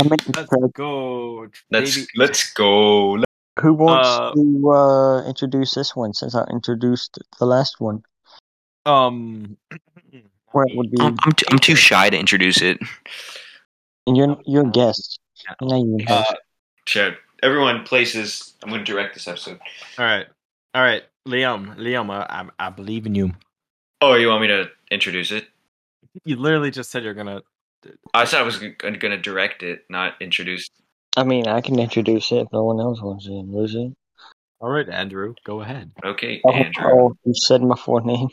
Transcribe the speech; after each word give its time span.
I 0.00 0.08
meant 0.08 0.20
to 0.22 0.32
Let's 0.36 0.50
say, 0.50 0.68
go. 0.74 1.48
Let's 1.70 1.94
baby. 1.96 2.06
let's 2.16 2.52
go. 2.52 3.16
who 3.60 3.72
wants 3.74 4.08
Uh, 4.08 4.32
to 4.34 4.70
uh, 4.70 5.24
introduce 5.28 5.74
this 5.74 5.96
one 5.96 6.12
since 6.14 6.34
I 6.34 6.44
introduced 6.50 7.18
the 7.38 7.46
last 7.46 7.80
one? 7.80 8.02
Um. 8.86 9.56
Where 10.52 10.64
it 10.66 10.76
would 10.76 10.90
be 10.90 10.96
I'm 11.00 11.14
I'm 11.24 11.32
too, 11.32 11.44
I'm 11.50 11.58
too 11.58 11.74
shy 11.74 12.08
to 12.08 12.18
introduce 12.18 12.62
it. 12.62 12.78
and 14.06 14.16
you're 14.16 14.40
you're 14.46 14.66
a 14.66 14.70
guest. 14.70 15.20
You're 15.60 15.68
not 15.68 15.76
even 15.80 16.06
Uh, 16.08 16.22
host. 16.22 16.36
sure. 16.86 17.12
Everyone, 17.42 17.84
places. 17.84 18.54
I'm 18.62 18.70
going 18.70 18.82
to 18.84 18.90
direct 18.90 19.14
this 19.14 19.28
episode. 19.28 19.60
All 19.98 20.04
right. 20.06 20.26
All 20.74 20.82
right. 20.82 21.04
Liam. 21.28 21.76
Liam. 21.76 22.10
I, 22.10 22.24
I, 22.58 22.66
I 22.66 22.70
believe 22.70 23.04
in 23.06 23.14
you. 23.14 23.32
Oh, 24.00 24.14
you 24.14 24.28
want 24.28 24.40
me 24.42 24.48
to 24.48 24.70
introduce 24.90 25.30
it? 25.32 25.46
You 26.24 26.36
literally 26.36 26.70
just 26.70 26.90
said 26.90 27.04
you're 27.04 27.14
gonna. 27.14 27.42
I 28.14 28.24
said 28.24 28.40
I 28.40 28.44
was 28.44 28.58
going 28.58 28.74
to 29.00 29.16
direct 29.16 29.62
it, 29.62 29.84
not 29.88 30.14
introduce. 30.20 30.68
I 31.16 31.24
mean, 31.24 31.46
I 31.46 31.60
can 31.60 31.78
introduce 31.78 32.30
it 32.32 32.38
if 32.42 32.48
no 32.52 32.64
one 32.64 32.80
else 32.80 33.00
wants 33.00 33.26
to. 33.26 33.32
lose 33.32 33.74
it. 33.74 33.92
All 34.60 34.70
right, 34.70 34.88
Andrew. 34.88 35.34
Go 35.44 35.60
ahead. 35.60 35.92
Okay, 36.04 36.40
Oh, 36.44 36.52
Andrew. 36.52 36.84
oh, 36.84 37.16
you 37.24 37.32
said 37.34 37.62
my 37.62 37.76
full 37.76 38.00
name. 38.00 38.28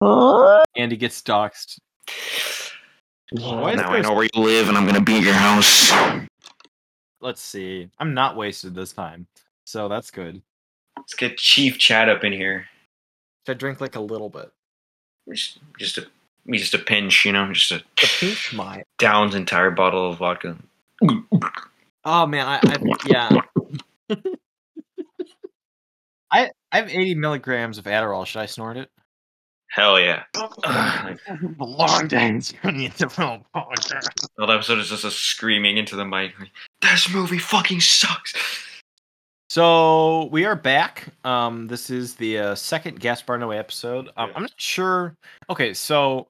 Andy 0.76 0.96
gets 0.96 1.22
doxxed. 1.22 1.78
yeah. 3.32 3.60
Why 3.60 3.72
is 3.72 3.76
now 3.78 3.90
I 3.90 4.00
know 4.00 4.14
where 4.14 4.24
you 4.32 4.42
live, 4.42 4.68
and 4.68 4.76
I'm 4.76 4.84
going 4.84 4.96
to 4.96 5.00
be 5.00 5.16
at 5.16 5.22
your 5.22 5.34
house. 5.34 5.92
Let's 7.20 7.40
see. 7.40 7.88
I'm 7.98 8.14
not 8.14 8.36
wasted 8.36 8.74
this 8.74 8.92
time, 8.92 9.26
so 9.64 9.88
that's 9.88 10.10
good. 10.10 10.42
Let's 10.96 11.14
get 11.14 11.38
Chief 11.38 11.78
Chad 11.78 12.08
up 12.08 12.24
in 12.24 12.32
here. 12.32 12.66
I 13.48 13.54
drink 13.54 13.80
like 13.80 13.96
a 13.96 14.00
little 14.00 14.28
bit. 14.28 14.50
Just, 15.28 15.58
just 15.78 15.98
a, 15.98 16.06
just 16.50 16.74
a 16.74 16.78
pinch, 16.78 17.24
you 17.24 17.32
know, 17.32 17.52
just 17.52 17.70
a 17.72 17.78
The 18.00 18.10
pinch 18.18 18.52
my. 18.54 18.82
Down's 18.98 19.34
entire 19.34 19.70
bottle 19.70 20.10
of 20.10 20.18
vodka. 20.18 20.56
Oh 22.04 22.26
man, 22.26 22.46
I, 22.46 22.60
I 22.62 22.78
yeah. 23.06 23.30
I 26.30 26.50
I 26.72 26.76
have 26.76 26.88
80 26.88 27.14
milligrams 27.16 27.78
of 27.78 27.84
Adderall. 27.84 28.26
Should 28.26 28.40
I 28.40 28.46
snort 28.46 28.76
it? 28.76 28.90
Hell 29.68 29.98
yeah! 29.98 30.24
Ugh. 30.64 31.18
Long 31.58 32.06
days. 32.08 32.52
You 32.62 32.72
need 32.72 32.94
to 32.96 33.08
film 33.08 33.42
podcast. 33.56 34.12
The 34.36 34.44
whole 34.44 34.50
episode 34.50 34.78
is 34.78 34.90
just 34.90 35.04
a 35.04 35.10
screaming 35.10 35.78
into 35.78 35.96
the 35.96 36.04
mic. 36.04 36.34
This 36.82 37.08
movie 37.12 37.38
fucking 37.38 37.80
sucks. 37.80 38.34
So 39.48 40.26
we 40.26 40.44
are 40.44 40.56
back. 40.56 41.08
Um, 41.24 41.68
this 41.68 41.88
is 41.90 42.14
the 42.16 42.38
uh, 42.38 42.54
second 42.54 43.00
Gaspar 43.00 43.38
Noé 43.38 43.58
episode. 43.58 44.08
Um, 44.16 44.28
Yeah. 44.30 44.36
I'm 44.36 44.42
not 44.42 44.52
sure. 44.56 45.14
Okay, 45.48 45.72
so 45.72 46.28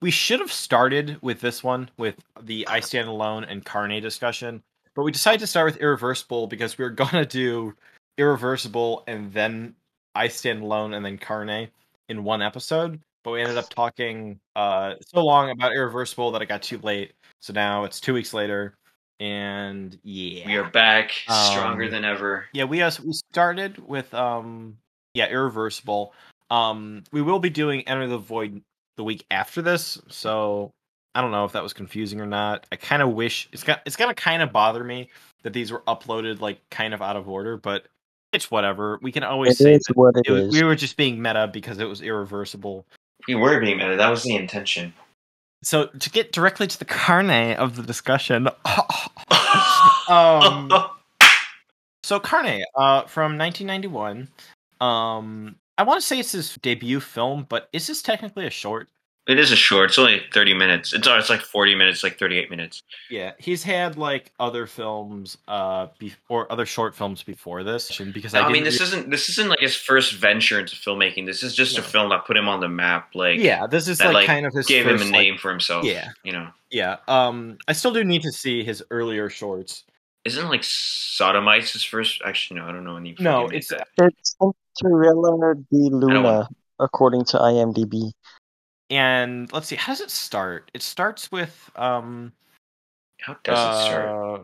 we 0.00 0.10
should 0.10 0.40
have 0.40 0.52
started 0.52 1.18
with 1.22 1.40
this 1.40 1.62
one 1.62 1.90
with 1.98 2.16
the 2.42 2.66
I 2.68 2.80
Stand 2.80 3.08
Alone 3.08 3.44
and 3.44 3.64
Carne 3.64 4.00
discussion, 4.00 4.62
but 4.94 5.02
we 5.02 5.12
decided 5.12 5.40
to 5.40 5.46
start 5.46 5.66
with 5.72 5.80
Irreversible 5.82 6.46
because 6.46 6.78
we 6.78 6.84
were 6.84 6.90
gonna 7.02 7.26
do 7.26 7.74
Irreversible 8.18 9.04
and 9.06 9.32
then 9.32 9.74
I 10.14 10.28
Stand 10.28 10.62
Alone 10.62 10.94
and 10.94 11.04
then 11.04 11.18
Carne 11.18 11.68
in 12.08 12.24
one 12.24 12.42
episode. 12.42 13.00
But 13.22 13.32
we 13.32 13.42
ended 13.42 13.58
up 13.58 13.68
talking 13.68 14.40
uh, 14.56 14.94
so 15.02 15.22
long 15.24 15.50
about 15.50 15.72
Irreversible 15.72 16.30
that 16.32 16.40
it 16.40 16.46
got 16.46 16.62
too 16.62 16.78
late. 16.78 17.12
So 17.40 17.52
now 17.52 17.84
it's 17.84 18.00
two 18.00 18.14
weeks 18.14 18.32
later, 18.32 18.74
and 19.20 19.98
yeah, 20.02 20.46
We 20.46 20.56
are 20.56 20.70
back, 20.70 21.12
stronger 21.28 21.84
Um, 21.84 21.90
than 21.90 22.04
ever. 22.06 22.46
yeah, 22.54 22.64
we 22.64 22.80
uh, 22.80 22.90
we 23.04 23.12
started 23.12 23.78
with 23.86 24.12
um 24.14 24.78
yeah, 25.14 25.28
irreversible. 25.28 26.14
Um 26.50 27.04
we 27.12 27.20
will 27.20 27.38
be 27.38 27.50
doing 27.50 27.82
Enter 27.86 28.06
the 28.08 28.18
Void 28.18 28.62
the 28.96 29.04
week 29.04 29.24
after 29.30 29.62
this, 29.62 30.00
so 30.08 30.70
I 31.14 31.20
don't 31.20 31.30
know 31.30 31.44
if 31.44 31.52
that 31.52 31.62
was 31.62 31.72
confusing 31.72 32.20
or 32.20 32.26
not. 32.26 32.66
I 32.70 32.76
kind 32.76 33.02
of 33.02 33.10
wish 33.10 33.48
it's 33.52 33.62
got 33.64 33.80
it's 33.86 33.96
gonna 33.96 34.14
kind 34.14 34.42
of 34.42 34.52
bother 34.52 34.84
me 34.84 35.10
that 35.42 35.52
these 35.52 35.72
were 35.72 35.82
uploaded 35.88 36.40
like 36.40 36.60
kind 36.70 36.94
of 36.94 37.02
out 37.02 37.16
of 37.16 37.28
order, 37.28 37.56
but 37.56 37.86
it's 38.32 38.50
whatever. 38.50 38.98
We 39.02 39.10
can 39.12 39.24
always 39.24 39.60
It 39.60 39.64
say 39.64 39.74
is 39.74 39.82
that 39.84 39.96
what 39.96 40.16
it 40.16 40.22
it 40.26 40.30
was, 40.30 40.42
is. 40.44 40.52
we 40.52 40.62
were 40.62 40.76
just 40.76 40.96
being 40.96 41.20
meta 41.20 41.48
because 41.52 41.78
it 41.78 41.88
was 41.88 42.00
irreversible. 42.02 42.86
We 43.26 43.34
were 43.34 43.60
being 43.60 43.78
meta. 43.78 43.96
That 43.96 44.10
was 44.10 44.22
the 44.22 44.36
intention. 44.36 44.92
So 45.62 45.86
to 45.86 46.10
get 46.10 46.32
directly 46.32 46.66
to 46.66 46.78
the 46.78 46.84
carne 46.86 47.56
of 47.56 47.76
the 47.76 47.82
discussion, 47.82 48.48
um, 50.08 50.70
So 52.02 52.18
Carne, 52.18 52.64
uh, 52.74 53.02
from 53.04 53.38
1991. 53.38 54.28
Um, 54.80 55.56
I 55.80 55.82
want 55.82 55.98
to 55.98 56.06
say 56.06 56.18
it's 56.18 56.32
his 56.32 56.56
debut 56.56 57.00
film, 57.00 57.46
but 57.48 57.70
is 57.72 57.86
this 57.86 58.02
technically 58.02 58.46
a 58.46 58.50
short? 58.50 58.88
it 59.26 59.38
is 59.38 59.52
a 59.52 59.56
short. 59.56 59.90
It's 59.90 59.98
only 59.98 60.22
thirty 60.32 60.52
minutes. 60.52 60.92
It's 60.92 61.06
it's 61.08 61.30
like 61.30 61.40
forty 61.40 61.74
minutes, 61.74 62.02
like 62.02 62.18
thirty 62.18 62.36
eight 62.36 62.50
minutes. 62.50 62.82
Yeah, 63.08 63.32
he's 63.38 63.62
had 63.62 63.96
like 63.96 64.32
other 64.40 64.66
films, 64.66 65.38
uh, 65.46 65.86
be- 65.98 66.14
or 66.28 66.50
other 66.50 66.66
short 66.66 66.94
films 66.96 67.22
before 67.22 67.62
this. 67.62 67.96
Because 68.12 68.34
I, 68.34 68.40
I, 68.40 68.52
mean, 68.52 68.64
this 68.64 68.80
re- 68.80 68.86
isn't 68.86 69.10
this 69.10 69.28
isn't 69.30 69.48
like 69.48 69.60
his 69.60 69.76
first 69.76 70.14
venture 70.14 70.58
into 70.58 70.74
filmmaking. 70.74 71.26
This 71.26 71.42
is 71.42 71.54
just 71.54 71.78
a 71.78 71.82
film 71.82 72.10
that 72.10 72.26
put 72.26 72.36
him 72.36 72.48
on 72.48 72.60
the 72.60 72.68
map. 72.68 73.14
Like 73.14 73.38
yeah, 73.38 73.66
this 73.66 73.88
is 73.88 73.98
that, 73.98 74.06
like, 74.06 74.14
like, 74.14 74.26
kind 74.26 74.46
of 74.46 74.52
his 74.52 74.66
gave 74.66 74.84
first, 74.84 75.02
him 75.02 75.08
a 75.08 75.12
like- 75.16 75.22
name 75.22 75.38
for 75.38 75.50
himself. 75.50 75.84
Yeah. 75.84 76.08
you 76.24 76.32
know, 76.32 76.48
yeah, 76.70 76.96
um, 77.06 77.56
I 77.68 77.72
still 77.72 77.92
do 77.92 78.02
need 78.02 78.22
to 78.22 78.32
see 78.32 78.64
his 78.64 78.82
earlier 78.90 79.30
shorts. 79.30 79.84
isn't 80.24 80.48
like 80.48 80.64
Sodomites 80.64 81.72
his 81.72 81.84
first? 81.84 82.20
Actually, 82.24 82.60
no, 82.60 82.66
I 82.66 82.72
don't 82.72 82.84
know 82.84 82.96
any. 82.96 83.14
No, 83.20 83.46
it's 83.46 83.70
name. 83.70 83.80
It's 83.98 84.36
Tintarella 84.82 85.54
di 85.70 85.88
Luna, 85.90 86.48
according 86.78 87.24
to 87.26 87.38
IMDb. 87.38 88.10
and 88.88 89.52
let's 89.52 89.68
see, 89.68 89.76
how 89.76 89.92
does 89.92 90.00
it 90.00 90.10
start? 90.10 90.70
It 90.74 90.82
starts 90.82 91.30
with 91.30 91.70
um, 91.76 92.32
how 93.20 93.36
does 93.44 93.58
it 93.58 93.84
start? 93.84 94.08
uh, 94.08 94.42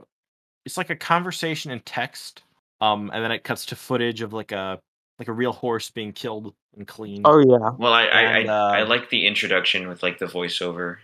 It's 0.65 0.77
like 0.77 0.91
a 0.91 0.97
conversation 0.97 1.71
in 1.71 1.81
text, 1.81 2.43
um, 2.81 3.11
and 3.13 3.25
then 3.25 3.33
it 3.33 3.45
cuts 3.45 3.67
to 3.67 3.77
footage 3.77 4.21
of 4.23 4.33
like 4.33 4.53
a 4.53 4.79
like 5.19 5.29
a 5.29 5.33
real 5.33 5.53
horse 5.53 5.91
being 5.91 6.13
killed 6.13 6.55
and 6.77 6.87
cleaned. 6.87 7.23
Oh 7.27 7.39
yeah, 7.39 7.71
Well, 7.79 7.93
I 7.93 8.05
I, 8.07 8.21
and, 8.23 8.51
I, 8.51 8.79
I 8.79 8.83
uh, 8.83 8.87
like 8.87 9.09
the 9.11 9.27
introduction 9.27 9.89
with 9.89 10.03
like 10.03 10.19
the 10.19 10.27
voiceover. 10.27 10.99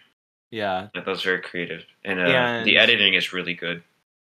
Yeah, 0.50 0.88
That 0.94 1.06
was 1.06 1.22
very 1.22 1.40
creative, 1.40 1.82
and, 2.04 2.20
uh, 2.20 2.24
And- 2.24 2.66
the 2.66 2.76
editing 2.76 3.14
is 3.14 3.32
really 3.32 3.54
good. 3.54 3.82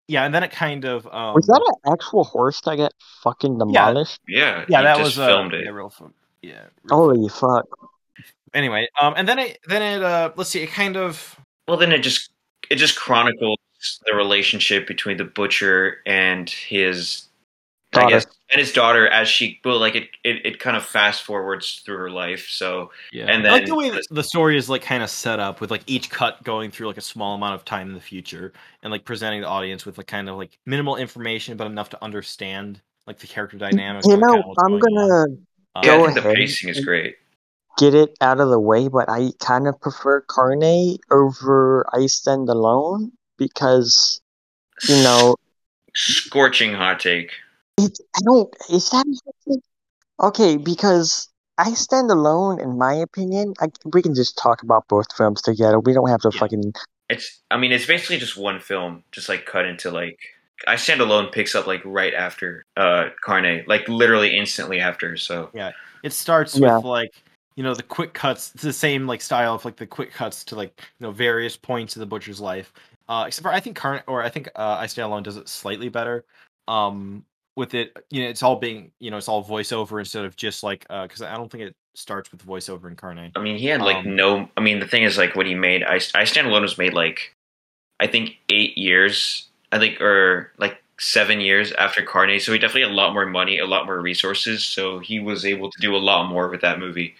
Yeah, 0.07 0.25
and 0.25 0.33
then 0.33 0.43
it 0.43 0.51
kind 0.51 0.85
of 0.85 1.07
um, 1.07 1.33
was 1.33 1.47
that 1.47 1.61
an 1.65 1.93
actual 1.93 2.23
horse 2.23 2.61
that 2.61 2.75
got 2.77 2.93
fucking 3.23 3.57
demolished? 3.57 4.19
Yeah, 4.27 4.65
yeah, 4.67 4.79
he 4.79 4.83
that 4.83 4.97
just 4.97 5.17
was 5.17 5.19
uh, 5.19 5.27
filmed 5.27 5.53
it. 5.53 5.65
Yeah, 5.65 5.71
real 5.71 5.89
fun. 5.89 6.13
Yeah. 6.41 6.65
Holy 6.89 7.27
fuck! 7.29 7.65
Anyway, 8.53 8.87
um, 9.01 9.13
and 9.17 9.27
then 9.27 9.39
it 9.39 9.59
then 9.67 9.81
it 9.81 10.03
uh, 10.03 10.31
let's 10.35 10.49
see, 10.49 10.61
it 10.61 10.67
kind 10.67 10.95
of 10.95 11.39
Well, 11.67 11.77
then 11.77 11.91
it 11.91 11.99
just 11.99 12.29
it 12.69 12.75
just 12.75 12.95
chronicles 12.95 13.57
the 14.05 14.15
relationship 14.15 14.87
between 14.87 15.17
the 15.17 15.25
butcher 15.25 15.97
and 16.05 16.49
his, 16.49 17.23
I 17.97 18.05
guess, 18.05 18.25
and 18.49 18.59
his 18.59 18.71
daughter 18.73 19.07
as 19.07 19.27
she 19.27 19.59
well, 19.65 19.79
like 19.79 19.95
it, 19.95 20.09
it, 20.23 20.45
it 20.45 20.59
kind 20.59 20.77
of 20.77 20.85
fast 20.85 21.23
forwards 21.23 21.81
through 21.85 21.97
her 21.97 22.11
life. 22.11 22.47
So 22.49 22.91
yeah, 23.11 23.27
And 23.27 23.47
I 23.47 23.51
like 23.51 23.65
the 23.65 23.75
way 23.75 23.89
that 23.89 24.05
the 24.11 24.23
story 24.23 24.57
is 24.57 24.69
like 24.69 24.81
kind 24.83 25.03
of 25.03 25.09
set 25.09 25.39
up 25.39 25.61
with 25.61 25.71
like 25.71 25.83
each 25.87 26.09
cut 26.09 26.43
going 26.43 26.71
through 26.71 26.87
like 26.87 26.97
a 26.97 27.01
small 27.01 27.35
amount 27.35 27.55
of 27.55 27.65
time 27.65 27.87
in 27.89 27.93
the 27.95 28.01
future 28.01 28.53
and 28.83 28.91
like 28.91 29.05
presenting 29.05 29.41
the 29.41 29.47
audience 29.47 29.85
with 29.85 29.97
like 29.97 30.07
kind 30.07 30.29
of 30.29 30.37
like 30.37 30.57
minimal 30.65 30.95
information 30.97 31.57
but 31.57 31.67
enough 31.67 31.89
to 31.89 32.03
understand 32.03 32.81
like 33.07 33.19
the 33.19 33.27
character 33.27 33.57
dynamics. 33.57 34.07
You 34.07 34.17
know, 34.17 34.43
kinda 34.43 34.55
I'm 34.57 34.79
going 34.79 34.83
on. 34.95 35.09
gonna 35.09 35.25
yeah, 35.81 35.93
I 35.95 35.97
Go 35.97 36.01
think 36.01 36.15
the 36.15 36.21
pacing 36.21 36.69
is 36.69 36.79
great. 36.79 37.15
get 37.77 37.93
it 37.93 38.15
out 38.21 38.39
of 38.39 38.49
the 38.49 38.59
way, 38.59 38.87
but 38.87 39.09
I 39.09 39.31
kind 39.39 39.67
of 39.67 39.79
prefer 39.81 40.21
Carne 40.21 40.97
over 41.11 41.85
I 41.93 42.07
Stand 42.07 42.49
Alone 42.49 43.11
because 43.37 44.21
you 44.87 44.97
know 44.97 45.35
scorching 45.95 46.73
hot 46.73 46.99
take. 46.99 47.31
It, 47.77 47.97
I 48.15 48.19
don't. 48.23 48.55
Is 48.69 48.89
that 48.89 49.05
okay? 50.21 50.57
Because 50.57 51.29
I 51.57 51.73
Stand 51.73 52.11
Alone, 52.11 52.59
in 52.59 52.77
my 52.77 52.93
opinion, 52.93 53.53
I, 53.61 53.67
we 53.93 54.01
can 54.01 54.15
just 54.15 54.37
talk 54.37 54.63
about 54.63 54.87
both 54.87 55.07
films 55.15 55.41
together. 55.41 55.79
We 55.79 55.93
don't 55.93 56.09
have 56.09 56.21
to 56.21 56.31
Yeah. 56.33 56.39
fucking. 56.39 56.73
It's 57.09 57.41
I 57.51 57.57
mean 57.57 57.71
it's 57.71 57.85
basically 57.85 58.17
just 58.17 58.35
one 58.35 58.59
film, 58.59 59.03
just 59.11 59.29
like 59.29 59.45
cut 59.45 59.65
into 59.65 59.91
like 59.91 60.19
I 60.67 60.75
Stand 60.75 61.01
Alone 61.01 61.27
picks 61.31 61.53
up 61.53 61.67
like 61.67 61.81
right 61.85 62.13
after 62.13 62.65
uh 62.77 63.09
Carne, 63.23 63.63
like 63.67 63.87
literally 63.87 64.35
instantly 64.35 64.79
after. 64.79 65.15
So 65.17 65.51
yeah, 65.53 65.71
it 66.03 66.13
starts 66.13 66.57
Yeah. 66.57 66.77
with 66.77 66.85
like 66.85 67.11
you 67.55 67.63
know 67.63 67.73
the 67.73 67.83
quick 67.83 68.13
cuts 68.13 68.51
it's 68.53 68.63
the 68.63 68.73
same 68.73 69.07
like 69.07 69.21
style 69.21 69.55
of 69.55 69.63
like 69.63 69.77
the 69.77 69.87
quick 69.87 70.11
cuts 70.11 70.43
to 70.45 70.55
like 70.55 70.73
you 70.99 71.05
know 71.05 71.11
various 71.11 71.55
points 71.55 71.95
of 71.95 72.01
the 72.01 72.05
butcher's 72.05 72.41
life 72.41 72.73
uh 73.07 73.23
except 73.27 73.43
for 73.43 73.51
i 73.53 73.61
think 73.61 73.77
Carne 73.77 74.03
or 74.07 74.21
i 74.21 74.27
think 74.27 74.49
uh 74.57 74.75
i 74.77 74.85
stand 74.87 75.05
alone 75.05 75.23
does 75.23 75.37
it 75.37 75.47
slightly 75.47 75.87
better 75.87 76.25
um 76.67 77.23
with 77.55 77.73
it 77.73 77.95
you 78.09 78.21
know 78.21 78.29
it's 78.29 78.43
all 78.43 78.57
being 78.57 78.91
you 78.99 79.09
know 79.09 79.17
it's 79.17 79.29
all 79.29 79.43
voiceover 79.43 79.99
instead 79.99 80.25
of 80.25 80.35
just 80.35 80.61
like 80.61 80.85
uh 80.89 81.03
because 81.03 81.21
i 81.21 81.35
don't 81.35 81.49
think 81.49 81.63
it 81.63 81.75
starts 81.95 82.31
with 82.31 82.45
voiceover 82.45 82.87
in 82.87 82.95
carne 82.95 83.31
I 83.35 83.39
mean 83.39 83.57
he 83.57 83.67
had 83.67 83.81
like 83.81 84.05
Um, 84.05 84.15
no. 84.15 84.49
I 84.57 84.61
mean 84.61 84.79
the 84.79 84.87
thing 84.87 85.03
is 85.03 85.17
like 85.17 85.35
what 85.35 85.45
he 85.45 85.55
made. 85.55 85.83
I 85.83 85.99
I 86.13 86.25
Stand 86.25 86.47
Alone 86.47 86.61
was 86.61 86.77
made 86.77 86.93
like 86.93 87.33
I 87.99 88.07
think 88.07 88.35
eight 88.49 88.77
years. 88.77 89.47
I 89.71 89.79
think 89.79 90.01
or 90.01 90.51
like 90.57 90.81
seven 90.99 91.39
years 91.39 91.71
after 91.73 92.01
Carne. 92.01 92.39
So 92.39 92.51
he 92.51 92.59
definitely 92.59 92.81
had 92.81 92.91
a 92.91 92.93
lot 92.93 93.13
more 93.13 93.25
money, 93.25 93.57
a 93.59 93.65
lot 93.65 93.85
more 93.85 94.01
resources. 94.01 94.63
So 94.63 94.99
he 94.99 95.19
was 95.19 95.45
able 95.45 95.71
to 95.71 95.81
do 95.81 95.95
a 95.95 95.97
lot 95.97 96.29
more 96.29 96.49
with 96.49 96.61
that 96.61 96.79
movie. 96.79 97.15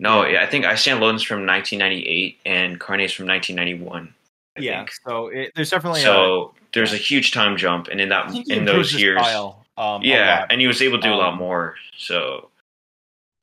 No. 0.00 0.22
I 0.22 0.46
think 0.46 0.64
I 0.64 0.74
Stand 0.74 1.00
Alone 1.00 1.16
is 1.16 1.22
from 1.22 1.46
1998 1.46 2.38
and 2.44 2.80
Carne 2.80 3.00
is 3.00 3.12
from 3.12 3.26
1991. 3.26 4.14
I 4.56 4.60
yeah. 4.60 4.78
think. 4.78 4.92
So 5.06 5.28
it, 5.28 5.52
there's 5.54 5.70
definitely 5.70 6.00
a, 6.00 6.04
So 6.04 6.54
there's 6.74 6.92
a 6.92 6.96
huge 6.96 7.32
time 7.32 7.56
jump, 7.56 7.88
and 7.88 8.00
in 8.00 8.08
that 8.10 8.34
in 8.48 8.64
those 8.64 8.92
years, 8.94 9.20
style, 9.20 9.64
um, 9.78 10.02
yeah, 10.02 10.46
and 10.50 10.60
he 10.60 10.66
was 10.66 10.82
able 10.82 10.98
to 10.98 11.08
do 11.08 11.14
a 11.14 11.16
lot 11.16 11.32
Um, 11.32 11.38
more. 11.38 11.76
So 11.96 12.50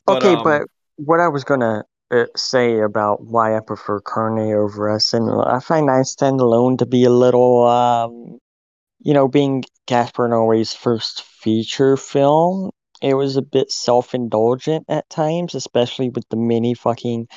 But, 0.05 0.17
okay, 0.17 0.35
um, 0.35 0.43
but 0.43 0.61
what 0.97 1.19
I 1.19 1.27
was 1.27 1.43
gonna 1.43 1.83
uh, 2.11 2.25
say 2.35 2.79
about 2.79 3.23
why 3.23 3.55
I 3.57 3.59
prefer 3.61 3.99
Carne 4.01 4.53
over 4.53 4.89
us, 4.89 5.13
and 5.13 5.29
I 5.29 5.59
find 5.59 5.89
I 5.89 6.03
Stand 6.03 6.39
Alone 6.39 6.77
to 6.77 6.85
be 6.85 7.03
a 7.05 7.09
little, 7.09 7.65
um, 7.67 8.39
you 8.99 9.13
know, 9.13 9.27
being 9.27 9.63
Gaspar 9.87 10.27
Noé's 10.29 10.73
first 10.73 11.23
feature 11.23 11.97
film, 11.97 12.71
it 13.01 13.13
was 13.15 13.37
a 13.37 13.41
bit 13.41 13.71
self-indulgent 13.71 14.85
at 14.89 15.09
times, 15.09 15.55
especially 15.55 16.09
with 16.09 16.27
the 16.29 16.37
many 16.37 16.73
fucking 16.73 17.27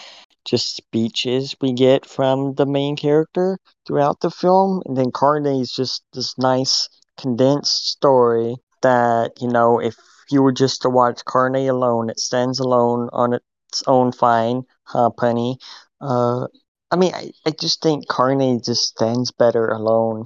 just 0.45 0.77
speeches 0.77 1.55
we 1.61 1.73
get 1.73 2.07
from 2.07 2.55
the 2.55 2.67
main 2.67 2.97
character 2.97 3.59
throughout 3.87 4.21
the 4.21 4.31
film. 4.31 4.83
And 4.87 4.97
then 4.97 5.11
Carne 5.13 5.47
is 5.47 5.73
just 5.73 6.03
this 6.15 6.37
nice 6.39 6.89
condensed 7.19 7.89
story 7.89 8.57
that, 8.83 9.33
you 9.41 9.49
know, 9.49 9.79
if 9.81 9.97
you 10.31 10.43
were 10.43 10.53
just 10.53 10.83
to 10.83 10.91
watch 10.91 11.25
Carne 11.25 11.57
alone, 11.69 12.11
it 12.11 12.19
stands 12.21 12.59
alone 12.59 13.09
on 13.13 13.35
its 13.35 13.83
own 13.87 14.13
fine, 14.13 14.63
huh, 14.85 15.11
Punny? 15.19 15.57
Uh, 16.01 16.47
I 16.91 16.97
mean, 16.97 17.15
I, 17.15 17.33
I 17.47 17.51
just 17.51 17.83
think 17.83 18.09
Carne 18.09 18.61
just 18.63 18.89
stands 18.89 19.31
better 19.31 19.69
alone 19.69 20.25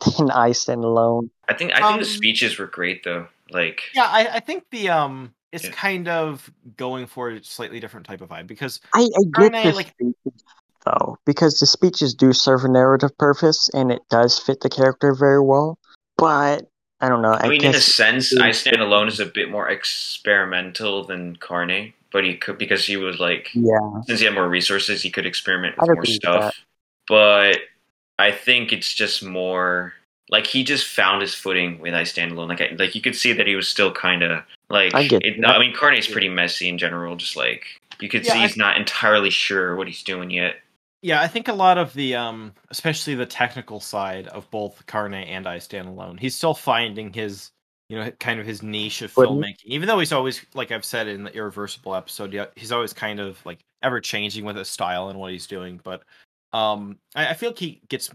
than 0.18 0.30
I 0.30 0.52
Stand 0.52 0.84
Alone. 0.84 1.30
I 1.48 1.54
think 1.54 1.72
I 1.72 1.76
think 1.76 1.84
Um, 1.94 1.98
the 2.00 2.06
speeches 2.06 2.58
were 2.58 2.66
great 2.66 3.04
though. 3.04 3.26
Like 3.50 3.82
yeah, 3.94 4.06
I, 4.06 4.36
I 4.36 4.40
think 4.40 4.64
the 4.70 4.88
um, 4.90 5.34
it's 5.52 5.64
Yeah. 5.64 5.72
kind 5.72 6.08
of 6.08 6.50
going 6.76 7.06
for 7.06 7.30
a 7.30 7.42
slightly 7.44 7.80
different 7.80 8.06
type 8.06 8.20
of 8.20 8.28
vibe 8.28 8.46
because 8.46 8.80
I, 8.94 9.00
I 9.00 9.04
get 9.24 9.52
Carne, 9.52 9.52
the 9.52 9.72
like- 9.72 9.88
speeches, 9.88 10.44
though, 10.86 11.18
because 11.26 11.58
the 11.58 11.66
speeches 11.66 12.14
do 12.14 12.32
serve 12.32 12.64
a 12.64 12.68
narrative 12.68 13.16
purpose 13.18 13.68
and 13.74 13.90
it 13.90 14.02
does 14.08 14.38
fit 14.38 14.60
the 14.60 14.70
character 14.70 15.14
very 15.14 15.42
well. 15.42 15.78
But 16.16 16.66
I 17.00 17.08
don't 17.08 17.22
know. 17.22 17.32
I, 17.32 17.46
I 17.46 17.48
mean, 17.48 17.64
in 17.64 17.74
a 17.74 17.80
sense, 17.80 18.36
I 18.36 18.50
Stand 18.50 18.80
Alone 18.80 19.08
is 19.08 19.20
a 19.20 19.26
bit 19.26 19.50
more 19.50 19.68
experimental 19.68 21.04
than 21.04 21.36
Carne, 21.36 21.92
but 22.12 22.24
he 22.24 22.36
could 22.36 22.58
because 22.58 22.84
he 22.84 22.96
was 22.96 23.18
like 23.18 23.50
yeah, 23.54 24.02
since 24.06 24.20
he 24.20 24.26
had 24.26 24.34
more 24.34 24.48
resources, 24.48 25.02
he 25.02 25.10
could 25.10 25.26
experiment 25.26 25.76
with 25.78 25.88
more 25.88 25.92
agree 25.94 26.12
with 26.12 26.16
stuff. 26.16 26.54
But 27.08 27.58
I 28.18 28.32
think 28.32 28.72
it's 28.72 28.92
just 28.92 29.24
more 29.24 29.94
like 30.30 30.46
he 30.46 30.62
just 30.62 30.86
found 30.86 31.22
his 31.22 31.34
footing 31.34 31.78
with 31.80 31.94
I 31.94 32.04
Stand 32.04 32.32
Alone. 32.32 32.48
Like, 32.48 32.60
I, 32.60 32.76
like 32.78 32.94
you 32.94 33.00
could 33.00 33.16
see 33.16 33.32
that 33.32 33.46
he 33.46 33.56
was 33.56 33.66
still 33.66 33.92
kind 33.92 34.22
of 34.22 34.42
like. 34.68 34.94
I 34.94 35.06
get 35.08 35.24
it, 35.24 35.40
that. 35.40 35.56
I 35.56 35.58
mean, 35.58 35.74
Carne's 35.74 36.06
pretty 36.06 36.28
messy 36.28 36.68
in 36.68 36.78
general. 36.78 37.16
Just 37.16 37.34
like 37.34 37.64
you 37.98 38.08
could 38.08 38.24
Yeah, 38.24 38.34
see, 38.34 38.38
I- 38.40 38.46
he's 38.46 38.56
not 38.56 38.76
entirely 38.76 39.30
sure 39.30 39.74
what 39.74 39.86
he's 39.86 40.02
doing 40.02 40.30
yet. 40.30 40.56
Yeah, 41.02 41.22
I 41.22 41.28
think 41.28 41.48
a 41.48 41.52
lot 41.54 41.78
of 41.78 41.94
the 41.94 42.14
um 42.14 42.52
especially 42.70 43.14
the 43.14 43.26
technical 43.26 43.80
side 43.80 44.28
of 44.28 44.50
both 44.50 44.84
Carne 44.86 45.14
and 45.14 45.46
I 45.46 45.58
Stand 45.58 45.88
Alone. 45.88 46.18
He's 46.18 46.36
still 46.36 46.54
finding 46.54 47.12
his 47.12 47.50
you 47.88 47.96
know 47.98 48.10
kind 48.20 48.38
of 48.38 48.46
his 48.46 48.62
niche 48.62 49.02
of 49.02 49.16
Wouldn't- 49.16 49.40
filmmaking. 49.42 49.64
Even 49.64 49.88
though 49.88 49.98
he's 49.98 50.12
always 50.12 50.44
like 50.54 50.70
I've 50.72 50.84
said 50.84 51.08
in 51.08 51.24
the 51.24 51.34
Irreversible 51.34 51.94
episode, 51.94 52.32
yeah, 52.32 52.46
he's 52.54 52.72
always 52.72 52.92
kind 52.92 53.18
of 53.18 53.44
like 53.46 53.60
ever 53.82 54.00
changing 54.00 54.44
with 54.44 54.56
his 54.56 54.68
style 54.68 55.08
and 55.08 55.18
what 55.18 55.32
he's 55.32 55.46
doing, 55.46 55.80
but 55.82 56.02
um 56.52 56.98
I, 57.14 57.28
I 57.28 57.34
feel 57.34 57.50
like 57.50 57.58
he 57.58 57.80
gets 57.88 58.10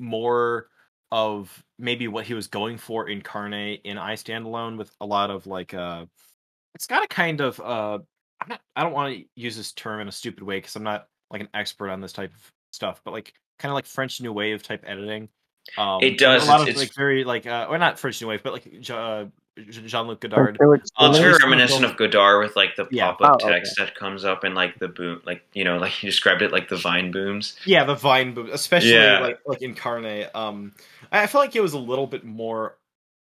more 0.00 0.68
of 1.12 1.62
maybe 1.78 2.08
what 2.08 2.24
he 2.26 2.34
was 2.34 2.48
going 2.48 2.78
for 2.78 3.08
in 3.08 3.22
Carne 3.22 3.54
in 3.84 3.96
I 3.98 4.16
Stand 4.16 4.44
Alone 4.46 4.76
with 4.76 4.90
a 5.00 5.06
lot 5.06 5.30
of 5.30 5.46
like 5.46 5.72
uh 5.72 6.06
it's 6.74 6.88
got 6.88 7.04
a 7.04 7.08
kind 7.08 7.40
of 7.40 7.60
uh 7.60 7.98
I'm 8.40 8.48
not 8.48 8.60
I 8.74 8.82
don't 8.82 8.92
want 8.92 9.14
to 9.16 9.24
use 9.36 9.56
this 9.56 9.70
term 9.72 10.00
in 10.00 10.08
a 10.08 10.12
stupid 10.12 10.42
way 10.42 10.56
because 10.58 10.74
I'm 10.74 10.82
not 10.82 11.06
like 11.30 11.40
an 11.40 11.48
expert 11.54 11.90
on 11.90 12.00
this 12.00 12.12
type 12.12 12.32
of 12.34 12.52
stuff, 12.72 13.00
but 13.04 13.12
like 13.12 13.34
kind 13.58 13.70
of 13.70 13.74
like 13.74 13.86
French 13.86 14.20
New 14.20 14.32
Wave 14.32 14.62
type 14.62 14.84
editing. 14.86 15.28
Um, 15.78 16.02
It 16.02 16.18
does, 16.18 16.44
a 16.44 16.46
lot 16.50 16.60
it's- 16.60 16.62
of 16.62 16.68
it's- 16.68 16.78
like 16.78 16.94
very 16.94 17.24
like 17.24 17.46
uh, 17.46 17.66
or 17.68 17.78
not 17.78 17.98
French 17.98 18.20
New 18.20 18.28
Wave, 18.28 18.42
but 18.42 18.52
like 18.52 18.90
uh, 18.90 19.24
Jean 19.70 20.06
Luc 20.08 20.20
Godard. 20.20 20.58
Well, 20.60 20.72
it's 20.72 20.90
very 20.98 21.06
at 21.08 21.12
least 21.12 21.22
some 21.22 21.32
of 21.34 21.40
reminiscent 21.42 21.84
of 21.84 21.96
Godard 21.96 22.44
with 22.44 22.56
like 22.56 22.76
the 22.76 22.86
Yeah. 22.90 23.12
pop 23.12 23.20
up 23.22 23.30
Oh, 23.42 23.46
okay. 23.46 23.54
text 23.54 23.74
that 23.78 23.94
comes 23.94 24.24
up 24.24 24.44
and 24.44 24.54
like 24.54 24.78
the 24.80 24.88
boom, 24.88 25.22
like 25.24 25.42
you 25.54 25.64
know, 25.64 25.78
like 25.78 25.92
you 26.02 26.10
described 26.10 26.42
it 26.42 26.52
like 26.52 26.68
the 26.68 26.76
vine 26.76 27.10
booms. 27.12 27.56
Yeah, 27.64 27.84
the 27.84 27.94
Vine 27.94 28.34
boom, 28.34 28.50
especially 28.52 28.92
Yeah. 28.94 29.20
like 29.20 29.38
like 29.46 29.62
in 29.62 29.74
Carne. 29.74 30.26
Um, 30.34 30.72
I 31.12 31.22
I 31.22 31.26
feel 31.28 31.40
like 31.40 31.54
it 31.56 31.60
was 31.62 31.72
a 31.72 31.78
little 31.78 32.06
bit 32.06 32.24
more 32.24 32.76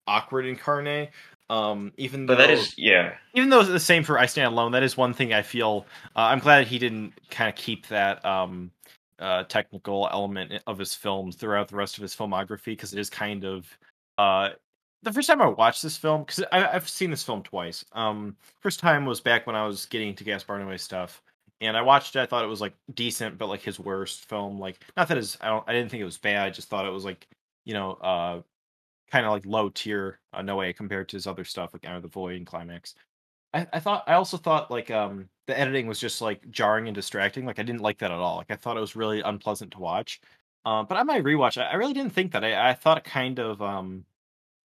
awkward 0.07 0.45
in 0.45 0.55
Carne. 0.55 1.09
Um, 1.49 1.91
even 1.97 2.25
But 2.25 2.35
though 2.35 2.41
that 2.41 2.49
is, 2.51 2.75
yeah, 2.77 3.15
even 3.33 3.49
though 3.49 3.61
it's 3.61 3.69
the 3.69 3.79
same 3.79 4.03
for 4.03 4.19
I 4.19 4.27
Stand 4.27 4.53
Alone, 4.53 4.71
that 4.73 4.83
is 4.83 4.95
one 4.95 5.13
thing 5.13 5.33
I 5.33 5.41
feel. 5.41 5.85
Uh, 6.15 6.21
I'm 6.21 6.39
glad 6.39 6.67
he 6.67 6.77
didn't 6.77 7.13
kind 7.31 7.49
of 7.49 7.55
keep 7.55 7.87
that 7.87 8.23
um, 8.23 8.71
uh, 9.17 9.43
technical 9.45 10.07
element 10.11 10.61
of 10.67 10.77
his 10.77 10.93
films 10.93 11.35
throughout 11.35 11.67
the 11.67 11.75
rest 11.75 11.97
of 11.97 12.03
his 12.03 12.15
filmography 12.15 12.65
because 12.65 12.93
it 12.93 12.99
is 12.99 13.09
kind 13.09 13.45
of. 13.45 13.67
Uh, 14.17 14.49
the 15.01 15.13
first 15.13 15.27
time 15.27 15.41
I 15.41 15.47
watched 15.47 15.81
this 15.81 15.97
film, 15.97 16.23
because 16.23 16.43
I've 16.51 16.89
seen 16.89 17.09
this 17.09 17.23
film 17.23 17.41
twice. 17.41 17.85
Um, 17.93 18.35
first 18.59 18.79
time 18.79 19.05
was 19.05 19.21
back 19.21 19.47
when 19.47 19.55
I 19.55 19.65
was 19.65 19.85
getting 19.85 20.13
to 20.15 20.23
Gaspar 20.23 20.59
Noé 20.59 20.79
stuff, 20.79 21.23
and 21.61 21.77
I 21.77 21.81
watched 21.81 22.15
it. 22.15 22.19
I 22.19 22.25
thought 22.25 22.43
it 22.43 22.49
was 22.49 22.61
like 22.61 22.73
decent, 22.93 23.37
but 23.37 23.47
like 23.47 23.61
his 23.61 23.79
worst 23.79 24.25
film. 24.25 24.59
Like 24.59 24.79
not 24.97 25.07
that 25.07 25.17
his, 25.17 25.37
I 25.41 25.47
don't, 25.47 25.63
I 25.67 25.73
didn't 25.73 25.89
think 25.89 26.01
it 26.01 26.05
was 26.05 26.17
bad. 26.17 26.45
I 26.45 26.49
just 26.49 26.69
thought 26.69 26.85
it 26.85 26.91
was 26.91 27.05
like, 27.05 27.27
you 27.65 27.73
know, 27.73 27.93
uh, 27.93 28.41
kind 29.11 29.25
of 29.25 29.31
like 29.31 29.45
low 29.45 29.69
tier 29.69 30.19
uh, 30.33 30.41
Noé 30.41 30.75
compared 30.75 31.09
to 31.09 31.17
his 31.17 31.27
other 31.27 31.44
stuff 31.45 31.73
like 31.73 31.85
Enter 31.85 32.01
the 32.01 32.07
Void 32.07 32.38
and 32.38 32.45
Climax. 32.47 32.95
I, 33.53 33.67
I 33.73 33.79
thought 33.79 34.03
I 34.07 34.13
also 34.13 34.38
thought 34.38 34.71
like 34.71 34.91
um 34.91 35.29
the 35.47 35.57
editing 35.59 35.88
was 35.88 36.00
just 36.00 36.21
like 36.21 36.50
jarring 36.51 36.88
and 36.88 36.95
distracting. 36.95 37.45
Like 37.45 37.59
I 37.59 37.63
didn't 37.63 37.81
like 37.81 38.00
that 38.00 38.11
at 38.11 38.17
all. 38.19 38.38
Like 38.38 38.51
I 38.51 38.56
thought 38.56 38.77
it 38.77 38.81
was 38.81 38.95
really 38.95 39.21
unpleasant 39.21 39.71
to 39.73 39.79
watch. 39.79 40.21
Um, 40.65 40.85
but 40.88 40.97
on 40.97 41.07
my 41.07 41.21
rewatch, 41.21 41.61
I, 41.61 41.65
I 41.71 41.75
really 41.75 41.94
didn't 41.94 42.13
think 42.13 42.31
that. 42.33 42.44
I, 42.44 42.69
I 42.71 42.73
thought 42.73 42.97
it 43.00 43.03
kind 43.06 43.39
of 43.39 43.61
um 43.61 44.06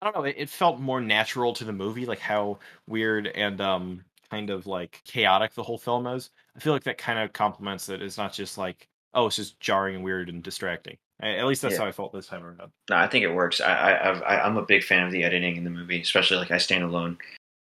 I 0.02 0.06
don't 0.06 0.16
know. 0.16 0.24
It, 0.24 0.36
it 0.38 0.50
felt 0.50 0.80
more 0.80 1.00
natural 1.00 1.52
to 1.54 1.64
the 1.64 1.72
movie, 1.72 2.06
like 2.06 2.20
how 2.20 2.58
weird 2.86 3.28
and 3.28 3.60
um 3.60 4.04
kind 4.30 4.50
of 4.50 4.66
like 4.66 5.02
chaotic 5.04 5.54
the 5.54 5.62
whole 5.62 5.78
film 5.78 6.06
is. 6.06 6.30
I 6.56 6.60
feel 6.60 6.72
like 6.72 6.84
that 6.84 6.98
kind 6.98 7.18
of 7.18 7.32
complements 7.32 7.88
it. 7.88 8.02
It's 8.02 8.18
not 8.18 8.32
just 8.32 8.58
like 8.58 8.88
oh, 9.14 9.26
it's 9.26 9.36
just 9.36 9.60
jarring 9.60 9.96
and 9.96 10.04
weird 10.04 10.28
and 10.28 10.42
distracting. 10.42 10.98
At 11.20 11.46
least 11.46 11.62
that's 11.62 11.74
Yeah. 11.74 11.80
how 11.82 11.86
I 11.86 11.92
felt 11.92 12.12
this 12.12 12.26
time 12.26 12.44
around. 12.44 12.70
no, 12.90 12.96
I 12.96 13.06
think 13.06 13.24
it 13.24 13.32
works. 13.32 13.60
I, 13.60 13.72
I, 13.72 14.44
I'm 14.44 14.56
a 14.56 14.62
big 14.62 14.82
fan 14.84 15.04
of 15.06 15.12
the 15.12 15.22
editing 15.22 15.56
in 15.56 15.64
the 15.64 15.70
movie, 15.70 16.00
especially 16.00 16.36
like 16.38 16.50
I 16.50 16.58
Stand 16.58 16.84
Alone. 16.84 17.18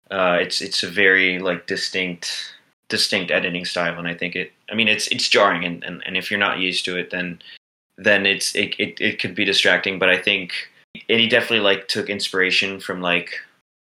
Uh, 0.10 0.38
it's 0.42 0.62
it's 0.62 0.84
a 0.84 0.90
very 0.90 1.40
like 1.40 1.68
distinct 1.68 2.56
distinct 2.90 3.32
editing 3.32 3.66
style, 3.66 3.98
and 4.00 4.08
I 4.08 4.14
think 4.14 4.36
it. 4.36 4.52
I 4.72 4.76
mean, 4.76 4.88
it's 4.88 5.08
it's 5.08 5.30
jarring, 5.30 5.64
and, 5.66 5.84
and, 5.84 6.02
and 6.06 6.18
if 6.18 6.32
you're 6.32 6.40
not 6.40 6.60
used 6.60 6.86
to 6.86 6.98
it, 6.98 7.12
then 7.12 7.42
then 7.98 8.26
it's 8.26 8.56
it, 8.56 8.76
it 8.80 9.00
it 9.00 9.20
could 9.20 9.36
be 9.36 9.46
distracting. 9.46 10.00
But 10.00 10.10
I 10.10 10.18
think 10.18 10.54
and 11.10 11.20
he 11.20 11.28
definitely 11.28 11.60
like 11.60 11.88
took 11.88 12.10
inspiration 12.10 12.80
from 12.80 13.02
like 13.02 13.32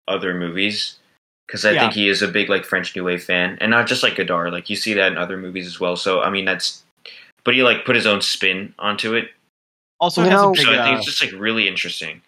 other 0.07 0.33
movies 0.33 0.97
because 1.45 1.65
I 1.65 1.71
Yeah. 1.73 1.81
think 1.81 1.93
he 1.93 2.09
is 2.09 2.21
a 2.21 2.27
big 2.27 2.49
like 2.49 2.65
French 2.65 2.95
New 2.95 3.03
Wave 3.03 3.23
fan, 3.23 3.57
and 3.61 3.69
not 3.71 3.87
just 3.87 4.03
like 4.03 4.15
Godard. 4.15 4.51
Like 4.53 4.69
you 4.69 4.75
see 4.75 4.93
that 4.93 5.11
in 5.11 5.17
other 5.17 5.37
movies 5.37 5.67
as 5.67 5.79
well. 5.79 5.95
So 5.95 6.21
I 6.21 6.29
mean, 6.29 6.45
that's 6.45 6.83
but 7.43 7.53
he 7.53 7.63
like 7.63 7.85
put 7.85 7.95
his 7.95 8.07
own 8.07 8.21
spin 8.21 8.73
onto 8.79 9.13
it. 9.13 9.29
Also 9.99 10.23
You 10.23 10.29
has 10.29 10.41
know- 10.41 10.49
a 10.49 10.53
big 10.53 10.61
So 10.65 10.71
I 10.71 10.83
think 10.83 10.95
uh, 10.95 10.97
it's 10.97 11.05
just 11.05 11.21
like 11.23 11.31
really 11.39 11.67
interesting. 11.67 12.21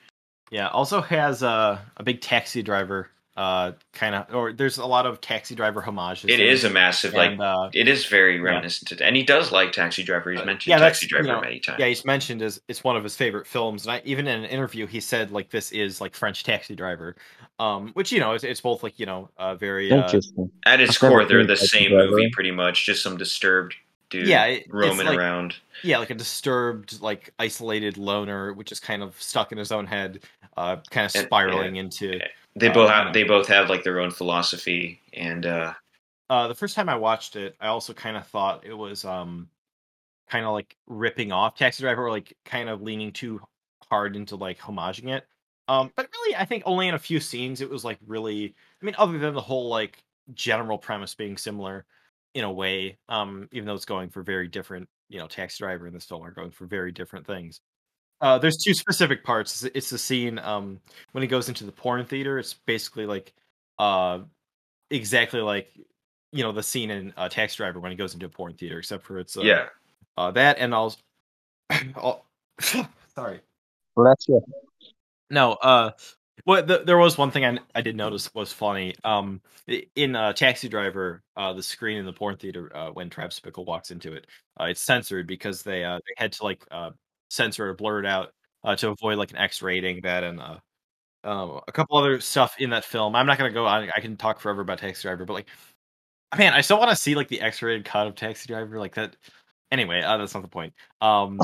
Yeah, 0.52 0.68
also 0.70 1.02
has 1.02 1.44
a 1.44 1.80
a 1.98 2.04
big 2.04 2.22
taxi 2.22 2.64
driver 2.64 3.10
uh 3.38 3.72
kind 3.94 4.16
of 4.16 4.36
or 4.36 4.52
there's 4.52 4.80
a 4.80 4.86
lot 4.86 5.06
of 5.06 5.22
taxi 5.22 5.56
driver 5.56 5.80
homages. 5.80 6.30
It 6.30 6.40
is 6.42 6.64
a 6.66 6.70
massive 6.70 7.14
like 7.14 7.40
uh, 7.40 7.70
it 7.74 7.88
is 7.88 8.06
very 8.08 8.40
reminiscent 8.40 8.90
to, 8.98 9.06
and 9.06 9.16
he 9.16 9.24
does 9.24 9.52
like 9.54 9.72
Taxi 9.72 10.04
Driver. 10.04 10.32
He's 10.32 10.42
Uh, 10.42 10.46
mentioned 10.46 10.72
yeah, 10.72 10.80
Taxi 10.80 11.08
Driver 11.08 11.28
you 11.28 11.32
know, 11.34 11.40
many 11.40 11.60
times. 11.62 11.78
yeah, 11.80 11.86
he's 11.86 12.04
mentioned 12.04 12.42
as 12.42 12.60
it's 12.68 12.84
one 12.84 12.98
of 12.98 13.04
his 13.04 13.16
favorite 13.16 13.48
films, 13.48 13.86
and 13.86 13.94
I, 13.94 14.02
even 14.04 14.28
in 14.28 14.44
an 14.44 14.50
interview 14.50 14.88
he 14.88 15.00
said 15.00 15.32
like 15.32 15.52
this 15.52 15.72
is 15.72 16.02
like 16.02 16.16
French 16.16 16.44
Taxi 16.44 16.76
Driver, 16.76 17.16
um, 17.60 17.92
which 17.94 18.12
you 18.12 18.20
know 18.20 18.34
it's, 18.34 18.44
it's 18.44 18.60
both 18.60 18.84
like 18.84 19.00
you 19.00 19.06
know 19.06 19.30
uh, 19.38 19.56
very 19.56 19.90
uh, 19.90 20.04
Interesting. 20.04 20.52
At 20.66 20.82
its 20.82 20.98
core, 20.98 21.24
they're 21.24 21.46
the 21.46 21.56
same 21.56 21.92
Driver. 21.92 22.10
movie, 22.10 22.30
pretty 22.34 22.52
much. 22.52 22.86
Just 22.88 23.04
some 23.04 23.16
disturbed 23.16 23.74
dude 24.10 24.28
Yeah, 24.28 24.46
it- 24.46 24.68
roaming 24.74 25.06
like- 25.08 25.18
around. 25.18 25.56
yeah 25.84 25.98
like 25.98 26.10
a 26.10 26.16
disturbed 26.16 27.02
like 27.02 27.34
isolated 27.40 27.98
loner 27.98 28.54
which 28.54 28.72
is 28.72 28.80
kind 28.80 29.04
of 29.04 29.20
stuck 29.22 29.52
in 29.52 29.58
his 29.58 29.72
own 29.72 29.86
head, 29.86 30.22
uh, 30.58 30.78
kind 30.90 31.06
of 31.06 31.16
And- 31.16 31.26
spiraling 31.26 31.76
into. 31.78 32.20
They 32.56 32.68
uh, 32.70 32.74
both 32.74 32.90
have 32.90 33.14
they 33.14 33.24
both 33.24 33.48
have 33.48 33.70
like 33.70 33.84
their 33.84 34.00
own 34.00 34.12
philosophy, 34.12 35.00
and 35.14 35.46
uh, 35.46 35.74
Uh, 36.30 36.48
the 36.48 36.56
first 36.56 36.76
time 36.76 36.90
I 36.90 36.96
watched 36.96 37.36
it, 37.36 37.56
I 37.60 37.68
also 37.68 37.94
kind 37.94 38.18
of 38.18 38.26
thought 38.28 38.66
it 38.66 38.74
was 38.74 39.06
um, 39.06 39.50
kind 40.30 40.46
of 40.46 40.54
like 40.54 40.76
ripping 40.88 41.32
off 41.32 41.56
Taxi 41.56 41.82
Driver, 41.84 42.06
or 42.06 42.10
like 42.12 42.36
kind 42.46 42.70
of 42.70 42.82
leaning 42.82 43.12
too 43.12 43.42
hard 43.90 44.16
into 44.16 44.36
like 44.36 44.60
homaging 44.60 45.10
it. 45.16 45.26
Um, 45.68 45.92
but 45.96 46.08
really, 46.12 46.36
I 46.36 46.46
think 46.46 46.64
only 46.66 46.88
in 46.88 46.96
a 46.96 47.00
few 47.00 47.20
scenes 47.20 47.62
it 47.62 47.70
was 47.70 47.86
like 47.86 48.00
really. 48.08 48.56
I 48.82 48.86
mean, 48.86 48.96
other 48.98 49.18
than 49.20 49.34
the 49.36 49.42
whole 49.42 49.70
like 49.70 50.04
general 50.34 50.78
premise 50.78 51.14
being 51.16 51.38
similar 51.38 51.86
in 52.34 52.44
a 52.44 52.52
way, 52.52 52.98
um, 53.10 53.48
even 53.52 53.66
though 53.68 53.74
it's 53.76 53.86
going 53.86 54.10
for 54.10 54.22
very 54.24 54.48
different. 54.48 54.88
You 55.10 55.20
know, 55.20 55.28
Taxi 55.28 55.64
Driver 55.64 55.88
and 55.88 55.96
this 55.96 56.06
film 56.06 56.24
are 56.24 56.32
going 56.32 56.52
for 56.52 56.66
very 56.68 56.92
different 56.92 57.26
things. 57.26 57.62
Uh, 58.22 58.38
there's 58.38 58.58
two 58.58 58.74
specific 58.74 59.24
parts. 59.24 59.64
It's- 59.64 59.72
It's 59.78 59.90
the 59.90 59.98
scene 59.98 60.38
um, 60.40 60.80
when 61.14 61.22
he 61.24 61.28
goes 61.28 61.48
into 61.50 61.66
the 61.66 61.72
porn 61.72 62.06
theater. 62.06 62.38
It's 62.38 62.54
basically 62.54 63.06
like 63.06 63.34
uh, 63.80 64.20
exactly 64.92 65.42
like 65.42 65.70
you 66.32 66.44
know 66.44 66.52
the 66.52 66.62
scene 66.64 66.92
in 66.92 67.14
uh, 67.18 67.30
Taxi 67.30 67.58
Driver 67.58 67.80
when 67.80 67.92
he 67.92 67.98
goes 67.98 68.14
into 68.14 68.26
a 68.26 68.30
porn 68.30 68.54
theater, 68.54 68.78
except 68.80 69.04
for 69.04 69.18
it's 69.20 69.36
uh, 69.38 69.42
yeah, 69.42 69.66
uh, 70.18 70.32
that 70.32 70.58
and 70.60 70.74
also 70.74 70.98
al- 71.96 72.26
Sorry. 73.16 73.40
Bless 73.96 74.28
you. 74.28 74.42
No, 75.32 75.54
uh, 75.54 75.92
well, 76.50 76.66
th- 76.66 76.88
there 76.88 76.98
was 76.98 77.16
one 77.16 77.30
thing 77.30 77.46
I, 77.46 77.60
I 77.76 77.82
did 77.82 77.96
notice 77.96 78.34
was 78.34 78.52
funny. 78.52 78.96
Um, 79.04 79.40
in 79.96 80.16
uh, 80.16 80.34
Taxi 80.34 80.68
Driver, 80.68 81.22
uh, 81.38 81.54
the 81.54 81.62
screen 81.62 81.98
in 81.98 82.08
the 82.08 82.12
porn 82.12 82.38
theater 82.38 82.76
uh, 82.76 82.90
when 82.90 83.08
Travis 83.08 83.40
Bickle 83.40 83.68
walks 83.68 83.92
into 83.92 84.14
it, 84.14 84.26
uh, 84.60 84.64
it's 84.64 84.82
censored 84.82 85.28
because 85.28 85.62
they 85.62 85.84
uh, 85.84 85.98
they 85.98 86.14
had 86.18 86.32
to 86.32 86.44
like 86.44 86.66
uh, 86.72 86.90
censor 87.30 87.70
or 87.70 87.76
blur 87.76 88.00
it 88.00 88.08
out 88.08 88.34
uh, 88.64 88.76
to 88.78 88.90
avoid 88.90 89.20
like 89.20 89.30
an 89.30 89.38
X 89.38 89.62
rating 89.62 90.02
that 90.02 90.24
and 90.24 90.40
uh, 90.40 90.58
um, 91.24 91.62
a 91.68 91.72
couple 91.72 92.00
other 92.00 92.20
stuff 92.20 92.56
in 92.58 92.72
that 92.72 92.84
film. 92.84 93.16
I'm 93.16 93.28
not 93.28 93.38
gonna 93.38 93.52
go 93.52 93.68
on. 93.68 93.88
I 93.96 94.00
can 94.00 94.18
talk 94.18 94.40
forever 94.40 94.62
about 94.62 94.80
Taxi 94.80 95.04
Driver, 95.04 95.26
but 95.26 95.34
like, 95.34 95.50
man, 96.36 96.54
I 96.54 96.62
still 96.62 96.80
want 96.80 96.90
to 96.90 96.96
see 96.96 97.14
like 97.14 97.28
the 97.28 97.42
X-rated 97.42 97.86
cut 97.86 98.08
of 98.08 98.16
Taxi 98.16 98.48
Driver, 98.48 98.80
like 98.80 98.96
that. 98.96 99.16
Anyway, 99.70 100.02
uh, 100.02 100.18
that's 100.18 100.34
not 100.34 100.42
the 100.42 100.50
point. 100.50 100.74
Um, 101.00 101.40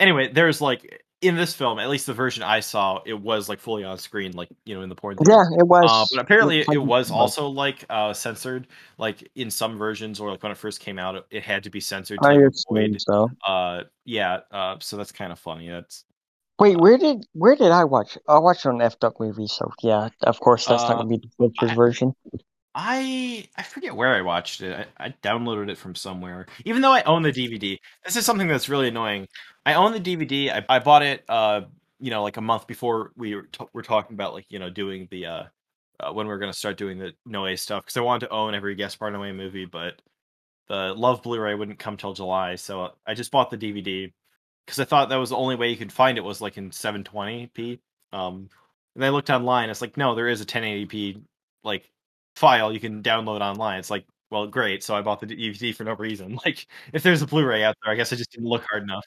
anyway, 0.00 0.32
there's 0.32 0.62
like 0.62 1.04
in 1.20 1.34
this 1.36 1.54
film, 1.54 1.78
at 1.78 1.88
least 1.88 2.06
the 2.06 2.14
version 2.14 2.42
I 2.42 2.60
saw, 2.60 3.00
it 3.04 3.20
was 3.20 3.48
like 3.48 3.58
fully 3.58 3.82
on 3.82 3.98
screen, 3.98 4.32
like 4.32 4.48
you 4.64 4.74
know, 4.74 4.82
in 4.82 4.88
the 4.88 4.94
porn. 4.94 5.16
theater. 5.16 5.32
Yeah, 5.32 5.58
it 5.58 5.66
was. 5.66 5.90
Uh, 5.90 6.04
but 6.14 6.22
apparently, 6.22 6.60
it's 6.60 6.72
it 6.72 6.78
was 6.78 7.10
also 7.10 7.48
like 7.48 7.84
uh, 7.90 8.12
censored, 8.12 8.68
like 8.98 9.28
in 9.34 9.50
some 9.50 9.76
versions, 9.78 10.20
or 10.20 10.30
like 10.30 10.42
when 10.42 10.52
it 10.52 10.58
first 10.58 10.80
came 10.80 10.98
out, 10.98 11.16
it, 11.16 11.26
it 11.30 11.42
had 11.42 11.64
to 11.64 11.70
be 11.70 11.80
censored 11.80 12.20
to 12.22 12.28
I 12.28 12.34
assume 12.34 12.98
so. 12.98 13.28
Uh, 13.46 13.82
yeah. 14.04 14.40
Uh, 14.52 14.76
so 14.80 14.96
that's 14.96 15.12
kind 15.12 15.32
of 15.32 15.38
funny. 15.38 15.68
That's 15.68 16.04
Wait, 16.60 16.76
where 16.80 16.98
did 16.98 17.24
where 17.34 17.54
did 17.54 17.70
I 17.70 17.84
watch? 17.84 18.18
I 18.28 18.38
watched 18.38 18.66
it 18.66 18.68
on 18.68 18.80
F'd 18.80 19.04
Up 19.04 19.20
movie, 19.20 19.46
so 19.46 19.70
yeah, 19.82 20.08
of 20.22 20.40
course 20.40 20.66
that's 20.66 20.82
not 20.82 20.92
Uh, 20.92 20.96
gonna 20.96 21.08
be 21.08 21.18
the 21.18 21.28
filtered 21.36 21.76
version. 21.76 22.14
I 22.74 23.48
I 23.56 23.62
forget 23.62 23.96
where 23.96 24.14
I 24.14 24.20
watched 24.22 24.60
it. 24.60 24.88
I, 24.98 25.06
I 25.06 25.14
downloaded 25.22 25.70
it 25.70 25.78
from 25.78 25.94
somewhere. 25.94 26.46
Even 26.64 26.82
though 26.82 26.92
I 26.92 27.02
own 27.02 27.22
the 27.22 27.32
DVD, 27.32 27.78
this 28.04 28.16
is 28.16 28.24
something 28.26 28.48
that's 28.48 28.68
really 28.68 28.88
annoying. 28.88 29.26
I 29.66 29.74
own 29.74 29.92
the 29.92 30.00
DVD. 30.00 30.52
I, 30.52 30.76
I 30.76 30.78
bought 30.78 31.02
it, 31.02 31.24
uh, 31.28 31.62
you 31.98 32.10
know, 32.10 32.22
like 32.22 32.36
a 32.36 32.42
month 32.42 32.66
before 32.66 33.12
we 33.16 33.34
were, 33.34 33.42
t- 33.44 33.64
were 33.72 33.82
talking 33.82 34.14
about 34.14 34.34
like 34.34 34.46
you 34.50 34.58
know 34.58 34.70
doing 34.70 35.08
the 35.10 35.26
uh, 35.26 35.42
uh 36.00 36.12
when 36.12 36.26
we 36.26 36.32
are 36.32 36.38
gonna 36.38 36.52
start 36.52 36.76
doing 36.76 36.98
the 36.98 37.12
Noe 37.26 37.54
stuff 37.56 37.84
because 37.84 37.96
I 37.96 38.02
wanted 38.02 38.26
to 38.26 38.32
own 38.32 38.54
every 38.54 38.74
Gaspar 38.74 39.10
Noé 39.10 39.34
movie, 39.34 39.66
but 39.66 40.00
the 40.68 40.94
Love 40.94 41.22
Blu-ray 41.22 41.54
wouldn't 41.54 41.78
come 41.78 41.96
till 41.96 42.12
July, 42.12 42.56
so 42.56 42.92
I 43.06 43.14
just 43.14 43.30
bought 43.30 43.50
the 43.50 43.58
DVD 43.58 44.12
because 44.66 44.78
I 44.78 44.84
thought 44.84 45.08
that 45.08 45.16
was 45.16 45.30
the 45.30 45.36
only 45.36 45.56
way 45.56 45.70
you 45.70 45.76
could 45.76 45.92
find 45.92 46.18
it 46.18 46.24
was 46.24 46.40
like 46.40 46.58
in 46.58 46.70
720p. 46.70 47.80
Um, 48.12 48.50
and 48.94 49.04
I 49.04 49.08
looked 49.08 49.30
online. 49.30 49.70
It's 49.70 49.80
like 49.80 49.96
no, 49.96 50.14
there 50.14 50.28
is 50.28 50.40
a 50.42 50.46
1080p 50.46 51.22
like 51.64 51.90
file 52.38 52.72
you 52.72 52.80
can 52.80 53.02
download 53.02 53.40
online. 53.40 53.78
It's 53.78 53.90
like, 53.90 54.06
well, 54.30 54.46
great. 54.46 54.82
So 54.82 54.94
I 54.94 55.02
bought 55.02 55.20
the 55.20 55.26
DVD 55.26 55.74
for 55.74 55.84
no 55.84 55.94
reason. 55.94 56.38
Like, 56.44 56.66
if 56.92 57.02
there's 57.02 57.22
a 57.22 57.26
Blu-ray 57.26 57.64
out 57.64 57.76
there, 57.82 57.92
I 57.92 57.96
guess 57.96 58.12
I 58.12 58.16
just 58.16 58.30
didn't 58.30 58.48
look 58.48 58.64
hard 58.70 58.84
enough. 58.84 59.04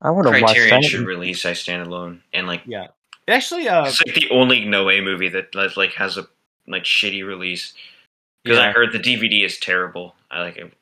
I 0.00 0.10
would 0.10 0.26
have 0.26 0.40
watched 0.40 0.54
Criterion 0.54 0.82
should 0.82 1.06
release 1.06 1.44
I 1.44 1.54
Stand 1.54 1.86
Alone, 1.86 2.22
and 2.32 2.46
like 2.46 2.62
Yeah, 2.66 2.84
it 3.26 3.32
actually, 3.32 3.68
uh, 3.68 3.86
it's 3.86 4.00
like 4.06 4.14
the 4.14 4.30
only 4.30 4.64
Noe 4.64 5.00
movie 5.00 5.28
that 5.28 5.54
like 5.54 5.76
like, 5.76 5.92
has 5.94 6.16
a 6.16 6.26
like 6.68 6.84
shitty 6.84 7.26
release. 7.26 7.74
Because 8.44 8.58
yeah, 8.58 8.68
I 8.68 8.72
heard 8.72 8.92
the 8.92 9.00
DVD 9.00 9.44
is 9.44 9.58
terrible. 9.58 10.14
I 10.30 10.40
like 10.40 10.56
it. 10.56 10.72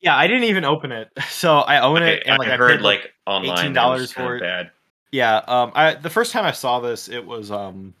yeah, 0.00 0.16
I 0.16 0.28
didn't 0.28 0.44
even 0.44 0.64
open 0.64 0.92
it, 0.92 1.10
so 1.28 1.58
I 1.58 1.80
own 1.80 2.02
it, 2.02 2.20
Okay, 2.20 2.30
and 2.30 2.38
like 2.38 2.48
I 2.48 2.54
I, 2.54 2.56
heard 2.56 2.78
paid, 2.78 2.84
like 2.84 3.12
online 3.26 3.74
$18 3.74 4.08
$18 4.08 4.14
for 4.14 4.36
it. 4.36 4.40
Bad. 4.40 4.70
Yeah, 5.10 5.38
um, 5.48 5.72
I 5.74 5.94
the 5.94 6.10
first 6.10 6.30
time 6.30 6.44
I 6.44 6.52
saw 6.52 6.78
this, 6.78 7.08
it 7.08 7.26
was 7.26 7.50
um, 7.50 7.92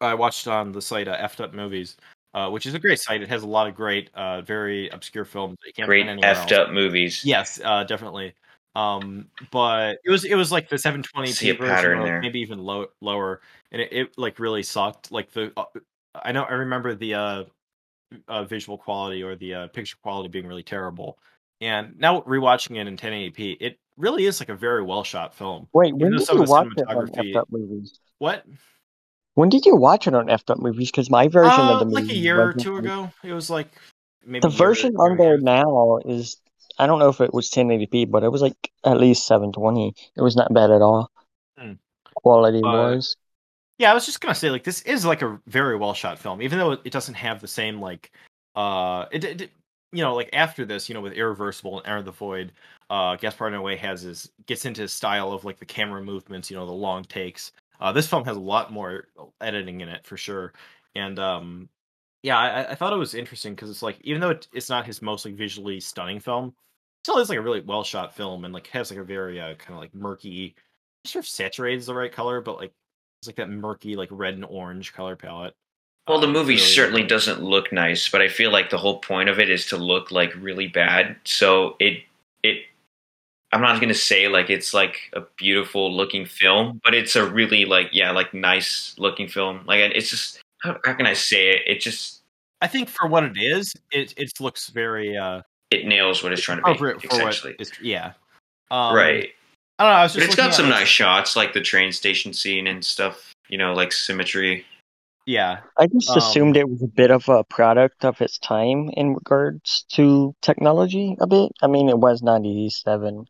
I 0.00 0.14
watched 0.14 0.48
on 0.48 0.72
the 0.72 0.80
site 0.80 1.06
uh, 1.06 1.16
F'd 1.18 1.42
Up 1.42 1.52
Movies, 1.52 1.98
uh, 2.34 2.50
which 2.50 2.66
is 2.66 2.74
a 2.74 2.78
great 2.78 2.98
site. 3.00 3.22
It 3.22 3.28
has 3.28 3.42
a 3.42 3.46
lot 3.46 3.68
of 3.68 3.74
great, 3.74 4.10
uh, 4.14 4.42
very 4.42 4.88
obscure 4.88 5.24
films 5.24 5.56
that 5.60 5.66
you 5.68 5.72
can't 5.72 5.86
Great 5.86 6.06
find 6.06 6.20
effed 6.20 6.52
else. 6.52 6.52
up 6.52 6.70
movies. 6.70 7.24
Yes, 7.24 7.60
uh, 7.64 7.84
definitely. 7.84 8.34
Um, 8.74 9.26
but 9.50 9.98
it 10.04 10.10
was 10.10 10.24
it 10.24 10.36
was 10.36 10.52
like 10.52 10.68
the 10.68 10.78
See 10.78 10.88
720p 10.90 11.50
a 11.50 11.54
version, 11.54 11.98
or 11.98 12.20
maybe 12.20 12.40
even 12.40 12.58
low, 12.58 12.86
lower, 13.00 13.40
and 13.72 13.82
it, 13.82 13.92
it 13.92 14.18
like 14.18 14.38
really 14.38 14.62
sucked. 14.62 15.10
Like 15.10 15.32
the, 15.32 15.52
uh, 15.56 15.64
I 16.14 16.32
know 16.32 16.44
I 16.44 16.52
remember 16.52 16.94
the 16.94 17.14
uh, 17.14 17.44
uh, 18.28 18.44
visual 18.44 18.78
quality 18.78 19.22
or 19.22 19.34
the 19.36 19.54
uh, 19.54 19.68
picture 19.68 19.96
quality 20.02 20.28
being 20.28 20.46
really 20.46 20.62
terrible. 20.62 21.18
And 21.60 21.98
now 21.98 22.20
rewatching 22.20 22.76
it 22.76 22.86
in 22.86 22.96
1080p, 22.96 23.56
it 23.60 23.78
really 23.96 24.26
is 24.26 24.40
like 24.40 24.48
a 24.48 24.54
very 24.54 24.82
well 24.82 25.02
shot 25.02 25.34
film. 25.34 25.66
Wait, 25.72 25.96
when 25.96 26.12
though 26.12 26.18
did 26.18 26.28
you 26.28 26.42
watch 26.44 26.68
it 26.76 26.86
on 26.86 27.08
cinematography- 27.08 27.36
F 27.36 27.44
movies? 27.50 27.98
What? 28.18 28.44
When 29.38 29.50
did 29.50 29.66
you 29.66 29.76
watch 29.76 30.08
it 30.08 30.16
on 30.16 30.28
F'd 30.28 30.50
Up 30.50 30.58
movies? 30.58 30.90
Because 30.90 31.10
my 31.10 31.28
version 31.28 31.60
Uh, 31.60 31.74
of 31.74 31.78
the 31.78 31.84
movie 31.84 32.02
like 32.02 32.10
a 32.10 32.16
year 32.16 32.42
or 32.42 32.52
two 32.52 32.76
ago. 32.76 33.08
It 33.22 33.32
was 33.32 33.48
like 33.48 33.68
maybe 34.26 34.40
The 34.40 34.48
version 34.48 34.96
on 34.96 35.16
there 35.16 35.38
now 35.38 35.98
is 35.98 36.38
I 36.76 36.88
don't 36.88 36.98
know 36.98 37.08
if 37.08 37.20
it 37.20 37.32
was 37.32 37.48
1080p, 37.48 38.04
but 38.10 38.24
it 38.24 38.32
was 38.32 38.42
like 38.42 38.72
at 38.84 38.98
least 38.98 39.26
720. 39.28 39.94
It 40.16 40.22
was 40.22 40.34
not 40.34 40.52
bad 40.52 40.72
at 40.72 40.82
all. 40.82 41.12
Hmm. 41.56 41.74
Quality 42.16 42.64
Uh, 42.64 42.72
wise. 42.72 43.14
Yeah, 43.78 43.92
I 43.92 43.94
was 43.94 44.06
just 44.06 44.20
gonna 44.20 44.34
say 44.34 44.50
like 44.50 44.64
this 44.64 44.82
is 44.82 45.06
like 45.06 45.22
a 45.22 45.40
very 45.46 45.76
well 45.76 45.94
shot 45.94 46.18
film, 46.18 46.42
even 46.42 46.58
though 46.58 46.72
it 46.72 46.90
doesn't 46.90 47.14
have 47.14 47.40
the 47.40 47.46
same 47.46 47.80
like 47.80 48.10
uh 48.56 49.06
it, 49.12 49.22
it 49.22 49.52
you 49.92 50.02
know 50.02 50.16
like 50.16 50.30
after 50.32 50.64
this 50.64 50.88
you 50.88 50.96
know 50.96 51.00
with 51.00 51.12
Irreversible 51.12 51.78
and 51.78 51.86
Enter 51.86 52.02
the 52.02 52.10
Void, 52.10 52.50
uh 52.90 53.14
Gaspar 53.14 53.52
Noé 53.52 53.78
has 53.78 54.02
his 54.02 54.32
gets 54.46 54.64
into 54.64 54.80
his 54.80 54.92
style 54.92 55.30
of 55.30 55.44
like 55.44 55.60
the 55.60 55.64
camera 55.64 56.02
movements, 56.02 56.50
you 56.50 56.56
know 56.56 56.66
the 56.66 56.72
long 56.72 57.04
takes. 57.04 57.52
Uh, 57.80 57.92
this 57.92 58.06
film 58.08 58.24
has 58.24 58.36
a 58.36 58.40
lot 58.40 58.72
more 58.72 59.06
editing 59.40 59.80
in 59.80 59.88
it 59.88 60.06
for 60.06 60.16
sure, 60.16 60.52
and 60.94 61.18
um 61.18 61.68
yeah, 62.24 62.36
I, 62.36 62.72
I 62.72 62.74
thought 62.74 62.92
it 62.92 62.96
was 62.96 63.14
interesting 63.14 63.54
because 63.54 63.70
it's 63.70 63.82
like 63.82 63.98
even 64.02 64.20
though 64.20 64.30
it, 64.30 64.48
it's 64.52 64.68
not 64.68 64.84
his 64.86 65.00
most 65.00 65.24
like 65.24 65.34
visually 65.34 65.78
stunning 65.78 66.18
film, 66.18 66.48
it 66.48 66.54
still 67.04 67.18
is 67.18 67.28
like 67.28 67.38
a 67.38 67.42
really 67.42 67.60
well 67.60 67.84
shot 67.84 68.14
film 68.14 68.44
and 68.44 68.52
like 68.52 68.66
has 68.68 68.90
like 68.90 68.98
a 68.98 69.04
very 69.04 69.40
uh, 69.40 69.54
kind 69.54 69.74
of 69.74 69.78
like 69.80 69.94
murky, 69.94 70.54
I'm 71.04 71.08
sure 71.08 71.20
if 71.20 71.28
saturated 71.28 71.78
is 71.78 71.86
the 71.86 71.94
right 71.94 72.10
color, 72.12 72.40
but 72.40 72.56
like 72.56 72.72
it's 73.22 73.28
like 73.28 73.36
that 73.36 73.50
murky, 73.50 73.94
like 73.96 74.08
red 74.10 74.34
and 74.34 74.44
orange 74.44 74.92
color 74.92 75.14
palette. 75.16 75.54
Well, 76.08 76.20
the 76.20 76.26
Um, 76.26 76.32
movie 76.32 76.54
really- 76.54 76.58
certainly 76.58 77.02
doesn't 77.04 77.40
look 77.42 77.72
nice, 77.72 78.08
but 78.08 78.20
I 78.22 78.28
feel 78.28 78.50
like 78.50 78.70
the 78.70 78.78
whole 78.78 78.98
point 78.98 79.28
of 79.28 79.38
it 79.38 79.48
is 79.50 79.66
to 79.66 79.76
look 79.76 80.10
like 80.10 80.34
really 80.34 80.66
bad. 80.66 81.16
So 81.24 81.76
it 81.78 82.02
it 82.42 82.62
I'm 83.52 83.62
not 83.62 83.76
going 83.76 83.88
to 83.88 83.94
say 83.94 84.28
like 84.28 84.50
it's 84.50 84.74
like 84.74 85.10
a 85.14 85.22
beautiful 85.36 85.94
looking 85.94 86.26
film, 86.26 86.80
but 86.84 86.94
it's 86.94 87.16
a 87.16 87.26
really 87.26 87.64
like 87.64 87.88
yeah, 87.92 88.10
like 88.10 88.34
nice 88.34 88.94
looking 88.98 89.28
film. 89.28 89.62
Like 89.66 89.80
it's 89.80 90.10
just 90.10 90.40
how, 90.62 90.76
how 90.84 90.94
can 90.94 91.06
I 91.06 91.14
say 91.14 91.50
it? 91.50 91.62
It 91.66 91.80
just 91.80 92.22
I 92.60 92.66
think 92.66 92.88
for 92.88 93.06
what 93.08 93.24
it 93.24 93.36
is, 93.36 93.72
it 93.90 94.12
it 94.16 94.32
looks 94.40 94.68
very 94.68 95.16
uh 95.16 95.42
it 95.70 95.86
nails 95.86 96.22
what 96.22 96.32
it's 96.32 96.42
trying 96.42 96.58
to 96.58 96.64
be 96.64 96.72
appropriate 96.72 97.00
for 97.10 97.22
what 97.22 97.28
essentially. 97.28 97.56
it's 97.58 97.72
yeah. 97.80 98.12
Um, 98.70 98.94
right. 98.94 99.30
I 99.78 99.84
don't 99.84 99.92
know. 99.92 99.98
I 99.98 100.02
was 100.02 100.14
But 100.14 100.24
it's 100.24 100.34
got 100.34 100.54
some 100.54 100.66
at, 100.66 100.70
nice 100.70 100.88
shots 100.88 101.36
like 101.36 101.52
the 101.54 101.60
train 101.60 101.92
station 101.92 102.32
scene 102.32 102.66
and 102.66 102.84
stuff, 102.84 103.32
you 103.48 103.56
know, 103.56 103.72
like 103.72 103.92
symmetry. 103.92 104.66
Yeah, 105.24 105.58
I 105.76 105.86
just 105.86 106.10
um, 106.10 106.18
assumed 106.18 106.56
it 106.56 106.68
was 106.68 106.82
a 106.82 106.88
bit 106.88 107.10
of 107.10 107.28
a 107.28 107.44
product 107.44 108.04
of 108.04 108.20
its 108.20 108.38
time 108.38 108.88
in 108.94 109.14
regards 109.14 109.84
to 109.92 110.34
technology 110.40 111.16
a 111.20 111.26
bit. 111.26 111.52
I 111.60 111.66
mean, 111.66 111.88
it 111.90 111.98
was 111.98 112.22
97. 112.22 113.26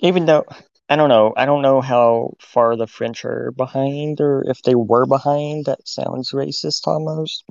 Even 0.00 0.26
though, 0.26 0.44
I 0.88 0.96
don't 0.96 1.08
know, 1.08 1.32
I 1.36 1.44
don't 1.46 1.62
know 1.62 1.80
how 1.80 2.34
far 2.40 2.76
the 2.76 2.86
French 2.86 3.24
are 3.24 3.52
behind 3.52 4.20
or 4.20 4.44
if 4.48 4.62
they 4.62 4.74
were 4.74 5.06
behind. 5.06 5.66
That 5.66 5.86
sounds 5.86 6.30
racist 6.32 6.86
almost. 6.86 7.44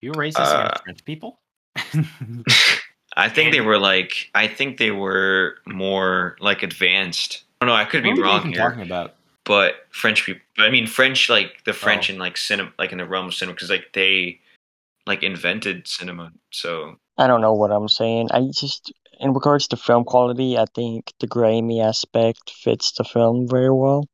you 0.00 0.12
racist 0.12 0.38
Uh, 0.40 0.60
against 0.64 0.82
French 0.84 1.04
people. 1.04 1.40
I 3.16 3.28
think 3.28 3.52
they 3.52 3.60
were 3.60 3.78
like 3.78 4.30
I 4.34 4.46
think 4.48 4.78
they 4.78 4.90
were 4.90 5.56
more 5.66 6.36
like 6.40 6.62
advanced. 6.62 7.44
I 7.60 7.66
don't 7.66 7.74
know, 7.74 7.80
I 7.80 7.84
could 7.84 8.02
be 8.02 8.10
What 8.10 8.14
are 8.14 8.16
you 8.18 8.24
wrong 8.24 8.38
even 8.40 8.52
here. 8.52 8.60
talking 8.62 8.82
about? 8.82 9.14
but 9.44 9.86
French 9.90 10.24
people. 10.24 10.42
I 10.58 10.70
mean, 10.70 10.86
French 10.86 11.28
like 11.28 11.64
the 11.64 11.72
French 11.72 12.08
Oh. 12.10 12.14
in 12.14 12.18
like 12.20 12.36
cinema, 12.36 12.72
like 12.78 12.92
in 12.92 12.98
the 12.98 13.06
realm 13.06 13.26
of 13.26 13.34
cinema, 13.34 13.54
because 13.54 13.70
like 13.70 13.92
they 13.94 14.40
like 15.06 15.22
invented 15.22 15.88
cinema. 15.88 16.32
So 16.50 16.96
I 17.18 17.26
don't 17.26 17.40
know 17.40 17.52
what 17.54 17.72
I'm 17.72 17.88
saying. 17.88 18.28
I 18.32 18.42
just, 18.52 18.92
in 19.20 19.34
regards 19.34 19.68
to 19.68 19.76
film 19.76 20.04
quality, 20.04 20.58
I 20.58 20.64
think 20.74 21.12
the 21.20 21.26
grimy 21.26 21.80
aspect 21.80 22.50
fits 22.50 22.92
the 22.92 23.04
film 23.04 23.46
very 23.48 23.70
well. 23.70 24.06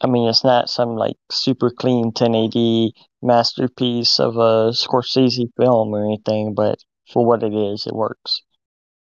I 0.00 0.06
mean, 0.06 0.28
it's 0.28 0.44
not 0.44 0.68
some 0.68 0.96
like 0.96 1.16
super 1.30 1.70
clean 1.70 2.06
1080 2.06 2.92
masterpiece 3.22 4.18
of 4.18 4.36
a 4.36 4.72
Scorsese 4.72 5.48
film 5.56 5.94
or 5.94 6.04
anything, 6.04 6.54
but 6.54 6.78
for 7.12 7.24
what 7.24 7.42
it 7.42 7.54
is, 7.54 7.86
it 7.86 7.94
works. 7.94 8.42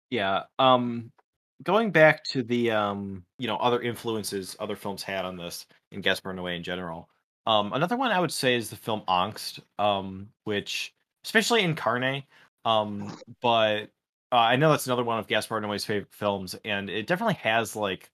Yeah. 0.09 0.43
Um 0.57 1.11
going 1.63 1.91
back 1.91 2.23
to 2.23 2.41
the 2.41 2.71
um, 2.71 3.25
you 3.37 3.47
know, 3.47 3.57
other 3.57 3.81
influences 3.81 4.55
other 4.59 4.75
films 4.75 5.03
had 5.03 5.25
on 5.25 5.37
this 5.37 5.65
in 5.91 6.01
Gaspar 6.01 6.33
Noé 6.33 6.57
in 6.57 6.63
general. 6.63 7.07
Um 7.45 7.71
another 7.73 7.95
one 7.95 8.11
I 8.11 8.19
would 8.19 8.33
say 8.33 8.55
is 8.55 8.69
the 8.69 8.75
film 8.75 9.03
Angst, 9.07 9.59
um 9.77 10.29
which 10.43 10.93
especially 11.23 11.61
in 11.61 11.75
Carne, 11.75 12.23
um 12.65 13.15
but 13.41 13.91
uh, 14.31 14.36
I 14.36 14.55
know 14.55 14.71
that's 14.71 14.86
another 14.88 15.03
one 15.03 15.19
of 15.19 15.27
Gaspar 15.27 15.59
Noé's 15.62 15.86
favorite 15.86 16.13
films 16.13 16.55
and 16.65 16.89
it 16.89 17.07
definitely 17.07 17.36
has 17.36 17.75
like 17.75 18.09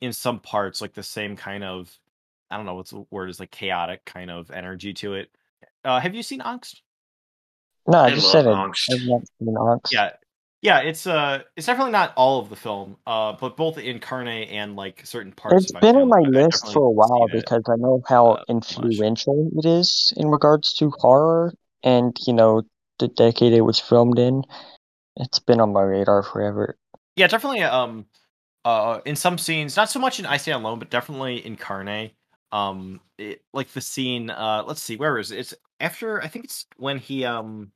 in 0.00 0.12
some 0.12 0.40
parts 0.40 0.80
like 0.80 0.94
the 0.94 1.02
same 1.02 1.36
kind 1.36 1.64
of 1.64 1.90
I 2.50 2.56
don't 2.56 2.66
know 2.66 2.74
what's 2.76 2.90
the 2.92 3.04
word 3.10 3.30
is 3.30 3.40
like 3.40 3.50
chaotic 3.50 4.04
kind 4.04 4.30
of 4.30 4.50
energy 4.50 4.94
to 4.94 5.14
it. 5.14 5.30
Uh 5.84 6.00
have 6.00 6.14
you 6.14 6.22
seen 6.22 6.40
Angst? 6.40 6.76
No, 7.86 7.98
I 7.98 8.10
I 8.10 8.14
just 8.14 8.26
love 8.26 8.32
said 8.32 8.46
it. 8.46 8.52
Angst. 8.52 8.90
I've 8.92 9.02
not 9.02 9.22
seen 9.38 9.54
Angst. 9.54 9.92
Yeah, 9.92 10.10
Yeah, 10.60 10.80
it's 10.80 11.06
uh, 11.06 11.42
it's 11.56 11.66
definitely 11.66 11.92
not 11.92 12.12
all 12.16 12.40
of 12.40 12.48
the 12.50 12.56
film, 12.56 12.96
uh, 13.06 13.32
but 13.34 13.56
both 13.56 13.78
in 13.78 14.00
Carne 14.00 14.28
and 14.28 14.76
like 14.76 15.06
certain 15.06 15.32
parts. 15.32 15.64
It's 15.64 15.72
of 15.72 15.80
been 15.80 15.96
on 15.96 16.08
my 16.08 16.20
I- 16.34 16.38
I 16.38 16.42
list 16.42 16.72
for 16.72 16.84
a 16.84 16.90
while 16.90 17.28
seen 17.28 17.30
it. 17.30 17.44
because 17.44 17.62
I 17.68 17.76
know 17.76 18.02
how 18.06 18.32
uh, 18.32 18.44
much. 18.76 18.94
influential 18.96 19.50
it 19.56 19.64
is 19.66 20.12
in 20.16 20.28
regards 20.28 20.74
to 20.74 20.90
horror 20.98 21.54
and, 21.82 22.16
you 22.26 22.32
know, 22.32 22.62
the 22.98 23.08
decade 23.08 23.52
it 23.52 23.60
was 23.62 23.78
filmed 23.78 24.18
in. 24.18 24.42
It's 25.18 25.38
been 25.38 25.60
on 25.60 25.72
my 25.72 25.82
radar 25.82 26.22
forever. 26.22 26.76
Yeah, 27.16 27.26
definitely. 27.26 27.62
Um, 27.62 28.06
uh, 28.64 29.00
in 29.04 29.16
some 29.16 29.38
scenes, 29.38 29.76
not 29.76 29.90
so 29.90 29.98
much 29.98 30.18
in 30.20 30.26
I 30.26 30.36
Stand 30.36 30.62
Alone, 30.64 30.78
but 30.78 30.90
definitely 30.90 31.44
in 31.44 31.56
Carne. 31.56 32.10
Um, 32.52 33.00
it, 33.18 33.42
like 33.52 33.68
the 33.72 33.80
scene. 33.80 34.30
Uh, 34.30 34.64
let's 34.66 34.82
see, 34.82 34.96
where 34.96 35.18
is 35.18 35.30
it? 35.32 35.40
It's 35.40 35.54
after. 35.80 36.22
I 36.22 36.28
think 36.28 36.44
it's 36.46 36.66
when 36.76 36.98
he 36.98 37.24
um 37.24 37.72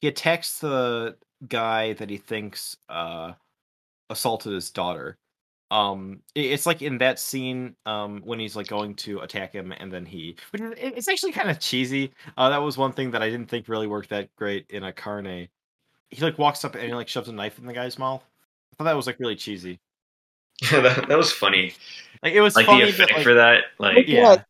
he 0.00 0.08
attacks 0.08 0.58
the 0.60 1.16
guy 1.48 1.94
that 1.94 2.10
he 2.10 2.16
thinks 2.18 2.76
uh 2.88 3.32
assaulted 4.10 4.52
his 4.52 4.70
daughter. 4.70 5.18
Um, 5.70 6.22
it- 6.34 6.46
it's 6.52 6.66
like 6.66 6.82
in 6.82 6.98
that 6.98 7.18
scene, 7.18 7.76
um, 7.86 8.22
when 8.24 8.38
he's 8.38 8.56
like 8.56 8.68
going 8.68 8.94
to 8.96 9.20
attack 9.20 9.52
him, 9.52 9.72
and 9.72 9.92
then 9.92 10.06
he, 10.06 10.36
it- 10.54 10.78
it's 10.96 11.08
actually 11.08 11.32
kind 11.32 11.50
of 11.50 11.58
cheesy. 11.60 12.12
Uh, 12.36 12.50
that 12.50 12.58
was 12.58 12.78
one 12.78 12.92
thing 12.92 13.10
that 13.12 13.22
I 13.22 13.30
didn't 13.30 13.50
think 13.50 13.68
really 13.68 13.86
worked 13.88 14.10
that 14.10 14.34
great 14.36 14.66
in 14.70 14.84
a 14.84 14.92
Carne. 14.92 15.48
He 16.10 16.22
like 16.22 16.38
walks 16.38 16.64
up 16.64 16.74
and 16.74 16.84
he 16.84 16.94
like 16.94 17.08
shoves 17.08 17.28
a 17.28 17.32
knife 17.32 17.58
in 17.58 17.66
the 17.66 17.72
guy's 17.72 17.98
mouth. 17.98 18.22
I 18.72 18.76
thought 18.76 18.84
that 18.84 18.96
was 18.96 19.06
like 19.06 19.18
really 19.18 19.36
cheesy. 19.36 19.80
that, 20.70 21.08
that 21.08 21.18
was 21.18 21.32
funny. 21.32 21.74
Like 22.22 22.32
it 22.32 22.40
was 22.40 22.56
Like 22.56 22.66
funny, 22.66 22.84
the 22.84 22.90
effect 22.90 23.10
but, 23.10 23.16
like, 23.18 23.24
for 23.24 23.34
that, 23.34 23.64
like 23.78 24.08
Yeah. 24.08 24.22
Yeah, 24.22 24.36
the 24.36 24.44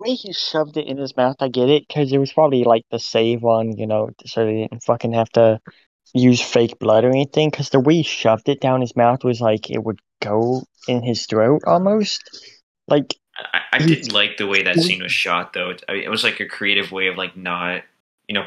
way 0.00 0.14
he 0.14 0.32
shoved 0.32 0.76
it 0.76 0.86
in 0.86 0.98
his 0.98 1.16
mouth, 1.16 1.36
I 1.40 1.48
get 1.48 1.68
it, 1.68 1.86
because 1.86 2.12
it 2.12 2.18
was 2.18 2.32
probably 2.32 2.64
like 2.64 2.84
the 2.90 2.98
save 2.98 3.42
one, 3.42 3.76
you 3.76 3.86
know, 3.86 4.10
so 4.26 4.46
he 4.46 4.62
didn't 4.62 4.82
fucking 4.82 5.12
have 5.12 5.30
to 5.30 5.60
use 6.14 6.40
fake 6.42 6.78
blood 6.78 7.04
or 7.04 7.10
anything. 7.10 7.50
Because 7.50 7.70
the 7.70 7.80
way 7.80 7.96
he 7.96 8.02
shoved 8.02 8.48
it 8.48 8.60
down 8.60 8.80
his 8.80 8.96
mouth 8.96 9.24
was 9.24 9.40
like 9.40 9.70
it 9.70 9.82
would 9.82 10.00
go 10.20 10.62
in 10.88 11.02
his 11.02 11.26
throat 11.26 11.62
almost. 11.66 12.22
Like, 12.88 13.14
I, 13.36 13.60
I 13.72 13.78
did 13.78 14.12
like 14.12 14.36
the 14.36 14.46
way 14.46 14.64
that 14.64 14.80
scene 14.80 15.02
was 15.02 15.12
shot, 15.12 15.52
though. 15.52 15.70
It, 15.70 15.84
I 15.88 15.92
mean, 15.92 16.02
it 16.02 16.10
was 16.10 16.24
like 16.24 16.40
a 16.40 16.46
creative 16.46 16.92
way 16.92 17.06
of 17.06 17.16
like 17.16 17.36
not, 17.36 17.82
you 18.28 18.34
know, 18.34 18.44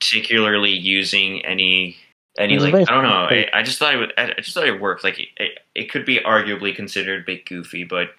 particularly 0.00 0.72
using 0.72 1.44
any 1.44 1.96
any 2.38 2.54
It 2.54 2.60
like 2.60 2.74
I 2.74 2.84
don't 2.84 3.02
know. 3.02 3.26
I. 3.30 3.48
I 3.52 3.62
just 3.62 3.78
thought 3.78 3.94
it 3.94 3.98
would. 3.98 4.12
I 4.18 4.32
I 4.36 4.40
just 4.40 4.54
thought 4.54 4.66
it 4.66 4.80
worked. 4.80 5.04
Like 5.04 5.18
it, 5.18 5.28
it, 5.38 5.58
it 5.74 5.90
could 5.90 6.04
be 6.04 6.18
arguably 6.18 6.74
considered 6.74 7.22
a 7.22 7.26
bit 7.26 7.46
goofy, 7.46 7.84
but 7.84 8.10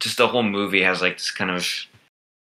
just 0.00 0.18
the 0.18 0.26
whole 0.26 0.42
movie 0.42 0.82
has 0.82 1.00
like 1.00 1.18
this 1.18 1.30
kind 1.30 1.50
of 1.50 1.66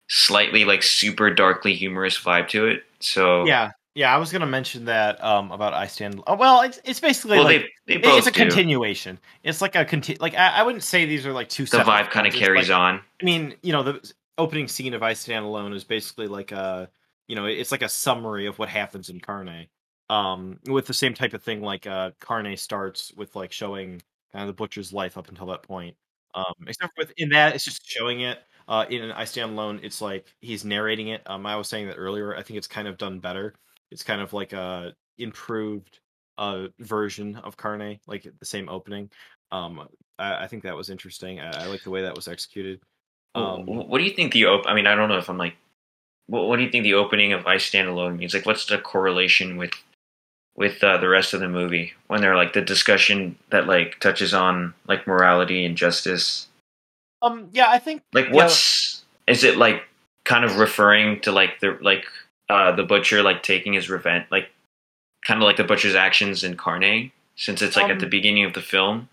slightly 0.10 0.66
like 0.66 0.84
super 0.84 1.30
darkly 1.34 1.74
humorous 1.74 2.20
vibe 2.20 2.50
to 2.50 2.68
it. 2.68 2.84
So 3.00 3.46
yeah, 3.46 3.72
yeah. 3.96 4.14
I 4.14 4.18
was 4.18 4.32
gonna 4.32 4.48
mention 4.48 4.86
that 4.86 5.24
um 5.24 5.52
about 5.52 5.74
I 5.74 5.88
stand. 5.88 6.22
Oh, 6.28 6.36
well, 6.36 6.62
it's 6.62 6.82
it's 6.84 7.00
basically 7.00 7.38
well, 7.38 7.46
like 7.46 7.68
they 7.88 7.96
they 7.96 8.02
both 8.02 8.20
it's 8.20 8.28
a 8.28 8.32
do. 8.32 8.42
continuation. 8.42 9.18
It's 9.44 9.62
like 9.62 9.76
a 9.76 9.86
conti- 9.86 10.18
like 10.20 10.36
I, 10.36 10.60
I 10.60 10.64
wouldn't 10.64 10.84
say 10.84 11.06
these 11.06 11.26
are 11.26 11.32
like 11.32 11.48
two. 11.48 11.64
The 11.64 11.78
separate 11.78 11.92
vibe 11.92 12.10
kind 12.10 12.28
of 12.28 12.34
carries 12.34 12.70
like- 12.70 12.78
on. 12.78 13.02
I 13.22 13.26
mean, 13.26 13.56
you 13.64 13.72
know, 13.72 13.84
the 13.84 14.12
opening 14.38 14.68
scene 14.68 14.94
of 14.94 15.04
I 15.04 15.14
Stand 15.14 15.46
Alone 15.46 15.74
is 15.74 15.84
basically 15.84 16.28
like 16.28 16.52
a, 16.52 16.90
you 17.28 17.36
know, 17.36 17.46
it's 17.46 17.72
like 17.72 17.82
a 17.82 17.90
summary 17.90 18.46
of 18.46 18.58
what 18.60 18.70
happens 18.70 19.10
in 19.10 19.20
Carne. 19.20 19.68
Um, 20.10 20.60
with 20.68 20.88
the 20.88 20.94
same 20.94 21.14
type 21.14 21.34
of 21.34 21.44
thing, 21.44 21.62
like 21.62 21.86
uh, 21.86 22.12
Carne 22.20 22.56
starts 22.56 23.12
with 23.16 23.36
like 23.36 23.52
showing 23.52 24.02
kind 24.32 24.44
of 24.44 24.48
the 24.48 24.54
butcher's 24.54 24.94
life 24.94 25.18
up 25.18 25.30
until 25.30 25.48
that 25.48 25.64
point. 25.64 25.96
Um, 26.34 26.54
except 26.68 26.94
with 26.98 27.12
in 27.18 27.30
that, 27.30 27.56
it's 27.56 27.66
just 27.66 27.86
showing 27.86 28.22
it. 28.22 28.40
Uh, 28.68 28.86
in 28.90 29.12
I 29.12 29.24
Stand 29.26 29.52
Alone, 29.54 29.80
it's 29.82 30.02
like 30.02 30.28
he's 30.42 30.66
narrating 30.66 31.10
it. 31.10 31.22
Um, 31.26 31.46
I 31.46 31.56
was 31.56 31.68
saying 31.68 31.88
that 31.88 31.96
earlier. 31.96 32.36
I 32.36 32.44
think 32.44 32.58
it's 32.58 32.68
kind 32.68 32.88
of 32.88 32.98
done 32.98 33.20
better. 33.20 33.56
It's 33.92 34.04
kind 34.04 34.22
of 34.22 34.34
like 34.34 34.54
a 34.54 34.94
improved 35.18 36.00
uh 36.38 36.68
version 36.80 37.36
of 37.38 37.58
Carne, 37.58 38.00
like 38.08 38.28
the 38.40 38.46
same 38.46 38.70
opening. 38.70 39.10
Um, 39.52 39.88
I, 40.20 40.44
I 40.44 40.48
think 40.48 40.64
that 40.64 40.76
was 40.76 40.90
interesting. 40.90 41.40
I, 41.40 41.64
I 41.64 41.66
like 41.68 41.84
the 41.84 41.90
way 41.90 42.02
that 42.02 42.16
was 42.16 42.28
executed. 42.28 42.82
Um, 43.36 43.66
what 43.66 44.00
do 44.00 44.04
you 44.04 44.12
think 44.12 44.34
the 44.34 44.46
op- 44.46 44.68
I 44.68 44.74
mean, 44.74 44.88
I 44.88 44.96
don't 44.96 45.10
know 45.10 45.18
if 45.18 45.30
I'm 45.30 45.38
like, 45.38 45.56
what, 46.28 46.48
what 46.48 46.58
do 46.58 46.64
you 46.64 46.70
think 46.70 46.84
the 46.84 46.94
opening 46.94 47.34
of 47.34 47.46
I 47.46 47.58
Stand 47.58 47.88
Alone 47.88 48.18
means? 48.18 48.34
Like, 48.34 48.46
what's 48.46 48.66
the 48.66 48.78
correlation 48.78 49.58
with 49.58 49.72
with 50.56 50.84
uh, 50.84 50.98
the 50.98 51.10
rest 51.10 51.34
of 51.34 51.40
the 51.40 51.48
movie 51.48 51.94
when 52.08 52.22
they're 52.22 52.36
like 52.36 52.54
the 52.54 52.62
discussion 52.62 53.38
that 53.52 53.68
like 53.68 54.00
touches 54.00 54.34
on 54.34 54.74
like 54.88 55.08
morality 55.08 55.66
and 55.66 55.76
justice? 55.78 56.48
Um. 57.22 57.50
Yeah, 57.54 57.70
I 57.70 57.80
think. 57.80 58.04
Like, 58.14 58.28
yeah, 58.28 58.34
what's 58.34 59.04
is 59.28 59.44
it 59.44 59.58
like 59.58 59.84
kind 60.26 60.46
of 60.46 60.58
referring 60.58 61.20
to 61.22 61.32
like 61.32 61.60
the 61.62 61.78
like 61.82 62.06
uh 62.50 62.72
the 62.76 62.84
butcher 62.84 63.24
like 63.24 63.44
taking 63.44 63.74
his 63.74 63.90
revenge, 63.90 64.26
like 64.30 64.50
kind 65.26 65.42
of 65.42 65.46
like 65.46 65.58
the 65.58 65.64
butcher's 65.64 65.96
actions 65.96 66.44
in 66.44 66.56
Carne, 66.56 67.12
since 67.36 67.62
it's 67.62 67.76
like 67.76 67.86
at 67.86 67.92
Um, 67.94 68.00
the 68.00 68.08
beginning 68.08 68.46
of 68.46 68.54
the 68.54 68.62
film. 68.62 69.10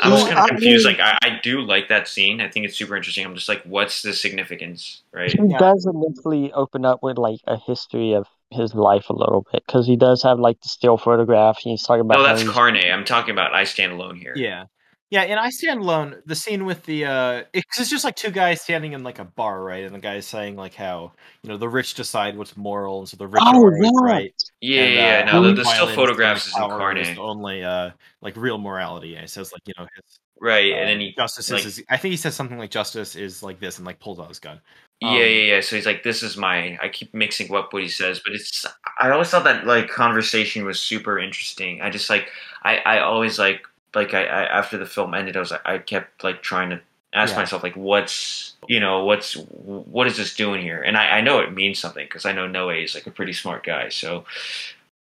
I 0.00 0.10
was 0.10 0.20
Yeah, 0.22 0.26
kind 0.28 0.38
of 0.38 0.44
I 0.44 0.48
confused. 0.50 0.86
mean- 0.86 0.96
like, 0.98 1.18
I, 1.22 1.28
I 1.28 1.40
do 1.42 1.60
like 1.60 1.88
that 1.88 2.06
scene. 2.08 2.40
I 2.40 2.48
think 2.48 2.66
it's 2.66 2.76
super 2.76 2.96
interesting. 2.96 3.24
I'm 3.26 3.34
just 3.34 3.48
like, 3.48 3.62
what's 3.64 4.02
the 4.02 4.12
significance, 4.12 5.02
right? 5.12 5.30
he 5.32 5.38
Yeah. 5.48 5.58
does 5.58 5.86
initially 5.86 6.52
open 6.52 6.84
up 6.84 7.02
with 7.02 7.18
like 7.18 7.40
a 7.46 7.56
history 7.58 8.12
of 8.12 8.26
his 8.50 8.74
life 8.74 9.10
a 9.10 9.12
little 9.12 9.44
bit, 9.52 9.62
because 9.66 9.86
he 9.86 9.96
does 9.96 10.22
have 10.22 10.38
like 10.38 10.60
the 10.62 10.68
still 10.68 10.96
photograph. 10.98 11.58
and 11.64 11.70
he's 11.72 11.82
talking 11.82 12.00
about 12.02 12.18
No, 12.18 12.22
that's 12.22 12.48
Carne. 12.48 12.76
I'm 12.76 13.04
talking 13.04 13.32
about 13.32 13.54
I 13.54 13.64
Stand 13.64 13.92
Alone 13.92 14.16
here. 14.16 14.32
Yeah. 14.36 14.64
Yeah, 15.10 15.22
and 15.22 15.40
I 15.40 15.48
stand 15.48 15.80
alone. 15.80 16.16
The 16.26 16.34
scene 16.34 16.66
with 16.66 16.84
the 16.84 17.06
uh, 17.06 17.42
it's 17.54 17.80
it's 17.80 17.88
just 17.88 18.04
like 18.04 18.14
two 18.14 18.30
guys 18.30 18.60
standing 18.60 18.92
in 18.92 19.02
like 19.02 19.18
a 19.18 19.24
bar, 19.24 19.62
right? 19.62 19.84
And 19.84 19.94
the 19.94 19.98
guy's 19.98 20.26
saying 20.26 20.56
like 20.56 20.74
how 20.74 21.12
you 21.42 21.48
know 21.48 21.56
the 21.56 21.68
rich 21.68 21.94
decide 21.94 22.36
what's 22.36 22.56
moral, 22.58 22.98
and 23.00 23.08
so 23.08 23.16
the 23.16 23.26
rich 23.26 23.42
Oh, 23.46 23.52
are 23.52 23.54
always 23.56 23.80
yeah. 23.82 23.90
right. 24.02 24.34
yeah, 24.60 24.82
and, 24.82 24.94
yeah. 25.26 25.32
uh, 25.32 25.40
no, 25.40 25.48
the, 25.48 25.54
the 25.54 25.64
still 25.64 25.86
photographs 25.88 26.46
is 26.46 26.54
in 26.54 26.60
Carne. 26.62 26.98
is 26.98 27.18
only 27.18 27.64
uh 27.64 27.90
like 28.20 28.36
real 28.36 28.58
morality. 28.58 29.14
And 29.14 29.22
he 29.22 29.28
says 29.28 29.50
like 29.50 29.62
you 29.66 29.72
know 29.78 29.86
his 29.96 30.20
right? 30.40 30.72
uh, 30.72 30.76
and 30.76 30.88
then 30.90 31.00
he, 31.00 31.14
justice 31.16 31.50
like- 31.50 31.64
is. 31.64 31.82
I 31.88 31.96
think 31.96 32.10
he 32.10 32.18
says 32.18 32.34
something 32.36 32.58
like 32.58 32.70
justice 32.70 33.16
is 33.16 33.42
like 33.42 33.60
this, 33.60 33.78
and 33.78 33.86
like 33.86 34.00
pulls 34.00 34.20
out 34.20 34.28
his 34.28 34.38
gun. 34.40 34.60
yeah, 35.00 35.08
um, 35.08 35.16
yeah, 35.16 35.24
yeah. 35.24 35.60
So 35.62 35.76
he's 35.76 35.86
like, 35.86 36.02
"This 36.02 36.22
is 36.22 36.36
my." 36.36 36.76
I 36.82 36.88
keep 36.90 37.14
mixing 37.14 37.50
up 37.54 37.72
what 37.72 37.82
he 37.82 37.88
says, 37.88 38.20
but 38.22 38.34
it's. 38.34 38.66
I 39.00 39.08
always 39.08 39.30
thought 39.30 39.44
that 39.44 39.66
like 39.66 39.88
conversation 39.88 40.66
was 40.66 40.78
super 40.78 41.18
interesting. 41.18 41.80
I 41.80 41.88
just 41.88 42.10
like, 42.10 42.28
I, 42.62 42.76
I 42.84 42.98
always 43.00 43.38
like, 43.38 43.62
like 43.94 44.14
I, 44.14 44.24
I 44.24 44.44
after 44.58 44.78
the 44.78 44.86
film 44.86 45.14
ended, 45.14 45.36
I 45.36 45.40
was 45.40 45.50
like, 45.50 45.62
I 45.66 45.78
kept 45.78 46.24
like 46.24 46.42
trying 46.42 46.70
to 46.70 46.80
ask 47.14 47.32
Yeah. 47.32 47.40
myself 47.42 47.62
like, 47.62 47.76
what's, 47.76 48.54
you 48.68 48.80
know, 48.80 49.04
what's, 49.04 49.34
what 49.34 50.06
is 50.06 50.16
this 50.16 50.34
doing 50.36 50.62
here? 50.62 50.82
And 50.82 50.96
I, 50.96 51.18
I 51.18 51.20
know 51.20 51.40
it 51.40 51.52
means 51.54 51.78
something 51.78 52.04
because 52.06 52.26
I 52.26 52.32
know 52.32 52.46
Noe 52.46 52.68
is 52.70 52.94
like 52.94 53.06
a 53.06 53.10
pretty 53.10 53.32
smart 53.32 53.64
guy. 53.64 53.88
So, 53.88 54.24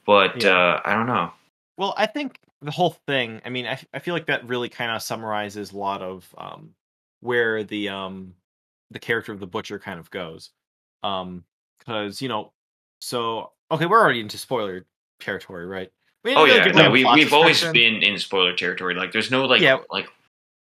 but 0.07 0.43
Yeah. 0.43 0.57
uh 0.57 0.81
I 0.85 0.95
don't 0.95 1.07
know. 1.07 1.33
Well, 1.77 1.95
I 1.97 2.07
think 2.07 2.39
the 2.63 2.71
whole 2.71 2.97
thing. 3.07 3.41
I 3.45 3.51
mean, 3.51 3.67
I 3.67 3.79
I 3.93 3.99
feel 3.99 4.15
like 4.15 4.27
that 4.27 4.47
really 4.47 4.69
kind 4.69 4.91
of 4.91 5.03
summarizes 5.03 5.73
a 5.73 5.77
lot 5.77 6.03
of 6.03 6.33
um 6.39 6.75
where 7.21 7.65
the 7.65 7.89
um 7.89 8.35
the 8.91 8.99
character 8.99 9.33
of 9.33 9.41
the 9.41 9.47
butcher 9.47 9.79
kind 9.79 9.99
of 9.99 10.11
goes. 10.11 10.51
Um, 11.03 11.45
because 11.79 12.23
you 12.23 12.29
know, 12.29 12.53
so 13.01 13.53
okay, 13.71 13.87
we're 13.87 14.01
already 14.01 14.21
into 14.21 14.39
spoiler 14.39 14.87
territory, 15.21 15.67
right? 15.67 15.93
Oh 16.35 16.45
yeah, 16.45 16.65
no, 16.67 16.91
we 16.91 17.05
we've 17.15 17.33
always 17.33 17.63
been 17.65 18.03
in 18.03 18.19
spoiler 18.19 18.55
territory. 18.55 18.95
Like, 18.95 19.13
there's 19.13 19.31
no 19.31 19.45
like, 19.45 19.61
Yeah. 19.61 19.79
like 19.91 20.09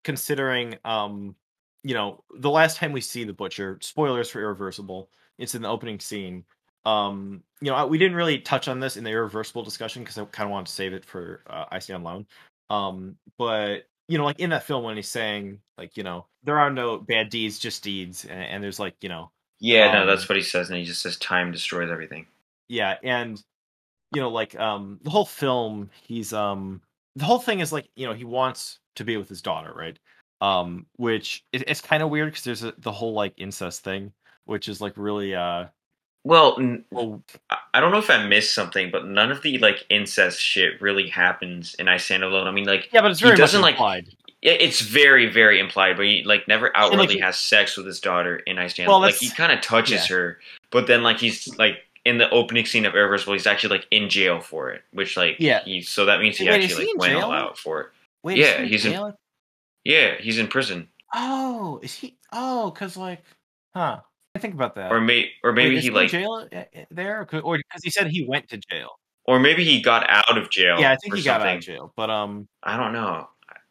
considering 0.02 0.76
um 0.84 1.34
you 1.82 1.94
know 1.94 2.22
the 2.36 2.50
last 2.50 2.76
time 2.78 2.92
we 2.92 3.00
see 3.00 3.24
the 3.24 3.32
butcher. 3.32 3.78
Spoilers 3.82 4.30
for 4.30 4.40
Irreversible. 4.40 5.08
It's 5.38 5.54
in 5.54 5.62
the 5.62 5.68
opening 5.68 6.00
scene. 6.00 6.44
Um, 6.86 7.42
you 7.60 7.70
know, 7.70 7.86
we 7.86 7.98
didn't 7.98 8.16
really 8.16 8.38
touch 8.38 8.68
on 8.68 8.78
this 8.80 8.96
in 8.96 9.04
the 9.04 9.10
Irreversible 9.10 9.62
discussion 9.62 10.02
because 10.02 10.18
I 10.18 10.24
kind 10.26 10.46
of 10.46 10.50
wanted 10.52 10.66
to 10.66 10.72
save 10.72 10.92
it 10.92 11.04
for 11.04 11.40
uh, 11.48 11.64
I 11.70 11.78
Stand 11.78 12.02
Alone. 12.04 12.26
Um, 12.70 13.16
but 13.38 13.86
you 14.08 14.18
know, 14.18 14.24
like 14.24 14.38
in 14.40 14.50
that 14.50 14.64
film 14.64 14.84
when 14.84 14.96
he's 14.96 15.08
saying 15.08 15.60
like, 15.78 15.96
you 15.96 16.02
know, 16.02 16.26
there 16.42 16.58
are 16.58 16.70
no 16.70 16.98
bad 16.98 17.30
deeds, 17.30 17.58
just 17.58 17.82
deeds, 17.82 18.24
and, 18.24 18.38
and 18.42 18.64
there's 18.64 18.78
like, 18.78 18.94
you 19.00 19.08
know, 19.08 19.30
yeah, 19.60 19.92
no, 19.92 20.02
Um, 20.02 20.06
that's 20.06 20.28
what 20.28 20.36
he 20.36 20.42
says, 20.42 20.68
and 20.68 20.78
he 20.78 20.84
just 20.84 21.00
says 21.02 21.16
time 21.16 21.52
destroys 21.52 21.90
everything. 21.90 22.26
yeah, 22.68 22.96
and 23.02 23.42
you 24.14 24.20
know, 24.20 24.30
like 24.30 24.58
um 24.58 24.98
the 25.02 25.10
whole 25.10 25.26
film, 25.26 25.90
he's 26.02 26.32
um 26.32 26.80
the 27.16 27.24
whole 27.24 27.38
thing 27.38 27.60
is 27.60 27.72
like, 27.72 27.88
you 27.94 28.06
know, 28.06 28.12
he 28.14 28.24
wants 28.24 28.78
to 28.96 29.04
be 29.04 29.16
with 29.16 29.28
his 29.28 29.42
daughter, 29.42 29.72
right? 29.74 29.98
Um, 30.40 30.86
which 30.96 31.44
it, 31.52 31.64
it's 31.68 31.80
kind 31.80 32.02
of 32.02 32.10
weird 32.10 32.28
because 32.30 32.44
there's 32.44 32.64
a, 32.64 32.74
the 32.78 32.92
whole 32.92 33.12
like 33.14 33.34
incest 33.36 33.84
thing, 33.84 34.12
which 34.44 34.68
is 34.68 34.80
like 34.80 34.94
really 34.96 35.34
uh 35.34 35.66
Well, 36.24 36.56
n- 36.58 36.84
well, 36.90 37.22
I- 37.50 37.80
don't 37.80 37.92
know 37.92 37.98
if 37.98 38.10
I 38.10 38.26
missed 38.26 38.54
something, 38.54 38.90
but 38.90 39.06
none 39.06 39.30
of 39.30 39.42
the 39.42 39.58
like 39.58 39.84
incest 39.90 40.40
shit 40.40 40.80
really 40.80 41.08
happens 41.08 41.74
in 41.74 41.88
I 41.88 41.96
Stand 41.98 42.24
Alone. 42.24 42.46
I 42.46 42.50
mean, 42.50 42.66
like 42.66 42.88
yeah, 42.92 43.00
but 43.00 43.10
it's 43.10 43.20
very 43.20 43.36
doesn't, 43.36 43.60
like, 43.62 43.76
it's 44.42 44.80
very, 44.80 45.26
very 45.26 45.58
implied, 45.58 45.96
but 45.96 46.06
he 46.06 46.22
like 46.24 46.46
never 46.48 46.76
outwardly 46.76 47.14
he- 47.14 47.20
has 47.20 47.38
sex 47.38 47.76
with 47.76 47.86
his 47.86 48.00
daughter 48.00 48.36
in 48.36 48.58
I 48.58 48.66
Stand. 48.66 48.88
Well, 48.88 49.00
like 49.00 49.16
he 49.16 49.30
kind 49.30 49.52
of 49.52 49.60
touches 49.60 50.06
her, 50.06 50.38
but 50.70 50.86
then 50.86 51.02
like 51.02 51.18
he's 51.18 51.56
like 51.58 51.78
in 52.04 52.18
the 52.18 52.28
opening 52.30 52.66
scene 52.66 52.84
of 52.86 52.94
Irreversible, 52.94 53.32
he's 53.32 53.46
actually 53.46 53.78
like 53.78 53.86
in 53.90 54.08
jail 54.08 54.40
for 54.40 54.70
it, 54.70 54.82
which 54.92 55.16
like 55.16 55.36
Yeah. 55.38 55.62
he 55.64 55.80
so 55.82 56.04
that 56.06 56.20
means 56.20 56.36
he 56.36 56.48
Wait, 56.48 56.62
actually 56.64 56.86
he 56.86 56.92
like 56.92 57.12
went 57.12 57.22
all 57.24 57.32
out 57.32 57.58
for 57.58 57.80
it. 57.80 57.86
Wait, 58.22 58.38
yeah, 58.38 58.58
he 58.58 58.62
in 58.64 58.68
he's 58.68 58.84
in- 58.86 58.92
jail? 58.92 59.18
Yeah, 59.84 60.14
he's 60.18 60.38
in 60.38 60.48
prison, 60.48 60.88
Oh, 61.14 61.78
is 61.82 61.94
he? 61.94 62.16
Oh, 62.32 62.70
because 62.70 62.96
like, 62.96 63.22
huh? 63.74 64.00
I 64.34 64.38
think 64.40 64.54
about 64.54 64.74
that. 64.76 64.90
or 64.90 65.00
may 65.00 65.30
or 65.42 65.50
Wait, 65.52 65.56
maybe 65.64 65.76
is 65.76 65.82
he 65.84 65.88
in 65.88 65.94
like 65.94 66.10
jail 66.10 66.48
uh, 66.52 66.56
uh, 66.56 66.64
there, 66.90 67.20
or 67.42 67.56
because 67.58 67.82
he 67.84 67.90
said 67.90 68.08
he 68.08 68.24
went 68.26 68.48
to 68.48 68.56
jail. 68.58 68.98
or 69.26 69.38
maybe 69.38 69.62
he 69.64 69.80
got 69.80 70.08
out 70.10 70.36
of 70.36 70.50
jail. 70.50 70.78
yeah, 70.80 70.90
I 70.92 70.96
think 70.96 71.14
he 71.14 71.22
got 71.22 71.40
out 71.42 71.56
of 71.56 71.62
jail, 71.62 71.92
but 71.96 72.10
um, 72.10 72.48
I 72.62 72.76
don't 72.76 72.92
know. 72.92 73.28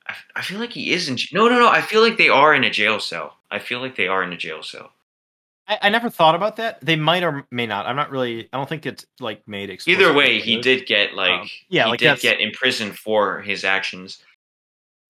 I, 0.07 0.15
I 0.37 0.41
feel 0.41 0.59
like 0.59 0.71
he 0.71 0.91
is 0.93 1.09
in. 1.09 1.17
No, 1.33 1.47
no, 1.49 1.59
no. 1.59 1.67
I 1.69 1.81
feel 1.81 2.01
like 2.01 2.17
they 2.17 2.29
are 2.29 2.53
in 2.53 2.63
a 2.63 2.69
jail 2.69 2.99
cell. 2.99 3.37
I 3.51 3.59
feel 3.59 3.79
like 3.79 3.95
they 3.95 4.07
are 4.07 4.23
in 4.23 4.31
a 4.33 4.37
jail 4.37 4.61
cell. 4.63 4.91
I, 5.67 5.79
I 5.83 5.89
never 5.89 6.09
thought 6.09 6.35
about 6.35 6.57
that. 6.57 6.81
They 6.81 6.95
might 6.95 7.23
or 7.23 7.45
may 7.49 7.65
not. 7.65 7.85
I'm 7.85 7.95
not 7.95 8.11
really. 8.11 8.49
I 8.51 8.57
don't 8.57 8.67
think 8.67 8.85
it's 8.85 9.05
like 9.19 9.47
made 9.47 9.69
explicit. 9.69 10.01
Either 10.01 10.13
way, 10.13 10.39
he 10.39 10.59
did 10.59 10.85
get 10.85 11.13
like 11.13 11.31
Um, 11.31 11.49
yeah, 11.69 11.85
he 11.85 11.91
like 11.91 11.99
did 11.99 12.19
get 12.19 12.41
imprisoned 12.41 12.97
for 12.97 13.41
his 13.41 13.63
actions, 13.63 14.21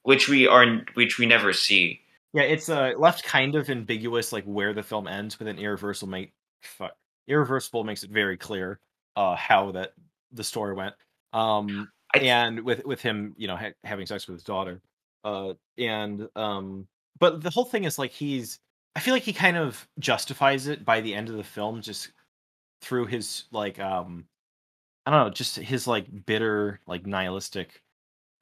which 0.03 0.29
we 0.29 0.47
are 0.47 0.83
which 0.95 1.19
we 1.19 1.27
never 1.27 1.53
see. 1.53 2.01
Yeah, 2.35 2.43
it's 2.43 2.69
uh, 2.69 2.93
left 2.99 3.25
kind 3.25 3.55
of 3.55 3.69
ambiguous, 3.71 4.33
like 4.33 4.45
where 4.45 4.73
the 4.73 4.83
film 4.83 5.07
ends, 5.09 5.37
but 5.37 5.45
then 5.45 5.59
irreversible 5.59 6.11
make 6.11 6.33
fuck 6.63 6.93
irreversible 7.29 7.85
makes 7.85 8.03
it 8.03 8.11
very 8.11 8.37
clear 8.37 8.79
uh 9.17 9.37
how 9.37 9.73
that 9.73 9.93
the 10.33 10.45
story 10.45 10.75
went. 10.75 10.95
Um, 11.33 11.91
and 12.15 12.61
with 12.61 12.85
with 12.85 13.01
him, 13.01 13.35
you 13.39 13.49
know, 13.49 13.57
ha- 13.57 13.73
having 13.85 14.07
sex 14.07 14.27
with 14.27 14.37
his 14.37 14.45
daughter, 14.45 14.83
uh, 15.25 15.55
and 15.79 16.29
um, 16.37 16.87
but 17.19 17.43
the 17.43 17.51
whole 17.51 17.65
thing 17.65 17.85
is 17.85 17.99
like 17.99 18.11
he's. 18.11 18.59
I 18.95 19.01
feel 19.01 19.15
like 19.15 19.23
he 19.23 19.33
kind 19.33 19.57
of 19.57 19.87
justifies 19.99 20.67
it 20.67 20.85
by 20.85 21.01
the 21.01 21.15
end 21.15 21.29
of 21.29 21.37
the 21.37 21.45
film, 21.45 21.81
just 21.83 22.13
through 22.83 23.07
his 23.07 23.45
like 23.53 23.79
um, 23.81 24.27
I 25.07 25.11
don't 25.13 25.27
know, 25.27 25.31
just 25.31 25.57
his 25.57 25.87
like 25.87 26.07
bitter, 26.27 26.81
like 26.87 27.07
nihilistic 27.07 27.83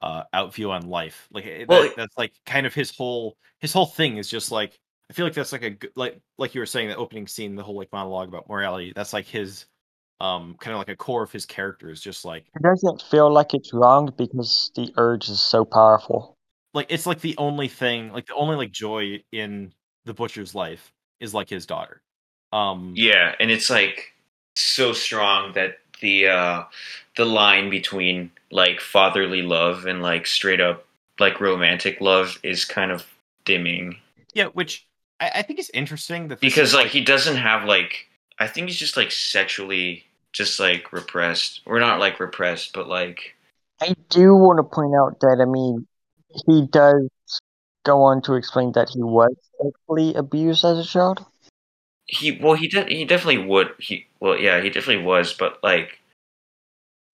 uh 0.01 0.23
outview 0.33 0.69
on 0.71 0.89
life 0.89 1.27
like 1.31 1.45
Well, 1.67 1.83
that, 1.83 1.93
that's 1.95 2.17
like 2.17 2.33
kind 2.45 2.65
of 2.65 2.73
his 2.73 2.95
whole 2.95 3.37
his 3.59 3.73
whole 3.73 3.85
thing 3.85 4.17
is 4.17 4.29
just 4.29 4.51
like 4.51 4.79
i 5.09 5.13
feel 5.13 5.25
like 5.25 5.33
that's 5.33 5.51
like 5.51 5.63
a 5.63 5.69
good 5.71 5.91
like 5.95 6.19
like 6.37 6.55
you 6.55 6.61
were 6.61 6.65
saying 6.65 6.89
the 6.89 6.95
opening 6.95 7.27
scene 7.27 7.55
the 7.55 7.63
whole 7.63 7.77
like 7.77 7.91
monologue 7.93 8.27
about 8.27 8.49
morality 8.49 8.93
that's 8.95 9.13
like 9.13 9.25
his 9.27 9.65
um 10.19 10.55
kind 10.59 10.73
of 10.73 10.79
like 10.79 10.89
a 10.89 10.95
core 10.95 11.23
of 11.23 11.31
his 11.31 11.45
character 11.45 11.89
is 11.89 12.01
just 12.01 12.25
like 12.25 12.45
It 12.55 12.63
doesn't 12.63 13.01
feel 13.01 13.31
like 13.31 13.53
it's 13.53 13.73
wrong 13.73 14.11
because 14.17 14.71
the 14.75 14.93
urge 14.97 15.29
is 15.29 15.39
so 15.39 15.65
powerful. 15.65 16.37
like 16.73 16.87
it's 16.89 17.05
like 17.05 17.21
the 17.21 17.35
only 17.37 17.67
thing 17.67 18.11
like 18.11 18.25
the 18.27 18.35
only 18.35 18.55
like 18.55 18.71
joy 18.71 19.21
in 19.31 19.73
the 20.05 20.13
butcher's 20.13 20.55
life 20.55 20.91
is 21.19 21.33
like 21.33 21.49
his 21.49 21.65
daughter. 21.65 22.01
Um 22.51 22.93
Yeah, 22.95 23.35
and 23.39 23.51
it's 23.51 23.69
like 23.69 24.13
so 24.55 24.93
strong 24.93 25.53
that 25.53 25.79
the 26.01 26.27
uh 26.27 26.63
the 27.15 27.25
line 27.25 27.69
between 27.69 28.31
like 28.51 28.79
fatherly 28.79 29.41
love 29.41 29.85
and 29.85 30.01
like 30.01 30.25
straight 30.27 30.61
up 30.61 30.85
like 31.19 31.39
romantic 31.39 32.01
love 32.01 32.39
is 32.43 32.65
kind 32.65 32.91
of 32.91 33.05
dimming. 33.45 33.97
Yeah 34.33 34.47
which 34.47 34.85
i, 35.19 35.31
I 35.35 35.41
think 35.41 35.59
is 35.59 35.69
interesting 35.73 36.27
that 36.29 36.39
because 36.39 36.69
is, 36.69 36.75
like 36.75 36.87
he 36.87 37.03
doesn't 37.03 37.37
have 37.37 37.65
like 37.65 38.07
I 38.39 38.47
think 38.47 38.67
he's 38.67 38.77
just 38.77 38.97
like 38.97 39.11
sexually 39.11 40.05
just 40.33 40.59
like 40.59 40.91
repressed 40.91 41.61
or 41.65 41.79
not 41.79 41.99
like 41.99 42.19
repressed 42.19 42.73
but 42.73 42.87
like 42.87 43.35
I 43.81 43.95
do 44.09 44.35
want 44.35 44.59
to 44.59 44.63
point 44.63 44.93
out 44.95 45.19
that, 45.21 45.39
I 45.41 45.45
mean, 45.45 45.87
he 46.45 46.67
does 46.67 47.09
go 47.83 48.03
on 48.03 48.21
to 48.23 48.33
explain 48.35 48.71
that 48.73 48.89
he 48.89 49.03
was 49.03 49.33
sexually 49.61 50.13
abused 50.15 50.65
as 50.65 50.79
a 50.79 50.85
child. 50.85 51.25
he 52.07 52.37
well 52.41 52.53
he 52.53 52.67
de- 52.67 52.85
he 52.85 53.05
definitely 53.05 53.43
would 53.43 53.69
he 53.79 54.07
well 54.19 54.37
yeah 54.37 54.61
he 54.61 54.69
definitely 54.69 55.03
was 55.03 55.33
but 55.33 55.61
like 55.63 55.99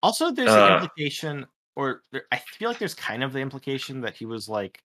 Also, 0.03 0.31
there's 0.31 0.49
Uh, 0.49 0.67
the 0.67 0.73
implication, 0.73 1.45
or 1.75 2.03
there, 2.11 2.25
I 2.31 2.37
feel 2.37 2.69
like 2.69 2.77
there's 2.79 2.93
kind 2.93 3.23
of 3.23 3.33
the 3.33 3.39
implication 3.39 4.01
that 4.01 4.15
he 4.15 4.25
was 4.25 4.47
like 4.47 4.83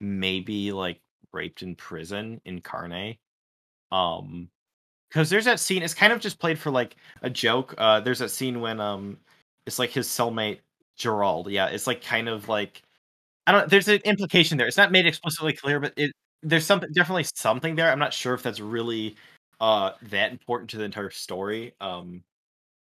maybe 0.00 0.72
like 0.72 1.00
raped 1.32 1.62
in 1.62 1.76
prison 1.76 2.40
in 2.44 2.60
Carne. 2.62 3.18
Um, 3.92 4.50
because 5.10 5.30
there's 5.30 5.46
that 5.46 5.60
scene. 5.60 5.82
It's 5.82 5.94
kind 5.94 6.12
of 6.12 6.20
just 6.20 6.38
played 6.40 6.58
for 6.58 6.70
like 6.70 6.96
a 7.22 7.30
joke. 7.30 7.74
Uh, 7.78 8.00
there's 8.00 8.18
that 8.20 8.30
scene 8.30 8.60
when 8.60 8.80
um, 8.80 9.18
it's 9.66 9.78
like 9.78 9.90
his 9.90 10.08
cellmate 10.08 10.60
Gerald. 10.96 11.50
Yeah, 11.50 11.68
it's 11.68 11.86
like 11.86 12.02
kind 12.02 12.28
of 12.28 12.48
like 12.48 12.82
I 13.48 13.52
don't. 13.52 13.70
There's 13.70 13.88
an 13.88 14.00
implication 14.04 14.58
there. 14.58 14.66
It's 14.66 14.76
not 14.76 14.92
made 14.92 15.06
explicitly 15.06 15.54
clear, 15.54 15.80
but 15.80 15.94
it 15.96 16.12
there's 16.42 16.66
something 16.66 16.92
definitely 16.92 17.24
something 17.34 17.76
there. 17.76 17.90
I'm 17.90 17.98
not 17.98 18.12
sure 18.12 18.34
if 18.34 18.42
that's 18.42 18.60
really 18.60 19.16
uh 19.58 19.92
that 20.02 20.32
important 20.32 20.68
to 20.70 20.76
the 20.76 20.84
entire 20.84 21.08
story. 21.08 21.72
Um, 21.80 22.22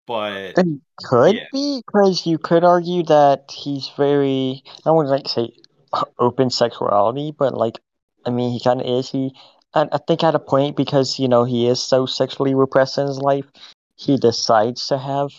but 0.08 0.58
It 0.58 0.66
could 1.04 1.36
Yeah. 1.36 1.46
be, 1.52 1.82
because 1.86 2.26
you 2.26 2.36
could 2.36 2.64
argue 2.64 3.04
that 3.04 3.48
he's 3.52 3.92
very, 3.96 4.64
I 4.84 4.90
wouldn't 4.90 5.12
like 5.12 5.22
to 5.22 5.28
say 5.30 5.56
open 6.18 6.50
sexuality, 6.50 7.32
but 7.38 7.54
like, 7.54 7.78
I 8.26 8.30
mean, 8.30 8.50
he 8.50 8.58
kind 8.58 8.80
of 8.80 8.88
is. 8.88 9.08
He, 9.08 9.32
I, 9.72 9.88
I 9.92 9.98
think 9.98 10.24
at 10.24 10.34
a 10.34 10.40
point, 10.40 10.76
because, 10.76 11.20
you 11.20 11.28
know, 11.28 11.44
he 11.44 11.68
is 11.68 11.80
so 11.80 12.06
sexually 12.06 12.56
repressed 12.56 12.98
in 12.98 13.06
his 13.06 13.20
life, 13.20 13.46
he 13.94 14.16
decides 14.16 14.88
to 14.88 14.98
have 14.98 15.30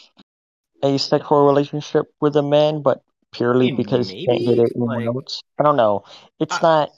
a 0.81 0.97
sexual 0.97 1.45
relationship 1.45 2.05
with 2.21 2.37
a 2.37 2.43
man, 2.43 2.81
but 2.81 3.01
purely 3.31 3.67
mean, 3.67 3.77
because 3.77 4.09
he 4.09 4.25
can't 4.25 4.39
get 4.39 4.57
it 4.59 4.71
anywhere 4.75 4.99
like- 4.99 5.07
else. 5.07 5.41
I 5.59 5.63
don't 5.63 5.77
know. 5.77 6.03
It's 6.39 6.55
Uh, 6.55 6.59
not, 6.61 6.89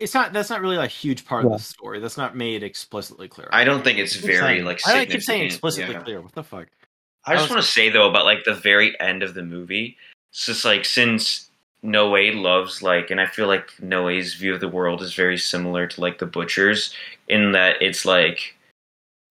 it's 0.00 0.14
not 0.14 0.32
that's 0.32 0.50
not 0.50 0.60
really 0.60 0.76
a 0.76 0.86
huge 0.86 1.24
part 1.24 1.44
of 1.44 1.52
the 1.52 1.58
story. 1.58 2.00
That's 2.00 2.16
not 2.16 2.36
made 2.36 2.62
explicitly 2.62 3.28
clear. 3.28 3.48
I 3.52 3.64
don't 3.64 3.84
think 3.84 3.98
it's 3.98 4.16
keep 4.16 4.24
very 4.26 4.38
saying- 4.38 4.64
like 4.64 4.80
I 4.86 5.04
keep 5.06 5.22
saying 5.22 5.44
explicitly 5.44 5.94
yeah. 5.94 6.02
clear. 6.02 6.20
What 6.20 6.32
the 6.34 6.44
fuck? 6.44 6.68
I 7.24 7.36
just 7.36 7.50
want 7.50 7.62
to 7.62 7.68
say 7.68 7.88
though 7.88 8.08
about 8.10 8.24
like 8.24 8.44
the 8.44 8.54
very 8.54 8.98
end 9.00 9.22
of 9.22 9.34
the 9.34 9.42
movie. 9.44 9.96
It's 10.32 10.46
just 10.46 10.64
like 10.64 10.84
since 10.84 11.50
Noe 11.82 12.10
loves 12.34 12.82
like, 12.82 13.10
and 13.10 13.20
I 13.20 13.26
feel 13.26 13.46
like 13.46 13.70
Noe's 13.80 14.34
view 14.34 14.54
of 14.54 14.60
the 14.60 14.68
world 14.68 15.02
is 15.02 15.14
very 15.14 15.36
similar 15.38 15.86
to 15.86 16.00
like 16.00 16.18
the 16.18 16.26
Butchers 16.26 16.94
in 17.28 17.52
that 17.52 17.80
it's 17.80 18.04
like 18.04 18.56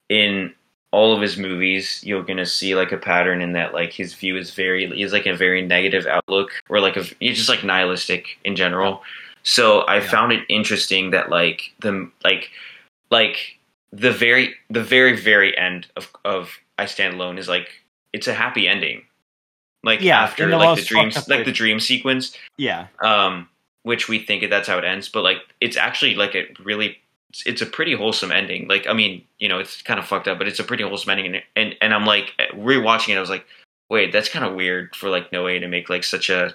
in 0.09 0.53
all 0.91 1.13
of 1.15 1.21
his 1.21 1.37
movies 1.37 2.01
you're 2.03 2.23
gonna 2.23 2.45
see 2.45 2.75
like 2.75 2.91
a 2.91 2.97
pattern 2.97 3.41
in 3.41 3.53
that 3.53 3.73
like 3.73 3.93
his 3.93 4.13
view 4.13 4.37
is 4.37 4.53
very 4.53 4.87
he's 4.95 5.13
like 5.13 5.25
a 5.25 5.35
very 5.35 5.61
negative 5.61 6.05
outlook 6.05 6.51
or 6.69 6.79
like 6.79 6.97
a 6.97 7.03
he's 7.19 7.37
just 7.37 7.49
like 7.49 7.63
nihilistic 7.63 8.37
in 8.43 8.55
general. 8.55 9.01
So 9.43 9.87
I 9.87 9.95
Yeah. 9.95 10.01
found 10.01 10.33
it 10.33 10.43
interesting 10.49 11.11
that 11.11 11.29
like 11.29 11.73
the 11.79 12.09
like 12.23 12.51
like 13.09 13.57
the 13.91 14.11
very 14.11 14.55
the 14.69 14.83
very 14.83 15.15
very 15.15 15.57
end 15.57 15.87
of 15.95 16.09
of 16.25 16.57
I 16.77 16.85
Stand 16.85 17.15
Alone 17.15 17.37
is 17.37 17.47
like 17.47 17.69
it's 18.13 18.27
a 18.27 18.33
happy 18.33 18.67
ending. 18.67 19.03
Like 19.83 20.01
Yeah, 20.01 20.23
after 20.23 20.49
the 20.49 20.57
like 20.57 20.75
the 20.75 20.83
dreams 20.83 21.27
like 21.27 21.45
the 21.45 21.51
dream 21.51 21.79
sequence, 21.79 22.37
Yeah, 22.57 22.87
um, 23.01 23.49
which 23.83 24.07
we 24.07 24.19
think 24.19 24.47
that's 24.49 24.67
how 24.67 24.77
it 24.77 24.85
ends, 24.85 25.09
but 25.09 25.23
like 25.23 25.37
it's 25.59 25.77
actually 25.77 26.15
like 26.15 26.35
a 26.35 26.45
really 26.63 26.99
it's, 27.31 27.43
it's 27.47 27.61
a 27.61 27.65
pretty 27.65 27.93
wholesome 27.95 28.31
ending. 28.31 28.67
Like 28.67 28.85
I 28.87 28.93
mean, 28.93 29.23
you 29.39 29.47
know, 29.49 29.57
it's 29.59 29.81
kind 29.81 29.99
of 29.99 30.05
fucked 30.05 30.27
up, 30.27 30.37
but 30.37 30.47
it's 30.47 30.59
a 30.59 30.63
pretty 30.63 30.83
wholesome 30.83 31.09
ending. 31.09 31.27
And 31.35 31.43
and, 31.55 31.75
and 31.81 31.93
I'm 31.93 32.05
like 32.05 32.33
rewatching 32.53 33.09
it, 33.09 33.17
I 33.17 33.21
was 33.21 33.29
like, 33.29 33.45
wait, 33.89 34.11
that's 34.11 34.29
kind 34.29 34.45
of 34.45 34.53
weird 34.53 34.95
for 34.95 35.09
like 35.09 35.31
Noe 35.31 35.47
to 35.59 35.67
make 35.67 35.89
like 35.89 36.03
such 36.03 36.29
a 36.29 36.53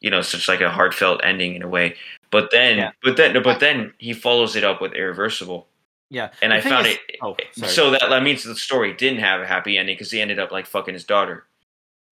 you 0.00 0.10
know 0.10 0.20
such 0.22 0.48
like 0.48 0.60
a 0.60 0.70
heartfelt 0.70 1.20
ending 1.24 1.54
in 1.54 1.62
a 1.62 1.68
way. 1.68 1.96
But 2.30 2.50
then, 2.50 2.76
Yeah. 2.76 2.90
but 3.02 3.16
then, 3.16 3.42
but 3.42 3.58
then 3.60 3.94
he 3.98 4.12
follows 4.12 4.54
it 4.54 4.62
up 4.62 4.82
with 4.82 4.92
Irreversible, 4.92 5.66
yeah. 6.10 6.28
and 6.42 6.52
The 6.52 6.56
I 6.56 6.60
found 6.60 6.86
is- 6.86 6.94
it. 7.08 7.16
Oh, 7.22 7.34
sorry. 7.56 7.72
So 7.72 7.90
that, 7.92 8.02
that 8.10 8.22
means 8.22 8.44
the 8.44 8.54
story 8.54 8.92
didn't 8.92 9.20
have 9.20 9.40
a 9.40 9.46
happy 9.46 9.78
ending 9.78 9.94
because 9.94 10.10
he 10.10 10.20
ended 10.20 10.38
up 10.38 10.52
like 10.52 10.66
fucking 10.66 10.92
his 10.92 11.04
daughter. 11.04 11.46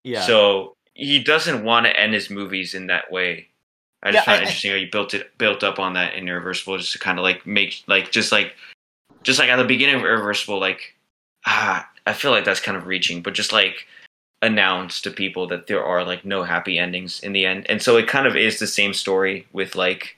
yeah. 0.05 0.23
So 0.23 0.75
he 0.95 1.19
doesn't 1.23 1.63
want 1.65 1.85
to 1.85 1.95
end 2.01 2.15
his 2.15 2.31
movies 2.31 2.73
in 2.73 2.87
that 2.87 3.13
way. 3.13 3.49
I 4.07 4.13
just 4.13 4.27
Yeah, 4.27 4.35
found 4.35 4.37
I- 4.37 4.43
it 4.43 4.43
interesting 4.45 4.71
how 4.71 4.77
you 4.77 4.91
built 4.91 5.15
it 5.15 5.37
built 5.37 5.65
up 5.65 5.79
on 5.81 5.95
that 5.95 6.15
in 6.15 6.29
Irreversible 6.29 6.79
just 6.79 6.93
to 6.93 6.99
kind 6.99 7.19
of 7.19 7.23
like 7.25 7.45
make 7.47 7.83
like 7.89 8.13
just 8.13 8.31
like 8.31 8.55
just 9.25 9.39
like 9.41 9.49
at 9.51 9.57
the 9.57 9.65
beginning 9.65 9.97
of 9.97 10.03
Irreversible, 10.03 10.61
like 10.61 10.95
ah, 11.47 11.89
I 12.07 12.13
feel 12.13 12.31
like 12.31 12.45
that's 12.45 12.61
kind 12.61 12.77
of 12.77 12.87
reaching, 12.87 13.21
but 13.23 13.35
just 13.35 13.53
like 13.53 13.87
announce 14.43 15.01
to 15.01 15.11
people 15.11 15.49
that 15.49 15.67
there 15.67 15.85
are 15.85 16.05
like 16.05 16.25
no 16.25 16.45
happy 16.45 16.79
endings 16.79 17.19
in 17.21 17.33
the 17.33 17.45
end. 17.47 17.67
And 17.69 17.83
so 17.83 17.97
it 17.97 18.07
kind 18.07 18.27
of 18.27 18.37
is 18.37 18.59
the 18.61 18.67
same 18.67 18.95
story 18.95 19.47
with 19.53 19.75
like 19.75 20.17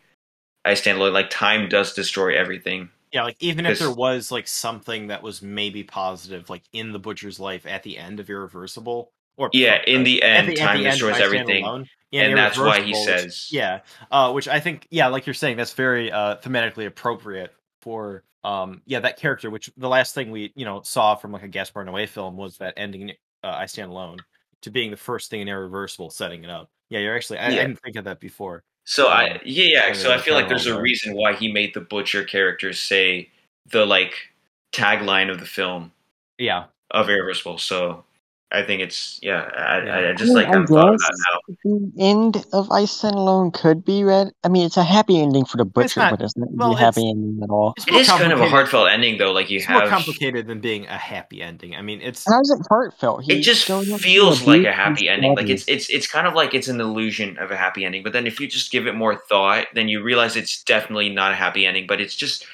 I 0.67 0.75
stand 0.75 0.99
alone, 0.99 1.15
like 1.15 1.31
time 1.31 1.69
does 1.71 1.95
destroy 1.95 2.37
everything. 2.37 2.91
yeah, 3.13 3.23
like 3.23 3.37
even 3.41 3.65
if 3.65 3.79
there 3.79 3.91
was 3.91 4.31
like 4.31 4.47
something 4.47 5.07
that 5.07 5.23
was 5.23 5.41
maybe 5.41 5.83
positive, 5.83 6.51
like 6.51 6.65
in 6.75 6.93
the 6.93 6.99
butcher's 6.99 7.41
life 7.41 7.65
at 7.65 7.83
the 7.85 7.97
end 7.97 8.21
of 8.21 8.29
Irreversible, 8.29 9.13
or 9.39 9.49
Yeah, 9.55 9.81
in 9.87 10.05
the 10.05 10.23
at 10.23 10.29
end, 10.45 10.49
the- 10.49 10.61
at 10.61 10.67
time 10.67 10.79
the 10.79 10.85
destroys 10.91 11.15
I 11.15 11.19
Stand 11.21 11.25
everything. 11.49 11.65
Yeah, 12.11 12.23
And 12.23 12.39
that's 12.39 12.57
why 12.59 12.81
he 12.81 12.93
which- 12.93 13.05
says- 13.05 13.49
yeah, 13.53 13.81
uh, 14.11 14.33
which 14.33 14.49
I 14.49 14.61
think, 14.61 14.87
yeah, 14.91 15.09
like 15.09 15.27
you're 15.27 15.35
saying, 15.35 15.57
that's 15.59 15.75
very 15.75 16.11
uh, 16.11 16.37
thematically 16.37 16.87
appropriate 16.87 17.55
for, 17.83 18.25
um, 18.45 18.81
yeah, 18.87 19.01
that 19.01 19.19
character. 19.19 19.51
Which 19.51 19.71
the 19.77 19.89
last 19.89 20.15
thing 20.15 20.31
we, 20.31 20.53
you 20.57 20.65
know, 20.65 20.81
saw 20.83 21.15
from 21.17 21.33
like 21.33 21.43
a 21.43 21.49
Gaspar 21.49 21.85
Noé 21.85 22.09
film 22.09 22.37
was 22.37 22.57
that 22.59 22.75
ending, 22.79 23.11
uh, 23.45 23.49
I 23.49 23.67
Stand 23.67 23.91
Alone, 23.91 24.19
to 24.63 24.71
being 24.71 24.91
the 24.91 24.97
first 24.97 25.29
thing 25.31 25.41
in 25.43 25.49
Irreversible, 25.49 26.09
setting 26.11 26.45
it 26.45 26.51
up. 26.51 26.71
Yeah, 26.89 27.01
you're 27.01 27.15
actually, 27.15 27.41
I, 27.41 27.51
Yeah. 27.51 27.61
I 27.61 27.67
didn't 27.67 27.81
think 27.83 27.97
of 27.97 28.05
that 28.05 28.21
before. 28.21 28.63
So 28.85 29.09
Um, 29.09 29.13
I 29.19 29.41
yeah 29.45 29.89
yeah. 29.89 29.93
So 29.93 30.11
I 30.11 30.17
feel 30.17 30.33
like 30.35 30.49
there's 30.49 30.67
a 30.67 30.81
reason 30.81 31.15
why 31.15 31.35
he 31.35 31.53
made 31.53 31.75
the 31.75 31.83
butcher 31.83 32.25
characters 32.25 32.81
say 32.81 33.29
the 33.67 33.85
like 33.85 34.15
tagline 34.73 35.31
of 35.31 35.41
the 35.41 35.47
film 35.47 35.93
Yeah, 36.39 36.65
of 36.91 37.11
Irreversible. 37.11 37.59
So 37.59 38.05
I 38.51 38.63
think 38.63 38.81
it's 38.81 39.21
yeah. 39.23 39.43
I, 39.55 39.85
Yeah. 39.85 39.95
I, 39.95 40.11
I 40.11 40.13
just 40.15 40.31
I 40.31 40.35
like 40.35 40.47
mean, 40.47 40.55
I 40.55 40.59
haven't 40.61 40.67
thought 40.69 40.95
of 40.95 41.01
guess 41.01 41.57
the 41.65 41.93
end 41.99 42.47
of 42.55 42.71
I 42.73 42.87
Stand 42.87 43.15
Alone 43.17 43.51
could 43.51 43.85
be 43.85 44.05
read. 44.05 44.33
I 44.43 44.49
mean, 44.49 44.65
it's 44.65 44.79
a 44.79 44.83
happy 44.85 45.21
ending 45.21 45.45
for 45.45 45.59
the 45.59 45.67
But 45.67 45.85
it's 45.85 45.95
butcher, 45.95 46.01
not- 46.07 46.19
but 46.19 46.25
it's 46.25 46.37
not 46.37 46.49
well, 46.53 46.73
a 46.73 46.77
happy 46.79 47.11
ending 47.11 47.41
at 47.43 47.51
all. 47.51 47.75
It's 47.77 47.87
It 47.87 47.93
more 47.93 48.01
is 48.01 48.09
kind 48.09 48.33
of 48.33 48.41
a 48.41 48.49
heartfelt 48.49 48.89
ending 48.89 49.19
though. 49.19 49.33
Like 49.33 49.51
you 49.51 49.59
It's 49.59 49.67
have 49.67 49.83
more 49.83 49.89
complicated 49.91 50.47
than 50.47 50.61
being 50.61 50.87
a 50.87 50.97
happy 50.97 51.43
ending. 51.43 51.77
I 51.77 51.83
mean, 51.83 52.01
it's 52.01 52.25
How's 52.27 52.49
it 52.51 52.65
heartfelt? 52.71 53.25
He 53.25 53.35
it 53.39 53.43
just 53.43 53.69
goes 53.69 53.91
up 53.93 54.01
feels 54.01 54.47
like 54.47 54.65
a 54.65 54.73
happy 54.73 55.09
his 55.09 55.11
ending. 55.11 55.35
Like 55.35 55.51
it's 55.51 55.69
it's 55.69 55.91
it's 55.91 56.07
kind 56.07 56.27
of 56.27 56.33
like 56.33 56.55
it's 56.55 56.69
an 56.69 56.81
illusion 56.81 57.37
of 57.39 57.51
a 57.51 57.57
happy 57.57 57.85
ending. 57.85 58.03
But 58.03 58.15
then 58.15 58.27
if 58.27 58.41
you 58.41 58.49
just 58.49 58.73
give 58.73 58.87
it 58.87 58.95
more 58.95 59.15
thought, 59.15 59.67
then 59.75 59.89
you 59.89 60.03
realize 60.03 60.37
it's 60.37 60.63
definitely 60.65 61.11
not 61.11 61.33
a 61.33 61.37
happy 61.37 61.67
ending. 61.67 61.87
But 61.87 62.01
it's 62.01 62.17
just 62.17 62.47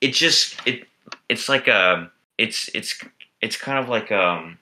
it 0.00 0.14
just 0.14 0.56
it 0.66 0.86
it's 1.28 1.50
like 1.50 1.68
a 1.68 2.10
it's 2.38 2.70
it's 2.74 3.04
it's 3.42 3.58
kind 3.58 3.78
of 3.78 3.90
like 3.90 4.10
um 4.10 4.56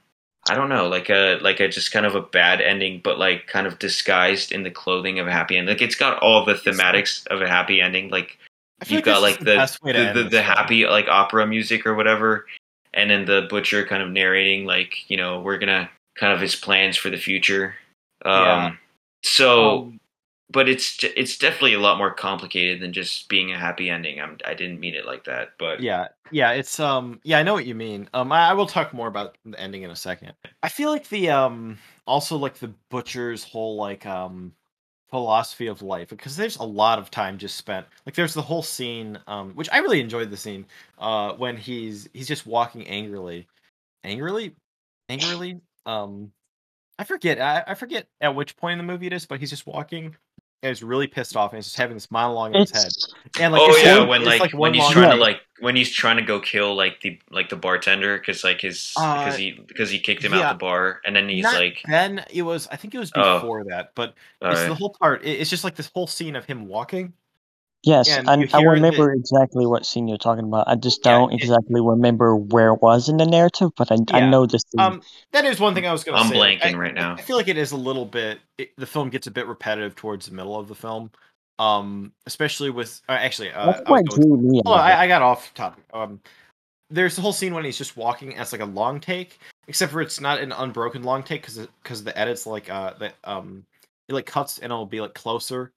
I 0.50 0.54
don't 0.54 0.68
know 0.68 0.88
like 0.88 1.08
a 1.10 1.38
like 1.40 1.60
a 1.60 1.68
just 1.68 1.92
kind 1.92 2.06
of 2.06 2.14
a 2.14 2.22
bad 2.22 2.60
ending, 2.60 3.00
but 3.04 3.18
like 3.18 3.46
kind 3.46 3.66
of 3.66 3.78
disguised 3.78 4.50
in 4.52 4.62
the 4.64 4.70
clothing 4.70 5.18
of 5.18 5.26
a 5.26 5.32
happy 5.32 5.56
ending. 5.56 5.74
Like 5.74 5.82
it's 5.82 5.94
got 5.94 6.18
all 6.18 6.44
the 6.44 6.54
thematics 6.54 7.26
of 7.28 7.40
a 7.40 7.48
happy 7.48 7.80
ending. 7.80 8.10
Like 8.10 8.38
you've 8.86 9.04
got 9.04 9.22
like 9.22 9.38
the 9.40 9.56
to 9.84 9.92
the, 10.14 10.22
the, 10.24 10.28
the 10.28 10.42
happy 10.42 10.86
like 10.86 11.06
opera 11.08 11.46
music 11.46 11.86
or 11.86 11.94
whatever 11.94 12.46
and 12.94 13.10
then 13.10 13.24
the 13.24 13.46
butcher 13.50 13.84
kind 13.84 14.02
of 14.02 14.10
narrating 14.10 14.64
like 14.64 15.08
you 15.10 15.16
know 15.16 15.40
we're 15.40 15.58
gonna 15.58 15.88
kind 16.16 16.32
of 16.32 16.40
his 16.40 16.56
plans 16.56 16.96
for 16.96 17.10
the 17.10 17.16
future 17.16 17.74
um 18.24 18.32
Yeah. 18.32 18.72
so 19.22 19.78
Um, 19.78 20.00
but 20.50 20.68
it's 20.68 20.98
it's 21.16 21.38
definitely 21.38 21.74
a 21.74 21.80
lot 21.80 21.98
more 21.98 22.12
complicated 22.12 22.80
than 22.80 22.92
just 22.92 23.28
being 23.28 23.52
a 23.52 23.58
happy 23.58 23.88
ending 23.88 24.20
I'm, 24.20 24.38
i 24.44 24.54
didn't 24.54 24.80
mean 24.80 24.94
it 24.94 25.06
like 25.06 25.24
that 25.24 25.50
but 25.58 25.80
yeah, 25.80 26.08
yeah, 26.32 26.52
it's 26.52 26.78
um, 26.78 27.20
yeah, 27.24 27.38
I 27.38 27.42
know 27.42 27.54
what 27.54 27.66
you 27.66 27.74
mean. 27.74 28.08
Um, 28.14 28.30
I, 28.30 28.50
I 28.50 28.52
will 28.52 28.66
talk 28.66 28.92
more 28.92 29.08
about 29.08 29.36
the 29.44 29.58
ending 29.58 29.82
in 29.82 29.90
a 29.90 29.96
second. 29.96 30.32
I 30.62 30.68
feel 30.68 30.90
like 30.90 31.08
the 31.08 31.30
um, 31.30 31.78
also 32.10 32.36
like 32.36 32.54
the 32.56 32.72
butcher's 32.90 33.44
whole 33.44 33.76
like 33.76 34.04
um 34.04 34.52
philosophy 35.10 35.68
of 35.68 35.82
life 35.82 36.08
because 36.08 36.36
there's 36.36 36.56
a 36.56 36.62
lot 36.62 36.98
of 36.98 37.10
time 37.10 37.38
just 37.38 37.56
spent 37.56 37.86
like 38.06 38.14
there's 38.14 38.34
the 38.34 38.42
whole 38.42 38.62
scene 38.62 39.18
um 39.26 39.50
which 39.54 39.68
i 39.72 39.78
really 39.78 40.00
enjoyed 40.00 40.30
the 40.30 40.36
scene 40.36 40.64
uh 40.98 41.32
when 41.32 41.56
he's 41.56 42.08
he's 42.12 42.28
just 42.28 42.46
walking 42.46 42.86
angrily 42.86 43.48
angrily 44.04 44.54
angrily 45.08 45.60
um 45.84 46.30
i 46.96 47.02
forget 47.02 47.40
I, 47.40 47.64
I 47.66 47.74
forget 47.74 48.06
at 48.20 48.36
which 48.36 48.56
point 48.56 48.78
in 48.80 48.86
the 48.86 48.92
movie 48.92 49.08
it 49.08 49.12
is 49.12 49.26
but 49.26 49.40
he's 49.40 49.50
just 49.50 49.66
walking 49.66 50.14
and 50.62 50.68
he's 50.70 50.82
really 50.82 51.06
pissed 51.06 51.36
off 51.36 51.52
and 51.52 51.58
he's 51.58 51.66
just 51.66 51.76
having 51.76 51.96
this 51.96 52.10
monologue 52.10 52.54
in 52.54 52.60
his 52.60 52.70
head 52.70 52.92
and 53.40 53.52
like 53.52 53.62
oh 53.64 53.76
yeah 53.82 53.98
one- 54.00 54.08
when 54.08 54.20
it's, 54.22 54.40
like, 54.40 54.52
when 54.52 54.74
he's 54.74 54.82
long- 54.82 54.92
trying 54.92 55.10
to 55.10 55.16
like 55.16 55.40
when 55.60 55.76
he's 55.76 55.90
trying 55.90 56.16
to 56.16 56.22
go 56.22 56.40
kill 56.40 56.74
like 56.74 57.00
the 57.00 57.18
like 57.30 57.48
the 57.48 57.56
bartender 57.56 58.18
because 58.18 58.44
like 58.44 58.60
his 58.60 58.92
Uh, 58.96 59.24
because 59.24 59.38
he 59.38 59.52
because 59.66 59.90
he 59.90 59.98
kicked 59.98 60.22
him 60.24 60.32
yeah. 60.32 60.40
out 60.50 60.52
the 60.54 60.58
bar 60.58 61.00
and 61.06 61.14
then 61.16 61.28
he's 61.28 61.42
Not 61.44 61.54
like 61.54 61.82
then 61.86 62.24
it 62.30 62.42
was 62.42 62.66
i 62.70 62.76
think 62.76 62.94
it 62.94 62.98
was 62.98 63.10
Oh. 63.14 63.40
before 63.40 63.64
that 63.64 63.92
but 63.94 64.14
it's 64.42 64.60
right. 64.60 64.68
the 64.68 64.74
whole 64.74 64.94
part 65.00 65.22
it- 65.24 65.40
it's 65.40 65.50
just 65.50 65.64
like 65.64 65.76
this 65.76 65.90
whole 65.94 66.06
scene 66.06 66.36
of 66.36 66.44
him 66.44 66.66
walking 66.66 67.12
yes, 67.82 68.08
and 68.08 68.28
I, 68.28 68.34
I 68.34 68.60
hear 68.60 68.70
remember 68.70 69.12
exactly 69.12 69.66
what 69.66 69.86
scene 69.86 70.08
you're 70.08 70.18
talking 70.18 70.44
about. 70.44 70.68
I 70.68 70.76
just 70.76 71.02
don't 71.02 71.32
it- 71.32 71.42
exactly 71.42 71.80
remember 71.80 72.36
where 72.36 72.74
it 72.74 72.82
was 72.82 73.08
in 73.08 73.16
the 73.16 73.26
narrative, 73.26 73.70
but 73.76 73.90
I, 73.92 73.96
I 74.12 74.28
know 74.28 74.46
this. 74.46 74.62
Um, 74.78 75.02
that 75.32 75.44
is 75.44 75.58
one 75.60 75.74
thing 75.74 75.86
I 75.86 75.92
was 75.92 76.04
going 76.04 76.20
to 76.22 76.28
say. 76.28 76.34
I'm 76.40 76.58
blanking 76.60 76.74
I- 76.74 76.78
right 76.78 76.94
now. 76.94 77.14
I 77.14 77.20
feel 77.22 77.36
like 77.36 77.48
it 77.48 77.56
is 77.58 77.72
a 77.72 77.76
little 77.76 78.04
bit. 78.04 78.38
It, 78.58 78.70
the 78.76 78.86
film 78.86 79.10
gets 79.10 79.26
a 79.26 79.30
bit 79.30 79.46
repetitive 79.46 79.94
towards 79.96 80.26
the 80.26 80.34
middle 80.34 80.58
of 80.58 80.68
the 80.68 80.74
film, 80.74 81.10
um, 81.58 82.12
especially 82.26 82.70
with 82.70 83.00
uh, 83.08 83.12
actually. 83.12 83.52
Uh, 83.52 83.66
That's 83.66 83.82
I 83.86 83.90
what 83.90 84.04
was 84.08 84.18
going- 84.18 84.48
me. 84.50 84.58
out 84.60 84.66
Hold 84.66 84.78
on, 84.78 84.84
of 84.84 84.90
it. 84.90 84.94
I, 84.94 85.04
I 85.04 85.08
got 85.08 85.22
off 85.22 85.52
topic. 85.54 85.84
Um, 85.92 86.20
there's 86.90 87.14
the 87.14 87.22
whole 87.22 87.32
scene 87.32 87.54
when 87.54 87.64
he's 87.64 87.78
just 87.78 87.96
walking 87.96 88.36
as 88.36 88.52
like 88.52 88.60
a 88.60 88.64
long 88.66 88.98
take, 89.00 89.38
except 89.68 89.92
for 89.92 90.00
it's 90.00 90.20
not 90.20 90.40
an 90.40 90.50
unbroken 90.52 91.02
long 91.04 91.22
take 91.22 91.42
because 91.42 91.68
because 91.82 92.02
the 92.02 92.18
edits 92.18 92.46
like 92.46 92.68
uh 92.68 92.94
that 92.98 93.14
um 93.24 93.64
it 94.08 94.12
like 94.14 94.26
cuts 94.26 94.58
and 94.58 94.72
it'll 94.72 94.86
be 94.86 95.00
like 95.00 95.14
closer. 95.14 95.72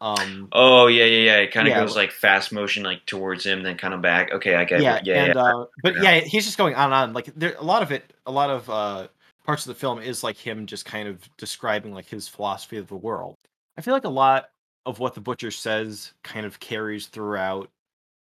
Um, 0.00 0.48
oh 0.52 0.88
yeah 0.88 1.04
yeah 1.04 1.24
yeah 1.24 1.36
it 1.38 1.52
kind 1.52 1.66
of 1.66 1.72
Yeah, 1.72 1.80
goes 1.80 1.96
like 1.96 2.12
fast 2.12 2.52
motion 2.52 2.82
like 2.82 3.04
towards 3.06 3.46
him 3.46 3.62
then 3.62 3.78
kind 3.78 3.94
of 3.94 4.02
back 4.02 4.30
okay 4.30 4.54
i 4.54 4.62
get 4.64 4.82
yeah, 4.82 4.96
it 4.96 5.06
yeah 5.06 5.24
and 5.24 5.36
yeah 5.36 5.42
uh, 5.42 5.64
but 5.82 5.96
Yeah. 5.96 6.02
yeah, 6.02 6.20
he's 6.20 6.44
just 6.44 6.58
going 6.58 6.74
on 6.74 6.86
and 6.86 6.94
on. 6.94 7.12
Like 7.12 7.26
there, 7.34 7.54
a 7.58 7.64
lot 7.64 7.82
of 7.82 7.92
it, 7.92 8.12
a 8.26 8.30
lot 8.32 8.50
of 8.50 8.68
uh, 8.68 9.08
parts 9.44 9.64
of 9.64 9.68
the 9.68 9.78
film 9.78 10.00
is 10.00 10.22
like 10.22 10.36
him 10.36 10.66
just 10.66 10.84
kind 10.84 11.08
of 11.08 11.28
describing 11.38 11.94
like 11.94 12.06
his 12.06 12.28
philosophy 12.28 12.76
of 12.76 12.88
the 12.88 12.96
world. 12.96 13.36
I 13.78 13.80
feel 13.80 13.94
like 13.94 14.04
a 14.04 14.08
lot 14.10 14.50
of 14.84 14.98
what 14.98 15.14
the 15.14 15.20
butcher 15.20 15.50
says 15.50 16.12
kind 16.22 16.44
of 16.44 16.60
carries 16.60 17.06
throughout. 17.06 17.70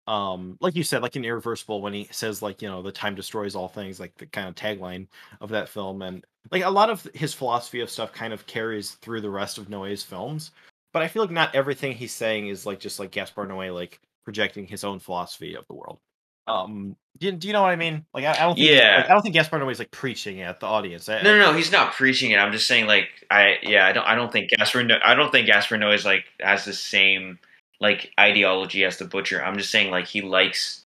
Um, 0.07 0.57
like 0.61 0.77
you 0.77 0.85
said, 0.85 1.03
like 1.03 1.17
in 1.17 1.25
Irreversible, 1.25 1.83
when 1.83 1.93
he 1.93 2.09
says 2.13 2.43
like 2.43 2.63
you 2.63 2.69
know 2.69 2.81
the 2.83 2.93
time 2.93 3.15
destroys 3.17 3.57
all 3.57 3.69
things, 3.69 3.99
like 3.99 4.15
the 4.17 4.27
kind 4.27 4.49
of 4.49 4.55
tagline 4.55 5.09
of 5.41 5.49
that 5.51 5.69
film, 5.69 6.03
and 6.03 6.25
like 6.53 6.63
a 6.63 6.71
lot 6.71 6.91
of 6.91 7.09
his 7.15 7.35
philosophy 7.35 7.81
of 7.81 7.91
stuff 7.91 8.13
kind 8.13 8.33
of 8.33 8.47
carries 8.47 8.93
through 8.93 9.21
the 9.21 9.31
rest 9.31 9.59
of 9.59 9.67
Noé's 9.69 10.05
films. 10.05 10.53
But 10.97 11.03
I 11.03 11.09
feel 11.09 11.21
like 11.25 11.31
not 11.31 11.55
everything 11.55 11.93
he's 11.93 12.15
saying 12.15 12.49
is 12.49 12.65
like 12.65 12.81
just 12.81 12.99
like 12.99 13.11
Gaspar 13.11 13.47
Noé 13.47 13.75
like 13.75 14.01
projecting 14.25 14.67
his 14.67 14.83
own 14.83 14.99
philosophy 14.99 15.55
of 15.55 15.67
the 15.67 15.75
world. 15.75 15.99
Um, 16.47 16.97
do 17.19 17.27
you, 17.27 17.33
do 17.33 17.49
you 17.49 17.53
know 17.53 17.61
what 17.61 17.69
I 17.73 17.77
mean? 17.77 18.07
Like, 18.15 18.25
I, 18.25 18.31
I 18.33 18.47
don't 18.47 18.55
think, 18.55 18.71
Yeah. 18.71 18.97
like, 18.97 19.05
I 19.05 19.13
don't 19.13 19.21
think 19.21 19.35
Gaspar 19.35 19.59
Noé 19.59 19.73
is 19.73 19.79
like 19.79 19.91
preaching 19.91 20.41
at 20.41 20.59
the 20.59 20.65
audience. 20.67 21.07
I, 21.11 21.21
No, 21.21 21.37
no, 21.37 21.51
no, 21.51 21.53
he's 21.53 21.71
not 21.71 21.93
preaching 21.93 22.31
it. 22.31 22.39
I'm 22.39 22.51
just 22.51 22.67
saying, 22.67 22.87
like, 22.87 23.11
I 23.31 23.57
yeah, 23.63 23.87
I 23.87 23.93
don't, 23.93 24.07
I 24.07 24.15
don't 24.15 24.33
think 24.33 24.53
Gaspar 24.57 24.85
no, 24.85 24.97
I 25.05 25.15
don't 25.15 25.31
think 25.31 25.47
Gaspar 25.47 25.77
Noé 25.77 25.97
is 25.97 26.07
like 26.07 26.25
has 26.41 26.65
the 26.65 26.73
same 26.73 27.39
like 27.79 28.11
ideology 28.19 28.83
as 28.87 28.97
the 28.97 29.05
butcher. 29.05 29.45
I'm 29.45 29.59
just 29.59 29.71
saying, 29.71 29.91
like, 29.91 30.07
he 30.07 30.23
likes, 30.23 30.83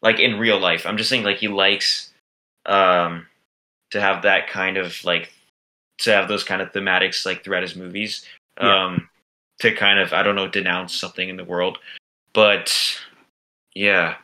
like, 0.00 0.20
in 0.20 0.38
real 0.38 0.60
life. 0.60 0.86
I'm 0.86 0.96
just 0.96 1.10
saying, 1.10 1.24
like, 1.24 1.38
he 1.38 1.48
likes, 1.48 2.12
um, 2.66 3.26
to 3.90 4.00
have 4.00 4.22
that 4.22 4.46
kind 4.48 4.76
of 4.76 5.02
like, 5.04 5.32
to 6.02 6.12
have 6.12 6.28
those 6.28 6.44
kind 6.44 6.62
of 6.62 6.70
thematics 6.72 7.26
like 7.26 7.42
throughout 7.42 7.62
his 7.62 7.74
movies, 7.74 8.24
Yeah. 8.62 8.84
um, 8.84 9.08
to 9.60 9.74
kind 9.74 9.98
of, 9.98 10.12
I 10.12 10.22
don't 10.22 10.34
know, 10.34 10.48
denounce 10.48 10.94
something 10.94 11.28
in 11.28 11.36
the 11.36 11.44
world, 11.44 11.78
but 12.32 12.98
yeah, 13.74 14.16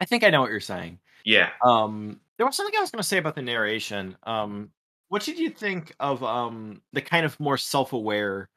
I 0.00 0.04
think 0.04 0.24
I 0.24 0.30
know 0.30 0.40
what 0.40 0.50
you're 0.50 0.60
saying. 0.60 0.98
yeah. 1.24 1.50
Um, 1.64 2.20
there 2.36 2.46
was 2.46 2.56
something 2.56 2.74
I 2.76 2.80
was 2.80 2.90
going 2.90 3.02
to 3.02 3.08
say 3.08 3.18
about 3.18 3.34
the 3.34 3.42
narration. 3.42 4.16
Um, 4.22 4.70
what 5.08 5.22
did 5.24 5.38
you 5.38 5.50
think 5.50 5.94
of 6.00 6.22
um 6.22 6.80
the 6.92 7.00
kind 7.00 7.26
of 7.26 7.38
more 7.40 7.56
self-aware, 7.56 8.48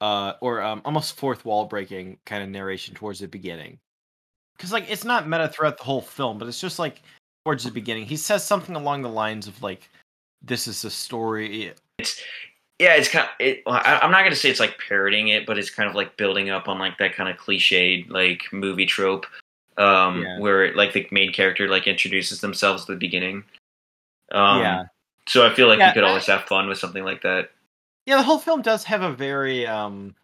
uh, 0.00 0.34
or 0.40 0.60
um 0.62 0.82
almost 0.84 1.16
fourth 1.16 1.44
wall 1.44 1.64
breaking 1.66 2.18
kind 2.26 2.42
of 2.42 2.48
narration 2.48 2.94
towards 2.94 3.20
the 3.20 3.28
beginning? 3.28 3.78
Because 4.56 4.72
like 4.72 4.90
it's 4.90 5.04
not 5.04 5.28
meta 5.28 5.48
throughout 5.48 5.78
the 5.78 5.84
whole 5.84 6.02
film, 6.02 6.38
but 6.38 6.48
it's 6.48 6.60
just 6.60 6.78
like 6.78 7.02
towards 7.44 7.64
the 7.64 7.70
beginning, 7.70 8.04
he 8.06 8.16
says 8.16 8.44
something 8.44 8.76
along 8.76 9.02
the 9.02 9.08
lines 9.08 9.46
of 9.48 9.62
like, 9.62 9.88
"This 10.42 10.68
is 10.68 10.84
a 10.84 10.90
story." 10.90 11.72
Yeah, 12.82 12.94
it's 12.94 13.08
kind 13.08 13.24
of. 13.24 13.30
It, 13.38 13.62
I, 13.66 14.00
I'm 14.02 14.10
not 14.10 14.24
gonna 14.24 14.34
say 14.36 14.50
it's 14.50 14.60
like 14.60 14.78
parroting 14.86 15.28
it, 15.28 15.46
but 15.46 15.58
it's 15.58 15.70
kind 15.70 15.88
of 15.88 15.94
like 15.94 16.16
building 16.16 16.50
up 16.50 16.68
on 16.68 16.78
like 16.78 16.98
that 16.98 17.14
kind 17.14 17.28
of 17.30 17.36
cliched 17.36 18.10
like 18.10 18.42
movie 18.52 18.86
trope, 18.86 19.24
um, 19.78 20.22
Yeah. 20.22 20.38
where 20.40 20.74
like 20.74 20.92
the 20.92 21.06
main 21.10 21.32
character 21.32 21.68
like 21.68 21.86
introduces 21.86 22.40
themselves 22.40 22.82
at 22.82 22.88
the 22.88 22.96
beginning. 22.96 23.44
Um, 24.32 24.60
yeah, 24.60 24.84
So 25.28 25.46
I 25.46 25.54
feel 25.54 25.68
like 25.68 25.78
Yeah, 25.78 25.88
you 25.88 25.94
could 25.94 26.04
I- 26.04 26.08
always 26.08 26.26
have 26.26 26.44
fun 26.44 26.66
with 26.68 26.78
something 26.78 27.04
like 27.04 27.22
that. 27.22 27.50
yeah. 28.06 28.16
The 28.16 28.22
whole 28.22 28.38
film 28.38 28.62
does 28.62 28.84
have 28.84 29.02
a 29.02 29.12
very 29.12 29.66
um 29.66 30.14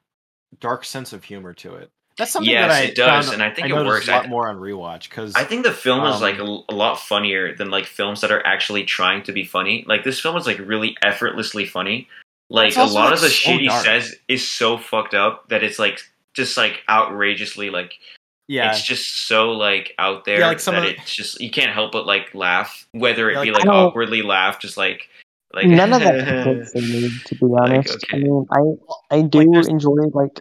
dark 0.60 0.84
sense 0.84 1.12
of 1.12 1.24
humor 1.24 1.52
to 1.54 1.74
it. 1.76 1.90
That's 2.16 2.32
something 2.32 2.50
Yes, 2.50 2.72
that 2.72 2.82
I 2.82 2.84
it 2.86 2.94
does, 2.96 3.26
found- 3.26 3.34
and 3.34 3.42
I 3.44 3.54
think 3.54 3.72
I 3.72 3.78
it 3.80 3.86
works. 3.86 4.08
a 4.08 4.10
lot 4.10 4.24
I- 4.24 4.28
more 4.28 4.48
on 4.48 4.56
rewatch 4.56 5.08
because 5.08 5.36
I 5.36 5.44
think 5.44 5.62
the 5.64 5.72
film 5.72 6.04
is 6.06 6.20
like 6.20 6.38
a, 6.38 6.42
Um, 6.42 6.64
a 6.68 6.74
lot 6.74 6.98
funnier 6.98 7.54
than 7.54 7.70
like 7.70 7.84
films 7.86 8.20
that 8.22 8.32
are 8.32 8.44
actually 8.44 8.82
trying 8.84 9.22
to 9.24 9.32
be 9.32 9.44
funny. 9.44 9.84
Like 9.86 10.02
this 10.02 10.18
film 10.18 10.36
is 10.36 10.44
like 10.46 10.58
really 10.58 10.96
effortlessly 11.02 11.64
funny. 11.64 12.08
Like 12.50 12.76
a 12.76 12.84
lot 12.84 12.94
like, 12.94 13.12
of 13.14 13.20
the 13.20 13.28
so 13.28 13.32
shit 13.32 13.61
he 13.61 13.68
dark. 13.68 13.84
says 13.84 14.14
is 14.26 14.48
so 14.48 14.78
fucked 14.78 15.14
up 15.14 15.48
that 15.50 15.62
it's 15.62 15.78
like 15.78 16.00
just 16.34 16.56
like 16.56 16.80
outrageously 16.88 17.68
like 17.70 17.94
yeah, 18.46 18.70
it's 18.70 18.82
just 18.82 19.26
so 19.28 19.50
like 19.52 19.94
out 19.98 20.24
there 20.24 20.38
Yeah, 20.40 20.48
like, 20.48 20.61
some 20.61 20.74
that 20.74 20.84
of 20.84 20.88
the- 20.96 21.00
it's 21.02 21.14
just 21.14 21.40
you 21.40 21.50
can't 21.50 21.72
help 21.72 21.92
but 21.92 22.06
like 22.06 22.34
laugh, 22.34 22.87
whether 22.92 23.28
it 23.30 23.34
Yeah, 23.34 23.42
be 23.44 23.50
like, 23.50 23.66
like 23.66 23.74
awkwardly 23.74 24.22
laugh, 24.22 24.58
just 24.61 24.76
like 24.78 25.08
like 25.52 25.66
None 25.66 25.92
of 25.92 26.00
that 26.00 26.42
clicked 26.44 26.70
for 26.70 26.78
me, 26.80 27.11
to 27.26 27.34
be 27.34 27.46
honest. 27.61 27.90
I 28.12 28.16
okay. 28.16 28.24
mean, 28.24 28.46
I 29.11 29.16
I 29.18 29.22
do 29.22 29.44
there's- 29.50 29.68
enjoy 29.68 29.96
like 30.14 30.40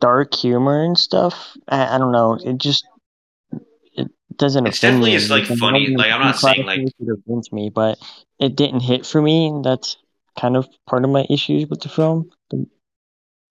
dark 0.00 0.34
humor 0.34 0.82
and 0.82 0.96
stuff. 0.96 1.54
I, 1.68 1.96
I 1.96 1.98
don't 1.98 2.12
know. 2.12 2.38
It 2.42 2.56
just 2.56 2.86
it 3.92 4.08
doesn't. 4.36 4.66
It's 4.66 4.78
offend 4.78 4.92
definitely 5.02 5.10
me. 5.10 5.16
is, 5.16 5.30
like, 5.30 5.44
funny. 5.44 5.88
Like, 5.96 6.10
I'm 6.12 6.20
not 6.20 6.38
saying, 6.38 6.64
like- 6.64 6.80
it 6.80 6.94
offends 7.18 7.52
me, 7.52 7.68
but 7.68 7.98
it 8.38 8.56
didn't 8.56 8.80
hit 8.80 9.04
for 9.04 9.20
me. 9.20 9.48
and 9.48 9.62
That's 9.64 9.96
kind 10.40 10.56
of 10.56 10.68
part 10.86 11.04
of 11.04 11.10
my 11.10 11.26
issues 11.28 11.68
with 11.68 11.80
the 11.80 11.88
film. 11.88 12.30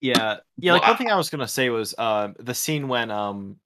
yeah, 0.01 0.37
yeah. 0.57 0.73
Well, 0.73 0.73
Like 0.75 0.81
one 0.83 0.91
I- 0.91 0.97
thing 0.97 1.11
I 1.11 1.15
was 1.15 1.29
gonna 1.29 1.47
say 1.47 1.69
was 1.69 1.93
uh, 1.97 2.29
the 2.39 2.53
scene 2.53 2.87
when 2.87 3.11
um, 3.11 3.57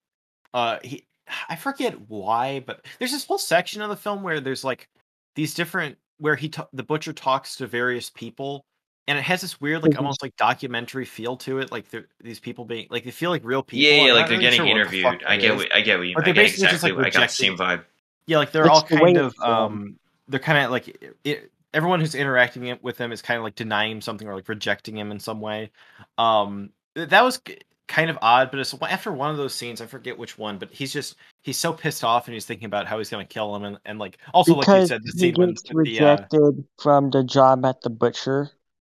uh, 0.54 0.80
he, 0.84 1.06
I 1.50 1.56
forget 1.56 1.96
why, 2.10 2.60
but 2.66 2.86
there's 3.00 3.12
this 3.12 3.26
whole 3.26 3.38
section 3.38 3.82
of 3.82 3.90
the 3.90 3.96
film 3.96 4.24
where 4.24 4.40
there's 4.40 4.64
like 4.64 4.88
these 5.36 5.54
different 5.54 5.98
where 6.18 6.36
he 6.36 6.50
ta- 6.50 6.68
the 6.74 6.84
butcher 6.84 7.14
talks 7.14 7.56
to 7.58 7.68
various 7.68 8.10
people, 8.10 8.66
and 9.08 9.18
it 9.18 9.22
has 9.24 9.42
this 9.42 9.60
weird 9.62 9.84
like 9.84 9.94
Mhm. 9.94 9.98
almost 10.00 10.22
like 10.22 10.36
documentary 10.38 11.06
feel 11.06 11.38
to 11.38 11.60
it. 11.60 11.72
Like 11.72 11.86
these 12.20 12.40
people 12.40 12.66
being 12.66 12.88
like 12.90 13.04
they 13.04 13.12
feel 13.12 13.30
like 13.30 13.44
real 13.46 13.64
people. 13.64 13.86
yeah, 13.86 14.02
I'm 14.02 14.08
yeah, 14.08 14.14
like 14.14 14.28
they're 14.28 14.38
really 14.38 14.44
getting 14.52 14.58
sure 14.58 14.66
what 14.66 14.90
the 14.92 14.98
interviewed. 15.00 15.24
I 15.28 15.38
get 15.38 15.56
what 15.56 15.74
I 15.76 15.82
get 15.82 15.98
what 16.00 16.08
you 16.08 16.16
But 16.16 16.24
I 16.24 16.26
they're 16.26 16.34
get 16.34 16.42
basically 16.44 16.64
just, 16.64 16.74
exactly 16.84 17.04
like, 17.04 17.16
I 17.16 17.20
got 17.20 17.30
the 17.30 17.36
same 17.36 17.58
vibe. 17.58 17.84
Yeah, 18.28 18.38
like 18.38 18.52
they're 18.52 18.64
It's 18.66 18.70
all 18.72 18.84
kind 18.84 19.18
it's 19.18 19.40
of 19.40 19.50
um 19.50 20.00
they're 20.28 20.40
kind 20.40 20.58
of 20.66 20.72
like 20.72 21.18
it, 21.24 21.52
everyone 21.74 22.00
who's 22.00 22.16
interacting 22.16 22.78
with 22.82 22.98
him 22.98 23.12
is 23.12 23.22
kind 23.22 23.38
of 23.38 23.44
like 23.44 23.56
denying 23.56 23.92
him 23.92 24.02
something 24.02 24.28
or 24.28 24.36
like 24.36 24.48
rejecting 24.50 24.98
him 24.98 25.12
in 25.12 25.20
some 25.20 25.42
way. 25.42 25.72
Um, 26.18 26.70
that 26.96 27.24
was 27.24 27.42
kind 27.88 28.10
of 28.10 28.18
odd, 28.22 28.52
but 28.52 28.60
it's 28.60 28.74
after 28.82 29.12
one 29.12 29.30
of 29.32 29.38
those 29.38 29.54
scenes, 29.54 29.82
I 29.82 29.86
forget 29.86 30.18
which 30.18 30.38
one, 30.38 30.58
but 30.58 30.72
he's 30.72 30.94
just 30.94 31.16
he's 31.42 31.58
so 31.58 31.74
pissed 31.74 32.04
off 32.04 32.28
and 32.28 32.34
he's 32.34 32.46
thinking 32.46 32.66
about 32.66 32.88
how 32.88 32.98
he's 32.98 33.10
gonna 33.10 33.26
kill 33.26 33.56
him 33.56 33.64
and, 33.64 33.78
and 33.86 34.00
like 34.00 34.18
also 34.34 34.56
like 34.56 34.68
you 34.68 34.86
said, 34.88 35.02
the 35.04 35.12
he 35.14 35.20
scene 35.20 35.36
when 35.36 35.50
gets 35.50 35.64
the 35.64 35.70
uh, 35.74 35.78
rejected 35.78 36.64
from 36.82 37.10
the 37.10 37.24
job 37.24 37.66
at 37.66 37.82
the 37.82 37.90
butcher. 37.90 38.52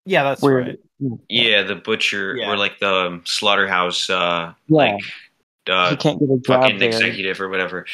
yeah, 0.06 0.24
that's 0.24 0.42
Where 0.42 0.60
right. 0.60 0.80
Yeah, 1.30 1.64
the 1.64 1.76
butcher 1.76 2.36
Yeah. 2.38 2.52
or 2.52 2.58
like 2.58 2.80
the 2.80 2.94
um, 2.94 3.22
slaughterhouse, 3.26 4.10
uh, 4.10 4.54
Yeah. 4.68 4.78
like 4.78 5.02
he 5.02 5.72
uh, 5.72 5.96
can't 5.96 6.20
get 6.20 6.30
a 6.30 6.38
job 6.38 6.62
fucking 6.62 6.78
there. 6.80 6.90
executive 6.90 7.42
or 7.42 7.50
whatever, 7.50 7.86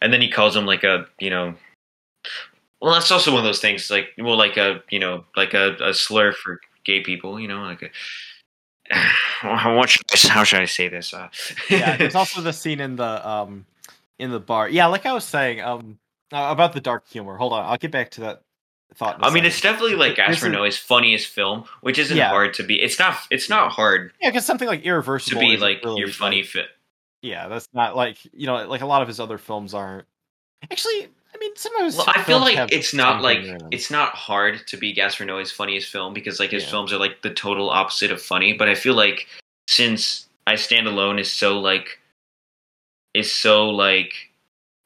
and 0.00 0.12
then 0.12 0.20
he 0.20 0.30
calls 0.30 0.56
him 0.56 0.66
like 0.66 0.84
a 0.84 1.06
you 1.18 1.30
know. 1.30 1.54
Well, 2.80 2.94
that's 2.94 3.10
also 3.10 3.30
one 3.32 3.40
of 3.40 3.44
those 3.44 3.60
things, 3.60 3.90
like 3.90 4.08
well, 4.18 4.36
like 4.36 4.56
a 4.56 4.82
you 4.90 4.98
know, 4.98 5.24
like 5.36 5.54
a, 5.54 5.76
a 5.82 5.92
slur 5.94 6.32
for 6.32 6.60
gay 6.84 7.00
people, 7.00 7.38
you 7.38 7.48
know, 7.48 7.62
like 7.62 7.82
a. 7.82 7.90
What 9.42 9.88
should 9.88 10.02
I, 10.12 10.28
how 10.28 10.44
should 10.44 10.60
I 10.60 10.64
say 10.64 10.88
this? 10.88 11.14
Uh, 11.14 11.28
yeah, 11.70 11.96
there's 11.96 12.14
also 12.14 12.40
the 12.42 12.52
scene 12.52 12.80
in 12.80 12.96
the 12.96 13.28
um 13.28 13.64
in 14.18 14.30
the 14.30 14.40
bar. 14.40 14.68
Yeah, 14.68 14.86
like 14.86 15.06
I 15.06 15.12
was 15.12 15.24
saying, 15.24 15.60
um 15.60 15.98
uh, 16.32 16.48
about 16.50 16.72
the 16.72 16.80
dark 16.80 17.08
humor. 17.08 17.36
Hold 17.36 17.52
on, 17.52 17.64
I'll 17.64 17.76
get 17.78 17.90
back 17.90 18.10
to 18.12 18.20
that 18.22 18.42
thought. 18.94 19.16
I 19.20 19.26
mean, 19.28 19.34
second. 19.34 19.46
it's 19.46 19.60
definitely 19.60 19.94
like 19.96 20.18
is- 20.18 20.78
funniest 20.78 21.28
film, 21.28 21.64
which 21.82 21.98
isn't 21.98 22.16
Yeah. 22.16 22.28
hard 22.30 22.54
to 22.54 22.62
be. 22.64 22.80
It's 22.82 22.98
not. 22.98 23.16
It's 23.30 23.48
not 23.48 23.72
hard 23.72 24.12
yeah, 24.20 24.30
because 24.30 24.44
something 24.44 24.68
like 24.68 24.82
Irreversible 24.82 25.40
to 25.40 25.46
be 25.46 25.56
like 25.56 25.84
really, 25.84 26.00
your 26.00 26.08
funny 26.08 26.42
fit. 26.42 26.66
yeah, 27.22 27.48
that's 27.48 27.68
not 27.72 27.94
like 27.96 28.18
you 28.32 28.46
know, 28.46 28.66
like 28.66 28.80
a 28.82 28.86
lot 28.86 29.02
of 29.02 29.08
his 29.08 29.20
other 29.20 29.38
films 29.38 29.74
aren't. 29.74 30.06
Actually, 30.70 31.08
I 31.34 31.38
mean, 31.38 31.54
some 31.56 31.74
of 31.76 31.84
his 31.84 31.96
Well, 31.96 32.06
I 32.08 32.22
feel 32.22 32.40
like 32.40 32.72
it's 32.72 32.92
not 32.92 33.22
like 33.22 33.38
humor 33.40 33.54
in 33.54 33.58
them. 33.60 33.68
it's 33.72 33.90
not 33.90 34.14
hard 34.14 34.66
to 34.66 34.76
be 34.76 34.92
Gaspar 34.92 35.24
Noé's 35.24 35.52
funniest 35.52 35.90
film 35.90 36.12
because 36.12 36.40
like 36.40 36.50
his 36.50 36.64
Yeah. 36.64 36.70
films 36.70 36.92
are 36.92 36.98
like 36.98 37.22
the 37.22 37.32
total 37.32 37.70
opposite 37.70 38.10
of 38.10 38.20
funny. 38.20 38.52
But 38.52 38.68
I 38.68 38.74
feel 38.74 38.94
like 38.94 39.26
since 39.68 40.26
I 40.46 40.56
Stand 40.56 40.86
Alone 40.86 41.18
is 41.18 41.30
so 41.30 41.58
like 41.60 41.98
is 43.14 43.32
so 43.32 43.68
like 43.70 44.12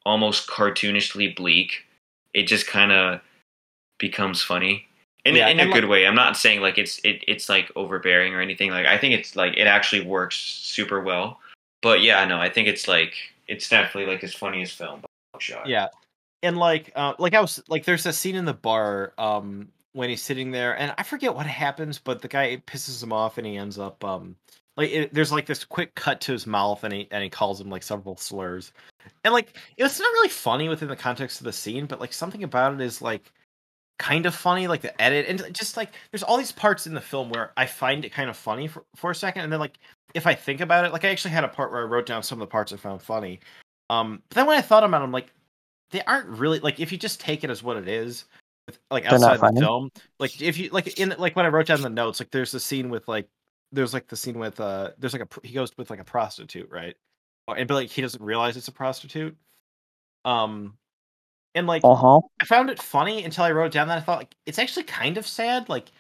almost 0.07 0.49
cartoonishly 0.49 1.35
bleak, 1.35 1.85
it 2.35 2.45
just 2.45 2.67
kind 2.67 2.93
of 2.93 3.21
becomes 3.99 4.43
funny 4.43 4.87
in 5.25 5.35
Yeah, 5.37 5.49
in 5.49 5.61
a 5.61 5.67
good 5.67 5.85
like- 5.85 5.91
way. 5.91 6.07
I'm 6.07 6.15
not 6.15 6.37
saying 6.37 6.61
like 6.61 6.79
it's 6.79 6.99
it, 7.05 7.25
it's 7.27 7.49
like 7.49 7.71
overbearing 7.77 8.35
or 8.35 8.41
anything. 8.41 8.71
Like 8.71 8.87
I 8.87 8.99
think 8.99 9.15
it's 9.15 9.35
like 9.37 9.57
it 9.57 9.67
actually 9.67 10.03
works 10.07 10.37
super 10.37 11.01
well. 11.01 11.41
But 11.83 12.03
yeah, 12.03 12.25
no, 12.25 12.39
I 12.39 12.49
think 12.51 12.69
it's 12.69 12.87
like 12.89 13.15
it's 13.49 13.69
definitely 13.69 14.11
like 14.13 14.21
his 14.21 14.35
funniest 14.35 14.77
film. 14.77 15.03
Shot. 15.39 15.67
Yeah, 15.67 15.89
and 16.45 16.57
like, 16.57 16.93
uh, 16.95 17.15
like 17.19 17.35
I 17.35 17.41
was 17.41 17.63
like, 17.69 17.85
there's 17.85 18.07
a 18.07 18.13
scene 18.13 18.37
in 18.37 18.45
the 18.45 18.55
bar, 18.55 19.13
um, 19.19 19.69
when 19.93 20.09
he's 20.09 20.23
sitting 20.23 20.51
there, 20.51 20.77
and 20.79 20.93
I 20.99 21.03
forget 21.05 21.35
what 21.35 21.47
happens, 21.47 21.99
but 21.99 22.21
the 22.21 22.29
guy 22.29 22.57
pisses 22.67 23.03
him 23.03 23.13
off, 23.13 23.39
and 23.39 23.47
he 23.47 23.57
ends 23.57 23.79
up, 23.79 24.05
um, 24.05 24.37
like, 24.77 24.91
it, 24.91 25.15
there's 25.15 25.33
like 25.33 25.47
this 25.47 25.65
quick 25.65 25.95
cut 25.95 26.21
to 26.23 26.33
his 26.33 26.47
mouth, 26.47 26.83
and 26.85 26.93
he 26.93 27.09
and 27.11 27.23
he 27.23 27.31
calls 27.31 27.61
him 27.61 27.71
like 27.71 27.83
several 27.83 28.17
slurs, 28.17 28.73
and 29.25 29.33
like, 29.33 29.57
it's 29.77 29.99
not 30.01 30.13
really 30.13 30.29
funny 30.29 30.69
within 30.69 30.89
the 30.89 30.97
context 30.97 31.41
of 31.41 31.45
the 31.45 31.53
scene, 31.53 31.87
but 31.87 32.01
like 32.01 32.13
something 32.13 32.43
about 32.45 32.75
it 32.75 32.81
is 32.81 33.01
like 33.01 33.33
kind 33.99 34.27
of 34.27 34.35
funny, 34.35 34.67
like 34.67 34.81
the 34.81 35.01
edit, 35.01 35.27
and 35.29 35.55
just 35.55 35.77
like 35.77 35.93
there's 36.11 36.25
all 36.25 36.37
these 36.37 36.53
parts 36.53 36.87
in 36.87 36.95
the 36.95 37.01
film 37.01 37.31
where 37.31 37.53
I 37.57 37.67
find 37.67 38.05
it 38.05 38.13
kind 38.13 38.29
of 38.29 38.37
funny 38.37 38.67
for 38.69 38.85
for 38.97 39.13
a 39.13 39.15
second, 39.15 39.43
and 39.43 39.53
then 39.53 39.61
like 39.61 39.79
if 40.15 40.27
I 40.27 40.35
think 40.35 40.61
about 40.61 40.85
it, 40.85 40.93
like 40.93 41.05
I 41.05 41.09
actually 41.09 41.33
had 41.33 41.45
a 41.45 41.49
part 41.49 41.71
where 41.71 41.83
I 41.83 41.85
wrote 41.85 42.07
down 42.07 42.23
some 42.23 42.41
of 42.41 42.49
the 42.49 42.51
parts 42.51 42.73
I 42.73 42.77
found 42.77 43.03
funny. 43.03 43.41
Um, 43.91 44.23
but 44.29 44.37
then 44.37 44.47
when 44.47 44.59
I 44.59 44.63
thought 44.63 44.85
about 44.85 45.03
it, 45.03 45.05
I'm 45.05 45.13
like, 45.13 45.33
they 45.95 46.03
aren't 46.03 46.27
really 46.29 46.59
like 46.59 46.81
if 46.81 46.91
you 46.93 46.99
just 46.99 47.21
take 47.21 47.45
it 47.45 47.51
as 47.51 47.63
what 47.63 47.77
it 47.77 47.87
is, 47.89 48.25
like 48.91 49.05
They're 49.05 49.15
outside 49.15 49.35
the 49.37 49.39
funny? 49.39 49.61
film. 49.61 49.91
Like 50.19 50.43
if 50.43 50.59
you 50.59 50.69
like 50.71 50.99
in 50.99 51.15
like 51.19 51.37
when 51.37 51.47
I 51.47 51.49
wrote 51.49 51.67
down 51.67 51.81
the 51.83 51.89
notes, 51.89 52.21
like 52.21 52.31
there's 52.33 52.53
a 52.53 52.61
scene 52.61 52.91
with 52.91 53.07
like 53.09 53.29
there's 53.73 53.95
like 53.95 54.09
the 54.09 54.17
scene 54.17 54.39
with 54.39 54.59
uh 54.61 54.91
there's 54.99 55.13
like 55.13 55.23
a 55.23 55.47
he 55.47 55.55
goes 55.55 55.71
with 55.79 55.89
like 55.91 56.01
a 56.01 56.05
prostitute, 56.05 56.69
right? 56.71 56.97
Oh, 57.47 57.53
And 57.55 57.69
but 57.69 57.75
like 57.75 57.91
he 57.91 58.03
doesn't 58.03 58.23
realize 58.23 58.57
it's 58.57 58.69
a 58.69 58.73
prostitute. 58.73 59.37
Um, 60.25 60.77
and 61.55 61.67
like 61.67 61.83
Uh 61.85 61.95
huh. 61.95 62.21
I 62.41 62.45
found 62.45 62.71
it 62.71 62.83
funny 62.83 63.25
until 63.25 63.45
I 63.45 63.53
wrote 63.53 63.71
down 63.73 63.89
that 63.89 63.99
I 63.99 64.01
thought 64.01 64.19
like 64.19 64.35
it's 64.47 64.59
actually 64.59 64.85
kind 64.85 65.17
of 65.19 65.27
sad. 65.27 65.69
Like, 65.69 65.93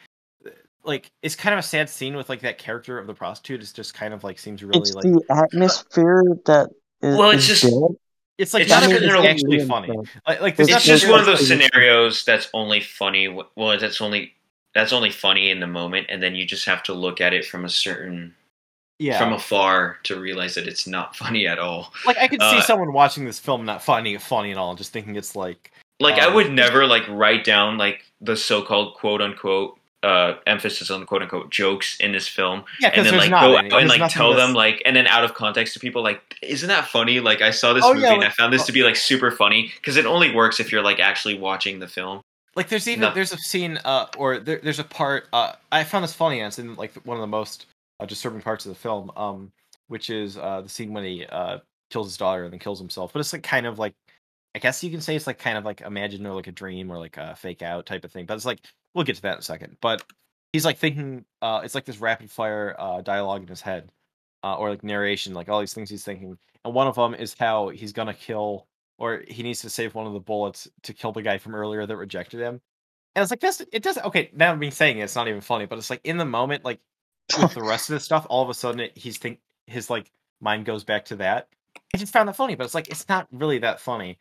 uh, 0.44 0.50
like 0.84 1.10
it's 1.22 1.36
kind 1.36 1.52
of 1.52 1.60
a 1.60 1.62
sad 1.62 1.88
scene 1.88 2.16
with 2.16 2.28
like 2.28 2.40
that 2.40 2.58
character 2.58 2.98
of 2.98 3.06
the 3.06 3.14
prostitute. 3.14 3.62
is 3.62 3.72
just 3.72 3.94
kind 3.94 4.12
of 4.12 4.24
like 4.24 4.38
seems 4.38 4.64
really 4.64 4.80
It's 4.80 4.94
like 4.94 5.04
the 5.04 5.22
atmosphere 5.30 6.24
that 6.46 6.70
is. 7.02 7.16
Well, 7.16 7.30
it's 7.30 7.44
is 7.48 7.60
just- 7.60 7.72
built. 7.72 7.96
It's 8.38 8.52
like 8.54 8.62
it's 8.62 8.70
none 8.70 8.82
just 8.82 8.92
of 8.92 8.96
it 8.96 9.02
is 9.04 9.12
no, 9.12 9.22
no, 9.22 9.28
actually 9.28 9.66
funny. 9.66 9.86
built. 9.88 10.08
Like, 10.26 10.40
like 10.40 10.56
there's 10.56 10.68
It's 10.68 10.78
it's 10.78 10.86
just 10.86 11.08
one 11.08 11.20
of 11.20 11.26
those 11.26 11.46
scenarios 11.46 12.24
that's 12.24 12.48
only 12.54 12.80
funny. 12.80 13.28
Well, 13.28 13.78
that's 13.78 14.00
only 14.00 14.34
that's 14.74 14.92
only 14.92 15.10
funny 15.10 15.50
in 15.50 15.60
the 15.60 15.66
moment, 15.66 16.06
and 16.10 16.22
then 16.22 16.34
you 16.34 16.44
just 16.44 16.64
have 16.66 16.82
to 16.84 16.92
look 16.94 17.20
at 17.20 17.32
it 17.32 17.44
from 17.44 17.64
a 17.64 17.68
certain 17.68 18.34
yeah. 18.98 19.18
from 19.18 19.32
afar 19.32 19.98
to 20.04 20.18
realize 20.18 20.54
that 20.54 20.66
it's 20.66 20.86
not 20.86 21.14
funny 21.22 21.46
at 21.46 21.58
all. 21.58 21.92
like 22.06 22.18
I 22.18 22.28
could 22.28 22.40
see 22.40 22.58
uh, 22.58 22.62
someone 22.62 22.92
watching 22.92 23.24
this 23.24 23.38
film 23.38 23.64
not 23.64 23.82
finding 23.82 24.14
it 24.14 24.22
funny 24.22 24.50
at 24.50 24.56
all, 24.58 24.70
and 24.70 24.78
just 24.78 24.92
thinking 24.92 25.16
it's 25.16 25.36
like 25.36 25.72
Like 26.00 26.18
I 26.20 26.26
Um, 26.26 26.34
would 26.34 26.50
never 26.52 26.86
like 26.86 27.06
write 27.08 27.44
down 27.44 27.78
like 27.78 28.04
the 28.20 28.36
so-called 28.36 28.94
quote 28.94 29.22
unquote 29.22 29.78
uh 30.04 30.36
emphasis 30.46 30.90
on 30.90 31.04
quote 31.06 31.22
unquote 31.22 31.50
jokes 31.50 31.96
in 32.00 32.12
this 32.12 32.28
film. 32.28 32.62
Yeah, 32.80 32.90
and 32.94 33.04
then 33.06 33.16
like 33.16 33.30
go 33.30 33.56
any. 33.56 33.72
out 33.72 33.80
and 33.80 33.90
There's 33.90 34.00
like 34.00 34.12
tell 34.12 34.34
them 34.34 34.52
like 34.52 34.82
and 34.84 34.94
then 34.94 35.06
out 35.06 35.24
of 35.24 35.34
context 35.34 35.74
to 35.74 35.80
people 35.80 36.02
like 36.02 36.20
isn't 36.42 36.68
that 36.68 36.86
funny? 36.86 37.20
Like 37.20 37.40
i 37.40 37.50
saw 37.50 37.72
this 37.72 37.84
Oh, 37.84 37.94
movie 37.94 38.02
yeah, 38.06 38.14
and 38.14 38.24
i 38.24 38.28
found 38.28 38.52
this 38.52 38.66
to 38.66 38.72
be 38.72 38.82
like 38.82 38.96
super 38.96 39.30
funny 39.30 39.72
because 39.76 39.96
it 39.96 40.06
only 40.06 40.34
works 40.34 40.60
if 40.60 40.70
you're 40.70 40.82
like 40.82 41.00
actually 41.00 41.38
watching 41.38 41.78
the 41.80 41.88
film. 41.88 42.20
Like 42.54 42.68
there's 42.68 42.86
even 42.86 43.00
No. 43.00 43.14
there's 43.14 43.32
a 43.32 43.38
scene 43.38 43.80
uh 43.84 44.06
or 44.16 44.38
there, 44.38 44.60
there's 44.62 44.78
a 44.78 44.84
part 44.84 45.26
uh 45.32 45.52
I 45.72 45.82
found 45.84 46.04
this 46.04 46.12
funny 46.14 46.40
and 46.40 46.48
it's 46.48 46.58
in 46.58 46.76
like 46.76 46.92
one 47.06 47.16
of 47.16 47.20
the 47.22 47.26
most 47.26 47.66
uh, 48.00 48.06
disturbing 48.06 48.42
parts 48.42 48.66
of 48.66 48.70
the 48.70 48.78
film 48.78 49.10
um 49.16 49.50
which 49.88 50.10
is 50.10 50.36
uh 50.36 50.60
the 50.60 50.68
scene 50.68 50.92
when 50.92 51.04
he 51.04 51.26
uh 51.26 51.58
kills 51.90 52.08
his 52.08 52.16
daughter 52.16 52.44
and 52.44 52.52
then 52.52 52.60
kills 52.60 52.78
himself. 52.78 53.12
But 53.12 53.20
it's 53.20 53.32
like 53.32 53.42
kind 53.42 53.66
of 53.66 53.78
like 53.78 53.94
I 54.54 54.60
guess 54.60 54.84
you 54.84 54.90
can 54.90 55.00
say 55.00 55.16
it's 55.16 55.26
like 55.26 55.38
kind 55.38 55.58
of 55.58 55.64
like 55.64 55.80
imagined 55.80 56.24
or 56.26 56.34
like 56.34 56.46
a 56.46 56.52
dream 56.52 56.90
or 56.90 56.98
like 56.98 57.16
a 57.16 57.34
fake 57.34 57.62
out 57.62 57.86
type 57.86 58.04
of 58.04 58.12
thing. 58.12 58.24
But 58.26 58.34
it's 58.34 58.44
like 58.44 58.60
we'll 58.94 59.04
get 59.04 59.16
to 59.16 59.22
that 59.22 59.34
in 59.34 59.38
a 59.38 59.42
second 59.42 59.76
but 59.80 60.02
he's 60.52 60.64
like 60.64 60.78
thinking 60.78 61.24
uh 61.42 61.60
it's 61.64 61.74
like 61.74 61.84
this 61.84 61.98
rapid 61.98 62.30
fire 62.30 62.74
uh 62.78 63.00
dialogue 63.00 63.42
in 63.42 63.48
his 63.48 63.60
head 63.60 63.90
uh, 64.42 64.56
or 64.56 64.70
like 64.70 64.84
narration 64.84 65.34
like 65.34 65.48
all 65.48 65.60
these 65.60 65.74
things 65.74 65.88
he's 65.88 66.04
thinking 66.04 66.38
and 66.64 66.74
one 66.74 66.86
of 66.86 66.94
them 66.94 67.14
is 67.14 67.34
how 67.38 67.68
he's 67.68 67.92
gonna 67.92 68.14
kill 68.14 68.66
or 68.98 69.22
he 69.28 69.42
needs 69.42 69.60
to 69.62 69.70
save 69.70 69.94
one 69.94 70.06
of 70.06 70.12
the 70.12 70.20
bullets 70.20 70.68
to 70.82 70.92
kill 70.92 71.12
the 71.12 71.22
guy 71.22 71.38
from 71.38 71.54
earlier 71.54 71.86
that 71.86 71.96
rejected 71.96 72.40
him. 72.40 72.60
And 73.14 73.22
it's 73.22 73.30
like 73.30 73.40
this 73.40 73.62
it 73.72 73.82
doesn't 73.82 74.04
okay, 74.06 74.30
now 74.34 74.54
me 74.54 74.70
saying 74.70 74.98
it, 74.98 75.04
it's 75.04 75.16
not 75.16 75.28
even 75.28 75.40
funny, 75.40 75.66
but 75.66 75.78
it's 75.78 75.90
like 75.90 76.00
in 76.04 76.16
the 76.16 76.24
moment, 76.24 76.64
like 76.64 76.80
with 77.40 77.54
the 77.54 77.62
rest 77.62 77.88
of 77.90 77.94
the 77.94 78.00
stuff, 78.00 78.26
all 78.28 78.42
of 78.42 78.48
a 78.48 78.54
sudden 78.54 78.80
it, 78.80 78.96
he's 78.96 79.18
think 79.18 79.38
his 79.66 79.88
like 79.88 80.10
mind 80.40 80.64
goes 80.64 80.84
back 80.84 81.04
to 81.06 81.16
that. 81.16 81.48
I 81.94 81.98
just 81.98 82.12
found 82.12 82.28
that 82.28 82.36
funny, 82.36 82.54
but 82.54 82.64
it's 82.64 82.74
like 82.74 82.88
it's 82.88 83.08
not 83.08 83.28
really 83.30 83.58
that 83.58 83.80
funny. 83.80 84.18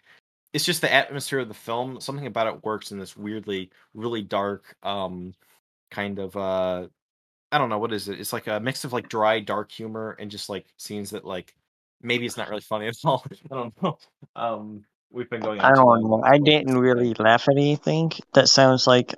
It's 0.53 0.65
just 0.65 0.81
the 0.81 0.93
atmosphere 0.93 1.39
of 1.39 1.47
the 1.47 1.53
film. 1.53 1.99
Something 1.99 2.27
about 2.27 2.47
it 2.47 2.63
works 2.63 2.91
in 2.91 2.99
this 2.99 3.17
weirdly, 3.17 3.71
really 3.93 4.21
dark, 4.21 4.75
um, 4.83 5.33
kind 5.91 6.19
of 6.19 6.35
uh 6.37 6.87
I 7.51 7.57
don't 7.59 7.69
know 7.69 7.77
what 7.79 7.93
is 7.93 8.09
it. 8.09 8.19
It's 8.19 8.33
like 8.33 8.47
a 8.47 8.59
mix 8.59 8.83
of 8.83 8.93
like 8.93 9.09
dry, 9.09 9.39
dark 9.39 9.71
humor 9.71 10.17
and 10.19 10.31
just 10.31 10.49
like 10.49 10.65
scenes 10.77 11.11
that 11.11 11.25
like 11.25 11.53
maybe 12.01 12.25
it's 12.25 12.37
not 12.37 12.49
really 12.49 12.61
funny 12.61 12.87
at 12.87 12.95
all. 13.05 13.25
I 13.51 13.55
don't 13.55 13.83
know. 13.83 13.97
Um, 14.35 14.85
we've 15.11 15.29
been 15.29 15.41
going. 15.41 15.59
on 15.59 15.71
I 15.71 15.75
don't 15.75 16.03
know. 16.03 16.23
I 16.23 16.39
didn't 16.39 16.77
really 16.77 17.13
laugh 17.15 17.47
at 17.47 17.55
anything. 17.55 18.11
That 18.33 18.49
sounds 18.49 18.87
like 18.87 19.13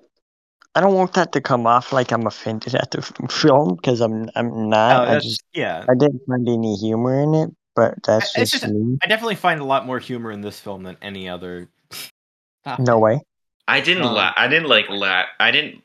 I 0.75 0.81
don't 0.81 0.93
want 0.95 1.13
that 1.13 1.31
to 1.31 1.41
come 1.41 1.65
off 1.65 1.93
like 1.93 2.11
I'm 2.11 2.27
offended 2.27 2.75
at 2.75 2.91
the 2.91 3.01
film 3.29 3.75
because 3.75 4.01
I'm 4.01 4.29
I'm 4.35 4.51
Oh, 4.51 4.67
not. 4.67 5.07
I 5.07 5.19
just 5.19 5.43
yeah, 5.53 5.85
I 5.87 5.93
didn't 5.97 6.21
find 6.27 6.47
any 6.49 6.75
humor 6.75 7.21
in 7.21 7.33
it, 7.33 7.55
but 7.75 8.01
that's 8.03 8.35
I- 8.35 8.41
just 8.41 8.53
just- 8.53 8.67
me. 8.67 8.97
I 9.03 9.07
definitely 9.07 9.35
find 9.35 9.59
a 9.61 9.65
lot 9.65 9.85
more 9.85 9.99
humor 9.99 10.31
in 10.31 10.41
this 10.41 10.59
film 10.59 10.83
than 10.83 10.97
any 11.01 11.27
other. 11.29 11.67
Stop 12.61 12.79
No 12.79 12.97
way. 12.99 13.19
i 13.67 13.79
didn't 13.81 14.03
Um, 14.03 14.13
laugh 14.13 14.33
i 14.37 14.47
didn't 14.47 14.69
like 14.69 14.89
laugh 14.89 15.27
i 15.39 15.49
didn't 15.51 15.81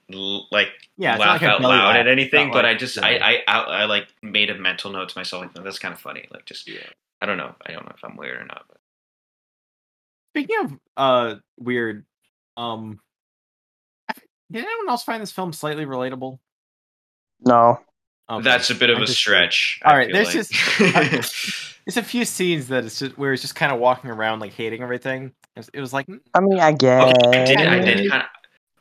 like 0.50 0.68
Yeah, 0.98 1.14
it's 1.14 1.20
not 1.20 1.28
laugh 1.32 1.42
like 1.42 1.50
out 1.50 1.60
loud 1.62 1.70
laugh. 1.70 1.96
at 1.96 2.08
anything 2.08 2.48
but 2.50 2.64
like- 2.64 2.76
i 2.76 2.78
just 2.78 2.96
yeah. 2.96 3.04
I, 3.06 3.42
I 3.48 3.58
I 3.58 3.58
I 3.82 3.84
like 3.86 4.06
made 4.22 4.50
a 4.50 4.54
mental 4.54 4.90
note 4.92 5.08
to 5.10 5.18
myself 5.18 5.42
like 5.42 5.64
that's 5.64 5.78
kind 5.78 5.92
of 5.94 6.00
funny 6.00 6.26
like 6.30 6.44
just 6.46 6.68
Yeah. 6.68 6.80
i 7.22 7.26
don't 7.26 7.36
know 7.38 7.54
i 7.66 7.72
don't 7.72 7.84
know 7.86 7.92
if 7.96 8.02
i'm 8.04 8.16
weird 8.16 8.40
or 8.40 8.44
not 8.44 8.64
but 8.68 8.76
Speaking 10.32 10.56
of 10.64 10.72
uh 10.96 11.34
weird, 11.58 12.04
um, 12.56 13.00
did 14.52 14.64
anyone 14.64 14.88
else 14.88 15.02
find 15.02 15.20
this 15.20 15.32
film 15.32 15.52
slightly 15.52 15.84
relatable? 15.86 16.38
No. 17.44 17.80
Okay. 18.30 18.42
that's 18.44 18.70
a 18.70 18.74
bit 18.74 18.90
of 18.90 18.98
I 18.98 19.02
a 19.02 19.06
just- 19.06 19.18
stretch 19.18 19.80
All 19.84 19.92
I 19.92 19.96
right, 19.96 20.06
feel 20.06 20.14
there's 20.24 20.34
like. 20.34 21.22
just- 21.22 21.34
uh, 21.40 21.56
It's 21.86 21.96
a 21.96 22.02
few 22.02 22.24
scenes 22.24 22.68
that 22.68 22.84
it's 22.84 22.98
just 23.00 23.18
where 23.18 23.32
it's 23.32 23.42
just 23.42 23.54
kind 23.56 23.72
of 23.72 23.80
walking 23.80 24.10
around 24.10 24.38
like 24.40 24.52
hating 24.52 24.82
everything. 24.82 25.32
It 25.56 25.58
was, 25.58 25.70
it 25.74 25.80
was 25.80 25.92
like 25.92 26.06
I 26.34 26.40
mean, 26.40 26.60
I 26.60 26.72
guess. 26.72 27.12
Okay, 27.26 27.42
I 27.42 27.44
did. 27.46 27.58
I 27.60 27.78
did 27.80 28.10
kind 28.10 28.22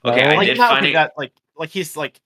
of. 0.04 0.12
Okay, 0.12 0.24
I 0.24 0.36
like 0.36 0.47
did 0.47 0.58
not 0.58 0.70
find 0.72 0.84
like 0.84 0.89
it. 0.91 0.93
that 0.93 1.14
like 1.18 1.32
like 1.58 1.70
he's 1.70 1.97
like 1.97 2.20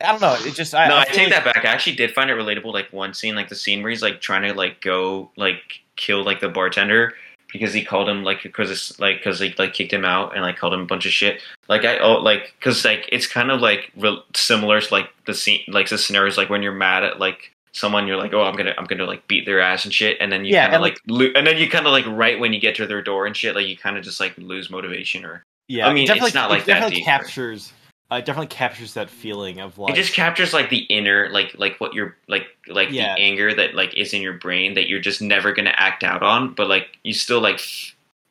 I 0.00 0.12
don't 0.12 0.20
know. 0.20 0.36
It 0.46 0.54
just 0.54 0.74
I, 0.74 0.88
no, 0.88 0.98
I, 0.98 1.04
feel 1.06 1.14
take 1.14 1.30
like- 1.32 1.44
that 1.44 1.54
back. 1.54 1.64
I 1.64 1.68
actually 1.72 1.96
did 1.96 2.12
find 2.12 2.30
it 2.30 2.34
relatable. 2.34 2.72
Like 2.72 2.92
one 2.92 3.14
scene, 3.14 3.34
like 3.34 3.48
the 3.48 3.54
scene 3.56 3.82
where 3.82 3.90
he's 3.90 4.02
like 4.02 4.20
trying 4.20 4.42
to 4.42 4.52
like 4.54 4.80
go 4.82 5.30
like 5.36 5.80
kill 5.96 6.22
like 6.22 6.40
the 6.40 6.50
bartender, 6.50 7.14
because 7.52 7.72
he 7.72 7.84
called 7.84 8.08
him 8.08 8.24
like 8.24 8.42
because 8.42 8.70
it's 8.70 8.98
like 8.98 9.18
because 9.18 9.40
he 9.40 9.54
like 9.58 9.74
kicked 9.74 9.92
him 9.92 10.04
out 10.04 10.34
and 10.34 10.42
like 10.42 10.56
called 10.56 10.74
him 10.74 10.80
a 10.80 10.86
bunch 10.86 11.06
of 11.06 11.12
shit. 11.12 11.40
Like 11.68 11.84
I 11.84 11.98
oh 11.98 12.14
like 12.14 12.54
because 12.58 12.84
like 12.84 13.08
it's 13.12 13.26
kind 13.26 13.50
of 13.50 13.60
like 13.60 13.92
real 13.96 14.22
similar 14.34 14.80
to 14.80 14.94
like 14.94 15.10
the 15.26 15.34
scene 15.34 15.62
like 15.68 15.88
the 15.88 15.98
scenarios 15.98 16.36
like 16.36 16.50
when 16.50 16.62
you're 16.62 16.72
mad 16.72 17.04
at 17.04 17.18
like 17.20 17.52
someone 17.72 18.06
you're 18.06 18.16
like 18.16 18.32
oh 18.32 18.42
I'm 18.42 18.56
gonna 18.56 18.74
I'm 18.78 18.86
gonna 18.86 19.04
like 19.04 19.26
beat 19.28 19.44
their 19.44 19.60
ass 19.60 19.84
and 19.84 19.92
shit 19.92 20.16
and 20.20 20.32
then 20.32 20.44
you 20.44 20.52
Yeah, 20.52 20.64
kind 20.64 20.74
of 20.76 20.76
and, 20.76 20.82
like, 20.82 20.98
lo- 21.06 21.32
and 21.34 21.46
then 21.46 21.58
you 21.58 21.68
kind 21.68 21.86
of 21.86 21.92
like 21.92 22.06
right 22.06 22.40
when 22.40 22.52
you 22.52 22.60
get 22.60 22.74
to 22.76 22.86
their 22.86 23.02
door 23.02 23.26
and 23.26 23.36
shit 23.36 23.54
like 23.54 23.66
you 23.66 23.76
kind 23.76 23.96
of 23.98 24.04
just 24.04 24.18
like 24.18 24.36
lose 24.38 24.70
motivation 24.70 25.24
or 25.24 25.42
Yeah, 25.68 25.88
I 25.88 25.92
mean, 25.92 26.06
definitely, 26.06 26.28
it's 26.28 26.34
not 26.34 26.50
it 26.50 26.54
like 26.54 26.64
that 26.66 26.74
definitely 26.74 26.96
deep, 26.96 27.04
captures. 27.04 27.72
Uh, 27.72 27.85
it 28.12 28.24
definitely 28.24 28.46
captures 28.46 28.94
that 28.94 29.10
feeling 29.10 29.58
of 29.60 29.78
like 29.78 29.92
it 29.92 29.96
just 29.96 30.14
captures 30.14 30.52
like 30.52 30.70
the 30.70 30.78
inner 30.84 31.28
like 31.30 31.54
like 31.58 31.76
what 31.80 31.92
you're 31.94 32.16
like 32.28 32.44
like 32.68 32.90
Yeah. 32.90 33.14
the 33.14 33.20
anger 33.20 33.52
that 33.54 33.74
like 33.74 33.94
is 33.96 34.12
in 34.14 34.22
your 34.22 34.34
brain 34.34 34.74
that 34.74 34.88
you're 34.88 35.00
just 35.00 35.20
never 35.20 35.52
gonna 35.52 35.74
act 35.76 36.04
out 36.04 36.22
on 36.22 36.54
but 36.54 36.68
like 36.68 36.98
you 37.02 37.12
still 37.12 37.40
like 37.40 37.60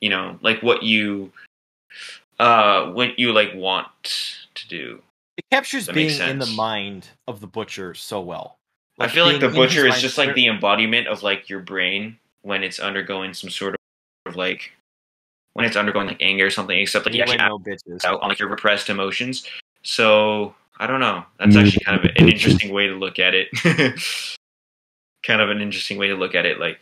you 0.02 0.10
know 0.10 0.40
like 0.42 0.62
what 0.64 0.84
you 0.84 1.32
uh 2.40 2.92
what 2.92 3.18
you 3.20 3.32
like 3.34 3.54
want 3.54 3.88
to 4.56 4.68
do 4.68 5.02
it 5.38 5.44
captures 5.52 5.86
That 5.88 5.96
being 5.96 6.20
in 6.22 6.40
the 6.40 6.46
mind 6.48 7.10
of 7.28 7.42
the 7.42 7.48
butcher 7.48 7.94
so 7.94 8.22
well. 8.22 8.58
i 9.00 9.08
feel 9.08 9.26
like 9.26 9.42
the 9.42 9.50
butcher 9.50 9.86
is 9.88 10.02
just 10.02 10.18
like 10.18 10.36
the 10.36 10.48
embodiment 10.48 11.08
of 11.08 11.24
like 11.24 11.50
your 11.50 11.60
brain 11.60 12.18
when 12.44 12.64
it's 12.64 12.80
undergoing 12.80 13.34
some 13.34 13.50
sort 13.50 13.76
of 14.26 14.36
like 14.36 14.72
when 15.54 15.66
it's 15.66 15.76
undergoing 15.78 16.08
like 16.08 16.22
anger 16.22 16.46
or 16.46 16.50
something 16.50 16.78
except 16.78 17.06
like 17.06 17.14
you 17.16 17.20
You 17.20 17.24
actually 17.24 17.40
act 17.40 17.50
no 17.50 17.60
bitches. 17.60 18.06
out 18.06 18.22
on 18.22 18.30
like 18.30 18.40
your 18.40 18.50
repressed 18.50 18.90
emotions 18.90 19.48
so 19.86 20.54
i 20.78 20.88
don't 20.88 21.00
know. 21.00 21.24
That's 21.40 21.56
actually 21.56 21.86
kind 21.86 21.98
of 21.98 22.04
an 22.04 22.28
interesting. 22.28 22.74
way 22.74 22.88
to 22.88 22.96
look 22.96 23.20
at 23.20 23.34
it. 23.34 23.48
Kind 25.26 25.42
of 25.42 25.50
an 25.50 25.62
interesting 25.62 25.98
way 25.98 26.08
to 26.08 26.16
look 26.16 26.36
at 26.36 26.46
it 26.46 26.60
like 26.60 26.80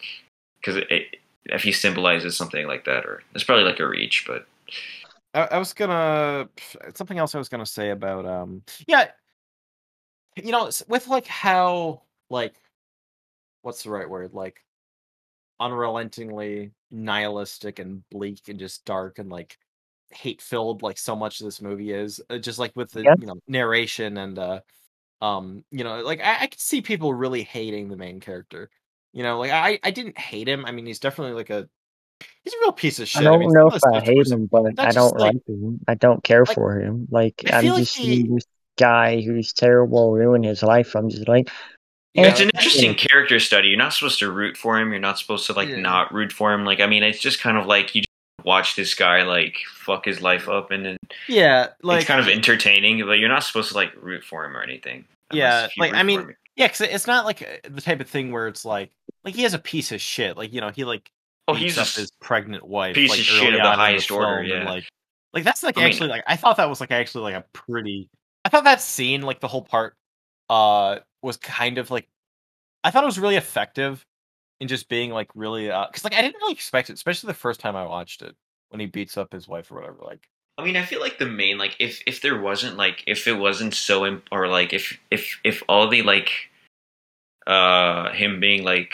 because 0.59 0.75
it, 0.75 0.91
it, 0.91 1.15
if 1.45 1.63
he 1.63 1.71
symbolizes 1.71 2.35
something 2.35 2.67
like 2.67 2.83
that 2.85 3.05
or 3.05 3.23
it's 3.33 3.43
probably 3.43 3.63
like 3.63 3.79
a 3.79 3.87
reach 3.87 4.25
but 4.27 4.45
I, 5.33 5.47
I 5.51 5.57
was 5.57 5.73
gonna 5.73 6.49
something 6.93 7.17
else 7.17 7.35
I 7.35 7.37
was 7.37 7.49
gonna 7.49 7.65
say 7.65 7.91
about 7.91 8.25
um 8.25 8.63
yeah, 8.87 9.11
you 10.35 10.51
know 10.51 10.69
with 10.87 11.07
like 11.07 11.27
how 11.27 12.01
like 12.29 12.55
what's 13.61 13.83
the 13.83 13.89
right 13.89 14.09
word? 14.09 14.33
Like 14.33 14.63
unrelentingly 15.59 16.71
nihilistic 16.91 17.79
and 17.79 18.07
bleak 18.09 18.49
and 18.49 18.59
just 18.59 18.85
dark 18.85 19.19
and 19.19 19.29
like 19.29 19.57
hate 20.15 20.41
filled 20.41 20.81
like 20.81 20.97
so 20.97 21.15
much 21.15 21.39
of 21.41 21.45
this 21.45 21.61
movie 21.61 21.91
is 21.91 22.21
uh, 22.29 22.37
just 22.37 22.59
like 22.59 22.71
with 22.75 22.91
the 22.91 23.03
Yeah. 23.03 23.15
you 23.19 23.27
know 23.27 23.35
narration 23.47 24.17
and 24.17 24.37
uh 24.39 24.59
um 25.21 25.63
you 25.71 25.83
know 25.83 26.01
like 26.01 26.21
I, 26.21 26.41
I 26.41 26.47
could 26.47 26.59
see 26.59 26.81
people 26.81 27.13
really 27.13 27.43
hating 27.43 27.89
the 27.89 27.97
main 27.97 28.19
character 28.19 28.69
you 29.13 29.23
know 29.23 29.39
like 29.39 29.51
I 29.51 29.79
I 29.83 29.91
didn't 29.91 30.17
hate 30.17 30.47
him 30.47 30.65
I 30.65 30.71
mean 30.71 30.85
he's 30.85 30.99
definitely 30.99 31.33
like 31.35 31.49
a 31.49 31.67
he's 32.43 32.53
a 32.53 32.57
real 32.61 32.71
piece 32.73 32.99
of 32.99 33.07
shit 33.07 33.21
I 33.21 33.25
don't 33.25 33.39
mean, 33.39 33.49
know 33.51 33.67
if 33.67 33.81
I 33.93 33.99
hate 33.99 34.17
was- 34.17 34.31
him, 34.31 34.45
but 34.47 34.79
I 34.79 34.91
don't 34.91 35.17
like- 35.17 35.33
like 35.35 35.47
him. 35.47 35.79
I 35.87 35.95
don't 35.95 36.23
care 36.23 36.43
like, 36.45 36.55
for 36.55 36.79
him. 36.79 37.07
Like 37.11 37.43
I 37.51 37.57
I'm 37.57 37.63
feel 37.63 37.73
like 37.73 37.83
just 37.83 37.97
he- 37.97 38.23
this 38.27 38.45
guy 38.77 39.21
who's 39.21 39.53
terrible 39.53 40.11
ruin 40.13 40.43
his 40.43 40.63
life. 40.63 40.95
I'm 40.95 41.09
just 41.09 41.27
like, 41.27 41.49
Yeah, 42.15 42.27
it's 42.27 42.39
an 42.39 42.49
interesting 42.53 42.95
character 42.95 43.39
study 43.39 43.69
you're 43.69 43.77
not 43.77 43.93
supposed 43.93 44.19
to 44.19 44.31
root 44.31 44.55
for 44.57 44.79
him 44.79 44.91
you're 44.91 44.99
not 44.99 45.19
supposed 45.19 45.45
to 45.47 45.53
like 45.53 45.69
Yeah. 45.69 45.77
not 45.77 46.13
root 46.13 46.31
for 46.31 46.51
him 46.53 46.63
like 46.63 46.79
i 46.79 46.85
mean 46.87 47.01
it's 47.03 47.19
just 47.19 47.39
kind 47.41 47.57
of 47.57 47.65
like 47.65 47.95
you 47.95 48.01
just 48.01 48.12
watch 48.45 48.75
this 48.75 48.93
guy 48.93 49.23
like 49.23 49.57
fuck 49.73 50.05
his 50.05 50.21
life 50.21 50.47
up 50.49 50.71
and 50.71 50.85
then 50.85 50.97
yeah 51.27 51.69
like 51.81 51.99
it's 51.99 52.07
kind 52.07 52.19
of 52.19 52.27
entertaining 52.27 53.05
but 53.05 53.19
you're 53.19 53.29
not 53.29 53.43
supposed 53.43 53.69
to 53.69 53.75
like 53.75 53.91
root 54.01 54.23
for 54.23 54.45
him 54.45 54.55
or 54.55 54.61
anything 54.61 55.05
Yeah, 55.31 55.45
unless 55.45 55.69
if 55.69 55.77
you 55.77 55.81
like, 55.81 55.93
I 55.93 56.03
mean, 56.03 56.19
him. 56.21 56.35
Yeah, 56.55 56.67
because 56.67 56.81
it's 56.81 57.07
not 57.07 57.25
like 57.25 57.67
the 57.67 57.81
type 57.81 57.99
of 57.99 58.07
thing 58.07 58.31
where 58.31 58.47
it's 58.47 58.63
like, 58.63 58.91
like 59.23 59.33
he 59.33 59.41
has 59.43 59.53
a 59.53 59.59
piece 59.59 59.91
of 59.91 59.99
shit. 59.99 60.37
Like 60.37 60.53
you 60.53 60.61
know, 60.61 60.69
he 60.69 60.83
like 60.83 61.11
oh 61.47 61.53
beats 61.53 61.63
he's 61.63 61.77
up 61.77 61.87
his 61.87 62.11
pregnant 62.21 62.67
wife. 62.67 62.95
piece 62.95 63.09
like, 63.09 63.19
of 63.19 63.25
shit 63.25 63.53
of 63.53 63.61
the 63.61 63.71
highest 63.71 64.11
order, 64.11 64.43
film, 64.45 64.57
and, 64.57 64.69
like, 64.69 64.83
like 65.33 65.43
that's 65.43 65.63
like 65.63 65.77
I 65.77 65.81
mean- 65.81 65.89
actually 65.89 66.09
like 66.09 66.23
I 66.27 66.35
thought 66.35 66.57
that 66.57 66.69
was 66.69 66.79
like 66.79 66.91
actually 66.91 67.23
like 67.23 67.35
a 67.35 67.45
pretty. 67.53 68.09
I 68.45 68.49
thought 68.49 68.65
that 68.65 68.81
scene, 68.81 69.21
like 69.21 69.39
the 69.39 69.47
whole 69.47 69.63
part, 69.63 69.95
uh, 70.49 70.99
was 71.21 71.37
kind 71.37 71.77
of 71.77 71.89
like, 71.89 72.09
I 72.83 72.91
thought 72.91 73.03
it 73.03 73.07
was 73.07 73.17
really 73.17 73.37
effective 73.37 74.05
in 74.63 74.69
just 74.69 74.87
being 74.87 75.11
like 75.11 75.29
really, 75.35 75.69
uh, 75.69 75.87
because 75.87 76.05
like 76.05 76.15
I 76.15 76.21
didn't 76.21 76.41
really 76.41 76.53
expect 76.53 76.89
it, 76.89 76.93
especially 76.93 77.27
the 77.27 77.33
first 77.33 77.59
time 77.59 77.75
I 77.75 77.85
watched 77.85 78.21
it 78.21 78.33
when 78.69 78.79
he 78.79 78.85
beats 78.85 79.17
up 79.17 79.33
his 79.33 79.45
wife 79.45 79.69
or 79.69 79.75
whatever. 79.75 79.97
Like, 80.01 80.29
I 80.57 80.63
mean, 80.63 80.77
I 80.77 80.85
feel 80.85 81.01
like 81.01 81.19
the 81.19 81.25
main 81.25 81.57
like 81.57 81.75
if 81.79 82.01
if 82.07 82.21
there 82.21 82.39
wasn't 82.39 82.77
like 82.77 83.03
if 83.05 83.27
it 83.27 83.33
wasn't 83.33 83.73
so 83.73 84.05
imp- 84.05 84.29
or 84.31 84.47
like 84.47 84.71
if 84.71 84.97
if 85.11 85.37
if 85.43 85.61
all 85.67 85.89
the 85.89 86.01
like 86.01 86.31
uh 87.45 88.09
him 88.13 88.39
being 88.39 88.63
like 88.63 88.93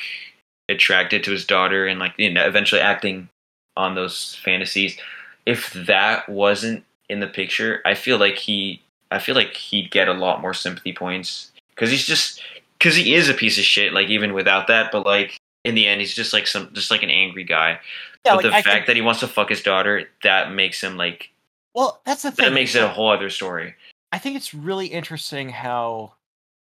attracted 0.69 1.23
to 1.23 1.31
his 1.31 1.45
daughter 1.45 1.85
and 1.85 1.99
like 1.99 2.13
you 2.17 2.33
know 2.33 2.43
eventually 2.43 2.81
acting 2.81 3.29
on 3.77 3.93
those 3.93 4.33
fantasies 4.43 4.97
if 5.45 5.71
that 5.73 6.27
wasn't 6.27 6.83
in 7.09 7.19
the 7.19 7.27
picture 7.27 7.79
I 7.85 7.93
feel 7.93 8.17
like 8.17 8.37
he 8.37 8.81
I 9.11 9.19
feel 9.19 9.35
like 9.35 9.53
he'd 9.53 9.91
get 9.91 10.07
a 10.07 10.13
lot 10.13 10.41
more 10.41 10.55
sympathy 10.55 10.93
points 10.93 11.51
cuz 11.75 11.91
he's 11.91 12.07
just 12.07 12.41
cuz 12.79 12.95
he 12.95 13.13
is 13.13 13.29
a 13.29 13.35
piece 13.35 13.59
of 13.59 13.65
shit 13.65 13.93
like 13.93 14.09
even 14.09 14.33
without 14.33 14.65
that 14.65 14.91
but 14.91 15.05
like 15.05 15.38
in 15.69 15.75
the 15.75 15.87
end 15.87 16.01
he's 16.01 16.13
just 16.13 16.33
like 16.33 16.47
some 16.47 16.69
just 16.73 16.91
like 16.91 17.03
an 17.03 17.09
angry 17.09 17.43
guy 17.43 17.79
yeah, 18.25 18.35
but 18.35 18.43
like 18.43 18.43
the 18.43 18.49
I 18.49 18.61
fact 18.61 18.67
think- 18.67 18.85
that 18.87 18.95
he 18.97 19.01
wants 19.01 19.21
to 19.21 19.27
fuck 19.27 19.49
his 19.49 19.61
daughter 19.61 20.09
that 20.23 20.51
makes 20.51 20.81
him 20.81 20.97
like 20.97 21.29
well, 21.75 22.01
that's 22.03 22.23
the 22.23 22.31
thing. 22.31 22.45
that 22.45 22.53
makes 22.53 22.73
it 22.75 22.83
a 22.83 22.87
whole 22.87 23.09
other 23.09 23.29
story. 23.29 23.75
I 24.11 24.17
think 24.17 24.35
it's 24.35 24.53
really 24.55 24.87
interesting 24.87 25.49
how 25.49 26.13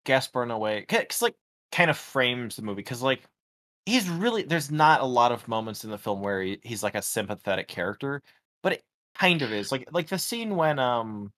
Gaspar 0.06 0.46
Noé, 0.46 0.86
because 0.88 1.20
like 1.20 1.34
kind 1.72 1.90
of 1.90 1.98
frames 1.98 2.56
the 2.56 2.62
movie, 2.62 2.76
because 2.76 3.02
like 3.02 3.22
he's 3.84 4.08
really 4.08 4.44
there's 4.44 4.70
not 4.70 5.00
a 5.00 5.04
lot 5.04 5.32
of 5.32 5.46
moments 5.48 5.84
in 5.84 5.90
the 5.90 5.98
film 5.98 6.22
where 6.22 6.40
he, 6.40 6.58
he's 6.62 6.82
like 6.84 6.94
a 6.94 7.02
sympathetic 7.02 7.66
character, 7.68 8.22
but 8.62 8.74
it 8.74 8.84
kind 9.18 9.42
of 9.42 9.52
is 9.52 9.72
like 9.72 9.86
like 9.92 10.08
the 10.08 10.18
scene 10.18 10.56
when 10.56 10.78
um 10.78 11.32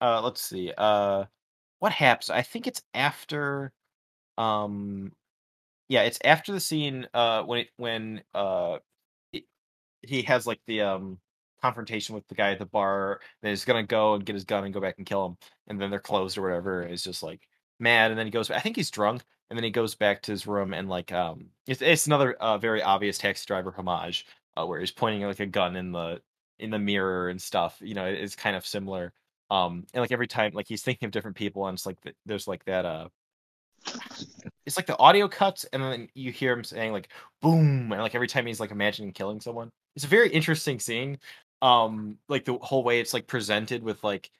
uh 0.00 0.20
let's 0.22 0.40
see 0.40 0.72
uh 0.76 1.24
what 1.80 1.92
happens? 1.92 2.30
I 2.30 2.40
think 2.42 2.66
it's 2.66 2.82
after 2.94 3.70
um 4.38 5.12
yeah 5.88 6.02
it's 6.02 6.18
after 6.24 6.52
the 6.52 6.60
scene 6.60 7.06
uh 7.14 7.42
when 7.42 7.60
it, 7.60 7.68
when 7.76 8.22
uh 8.34 8.78
it, 9.32 9.44
he 10.02 10.22
has 10.22 10.46
like 10.46 10.60
the 10.66 10.82
um 10.82 11.18
confrontation 11.62 12.14
with 12.14 12.26
the 12.28 12.34
guy 12.34 12.50
at 12.50 12.58
the 12.58 12.66
bar 12.66 13.20
and 13.42 13.50
he's 13.50 13.64
gonna 13.64 13.82
go 13.82 14.14
and 14.14 14.26
get 14.26 14.34
his 14.34 14.44
gun 14.44 14.64
and 14.64 14.74
go 14.74 14.80
back 14.80 14.96
and 14.98 15.06
kill 15.06 15.26
him 15.26 15.36
and 15.68 15.80
then 15.80 15.90
they're 15.90 16.00
closed 16.00 16.36
or 16.36 16.42
whatever 16.42 16.82
and 16.82 16.90
he's 16.90 17.04
just 17.04 17.22
like 17.22 17.48
mad 17.80 18.10
and 18.10 18.18
then 18.18 18.26
he 18.26 18.30
goes 18.30 18.50
i 18.50 18.60
think 18.60 18.76
he's 18.76 18.90
drunk 18.90 19.22
and 19.50 19.58
then 19.58 19.64
he 19.64 19.70
goes 19.70 19.94
back 19.94 20.22
to 20.22 20.32
his 20.32 20.46
room 20.46 20.74
and 20.74 20.88
like 20.88 21.12
um 21.12 21.46
it's, 21.66 21.82
it's 21.82 22.06
another 22.06 22.34
uh, 22.34 22.58
very 22.58 22.82
obvious 22.82 23.18
taxi 23.18 23.44
driver 23.46 23.72
homage 23.72 24.26
uh, 24.56 24.64
where 24.66 24.80
he's 24.80 24.92
pointing 24.92 25.22
like 25.22 25.40
a 25.40 25.46
gun 25.46 25.76
in 25.76 25.92
the 25.92 26.20
in 26.58 26.70
the 26.70 26.78
mirror 26.78 27.28
and 27.28 27.40
stuff 27.40 27.78
you 27.80 27.94
know 27.94 28.04
it's 28.04 28.36
kind 28.36 28.56
of 28.56 28.66
similar 28.66 29.12
um 29.50 29.84
and 29.94 30.02
like 30.02 30.12
every 30.12 30.26
time 30.28 30.52
like 30.54 30.68
he's 30.68 30.82
thinking 30.82 31.06
of 31.06 31.12
different 31.12 31.36
people 31.36 31.66
and 31.66 31.76
it's 31.76 31.86
like 31.86 32.00
th- 32.02 32.16
there's 32.26 32.46
like 32.46 32.64
that 32.64 32.84
uh 32.84 33.08
it's 34.66 34.76
like 34.76 34.86
the 34.86 34.98
audio 34.98 35.28
cuts 35.28 35.64
and 35.72 35.82
then 35.82 36.08
you 36.14 36.32
hear 36.32 36.52
him 36.52 36.64
saying 36.64 36.92
like 36.92 37.10
boom 37.42 37.92
and 37.92 38.00
like 38.00 38.14
every 38.14 38.28
time 38.28 38.46
he's 38.46 38.60
like 38.60 38.70
imagining 38.70 39.12
killing 39.12 39.40
someone. 39.40 39.70
It's 39.96 40.04
a 40.04 40.08
very 40.08 40.30
interesting 40.30 40.78
scene. 40.78 41.18
Um 41.62 42.18
like 42.28 42.44
the 42.44 42.54
whole 42.54 42.82
way 42.82 43.00
it's 43.00 43.14
like 43.14 43.26
presented 43.26 43.82
with 43.82 44.02
like 44.02 44.30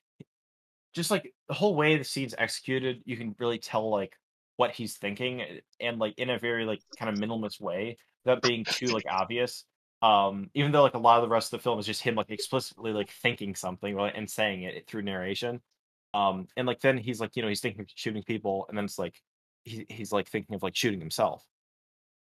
just 0.95 1.11
like 1.11 1.33
the 1.49 1.55
whole 1.55 1.75
way 1.75 1.97
the 1.97 2.05
scene's 2.05 2.35
executed 2.39 3.03
you 3.05 3.17
can 3.17 3.35
really 3.39 3.59
tell 3.59 3.91
like 3.91 4.17
what 4.57 4.71
he's 4.71 4.97
thinking 4.97 5.41
eh, 5.41 5.61
and 5.81 5.99
like 5.99 6.15
in 6.19 6.31
a 6.31 6.39
very 6.39 6.65
like 6.65 6.81
kind 6.99 7.11
of 7.11 7.19
minimalist 7.19 7.61
way 7.61 7.97
without 8.25 8.43
being 8.43 8.65
too 8.65 8.87
like 8.87 9.05
obvious. 9.11 9.65
Um 10.01 10.51
even 10.55 10.73
though 10.73 10.83
like 10.83 10.95
a 10.95 10.99
lot 10.99 11.19
of 11.19 11.23
the 11.23 11.33
rest 11.33 11.53
of 11.53 11.59
the 11.59 11.63
film 11.63 11.79
is 11.79 11.87
just 11.87 12.03
him 12.03 12.15
like 12.15 12.31
explicitly 12.31 12.93
like 12.93 13.11
thinking 13.11 13.55
something 13.55 13.99
and 13.99 14.31
saying 14.31 14.63
it 14.63 14.87
through 14.87 15.03
narration. 15.03 15.61
Um 16.15 16.49
and 16.57 16.67
like 16.67 16.81
then 16.81 16.97
he's 16.97 17.21
like 17.21 17.37
you 17.37 17.43
know 17.43 17.49
he's 17.49 17.61
thinking 17.61 17.83
of 17.83 17.89
shooting 17.95 18.23
people 18.23 18.65
and 18.69 18.79
then 18.79 18.87
it's 18.87 18.99
like 18.99 19.21
he, 19.65 19.87
he's 19.89 20.13
like 20.13 20.29
thinking 20.29 20.55
of 20.55 20.63
like 20.63 20.77
shooting 20.77 21.01
himself. 21.01 21.45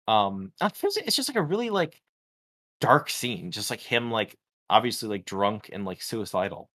Um 0.08 0.52
it's 0.60 1.16
just 1.16 1.28
like 1.28 1.36
a 1.36 1.42
really 1.42 1.70
like 1.70 2.00
dark 2.80 3.08
scene 3.08 3.52
just 3.52 3.70
like 3.70 3.80
him 3.80 4.10
like 4.10 4.36
obviously 4.68 5.08
like 5.08 5.24
drunk 5.24 5.70
and 5.72 5.84
like 5.84 6.02
suicidal. 6.02 6.68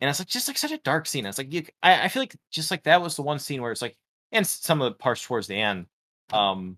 And 0.00 0.10
it's 0.10 0.18
like 0.18 0.28
just 0.28 0.48
like 0.48 0.58
such 0.58 0.72
a 0.72 0.78
dark 0.78 1.06
scene 1.06 1.26
it's 1.26 1.38
like 1.38 1.52
you 1.52 1.64
I, 1.82 2.04
I 2.04 2.08
feel 2.08 2.22
like 2.22 2.36
just 2.50 2.70
like 2.70 2.84
that 2.84 3.02
was 3.02 3.16
the 3.16 3.22
one 3.22 3.38
scene 3.38 3.62
where 3.62 3.72
it's 3.72 3.82
like 3.82 3.96
and 4.32 4.46
some 4.46 4.82
of 4.82 4.92
the 4.92 4.98
parts 4.98 5.22
towards 5.22 5.46
the 5.46 5.58
end 5.58 5.86
um 6.32 6.76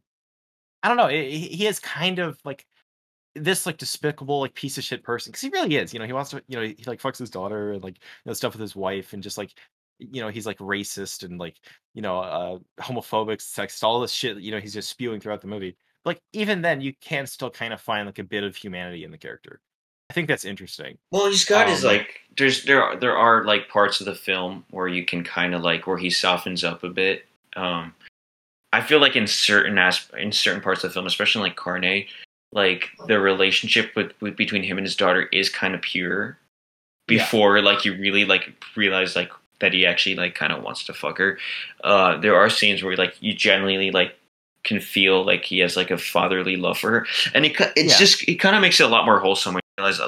i 0.83 0.89
don't 0.89 0.97
know 0.97 1.07
it, 1.07 1.29
he 1.31 1.67
is 1.67 1.81
kind 1.81 2.19
of 2.19 2.39
like 2.45 2.67
this 3.35 3.67
like 3.67 3.79
despicable 3.79 4.41
like 4.41 4.55
piece 4.55 4.79
of 4.79 4.85
shit 4.85 5.03
person 5.03 5.31
because 5.31 5.43
he 5.43 5.51
really 5.51 5.77
is 5.77 5.93
you 5.93 5.99
know 5.99 6.07
he 6.07 6.13
wants 6.13 6.31
to 6.31 6.43
you 6.49 6.57
know 6.57 6.63
he, 6.63 6.75
he 6.79 6.85
like 6.85 7.01
fucks 7.01 7.19
his 7.19 7.31
daughter 7.31 7.73
and 7.73 7.85
like 7.85 7.97
you 7.97 8.31
know 8.31 8.33
stuff 8.33 8.53
with 8.53 8.61
his 8.61 8.77
wife 8.77 9.13
and 9.13 9.23
just 9.23 9.39
like 9.39 9.55
you 9.99 10.21
know 10.21 10.29
he's 10.29 10.47
like 10.47 10.59
racist 10.59 11.23
and 11.23 11.39
like 11.39 11.57
you 11.95 12.03
know 12.03 12.19
uh 12.19 12.59
homophobic 12.81 13.39
sexist 13.39 13.83
all 13.83 14.01
this 14.01 14.13
shit 14.13 14.39
you 14.39 14.51
know 14.51 14.61
he's 14.61 14.75
just 14.75 14.91
spewing 14.91 15.21
throughout 15.21 15.41
the 15.41 15.47
movie. 15.47 15.77
Like 16.05 16.21
even 16.33 16.63
then 16.63 16.81
you 16.81 16.95
can 17.01 17.27
still 17.27 17.51
kind 17.51 17.73
of 17.73 17.81
find 17.81 18.07
like 18.07 18.19
a 18.19 18.25
bit 18.25 18.45
of 18.45 18.55
humanity 18.55 19.05
in 19.05 19.11
the 19.11 19.19
character. 19.19 19.61
I 20.09 20.13
think 20.13 20.29
that's 20.29 20.45
interesting. 20.45 20.99
Well, 21.11 21.27
he's 21.27 21.45
got 21.45 21.69
his 21.69 21.85
Um, 21.85 21.93
like 21.93 22.21
there's 22.37 22.65
there 22.65 22.83
are 22.83 22.97
there 22.97 23.17
are 23.17 23.45
like 23.45 23.69
parts 23.69 24.01
of 24.01 24.07
the 24.07 24.15
film 24.15 24.65
where 24.71 24.89
you 24.89 25.05
can 25.05 25.25
kind 25.25 25.55
of 25.55 25.63
like 25.63 25.87
where 25.87 25.99
he 25.99 26.11
softens 26.11 26.63
up 26.63 26.85
a 26.85 26.89
bit. 26.89 27.27
Um, 27.57 27.93
I 28.73 28.83
feel 28.83 29.01
like 29.01 29.17
in 29.17 29.27
certain 29.27 29.79
asp- 29.79 30.15
in 30.15 30.31
certain 30.31 30.63
parts 30.63 30.85
of 30.85 30.91
the 30.91 30.95
film, 30.95 31.07
especially 31.07 31.43
like 31.43 31.57
Carne, 31.57 32.05
like 32.53 32.91
the 33.09 33.19
relationship 33.19 33.97
with, 33.97 34.13
with 34.21 34.37
between 34.37 34.63
him 34.63 34.79
and 34.79 34.87
his 34.87 34.97
daughter 34.97 35.23
is 35.33 35.49
kind 35.49 35.75
of 35.75 35.83
pure 35.83 36.39
before 37.07 37.61
like 37.63 37.85
you 37.85 37.97
really 37.97 38.25
like 38.25 38.53
realize 38.77 39.17
like 39.17 39.31
that 39.61 39.73
he 39.73 39.87
actually 39.87 40.15
like 40.17 40.35
kind 40.35 40.53
of 40.53 40.63
wants 40.63 40.85
to 40.85 40.93
fuck 40.95 41.19
her. 41.19 41.39
Uh, 41.85 42.17
there 42.19 42.37
are 42.37 42.51
scenes 42.51 42.83
where 42.83 42.97
like 42.97 43.15
you 43.21 43.35
genuinely 43.35 43.91
like 43.91 44.15
can 44.65 44.81
feel 44.81 45.25
like 45.25 45.45
he 45.45 45.59
has 45.61 45.77
like 45.77 45.91
a 45.91 45.99
fatherly 45.99 46.57
love 46.57 46.79
for 46.79 46.91
her, 46.91 47.07
and 47.35 47.47
it 47.47 47.55
it's 47.77 47.93
Yeah. 47.93 47.99
just 47.99 48.29
it 48.29 48.37
kind 48.37 48.57
of 48.57 48.63
makes 48.63 48.81
it 48.81 48.85
a 48.85 48.89
lot 48.89 49.05
more 49.05 49.19
wholesome 49.21 49.55
when 49.55 49.63
you 49.79 49.85
realize 49.85 50.01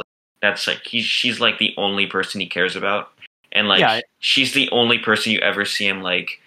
that's 0.42 0.66
like 0.66 0.84
he 0.84 1.00
she's 1.02 1.40
like 1.40 1.58
the 1.58 1.74
only 1.76 2.06
person 2.06 2.40
he 2.40 2.46
cares 2.46 2.76
about, 2.76 3.12
and 3.52 3.68
like 3.68 3.80
Yeah. 3.80 4.00
she's 4.18 4.52
the 4.54 4.68
only 4.70 4.98
person 4.98 5.32
you 5.32 5.38
ever 5.40 5.64
see 5.64 5.86
him 5.86 6.02
like 6.02 6.40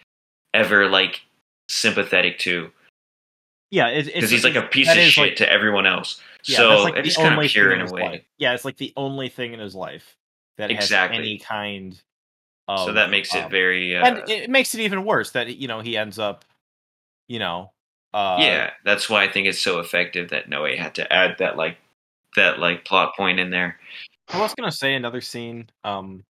ever 0.54 0.88
like 0.90 1.22
sympathetic 1.70 2.38
to 2.40 2.70
Yeah, 3.72 3.88
it, 3.88 4.06
because 4.14 4.30
he's 4.30 4.44
like 4.44 4.56
a 4.56 4.62
piece 4.64 4.90
of 4.90 4.98
shit 4.98 5.18
like- 5.30 5.36
to 5.38 5.50
everyone 5.50 5.88
else. 5.88 6.22
yeah, 6.44 6.58
so 6.58 6.70
that's 6.70 6.84
like 6.84 7.06
it's 7.06 7.16
kind 7.16 7.34
of 7.40 7.50
pure 7.50 7.72
thing 7.72 7.80
in 7.82 7.88
a 7.88 7.92
way. 7.94 8.02
life. 8.04 8.24
Yeah, 8.38 8.54
it's 8.54 8.66
like 8.66 8.78
the 8.78 8.92
only 8.98 9.30
thing 9.30 9.54
in 9.54 9.60
his 9.60 9.74
life 9.76 10.18
that 10.58 10.70
Exactly. 10.70 11.18
has 11.18 11.26
any 11.26 11.38
kind 11.38 12.02
of. 12.68 12.86
so 12.86 12.94
that 12.94 13.10
makes 13.10 13.34
it 13.34 13.46
um, 13.46 13.52
very 13.52 13.96
uh, 13.96 14.06
and 14.06 14.30
it 14.30 14.50
makes 14.50 14.74
it 14.76 14.82
even 14.82 15.04
worse 15.06 15.32
that 15.32 15.56
you 15.58 15.68
know 15.68 15.82
he 15.82 15.98
ends 15.98 16.20
up, 16.20 16.46
you 17.28 17.40
know, 17.40 17.72
uh, 18.14 18.38
yeah. 18.40 18.72
That's 18.84 19.10
why 19.10 19.24
I 19.24 19.32
think 19.32 19.48
it's 19.48 19.62
so 19.62 19.80
effective 19.80 20.30
that 20.30 20.50
Noé 20.50 20.78
had 20.78 20.96
to 20.96 21.14
add 21.14 21.38
that 21.40 21.58
like 21.58 21.78
that 22.36 22.60
like 22.60 22.86
plot 22.86 23.16
point 23.16 23.40
in 23.40 23.50
there. 23.50 23.80
I 24.30 24.40
was 24.40 24.54
gonna 24.56 24.72
say 24.72 24.96
another 24.96 25.22
scene, 25.22 25.70
um, 25.84 26.24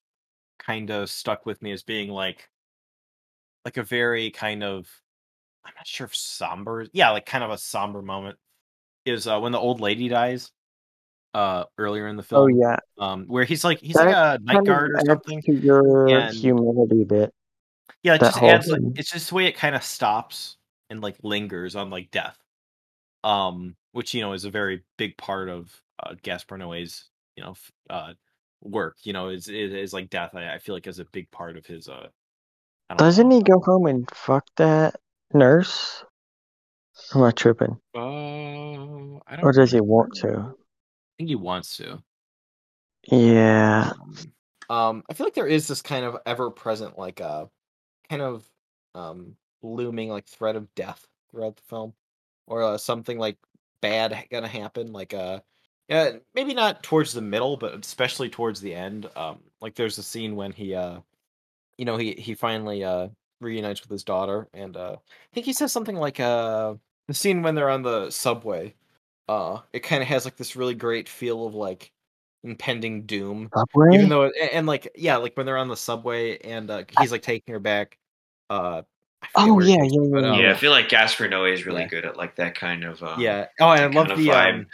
kind 0.59 0.91
of 0.91 1.11
stuck 1.11 1.47
with 1.47 1.61
me 1.63 1.73
as 1.73 1.83
being 1.83 2.11
like, 2.11 2.49
like 3.65 3.77
a 3.77 3.83
very 3.83 4.31
kind 4.31 4.63
of, 4.63 4.89
I'm 5.65 5.73
not 5.77 5.87
sure 5.87 6.07
if 6.07 6.15
somber, 6.15 6.87
yeah, 6.93 7.11
like 7.11 7.27
kind 7.27 7.45
of 7.45 7.51
a 7.51 7.59
somber 7.59 8.03
moment 8.03 8.39
is 9.07 9.27
uh 9.27 9.41
when 9.41 9.53
the 9.53 9.59
old 9.59 9.81
lady 9.81 10.09
dies, 10.09 10.51
uh, 11.35 11.65
earlier 11.79 12.09
in 12.09 12.17
the 12.17 12.23
film, 12.23 12.43
Oh 12.43 12.47
yeah, 12.49 12.77
um, 12.99 13.27
where 13.27 13.45
he's 13.45 13.65
like 13.65 13.81
he's 13.81 13.95
That 13.95 14.07
like 14.07 14.41
a 14.41 14.43
night 14.43 14.65
guard 14.65 14.91
or 14.93 14.97
adds 14.99 15.07
something. 15.07 15.43
to 15.43 15.53
your 15.55 16.09
and- 16.09 16.35
humanity 16.35 17.05
bit. 17.05 17.33
Yeah, 18.03 18.15
it 18.15 18.21
just 18.21 18.43
adds 18.43 18.69
like 18.69 18.81
it's 18.97 19.11
just 19.11 19.29
the 19.29 19.35
way 19.35 19.45
it 19.47 19.57
kind 19.57 19.75
of 19.75 19.83
stops 19.85 20.57
and 20.89 21.01
like 21.03 21.17
lingers 21.23 21.77
on 21.77 21.91
like 21.91 22.11
death, 22.11 22.39
um, 23.25 23.77
which 23.93 24.15
you 24.15 24.23
know 24.23 24.33
is 24.33 24.45
a 24.45 24.51
very 24.51 24.83
big 24.97 25.17
part 25.19 25.49
of 25.51 25.71
uh, 26.03 26.15
Gaspar 26.23 26.57
Noé's 26.57 27.11
you 27.37 27.45
know 27.45 27.55
uh 27.91 28.15
work. 28.63 28.97
You 29.03 29.13
know, 29.13 29.29
is 29.29 29.49
is, 29.49 29.73
is 29.75 29.93
like 29.93 30.09
death. 30.11 30.35
I, 30.35 30.55
I 30.55 30.59
feel 30.59 30.75
like 30.75 30.87
is 30.87 30.99
a 30.99 31.05
big 31.07 31.31
part 31.31 31.57
of 31.57 31.67
his 31.67 31.89
uh. 31.89 32.09
Doesn't 32.97 33.29
know. 33.29 33.37
he 33.37 33.43
go 33.43 33.61
home 33.61 33.87
and 33.87 34.11
fuck 34.13 34.47
that 34.57 34.97
nurse? 35.33 36.03
Or 37.15 37.21
Am 37.21 37.27
I 37.29 37.31
tripping? 37.31 37.79
Uh, 37.95 38.01
I 39.29 39.37
don't. 39.37 39.45
Or 39.45 39.53
does 39.53 39.71
he 39.73 39.81
want 39.81 40.15
to? 40.17 40.55
I 41.21 41.23
think 41.23 41.29
he 41.29 41.37
wants 41.37 41.77
to. 41.77 42.03
Yeah. 43.11 43.93
Um, 44.01 44.17
um, 44.71 45.03
I 45.11 45.13
feel 45.13 45.27
like 45.27 45.35
there 45.35 45.47
is 45.47 45.69
this 45.69 45.83
kind 45.83 46.07
of 46.07 46.17
ever 46.25 46.51
present, 46.51 46.99
like 46.99 47.21
uh, 47.21 47.45
kind 48.09 48.23
of 48.23 48.43
um 48.95 49.37
looming 49.63 50.09
like 50.09 50.27
threat 50.27 50.57
of 50.57 50.75
death 50.75 51.07
throughout 51.31 51.57
the 51.57 51.63
film, 51.69 51.93
or 52.47 52.63
uh, 52.63 52.79
something 52.79 53.19
like 53.19 53.37
bad 53.83 54.17
gonna 54.31 54.49
happen. 54.49 54.95
Like 54.95 55.13
uh, 55.13 55.41
yeah, 55.89 56.13
maybe 56.35 56.55
not 56.55 56.83
towards 56.83 57.13
the 57.13 57.21
middle, 57.21 57.59
but 57.59 57.75
especially 57.85 58.31
towards 58.31 58.63
the 58.63 58.75
end. 58.75 59.11
Um, 59.15 59.41
like 59.61 59.75
there's 59.75 59.99
a 59.99 60.03
scene 60.03 60.37
when 60.37 60.53
he 60.53 60.75
uh, 60.75 61.01
you 61.77 61.85
know, 61.85 61.99
he 61.99 62.13
he 62.13 62.33
finally 62.33 62.83
uh 62.83 63.09
reunites 63.41 63.83
with 63.83 63.91
his 63.91 64.05
daughter, 64.05 64.49
and 64.55 64.75
uh, 64.75 64.97
I 64.97 65.35
think 65.35 65.45
he 65.45 65.53
says 65.53 65.71
something 65.71 65.97
like 65.97 66.19
uh, 66.19 66.77
the 67.09 67.15
scene 67.15 67.43
when 67.43 67.55
they're 67.55 67.69
on 67.69 67.83
the 67.83 68.09
subway. 68.11 68.75
Uh, 69.31 69.61
it 69.73 69.85
kind 69.85 70.03
of 70.03 70.09
has 70.09 70.25
like 70.25 70.37
this 70.37 70.57
really 70.57 70.75
great 70.75 71.09
feel 71.09 71.47
of 71.47 71.55
like 71.55 71.93
impending 72.43 73.07
doom 73.07 73.49
Subway? 73.55 73.95
even 73.95 74.09
though 74.09 74.25
and, 74.25 74.51
and 74.53 74.67
like 74.67 74.91
yeah 74.97 75.19
like 75.19 75.37
when 75.37 75.47
they're 75.47 75.57
on 75.57 75.69
the 75.69 75.77
subway 75.77 76.37
and 76.39 76.69
uh 76.69 76.83
he's 76.99 77.13
like 77.13 77.23
taking 77.23 77.53
her 77.53 77.61
back 77.61 77.97
uh 78.49 78.83
oh 79.37 79.61
yeah, 79.61 79.77
yeah, 79.77 79.83
yeah, 79.85 80.09
but, 80.11 80.25
yeah. 80.25 80.31
um, 80.31 80.41
yeah, 80.41 80.51
I 80.51 80.55
feel 80.55 80.73
like 80.73 80.89
Gaspar 80.89 81.29
Noé 81.29 81.53
is 81.53 81.65
really 81.65 81.83
yeah. 81.83 81.87
good 81.87 82.07
at 82.07 82.17
like 82.17 82.35
that 82.37 82.57
kind 82.57 82.83
of 82.83 83.01
uh, 83.05 83.15
yeah 83.21 83.47
oh 83.61 83.71
and 83.71 83.97
i 83.97 84.01
love 84.01 84.09
the 84.09 84.15
vibe. 84.27 84.55
um 84.55 84.67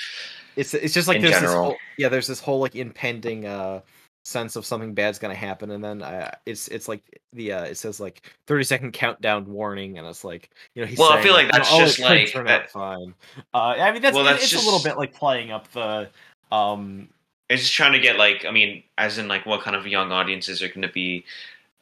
it's 0.54 0.72
it's 0.72 0.94
just 0.94 1.06
like 1.06 1.16
in 1.16 1.24
there's 1.24 1.38
this 1.38 1.52
whole, 1.52 1.76
yeah 1.98 2.08
there's 2.08 2.26
this 2.26 2.40
whole 2.40 2.60
like 2.60 2.76
impending 2.76 3.44
uh 3.44 3.82
sense 4.26 4.56
of 4.56 4.66
something 4.66 4.92
bad's 4.92 5.18
gonna 5.20 5.34
happen 5.34 5.70
and 5.70 5.84
then 5.84 6.02
uh, 6.02 6.30
it's 6.46 6.66
it's 6.68 6.88
like 6.88 7.00
the 7.32 7.52
uh 7.52 7.62
it 7.62 7.76
says 7.76 8.00
like 8.00 8.28
30 8.48 8.64
second 8.64 8.92
countdown 8.92 9.46
warning 9.46 9.98
and 9.98 10.06
it's 10.08 10.24
like 10.24 10.50
you 10.74 10.82
know 10.82 10.86
he's 10.88 10.98
Well, 10.98 11.12
I 11.12 11.22
feel 11.22 11.32
like 11.32 11.48
that's 11.52 11.68
oh, 11.70 11.78
just 11.78 12.00
like 12.00 12.32
turn 12.32 12.46
that- 12.46 12.62
out 12.62 12.70
fine 12.70 13.14
uh 13.54 13.58
i 13.78 13.92
mean 13.92 14.02
that's, 14.02 14.16
Well, 14.16 14.24
that's 14.24 14.42
it's 14.42 14.60
a 14.60 14.64
little 14.64 14.82
bit 14.82 14.96
like 14.98 15.14
playing 15.14 15.52
up 15.52 15.70
the 15.72 16.08
um 16.50 17.08
it's 17.48 17.62
just 17.62 17.74
trying 17.74 17.92
to 17.92 18.00
get 18.00 18.16
like 18.16 18.44
I 18.44 18.50
mean, 18.50 18.82
as 18.98 19.18
in 19.18 19.28
like 19.28 19.46
what 19.46 19.60
kind 19.62 19.76
of 19.76 19.86
young 19.86 20.10
audiences 20.10 20.60
are 20.64 20.68
going 20.68 20.82
to 20.82 20.88
be. 20.88 21.24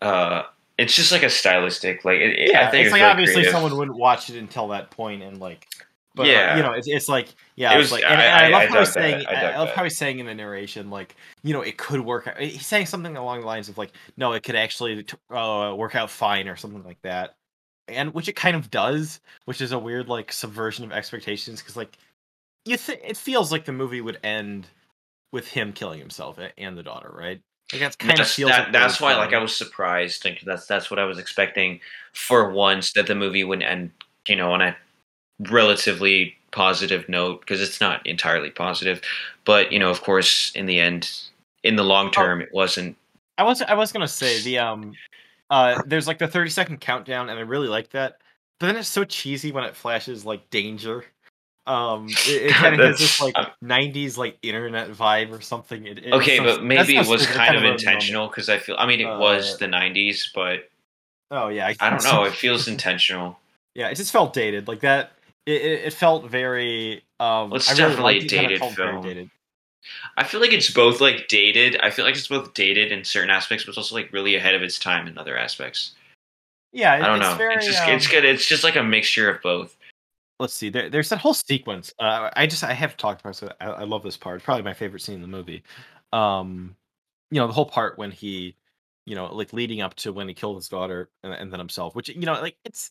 uh 0.03 0.43
It's 0.77 0.95
just 0.95 1.11
like 1.11 1.23
a 1.23 1.31
stylistic, 1.31 2.05
like 2.05 2.19
it, 2.21 2.39
it- 2.39 2.51
yeah 2.53 2.69
I 2.69 2.71
think 2.71 2.85
it's 2.85 2.93
like 2.93 3.01
really 3.01 3.11
obviously 3.11 3.35
creative. 3.37 3.53
someone 3.53 3.75
wouldn't 3.79 3.97
watch 3.97 4.29
it 4.29 4.37
until 4.37 4.69
that 4.69 4.91
point 4.91 5.23
and 5.23 5.41
like 5.41 5.67
but 6.15 6.27
Yeah. 6.27 6.57
you 6.57 6.63
know 6.63 6.73
it's, 6.73 6.87
it's 6.89 7.09
like 7.09 7.29
yeah 7.57 7.73
It 7.75 7.81
it's 7.81 7.91
was- 7.91 8.01
like 8.01 8.11
and, 8.11 8.21
I- 8.21 8.27
I, 8.27 8.47
I- 8.47 8.49
love 8.51 8.63
I 8.63 8.67
how 8.67 8.79
he's 8.81 8.93
saying 8.93 9.15
I 9.29 9.33
love 9.57 9.69
that. 9.69 9.77
how 9.77 9.85
he's 9.85 9.97
saying 9.97 10.19
in 10.19 10.27
the 10.27 10.35
narration 10.35 10.91
like 10.91 11.17
you 11.43 11.53
know 11.53 11.61
it 11.63 11.77
could 11.77 12.01
work 12.01 12.27
out 12.27 12.39
he's 12.39 12.67
saying 12.67 12.87
something 12.87 13.17
along 13.17 13.41
the 13.41 13.47
lines 13.47 13.69
of 13.69 13.79
like 13.79 13.93
no 14.17 14.33
it 14.33 14.43
could 14.43 14.57
actually 14.57 15.03
t- 15.03 15.17
uh, 15.31 15.75
work 15.77 15.95
out 15.95 16.11
fine 16.11 16.49
or 16.49 16.57
something 16.57 16.83
like 16.85 17.01
that 17.03 17.35
and 17.89 18.15
which 18.15 18.29
it 18.29 18.37
kind 18.37 18.57
of 18.57 18.71
does 18.71 19.21
which 19.45 19.61
is 19.61 19.73
a 19.73 19.79
weird 19.79 20.09
like 20.09 20.33
subversion 20.33 20.85
of 20.85 20.93
expectations 20.93 21.61
because 21.61 21.77
like 21.77 21.99
you 22.65 22.77
th- 22.77 23.01
it 23.05 23.17
feels 23.17 23.53
like 23.53 23.65
the 23.65 23.73
movie 23.73 24.01
would 24.01 24.19
end 24.23 24.67
with 25.33 25.49
him 25.49 25.73
killing 25.73 25.99
himself 25.99 26.39
and 26.57 26.79
the 26.79 26.83
daughter 26.83 27.13
right 27.15 27.41
like 27.73 27.81
that's 27.81 27.97
kind 27.97 28.21
of 28.21 28.29
feels 28.29 28.51
that, 28.51 28.65
like 28.65 28.73
that's 28.73 29.01
why 29.01 29.17
like 29.17 29.33
I 29.33 29.39
was 29.39 29.57
surprised. 29.57 30.23
Like 30.25 30.43
that's 30.43 30.67
that's 30.67 30.91
what 30.91 31.01
I 31.01 31.05
was 31.05 31.19
expecting 31.19 31.81
for 32.13 32.51
once 32.51 32.93
that 32.93 33.07
the 33.07 33.15
movie 33.15 33.43
would 33.43 33.63
end, 33.63 33.91
you 34.29 34.37
know, 34.37 34.53
on 34.53 34.61
a 34.61 34.77
relatively 35.41 36.37
positive 36.51 37.09
note 37.09 37.41
because 37.41 37.61
it's 37.61 37.81
not 37.81 38.07
entirely 38.07 38.51
positive, 38.51 39.01
but 39.45 39.73
you 39.73 39.79
know, 39.79 39.91
of 39.91 40.03
course, 40.03 40.53
in 40.55 40.67
the 40.67 40.81
end, 40.81 41.11
in 41.63 41.77
the 41.77 41.83
Oh. 41.83 41.87
long 41.87 42.11
term, 42.11 42.41
it 42.41 42.53
wasn't. 42.53 42.97
I 43.39 43.43
was 43.43 43.63
I 43.63 43.75
was 43.75 43.93
gonna 43.93 44.07
say 44.09 44.41
the 44.43 44.59
um 44.59 44.95
uh 45.51 45.83
there's 45.87 46.07
like 46.07 46.19
the 46.19 46.29
30 46.29 46.51
second 46.51 46.81
countdown 46.81 47.29
and 47.29 47.39
I 47.39 47.43
really 47.43 47.69
like 47.69 47.91
that. 47.91 48.19
But 48.61 48.69
then 48.69 48.77
it's 48.77 48.89
so 48.89 49.05
cheesy 49.05 49.51
when 49.51 49.65
it 49.65 49.75
flashes 49.75 50.25
like 50.25 50.49
danger. 50.51 51.05
Um 51.67 52.07
it, 52.29 52.43
it 52.43 52.53
kind 52.53 52.79
of 52.81 52.87
has 52.87 52.99
this 52.99 53.21
like 53.21 53.35
That's- 53.35 53.55
90s 53.63 54.17
like 54.17 54.39
internet 54.43 54.91
vibe 54.91 55.33
or 55.33 55.41
something. 55.41 55.85
It, 55.87 56.13
Okay, 56.13 56.37
so- 56.37 56.45
but 56.45 56.63
maybe 56.63 56.97
it 56.97 57.07
was 57.09 57.23
stupid. 57.23 57.37
kind 57.37 57.57
of 57.57 57.65
intentional 57.65 58.29
because 58.29 58.49
I 58.49 58.59
feel. 58.59 58.77
I 58.79 58.87
mean, 58.87 59.01
it 59.01 59.07
Uh, 59.07 59.19
was 59.19 59.59
the 59.59 59.67
'90s, 59.67 60.31
but 60.35 60.69
Oh 61.33 61.49
yeah, 61.49 61.73
I 61.81 61.91
don't 61.91 61.93
know. 62.05 62.11
so. 62.11 62.25
It 62.25 62.35
feels 62.35 62.69
intentional. 62.69 63.39
Yeah, 63.77 63.89
it 63.89 63.97
just 63.97 64.13
felt 64.13 64.33
dated. 64.35 64.69
Like 64.69 64.79
that 64.83 65.14
it, 65.47 65.63
it, 65.87 65.93
felt 65.93 66.31
very 66.31 67.05
um 67.21 67.51
Well, 67.51 67.57
it's 67.57 67.71
I 67.71 67.75
definitely 67.75 68.21
liked 68.21 68.33
a 68.33 68.37
it, 68.37 68.39
and 68.39 68.47
it 68.47 68.49
dated 68.49 68.59
felt 68.61 68.77
very 68.77 68.93
film. 68.93 69.03
dated. 69.05 69.31
I 70.17 70.25
feel 70.25 70.41
like 70.41 70.53
it's 70.53 70.71
both 70.71 71.01
like 71.01 71.29
dated. 71.29 71.79
I 71.81 71.91
feel 71.91 72.05
like 72.05 72.17
it's 72.17 72.29
both 72.29 72.55
dated 72.55 72.91
in 72.91 73.05
certain 73.05 73.31
aspects, 73.31 73.65
but 73.65 73.71
it's 73.71 73.79
also 73.79 73.95
like 73.95 74.13
really 74.13 74.35
ahead 74.35 74.55
of 74.55 74.63
its 74.63 74.79
time 74.79 75.07
in 75.07 75.19
other 75.19 75.37
aspects. 75.37 75.93
Yeah, 76.73 76.95
it, 76.97 77.03
I 77.03 77.07
don't 77.07 77.21
it's 77.21 77.31
know. 77.31 77.37
very 77.37 77.55
it's 77.55 77.67
just 77.67 77.83
um, 77.83 77.91
it's 77.91 78.07
good. 78.07 78.25
It's 78.25 78.47
just 78.47 78.65
like 78.65 78.77
a 78.77 78.83
mixture 78.83 79.31
of 79.31 79.43
both. 79.43 79.77
let's 80.41 80.55
see 80.55 80.69
there, 80.69 80.91
there's 80.91 81.09
that 81.11 81.19
whole 81.19 81.33
sequence 81.35 81.95
uh, 82.01 82.29
i 82.35 82.45
just 82.45 82.65
i 82.65 82.73
have 82.73 82.97
talked 82.97 83.21
about 83.21 83.37
so 83.37 83.49
I, 83.61 83.67
I 83.67 83.85
love 83.85 84.03
this 84.03 84.17
part 84.17 84.37
it's 84.37 84.45
probably 84.45 84.65
my 84.65 84.75
favorite 84.75 85.01
scene 85.01 85.15
in 85.15 85.23
the 85.23 85.29
movie 85.29 85.63
um 86.13 86.75
you 87.31 87.41
know 87.41 87.47
the 87.47 87.53
whole 87.53 87.67
part 87.67 87.99
when 87.99 88.11
he 88.11 88.57
you 89.07 89.15
know 89.15 89.33
like 89.33 89.53
leading 89.53 89.81
up 89.81 89.95
to 89.97 90.13
when 90.13 90.27
he 90.27 90.35
killed 90.35 90.57
his 90.57 90.69
daughter 90.69 91.09
and, 91.23 91.33
and 91.33 91.53
then 91.53 91.61
himself 91.61 91.95
which 91.95 92.09
you 92.09 92.27
know 92.27 92.33
like 92.41 92.57
it's 92.65 92.91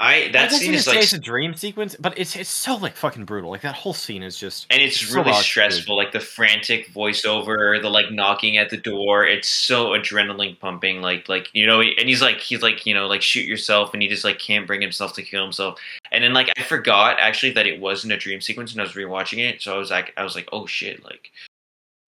I 0.00 0.14
I 0.24 0.28
that 0.32 0.50
guess 0.50 0.58
scene 0.58 0.74
is 0.74 0.88
like 0.88 0.98
it's 0.98 1.12
a 1.12 1.18
dream 1.20 1.54
sequence 1.54 1.94
but 2.00 2.18
it's 2.18 2.34
it's 2.34 2.50
so 2.50 2.74
like 2.76 2.96
fucking 2.96 3.24
brutal. 3.26 3.50
Like 3.50 3.60
that 3.60 3.76
whole 3.76 3.94
scene 3.94 4.24
is 4.24 4.36
just 4.36 4.66
and 4.68 4.82
it's 4.82 5.00
so 5.00 5.22
really 5.22 5.32
stressful 5.34 5.96
like 5.96 6.10
the 6.10 6.18
frantic 6.18 6.88
voiceover 6.92 7.80
the 7.80 7.88
like 7.88 8.10
knocking 8.10 8.56
at 8.56 8.70
the 8.70 8.76
door. 8.76 9.24
It's 9.24 9.48
so 9.48 9.90
adrenaline 9.90 10.58
pumping 10.58 11.00
like 11.00 11.28
like 11.28 11.48
you 11.52 11.64
know 11.64 11.80
and 11.80 12.08
he's 12.08 12.20
like 12.20 12.40
he's 12.40 12.60
like 12.60 12.84
you 12.86 12.92
know 12.92 13.06
like 13.06 13.22
shoot 13.22 13.46
yourself 13.46 13.92
and 13.94 14.02
he 14.02 14.08
just 14.08 14.24
like 14.24 14.40
can't 14.40 14.66
bring 14.66 14.80
himself 14.80 15.12
to 15.14 15.22
kill 15.22 15.44
himself. 15.44 15.78
And 16.10 16.24
then 16.24 16.32
like 16.34 16.50
i 16.58 16.62
forgot 16.62 17.18
actually 17.20 17.52
that 17.52 17.66
it 17.66 17.80
wasn't 17.80 18.12
a 18.12 18.16
dream 18.16 18.40
sequence 18.40 18.72
and 18.72 18.80
i 18.80 18.84
was 18.84 18.92
rewatching 18.94 19.38
it 19.38 19.62
so 19.62 19.74
i 19.74 19.78
was 19.78 19.90
like 19.90 20.12
i 20.16 20.24
was 20.24 20.34
like 20.34 20.48
oh 20.52 20.66
shit 20.66 21.04
like 21.04 21.30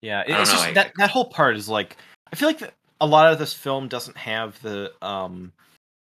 Yeah, 0.03 0.24
don't 0.24 0.41
it's 0.41 0.51
know, 0.51 0.57
just 0.57 0.68
I- 0.68 0.72
that 0.74 0.93
that 0.99 1.11
whole 1.11 1.24
part 1.26 1.57
is 1.57 1.68
like 1.68 1.97
I 2.32 2.37
feel 2.37 2.49
like 2.49 2.59
the, 2.59 2.72
a 3.01 3.07
lot 3.07 3.32
of 3.32 3.39
this 3.39 3.53
film 3.55 3.87
doesn't 3.89 4.16
have 4.16 4.61
the 4.62 4.93
um 5.03 5.53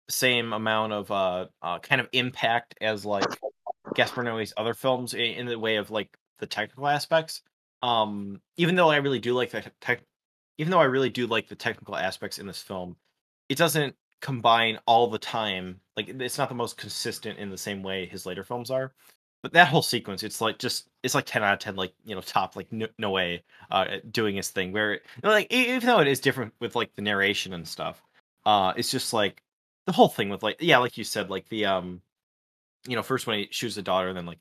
same 0.09 0.53
amount 0.53 0.93
of 0.93 1.11
uh, 1.11 1.45
uh 1.61 1.79
kind 1.79 2.01
of 2.01 2.09
impact 2.13 2.75
as 2.81 3.05
like 3.05 3.25
Gaspar 3.95 4.25
other 4.57 4.73
films 4.73 5.13
in, 5.13 5.21
in 5.21 5.45
the 5.45 5.59
way 5.59 5.77
of 5.77 5.91
like 5.91 6.15
the 6.39 6.47
technical 6.47 6.87
aspects. 6.87 7.41
Um, 7.81 8.41
even 8.57 8.75
though 8.75 8.89
I 8.89 8.97
really 8.97 9.19
do 9.19 9.33
like 9.33 9.51
the 9.51 9.63
tech, 9.81 10.01
even 10.57 10.71
though 10.71 10.79
I 10.79 10.85
really 10.85 11.09
do 11.09 11.27
like 11.27 11.47
the 11.47 11.55
technical 11.55 11.95
aspects 11.95 12.39
in 12.39 12.47
this 12.47 12.61
film, 12.61 12.97
it 13.47 13.57
doesn't 13.57 13.95
combine 14.21 14.79
all 14.85 15.07
the 15.07 15.19
time. 15.19 15.79
Like 15.95 16.09
it's 16.09 16.37
not 16.37 16.49
the 16.49 16.55
most 16.55 16.77
consistent 16.77 17.39
in 17.39 17.49
the 17.49 17.57
same 17.57 17.83
way 17.83 18.05
his 18.05 18.25
later 18.25 18.43
films 18.43 18.71
are. 18.71 18.93
but 19.41 19.53
that 19.53 19.69
whole 19.69 19.81
sequence, 19.81 20.23
it's 20.23 20.41
like 20.41 20.59
just 20.59 20.89
it's 21.03 21.15
like 21.15 21.25
ten 21.25 21.43
out 21.43 21.53
of 21.53 21.59
ten, 21.59 21.75
like 21.75 21.93
you 22.05 22.15
know, 22.15 22.21
top 22.21 22.55
like 22.55 22.67
no, 22.71 23.11
way 23.11 23.43
uh 23.71 23.85
doing 24.11 24.35
his 24.35 24.49
thing. 24.49 24.71
Where 24.73 24.99
like 25.23 25.51
even 25.51 25.87
though 25.87 25.99
it 25.99 26.07
is 26.07 26.19
different 26.19 26.53
with 26.59 26.75
like 26.75 26.93
the 26.95 27.01
narration 27.01 27.53
and 27.53 27.67
stuff, 27.67 28.01
uh, 28.45 28.73
it's 28.75 28.91
just 28.91 29.13
like 29.13 29.41
the 29.89 29.93
whole 29.93 30.09
thing 30.09 30.29
with 30.29 30.43
like 30.43 30.57
yeah, 30.59 30.77
like 30.77 30.97
you 30.97 31.03
said, 31.03 31.29
like 31.29 31.49
the 31.49 31.65
um, 31.65 32.01
you 32.87 32.95
know, 32.95 33.03
first 33.03 33.27
when 33.27 33.39
he 33.39 33.47
shoots 33.51 33.75
the 33.75 33.81
daughter, 33.81 34.09
and 34.09 34.17
then 34.17 34.25
like 34.25 34.39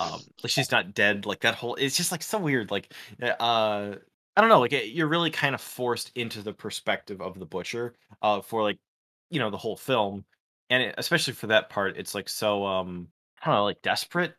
um, 0.00 0.20
like 0.42 0.50
she's 0.50 0.70
not 0.72 0.94
dead, 0.94 1.26
like 1.26 1.40
that 1.40 1.54
whole 1.54 1.74
it's 1.76 1.96
just 1.96 2.12
like 2.12 2.22
so 2.22 2.38
weird, 2.38 2.70
like 2.70 2.92
uh. 3.40 3.94
I 4.36 4.40
don't 4.40 4.50
know, 4.50 4.60
like 4.60 4.72
it, 4.72 4.90
you're 4.90 5.08
really 5.08 5.30
kind 5.32 5.52
of 5.52 5.60
forced 5.60 6.12
into 6.14 6.42
the 6.42 6.52
perspective 6.52 7.20
of 7.20 7.40
the 7.40 7.44
butcher, 7.44 7.94
uh, 8.22 8.40
for 8.40 8.62
like, 8.62 8.78
you 9.30 9.40
know, 9.40 9.50
the 9.50 9.56
whole 9.56 9.76
film, 9.76 10.24
and 10.70 10.80
it, 10.84 10.94
especially 10.96 11.32
for 11.34 11.48
that 11.48 11.70
part, 11.70 11.96
it's 11.96 12.14
like 12.14 12.28
so 12.28 12.64
um 12.64 13.08
I 13.42 13.46
don't 13.46 13.56
know, 13.56 13.64
like 13.64 13.82
desperate 13.82 14.34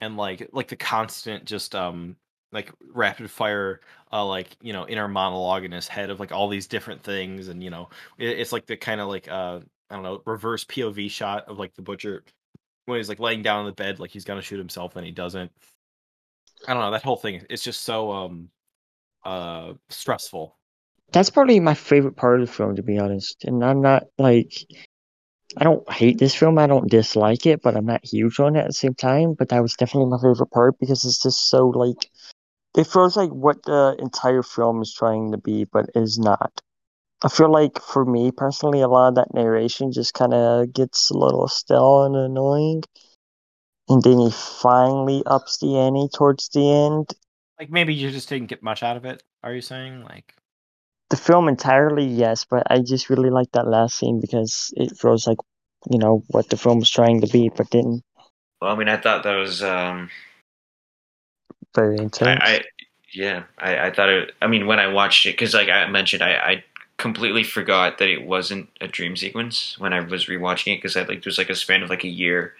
and 0.00 0.16
like 0.16 0.48
like 0.52 0.68
the 0.68 0.76
constant 0.76 1.44
just 1.44 1.74
um 1.74 2.16
like 2.52 2.72
rapid 2.94 3.30
fire 3.30 3.80
uh 4.12 4.24
like 4.24 4.56
you 4.60 4.72
know 4.72 4.86
inner 4.88 5.08
monologue 5.08 5.64
in 5.64 5.72
his 5.72 5.88
head 5.88 6.10
of 6.10 6.20
like 6.20 6.32
all 6.32 6.48
these 6.48 6.66
different 6.66 7.02
things 7.02 7.48
and 7.48 7.62
you 7.62 7.70
know 7.70 7.88
it, 8.18 8.38
it's 8.38 8.52
like 8.52 8.66
the 8.66 8.76
kind 8.76 9.00
of 9.00 9.08
like 9.08 9.28
uh 9.28 9.60
I 9.90 9.94
don't 9.94 10.02
know 10.02 10.22
reverse 10.24 10.64
POV 10.64 11.10
shot 11.10 11.48
of 11.48 11.58
like 11.58 11.74
the 11.74 11.82
butcher 11.82 12.24
when 12.86 12.98
he's 12.98 13.08
like 13.08 13.18
laying 13.18 13.42
down 13.42 13.60
on 13.60 13.66
the 13.66 13.72
bed 13.72 13.98
like 13.98 14.10
he's 14.10 14.24
gonna 14.24 14.42
shoot 14.42 14.58
himself 14.58 14.96
and 14.96 15.04
he 15.04 15.12
doesn't. 15.12 15.50
I 16.68 16.74
don't 16.74 16.82
know 16.82 16.90
that 16.90 17.02
whole 17.02 17.16
thing. 17.16 17.44
It's 17.50 17.64
just 17.64 17.82
so 17.82 18.12
um 18.12 18.48
uh 19.24 19.74
stressful. 19.88 20.56
That's 21.12 21.30
probably 21.30 21.58
my 21.58 21.74
favorite 21.74 22.16
part 22.16 22.40
of 22.40 22.46
the 22.46 22.52
film, 22.52 22.76
to 22.76 22.82
be 22.82 22.98
honest. 22.98 23.44
And 23.44 23.64
I'm 23.64 23.80
not 23.80 24.04
like 24.18 24.52
I 25.56 25.64
don't 25.64 25.90
hate 25.90 26.18
this 26.18 26.34
film. 26.34 26.58
I 26.58 26.68
don't 26.68 26.90
dislike 26.90 27.44
it, 27.46 27.60
but 27.62 27.76
I'm 27.76 27.86
not 27.86 28.04
huge 28.04 28.38
on 28.38 28.54
it 28.54 28.60
at 28.60 28.66
the 28.68 28.72
same 28.72 28.94
time. 28.94 29.34
But 29.34 29.48
that 29.48 29.62
was 29.62 29.74
definitely 29.74 30.10
my 30.10 30.18
favorite 30.18 30.50
part 30.52 30.78
because 30.78 31.04
it's 31.04 31.22
just 31.22 31.48
so 31.50 31.68
like 31.68 32.08
it 32.76 32.86
feels 32.86 33.16
like 33.16 33.30
what 33.30 33.62
the 33.64 33.96
entire 33.98 34.42
film 34.42 34.80
is 34.82 34.94
trying 34.94 35.32
to 35.32 35.38
be, 35.38 35.64
but 35.64 35.90
is 35.96 36.18
not. 36.18 36.60
I 37.22 37.28
feel 37.28 37.50
like 37.50 37.80
for 37.80 38.04
me 38.04 38.30
personally, 38.30 38.80
a 38.80 38.88
lot 38.88 39.08
of 39.08 39.14
that 39.16 39.34
narration 39.34 39.92
just 39.92 40.14
kind 40.14 40.32
of 40.32 40.72
gets 40.72 41.10
a 41.10 41.18
little 41.18 41.48
stale 41.48 42.04
and 42.04 42.16
annoying. 42.16 42.82
And 43.88 44.02
then 44.02 44.18
he 44.18 44.30
finally 44.30 45.22
ups 45.26 45.58
the 45.58 45.76
ante 45.76 46.08
towards 46.14 46.48
the 46.48 46.70
end. 46.70 47.12
Like 47.58 47.70
maybe 47.70 47.92
you 47.92 48.10
just 48.10 48.28
didn't 48.28 48.48
get 48.48 48.62
much 48.62 48.82
out 48.82 48.96
of 48.96 49.04
it. 49.04 49.22
Are 49.42 49.52
you 49.52 49.60
saying 49.60 50.02
like? 50.04 50.34
the 51.10 51.16
film 51.16 51.48
entirely, 51.48 52.06
yes, 52.06 52.44
but 52.44 52.62
I 52.70 52.78
just 52.78 53.10
really 53.10 53.30
like 53.30 53.50
that 53.52 53.66
last 53.66 53.98
scene 53.98 54.20
because 54.20 54.72
it 54.76 54.96
feels 54.96 55.26
like, 55.26 55.38
you 55.90 55.98
know, 55.98 56.22
what 56.28 56.48
the 56.48 56.56
film 56.56 56.78
was 56.78 56.88
trying 56.90 57.20
to 57.20 57.26
be, 57.26 57.50
but 57.54 57.68
didn't. 57.70 58.02
Well, 58.62 58.72
I 58.72 58.76
mean, 58.76 58.88
I 58.88 58.96
thought 58.96 59.24
that 59.24 59.34
was 59.34 59.62
um, 59.62 60.08
very 61.74 61.98
intense. 61.98 62.40
I, 62.42 62.54
I 62.54 62.62
yeah, 63.12 63.42
I, 63.58 63.86
I 63.86 63.90
thought 63.90 64.08
it. 64.08 64.32
I 64.40 64.46
mean, 64.46 64.66
when 64.66 64.78
I 64.78 64.86
watched 64.86 65.26
it, 65.26 65.32
because 65.32 65.52
like 65.52 65.68
I 65.68 65.88
mentioned, 65.88 66.22
I, 66.22 66.34
I 66.34 66.64
completely 67.00 67.42
forgot 67.42 67.98
that 67.98 68.10
it 68.10 68.24
wasn't 68.24 68.68
a 68.80 68.86
dream 68.86 69.16
sequence 69.16 69.76
when 69.78 69.92
I 69.92 70.00
was 70.00 70.26
rewatching 70.26 70.74
it 70.74 70.76
because 70.76 70.96
I 70.96 71.02
like 71.02 71.22
there's 71.24 71.38
like 71.38 71.50
a 71.50 71.54
span 71.54 71.82
of 71.82 71.90
like 71.90 72.04
a 72.04 72.08
year 72.08 72.54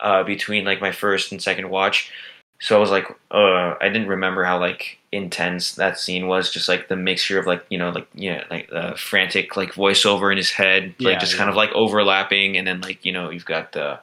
uh, 0.00 0.22
between 0.22 0.64
like 0.64 0.80
my 0.80 0.92
first 0.92 1.32
and 1.32 1.42
second 1.42 1.70
watch. 1.70 2.12
So 2.60 2.76
I 2.76 2.78
was 2.78 2.90
like, 2.90 3.10
uh, 3.30 3.74
I 3.80 3.88
didn't 3.88 4.08
remember 4.08 4.44
how 4.44 4.60
like 4.60 4.98
intense 5.12 5.74
that 5.74 5.98
scene 5.98 6.28
was. 6.28 6.50
Just 6.50 6.68
like 6.68 6.88
the 6.88 6.96
mixture 6.96 7.38
of 7.38 7.46
like 7.46 7.64
you 7.70 7.78
know 7.78 7.90
like 7.90 8.06
yeah 8.14 8.44
like 8.50 8.68
the 8.70 8.94
frantic 8.96 9.56
like 9.56 9.72
voiceover 9.72 10.30
in 10.30 10.36
his 10.36 10.50
head, 10.50 10.94
like 11.00 11.14
Yeah, 11.14 11.18
just 11.18 11.32
yeah. 11.32 11.38
kind 11.38 11.50
of 11.50 11.56
like 11.56 11.72
overlapping, 11.72 12.56
and 12.56 12.66
then 12.66 12.80
like 12.82 13.04
you 13.04 13.12
know 13.12 13.30
you've 13.30 13.44
got 13.44 13.72
the, 13.72 13.98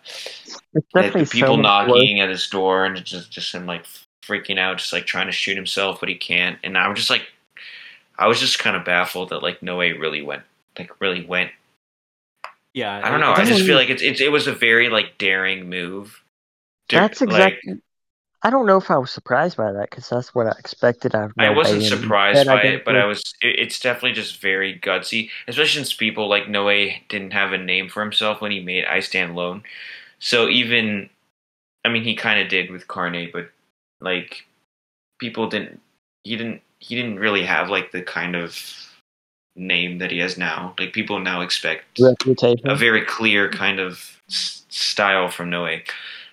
the, 0.73 1.27
people 1.31 1.55
so 1.55 1.57
much 1.57 1.87
work. 1.87 1.97
knocking 1.97 2.19
at 2.19 2.29
his 2.29 2.47
door, 2.47 2.85
and 2.85 3.03
just 3.05 3.31
just 3.31 3.53
him 3.53 3.65
like 3.65 3.85
freaking 4.23 4.59
out, 4.59 4.77
just 4.77 4.93
like 4.93 5.05
trying 5.05 5.27
to 5.27 5.31
shoot 5.31 5.55
himself, 5.55 5.99
but 5.99 6.09
he 6.09 6.15
can't. 6.15 6.59
And 6.63 6.77
I'm 6.77 6.95
just 6.95 7.09
like, 7.09 7.27
I 8.17 8.27
was 8.27 8.39
just 8.39 8.59
kind 8.59 8.75
of 8.75 8.85
baffled 8.85 9.29
that 9.29 9.43
like 9.43 9.61
Noé 9.61 9.99
really 9.99 10.21
went 10.21 10.43
like 10.77 10.91
really 10.99 11.25
went 11.25 11.51
Yeah, 12.73 13.01
I 13.03 13.09
don't 13.09 13.19
know. 13.19 13.31
I 13.31 13.45
just 13.45 13.65
feel 13.65 13.75
like 13.75 13.89
it's, 13.89 14.01
it's 14.01 14.21
it 14.21 14.31
was 14.31 14.47
a 14.47 14.53
very 14.53 14.89
like 14.89 15.17
daring 15.17 15.69
move. 15.69 16.23
To- 16.89 16.97
That's 16.97 17.21
like, 17.21 17.29
exactly. 17.29 17.81
I 18.43 18.49
don't 18.49 18.65
know 18.65 18.77
if 18.77 18.89
I 18.89 18.97
was 18.97 19.11
surprised 19.11 19.55
by 19.55 19.71
that 19.71 19.89
because 19.91 20.09
that's 20.09 20.33
what 20.33 20.47
I 20.47 20.51
expected 20.57 21.13
out 21.13 21.25
of 21.25 21.33
I 21.37 21.51
wasn't 21.51 21.83
and 21.83 21.85
surprised 21.85 22.39
instead 22.39 22.55
by 22.55 22.61
it, 22.63 22.85
but 22.85 22.95
I 22.95 23.05
was. 23.05 23.21
It, 23.41 23.59
it's 23.59 23.79
definitely 23.79 24.13
just 24.13 24.41
very 24.41 24.79
gutsy, 24.79 25.29
especially 25.47 25.73
since 25.73 25.93
people 25.93 26.27
like 26.27 26.45
Noé 26.45 27.07
didn't 27.07 27.33
have 27.33 27.53
a 27.53 27.57
name 27.57 27.87
for 27.87 28.01
himself 28.01 28.41
when 28.41 28.51
he 28.51 28.59
made 28.59 28.85
I 28.85 28.99
Stand 28.99 29.31
Alone. 29.31 29.63
So 30.17 30.49
even, 30.49 31.09
I 31.85 31.89
mean, 31.89 32.03
he 32.03 32.15
kind 32.15 32.41
of 32.41 32.47
did 32.47 32.71
with 32.71 32.87
Carne, 32.87 33.29
but 33.31 33.51
like 33.99 34.45
people 35.19 35.47
didn't. 35.47 35.79
He 36.23 36.35
didn't. 36.35 36.61
He 36.81 36.95
didn't 36.95 37.19
really 37.19 37.43
have 37.43 37.69
like 37.69 37.91
the 37.91 38.01
kind 38.01 38.35
of 38.35 38.59
name 39.55 39.99
that 39.99 40.11
he 40.11 40.19
has 40.19 40.37
now. 40.37 40.73
Like 40.79 40.93
people 40.93 41.19
now 41.19 41.41
expect 41.41 41.99
reputation. 41.99 42.67
a 42.67 42.75
very 42.75 43.05
clear 43.05 43.49
kind 43.49 43.79
of 43.79 44.19
s- 44.29 44.63
style 44.69 45.29
from 45.29 45.49
Noé. 45.49 45.83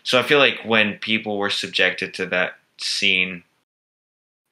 So 0.02 0.18
I 0.18 0.22
feel 0.22 0.38
like 0.38 0.58
when 0.64 0.94
people 0.98 1.38
were 1.38 1.50
subjected 1.50 2.14
to 2.14 2.26
that 2.26 2.54
scene 2.80 3.42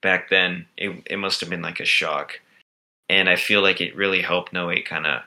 back 0.03 0.29
then, 0.31 0.67
it 0.77 1.03
it 1.07 1.17
must 1.17 1.41
have 1.41 1.51
been 1.51 1.63
like 1.63 1.81
a 1.81 1.85
shock, 1.85 2.41
and 3.09 3.29
I 3.29 3.37
feel 3.37 3.63
like 3.63 3.81
it 3.81 3.97
really 3.97 4.21
helped 4.23 4.53
Noé 4.53 4.85
kind 4.85 5.07
of, 5.07 5.23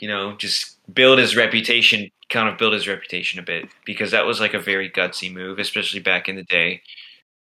you 0.00 0.08
know, 0.08 0.36
just 0.36 0.78
build 0.94 1.18
his 1.18 1.36
reputation, 1.36 2.10
kind 2.30 2.48
of 2.48 2.56
build 2.58 2.72
his 2.72 2.88
reputation 2.88 3.38
a 3.38 3.42
bit 3.42 3.68
because 3.84 4.12
that 4.12 4.26
was 4.26 4.40
like 4.40 4.54
a 4.54 4.58
very 4.58 4.88
gutsy 4.88 5.32
move, 5.32 5.58
especially 5.58 6.00
back 6.00 6.28
in 6.28 6.36
the 6.36 6.44
day. 6.44 6.82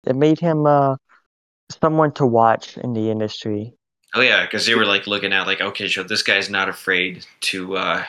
It 0.07 0.17
made 0.17 0.39
him 0.41 0.65
uh, 0.65 0.97
someone 1.71 2.13
to 2.13 2.27
watch 2.27 2.77
in 2.79 2.93
the 2.95 3.11
industry. 3.11 3.75
Oh 4.15 4.21
yeah, 4.21 4.45
because 4.45 4.65
they 4.67 4.75
were 4.75 4.87
like 4.87 5.07
looking 5.07 5.33
at 5.33 5.47
like, 5.47 5.61
okay, 5.61 5.89
so 5.89 6.03
this 6.03 6.23
guy's 6.23 6.49
not 6.49 6.69
afraid 6.69 7.27
to 7.41 7.77
uh, 7.77 8.05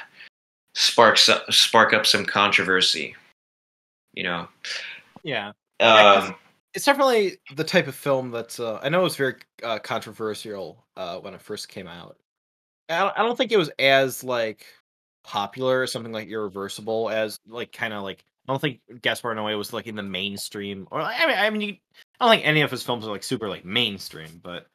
spark 0.75 1.17
so- 1.17 1.43
spark 1.49 1.93
up 1.93 2.05
some 2.05 2.25
controversy, 2.25 3.15
you 4.13 4.23
know. 4.23 4.47
yeah. 5.23 5.51
Yeah, 5.79 6.15
'cause- 6.19 6.29
Um, 6.29 6.35
it's 6.75 6.85
definitely 6.85 7.37
the 7.55 7.63
type 7.63 7.87
of 7.87 7.95
film 7.95 8.31
that's 8.31 8.59
uh, 8.59 8.79
I 8.83 8.89
know 8.89 9.01
it 9.01 9.03
was 9.03 9.15
very 9.15 9.35
uh, 9.63 9.79
controversial 9.79 10.85
uh, 10.95 11.17
when 11.19 11.33
it 11.33 11.41
first 11.41 11.67
came 11.67 11.87
out. 11.87 12.15
I 12.89 12.99
don't, 12.99 13.17
I 13.19 13.23
don't 13.23 13.35
think 13.37 13.51
it 13.51 13.57
was 13.57 13.69
as 13.79 14.23
like 14.23 14.65
popular 15.23 15.81
or 15.81 15.87
something 15.87 16.11
like 16.13 16.27
Irreversible 16.29 17.09
as 17.09 17.37
like 17.47 17.71
kind 17.71 17.93
of 17.93 18.03
like 18.03 18.23
I 18.47 18.53
don't 18.53 18.59
think 18.61 18.79
Gaspar 19.01 19.35
Noé 19.35 19.57
was 19.57 19.73
like 19.73 19.87
in 19.87 19.95
the 19.95 20.03
mainstream 20.03 20.87
or 20.91 21.01
I 21.01 21.25
mean 21.27 21.37
I 21.37 21.49
mean 21.49 21.61
you, 21.61 21.75
I 22.19 22.25
don't 22.25 22.35
think 22.35 22.45
any 22.47 22.61
of 22.61 22.71
his 22.71 22.83
films 22.83 23.05
are 23.05 23.11
like 23.11 23.23
super 23.23 23.47
like 23.47 23.65
mainstream, 23.65 24.41
but 24.43 24.67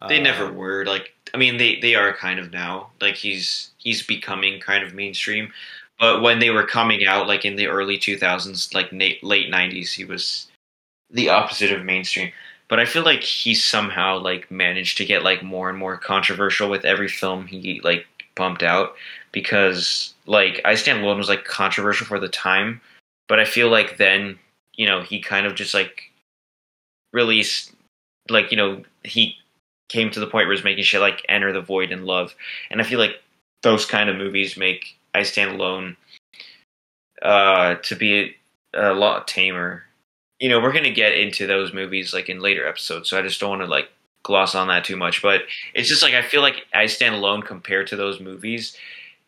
uh, 0.00 0.08
They 0.08 0.20
never 0.20 0.52
were 0.52 0.84
like. 0.86 1.12
I 1.34 1.36
mean, 1.36 1.58
they 1.58 1.78
they 1.80 1.94
are 1.94 2.12
kind 2.12 2.40
of 2.40 2.52
now. 2.52 2.90
Like 3.00 3.14
he's 3.14 3.70
he's 3.78 4.02
becoming 4.02 4.60
kind 4.60 4.84
of 4.84 4.94
mainstream. 4.94 5.52
But 5.98 6.22
when 6.22 6.38
they 6.38 6.50
were 6.50 6.66
coming 6.66 7.06
out, 7.06 7.28
like 7.28 7.44
in 7.44 7.56
the 7.56 7.66
early 7.66 7.98
two 7.98 8.16
thousands, 8.16 8.72
like 8.74 8.92
na- 8.92 9.20
late 9.22 9.50
nineties, 9.50 9.92
he 9.92 10.04
was 10.04 10.48
the 11.10 11.28
opposite 11.28 11.72
of 11.72 11.84
mainstream. 11.84 12.32
But 12.68 12.80
I 12.80 12.86
feel 12.86 13.04
like 13.04 13.22
he 13.22 13.54
somehow 13.54 14.18
like 14.18 14.50
managed 14.50 14.96
to 14.98 15.04
get 15.04 15.24
like 15.24 15.42
more 15.42 15.68
and 15.68 15.78
more 15.78 15.96
controversial 15.98 16.70
with 16.70 16.84
every 16.84 17.08
film 17.08 17.46
he 17.46 17.80
like 17.84 18.06
bumped 18.34 18.62
out 18.62 18.94
because 19.32 20.14
like 20.26 20.60
I 20.64 20.74
Stand 20.76 21.02
Alone 21.02 21.18
was 21.18 21.28
like 21.28 21.44
controversial 21.44 22.06
for 22.06 22.18
the 22.18 22.28
time, 22.28 22.80
but 23.28 23.38
I 23.38 23.44
feel 23.44 23.68
like 23.70 23.98
then 23.98 24.38
you 24.76 24.86
know 24.86 25.02
he 25.02 25.20
kind 25.20 25.46
of 25.46 25.54
just 25.54 25.74
like 25.74 26.09
released 27.12 27.72
like 28.28 28.50
you 28.50 28.56
know 28.56 28.82
he 29.04 29.36
came 29.88 30.10
to 30.10 30.20
the 30.20 30.26
point 30.26 30.46
where 30.46 30.54
he's 30.54 30.64
making 30.64 30.84
shit 30.84 31.00
like 31.00 31.24
Enter 31.28 31.52
the 31.52 31.60
Void 31.60 31.90
and 31.90 32.04
Love, 32.04 32.34
and 32.70 32.80
I 32.80 32.84
feel 32.84 32.98
like 32.98 33.20
those 33.62 33.84
kind 33.84 34.08
of 34.08 34.16
movies 34.16 34.56
make 34.56 34.96
I 35.14 35.22
Stand 35.22 35.52
Alone 35.52 35.96
uh, 37.22 37.74
to 37.74 37.96
be 37.96 38.36
a, 38.74 38.92
a 38.92 38.94
lot 38.94 39.28
tamer. 39.28 39.84
You 40.38 40.48
know, 40.48 40.60
we're 40.60 40.72
gonna 40.72 40.90
get 40.90 41.12
into 41.12 41.46
those 41.46 41.72
movies 41.72 42.14
like 42.14 42.28
in 42.28 42.40
later 42.40 42.66
episodes, 42.66 43.08
so 43.08 43.18
I 43.18 43.22
just 43.22 43.40
don't 43.40 43.50
want 43.50 43.62
to 43.62 43.66
like 43.66 43.90
gloss 44.22 44.54
on 44.54 44.68
that 44.68 44.84
too 44.84 44.96
much. 44.96 45.22
But 45.22 45.42
it's 45.74 45.88
just 45.88 46.02
like 46.02 46.14
I 46.14 46.22
feel 46.22 46.42
like 46.42 46.66
I 46.72 46.86
Stand 46.86 47.14
Alone 47.14 47.42
compared 47.42 47.88
to 47.88 47.96
those 47.96 48.20
movies, 48.20 48.76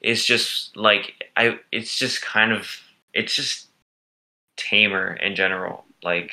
it's 0.01 0.25
just 0.25 0.77
like 0.77 1.15
I. 1.37 1.59
It's 1.71 1.97
just 1.97 2.23
kind 2.23 2.53
of 2.53 2.81
it's 3.15 3.35
just 3.35 3.69
tamer 4.57 5.15
in 5.15 5.35
general. 5.35 5.85
Like 6.03 6.33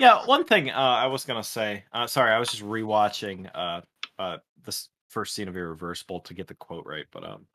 Yeah, 0.00 0.24
one 0.26 0.44
thing 0.44 0.70
uh, 0.70 0.74
I 0.74 1.06
was 1.06 1.24
gonna 1.24 1.42
say. 1.42 1.84
Uh, 1.92 2.06
sorry, 2.06 2.32
I 2.32 2.38
was 2.38 2.50
just 2.50 2.62
rewatching 2.62 3.50
uh, 3.54 3.80
uh, 4.18 4.38
this 4.64 4.88
first 5.08 5.34
scene 5.34 5.48
of 5.48 5.56
Irreversible 5.56 6.20
to 6.20 6.34
get 6.34 6.46
the 6.46 6.54
quote 6.54 6.86
right, 6.86 7.06
but 7.10 7.24
um, 7.24 7.46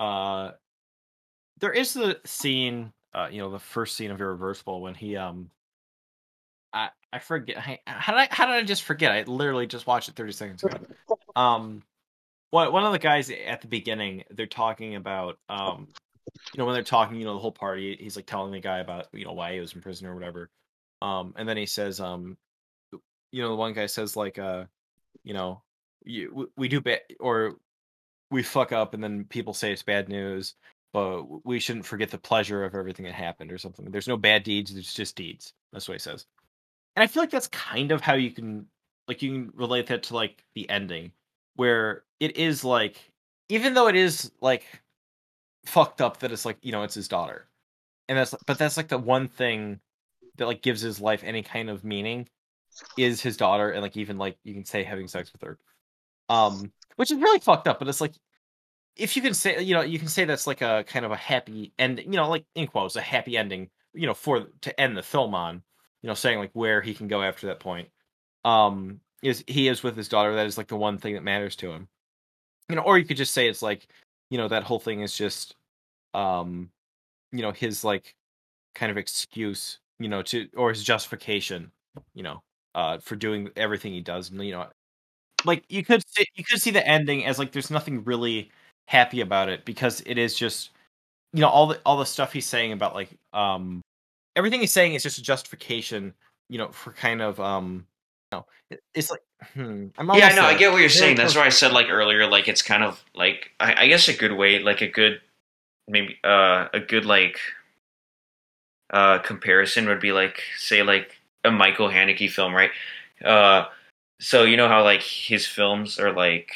uh, 0.00 0.52
there 1.60 1.72
is 1.72 1.94
the 1.94 2.20
scene, 2.24 2.92
uh, 3.14 3.28
you 3.30 3.38
know, 3.38 3.50
the 3.50 3.58
first 3.58 3.96
scene 3.96 4.10
of 4.10 4.20
Irreversible 4.20 4.80
when 4.80 4.94
he 4.94 5.16
um, 5.16 5.50
I 6.72 6.90
I 7.12 7.18
forget 7.18 7.56
how 7.86 8.12
did 8.12 8.20
I 8.20 8.28
how 8.30 8.46
did 8.46 8.54
I 8.54 8.62
just 8.62 8.82
forget? 8.82 9.12
I 9.12 9.22
literally 9.22 9.66
just 9.66 9.86
watched 9.86 10.08
it 10.08 10.16
thirty 10.16 10.32
seconds 10.32 10.62
ago. 10.62 10.78
Um, 11.34 11.82
one 12.50 12.72
one 12.72 12.84
of 12.84 12.92
the 12.92 12.98
guys 12.98 13.30
at 13.30 13.60
the 13.60 13.68
beginning, 13.68 14.24
they're 14.30 14.46
talking 14.46 14.96
about 14.96 15.38
um, 15.48 15.88
you 16.52 16.58
know 16.58 16.64
when 16.64 16.74
they're 16.74 16.82
talking, 16.82 17.16
you 17.16 17.24
know 17.24 17.34
the 17.34 17.40
whole 17.40 17.52
party, 17.52 17.96
he's 17.98 18.16
like 18.16 18.26
telling 18.26 18.52
the 18.52 18.60
guy 18.60 18.78
about 18.78 19.06
you 19.12 19.24
know 19.24 19.32
why 19.32 19.54
he 19.54 19.60
was 19.60 19.72
in 19.72 19.80
prison 19.80 20.06
or 20.06 20.14
whatever. 20.14 20.50
Um, 21.02 21.34
and 21.36 21.48
then 21.48 21.56
he 21.56 21.66
says, 21.66 22.00
um, 22.00 22.36
you 23.32 23.42
know 23.42 23.48
the 23.50 23.56
one 23.56 23.72
guy 23.72 23.86
says 23.86 24.16
like, 24.16 24.38
uh, 24.38 24.64
you 25.24 25.34
know, 25.34 25.62
you, 26.04 26.32
we, 26.34 26.46
we 26.56 26.68
do 26.68 26.80
bad 26.80 27.00
or 27.20 27.56
we 28.30 28.42
fuck 28.42 28.72
up, 28.72 28.94
and 28.94 29.02
then 29.02 29.24
people 29.24 29.54
say 29.54 29.72
it's 29.72 29.82
bad 29.82 30.08
news, 30.08 30.54
but 30.92 31.44
we 31.44 31.60
shouldn't 31.60 31.86
forget 31.86 32.10
the 32.10 32.18
pleasure 32.18 32.64
of 32.64 32.74
everything 32.74 33.04
that 33.04 33.14
happened 33.14 33.52
or 33.52 33.58
something. 33.58 33.90
There's 33.90 34.08
no 34.08 34.16
bad 34.16 34.42
deeds, 34.42 34.72
there's 34.72 34.94
just 34.94 35.16
deeds. 35.16 35.52
That's 35.72 35.88
what 35.88 35.94
he 35.94 35.98
says. 35.98 36.26
And 36.96 37.02
I 37.02 37.06
feel 37.06 37.22
like 37.22 37.30
that's 37.30 37.48
kind 37.48 37.92
of 37.92 38.00
how 38.00 38.14
you 38.14 38.30
can 38.30 38.66
like 39.08 39.22
you 39.22 39.32
can 39.32 39.52
relate 39.54 39.86
that 39.88 40.04
to 40.04 40.14
like 40.14 40.44
the 40.54 40.68
ending 40.68 41.12
where 41.54 42.04
it 42.20 42.36
is 42.36 42.64
like 42.64 43.12
even 43.48 43.74
though 43.74 43.88
it 43.88 43.96
is 43.96 44.30
like 44.40 44.64
fucked 45.64 46.00
up 46.00 46.18
that 46.20 46.32
it's 46.32 46.44
like 46.44 46.58
you 46.62 46.72
know 46.72 46.82
it's 46.82 46.94
his 46.94 47.08
daughter 47.08 47.46
and 48.08 48.16
that's 48.16 48.34
but 48.46 48.58
that's 48.58 48.76
like 48.76 48.88
the 48.88 48.98
one 48.98 49.28
thing 49.28 49.80
that 50.36 50.46
like 50.46 50.62
gives 50.62 50.80
his 50.80 51.00
life 51.00 51.22
any 51.24 51.42
kind 51.42 51.70
of 51.70 51.84
meaning 51.84 52.28
is 52.98 53.20
his 53.20 53.36
daughter 53.36 53.70
and 53.70 53.82
like 53.82 53.96
even 53.96 54.18
like 54.18 54.36
you 54.44 54.54
can 54.54 54.64
say 54.64 54.82
having 54.82 55.08
sex 55.08 55.32
with 55.32 55.42
her. 55.42 55.58
Um 56.28 56.72
which 56.96 57.10
is 57.10 57.18
really 57.18 57.40
fucked 57.40 57.68
up 57.68 57.78
but 57.78 57.88
it's 57.88 58.00
like 58.00 58.14
if 58.96 59.16
you 59.16 59.22
can 59.22 59.34
say 59.34 59.60
you 59.62 59.74
know 59.74 59.82
you 59.82 59.98
can 59.98 60.08
say 60.08 60.24
that's 60.24 60.46
like 60.46 60.62
a 60.62 60.84
kind 60.86 61.04
of 61.04 61.12
a 61.12 61.16
happy 61.16 61.72
end 61.78 61.98
you 61.98 62.12
know 62.12 62.28
like 62.28 62.44
in 62.54 62.66
quotes 62.66 62.96
a 62.96 63.00
happy 63.00 63.36
ending 63.36 63.68
you 63.92 64.06
know 64.06 64.14
for 64.14 64.46
to 64.62 64.80
end 64.80 64.96
the 64.96 65.02
film 65.02 65.34
on 65.34 65.62
you 66.02 66.08
know 66.08 66.14
saying 66.14 66.38
like 66.38 66.50
where 66.54 66.80
he 66.80 66.94
can 66.94 67.06
go 67.06 67.22
after 67.22 67.46
that 67.46 67.60
point 67.60 67.88
um 68.44 69.00
is 69.22 69.44
he 69.46 69.68
is 69.68 69.82
with 69.82 69.96
his 69.96 70.08
daughter 70.08 70.34
that 70.34 70.46
is 70.46 70.58
like 70.58 70.68
the 70.68 70.76
one 70.76 70.98
thing 70.98 71.14
that 71.14 71.22
matters 71.22 71.56
to 71.56 71.70
him. 71.70 71.88
You 72.68 72.76
know 72.76 72.82
or 72.82 72.98
you 72.98 73.04
could 73.04 73.16
just 73.16 73.32
say 73.34 73.48
it's 73.48 73.62
like 73.62 73.86
you 74.30 74.38
know 74.38 74.48
that 74.48 74.64
whole 74.64 74.80
thing 74.80 75.00
is 75.00 75.16
just 75.16 75.56
um 76.14 76.70
you 77.32 77.42
know 77.42 77.52
his 77.52 77.84
like 77.84 78.14
kind 78.74 78.90
of 78.90 78.98
excuse 78.98 79.78
you 79.98 80.08
know 80.08 80.22
to 80.22 80.48
or 80.56 80.70
his 80.70 80.82
justification 80.82 81.70
you 82.14 82.22
know 82.22 82.42
uh 82.74 82.98
for 82.98 83.16
doing 83.16 83.48
everything 83.56 83.92
he 83.92 84.00
does 84.00 84.30
and 84.30 84.44
you 84.44 84.52
know 84.52 84.66
like 85.44 85.64
you 85.68 85.84
could 85.84 86.02
see, 86.08 86.26
you 86.34 86.44
could 86.44 86.60
see 86.60 86.70
the 86.70 86.86
ending 86.86 87.24
as 87.24 87.38
like 87.38 87.52
there's 87.52 87.70
nothing 87.70 88.04
really 88.04 88.50
happy 88.88 89.20
about 89.20 89.48
it 89.48 89.64
because 89.64 90.02
it 90.06 90.18
is 90.18 90.36
just 90.36 90.70
you 91.32 91.40
know 91.40 91.48
all 91.48 91.66
the 91.66 91.80
all 91.84 91.98
the 91.98 92.06
stuff 92.06 92.32
he's 92.32 92.46
saying 92.46 92.72
about 92.72 92.94
like 92.94 93.10
um 93.32 93.80
everything 94.36 94.60
he's 94.60 94.72
saying 94.72 94.94
is 94.94 95.02
just 95.02 95.18
a 95.18 95.22
justification 95.22 96.14
you 96.48 96.58
know 96.58 96.68
for 96.68 96.92
kind 96.92 97.20
of 97.20 97.40
um 97.40 97.86
you 98.32 98.38
know 98.38 98.46
it's 98.94 99.10
like 99.10 99.20
hmm, 99.52 99.86
I'm 99.98 100.08
yeah, 100.14 100.34
no, 100.34 100.42
I 100.42 100.56
get 100.56 100.72
what 100.72 100.80
you're 100.80 100.88
saying. 100.88 101.16
That's 101.16 101.36
why 101.36 101.44
I 101.44 101.50
said 101.50 101.72
like 101.72 101.88
earlier, 101.90 102.26
like 102.26 102.48
it's 102.48 102.62
kind 102.62 102.82
of 102.82 103.04
like 103.14 103.50
I, 103.60 103.84
I 103.84 103.86
guess 103.86 104.08
a 104.08 104.16
good 104.16 104.32
way, 104.32 104.58
like 104.60 104.80
a 104.80 104.88
good 104.88 105.20
maybe 105.88 106.18
uh 106.24 106.68
a 106.72 106.80
good 106.80 107.04
like 107.04 107.38
uh 108.90 109.18
comparison 109.20 109.86
would 109.86 110.00
be 110.00 110.12
like 110.12 110.42
say 110.56 110.82
like 110.82 111.16
a 111.44 111.50
Michael 111.50 111.88
Haneke 111.88 112.30
film, 112.30 112.54
right? 112.54 112.70
Uh 113.24 113.66
so 114.20 114.44
you 114.44 114.56
know 114.56 114.68
how 114.68 114.82
like 114.82 115.02
his 115.02 115.46
films 115.46 115.98
are 115.98 116.12
like 116.12 116.52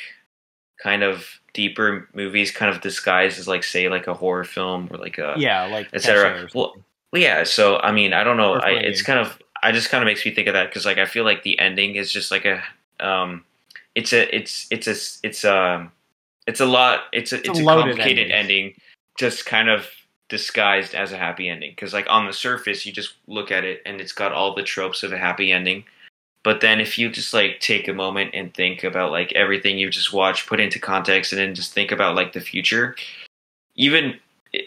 kind 0.82 1.02
of 1.02 1.40
deeper 1.52 2.08
movies 2.14 2.50
kind 2.50 2.74
of 2.74 2.80
disguised 2.80 3.38
as 3.38 3.48
like 3.48 3.64
say 3.64 3.88
like 3.88 4.06
a 4.06 4.14
horror 4.14 4.44
film 4.44 4.88
or 4.90 4.98
like 4.98 5.18
a 5.18 5.34
yeah 5.36 5.64
like 5.66 5.88
etc. 5.92 6.48
Well, 6.54 6.74
yeah. 7.12 7.44
So 7.44 7.78
I 7.78 7.92
mean, 7.92 8.12
I 8.12 8.24
don't 8.24 8.36
know. 8.36 8.54
I, 8.54 8.70
it's 8.70 9.02
kind 9.02 9.18
of 9.18 9.38
I 9.62 9.72
just 9.72 9.90
kind 9.90 10.02
of 10.02 10.06
makes 10.06 10.24
me 10.24 10.32
think 10.32 10.48
of 10.48 10.54
that 10.54 10.68
because 10.68 10.86
like 10.86 10.98
I 10.98 11.06
feel 11.06 11.24
like 11.24 11.42
the 11.42 11.58
ending 11.58 11.96
is 11.96 12.12
just 12.12 12.30
like 12.30 12.44
a 12.44 12.62
um, 13.00 13.44
it's 13.94 14.12
a 14.12 14.34
it's 14.34 14.66
it's 14.70 14.86
a 14.86 14.94
it's 15.26 15.44
a 15.44 15.90
it's 16.46 16.60
a 16.60 16.66
lot 16.66 17.00
it's 17.12 17.32
a 17.32 17.38
It's 17.38 17.48
a 17.48 17.50
it's 17.50 17.60
a, 17.60 17.64
complicated 17.64 18.30
ending. 18.30 18.64
ending. 18.64 18.74
just 19.18 19.44
kind 19.46 19.68
of 19.68 19.88
disguised 20.30 20.94
as 20.94 21.12
a 21.12 21.18
happy 21.18 21.48
ending. 21.48 21.72
Because 21.72 21.92
like 21.92 22.06
on 22.08 22.26
the 22.26 22.32
surface 22.32 22.86
you 22.86 22.92
just 22.92 23.14
look 23.26 23.50
at 23.50 23.64
it 23.64 23.82
and 23.84 24.00
it's 24.00 24.12
got 24.12 24.32
all 24.32 24.54
the 24.54 24.62
tropes 24.62 25.02
of 25.02 25.12
a 25.12 25.18
happy 25.18 25.52
ending. 25.52 25.84
But 26.42 26.62
then 26.62 26.80
if 26.80 26.98
you 26.98 27.10
just 27.10 27.34
like 27.34 27.60
take 27.60 27.86
a 27.86 27.92
moment 27.92 28.30
and 28.32 28.54
think 28.54 28.82
about 28.82 29.10
like 29.10 29.32
everything 29.32 29.78
you 29.78 29.90
just 29.90 30.12
watched 30.12 30.46
put 30.48 30.60
into 30.60 30.78
context 30.78 31.32
and 31.32 31.40
then 31.40 31.54
just 31.54 31.74
think 31.74 31.92
about 31.92 32.16
like 32.16 32.32
the 32.32 32.40
future 32.40 32.96
even 33.76 34.18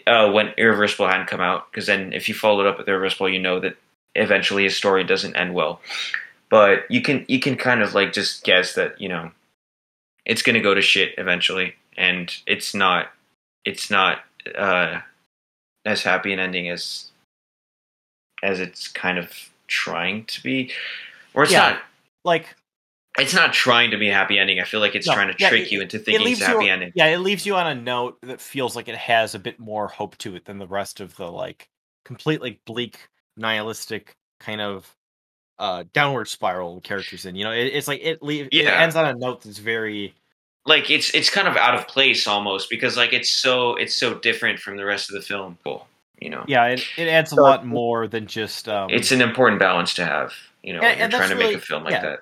uh, 0.06 0.30
when 0.30 0.54
irreversible 0.56 1.06
hadn't 1.06 1.26
come 1.26 1.40
out 1.40 1.70
because 1.70 1.86
then 1.86 2.12
if 2.12 2.28
you 2.28 2.34
followed 2.34 2.66
up 2.66 2.78
with 2.78 2.88
irreversible 2.88 3.28
you 3.28 3.40
know 3.40 3.60
that 3.60 3.76
eventually 4.14 4.64
his 4.64 4.76
story 4.76 5.04
doesn't 5.04 5.36
end 5.36 5.54
well. 5.54 5.80
But 6.50 6.84
you 6.88 7.02
can 7.02 7.24
you 7.28 7.40
can 7.40 7.56
kind 7.56 7.82
of 7.82 7.94
like 7.94 8.12
just 8.12 8.44
guess 8.44 8.74
that 8.74 9.00
you 9.00 9.08
know 9.08 9.30
it's 10.24 10.42
going 10.42 10.54
to 10.54 10.60
go 10.60 10.74
to 10.74 10.82
shit 10.82 11.14
eventually. 11.18 11.74
And 11.96 12.34
it's 12.46 12.74
not 12.74 13.08
it's 13.64 13.90
not 13.90 14.18
uh 14.56 15.00
as 15.84 16.02
happy 16.02 16.32
an 16.32 16.38
ending 16.38 16.68
as 16.68 17.10
as 18.42 18.60
it's 18.60 18.88
kind 18.88 19.18
of 19.18 19.32
trying 19.68 20.24
to 20.26 20.42
be 20.42 20.70
or 21.34 21.42
it's 21.44 21.52
Yeah. 21.52 21.70
not 21.70 21.82
like 22.24 22.54
it's 23.18 23.32
not 23.34 23.52
trying 23.52 23.90
to 23.90 23.96
be 23.96 24.08
a 24.10 24.14
happy 24.14 24.38
ending 24.38 24.60
i 24.60 24.64
feel 24.64 24.80
like 24.80 24.94
it's 24.94 25.06
No, 25.06 25.14
trying 25.14 25.28
to 25.28 25.36
yeah, 25.38 25.48
trick 25.48 25.62
it- 25.62 25.72
you 25.72 25.80
into 25.80 25.96
it 25.96 26.04
thinking 26.04 26.26
it's 26.32 26.40
a 26.40 26.46
happy 26.46 26.66
you, 26.66 26.70
ending 26.72 26.92
Yeah, 26.94 27.06
it 27.06 27.18
leaves 27.18 27.46
you 27.46 27.54
on 27.56 27.66
a 27.66 27.74
note 27.74 28.18
that 28.22 28.40
feels 28.40 28.76
like 28.76 28.88
it 28.88 28.96
has 28.96 29.34
a 29.34 29.38
bit 29.38 29.58
more 29.58 29.88
hope 29.88 30.16
to 30.18 30.34
it 30.36 30.44
than 30.44 30.58
the 30.58 30.66
rest 30.66 31.00
of 31.00 31.16
the 31.16 31.30
like 31.30 31.68
completely 32.04 32.60
bleak, 32.66 33.08
nihilistic 33.36 34.14
kind 34.40 34.60
of 34.60 34.90
uh 35.58 35.84
downward 35.92 36.26
spiral 36.26 36.74
the 36.74 36.80
characters 36.80 37.24
in. 37.26 37.36
You 37.36 37.44
know, 37.44 37.52
it, 37.52 37.66
it's 37.68 37.86
like 37.88 38.00
it 38.02 38.22
leave 38.22 38.48
it 38.50 38.66
ends 38.66 38.96
on 38.96 39.06
a 39.06 39.14
note 39.14 39.42
that's 39.42 39.58
very 39.58 40.12
like 40.66 40.90
it's 40.90 41.10
it's 41.14 41.30
kind 41.30 41.46
of 41.48 41.56
out 41.56 41.74
of 41.74 41.86
place 41.88 42.26
almost 42.26 42.70
because 42.70 42.96
like 42.96 43.12
it's 43.12 43.30
so 43.30 43.74
it's 43.76 43.94
so 43.94 44.14
different 44.18 44.58
from 44.58 44.76
the 44.76 44.84
rest 44.84 45.10
of 45.10 45.14
the 45.14 45.22
film 45.22 45.58
Cool, 45.64 45.86
you 46.20 46.30
know 46.30 46.44
yeah, 46.48 46.66
it, 46.66 46.84
it 46.96 47.08
adds 47.08 47.32
a 47.32 47.36
So- 47.36 47.42
lot 47.42 47.66
more 47.66 48.06
than 48.08 48.26
just 48.26 48.68
um 48.68 48.90
it's 48.90 49.12
an 49.12 49.20
important 49.20 49.60
balance 49.60 49.94
to 49.94 50.04
have 50.04 50.32
you 50.62 50.72
know 50.72 50.80
And- 50.80 50.88
when 50.88 50.98
you're 50.98 51.08
trying 51.10 51.20
that's 51.28 51.40
to 51.40 51.46
make 51.48 51.56
a 51.56 51.60
film 51.60 51.84
like 51.84 51.92
yeah. 51.92 52.02
that 52.02 52.18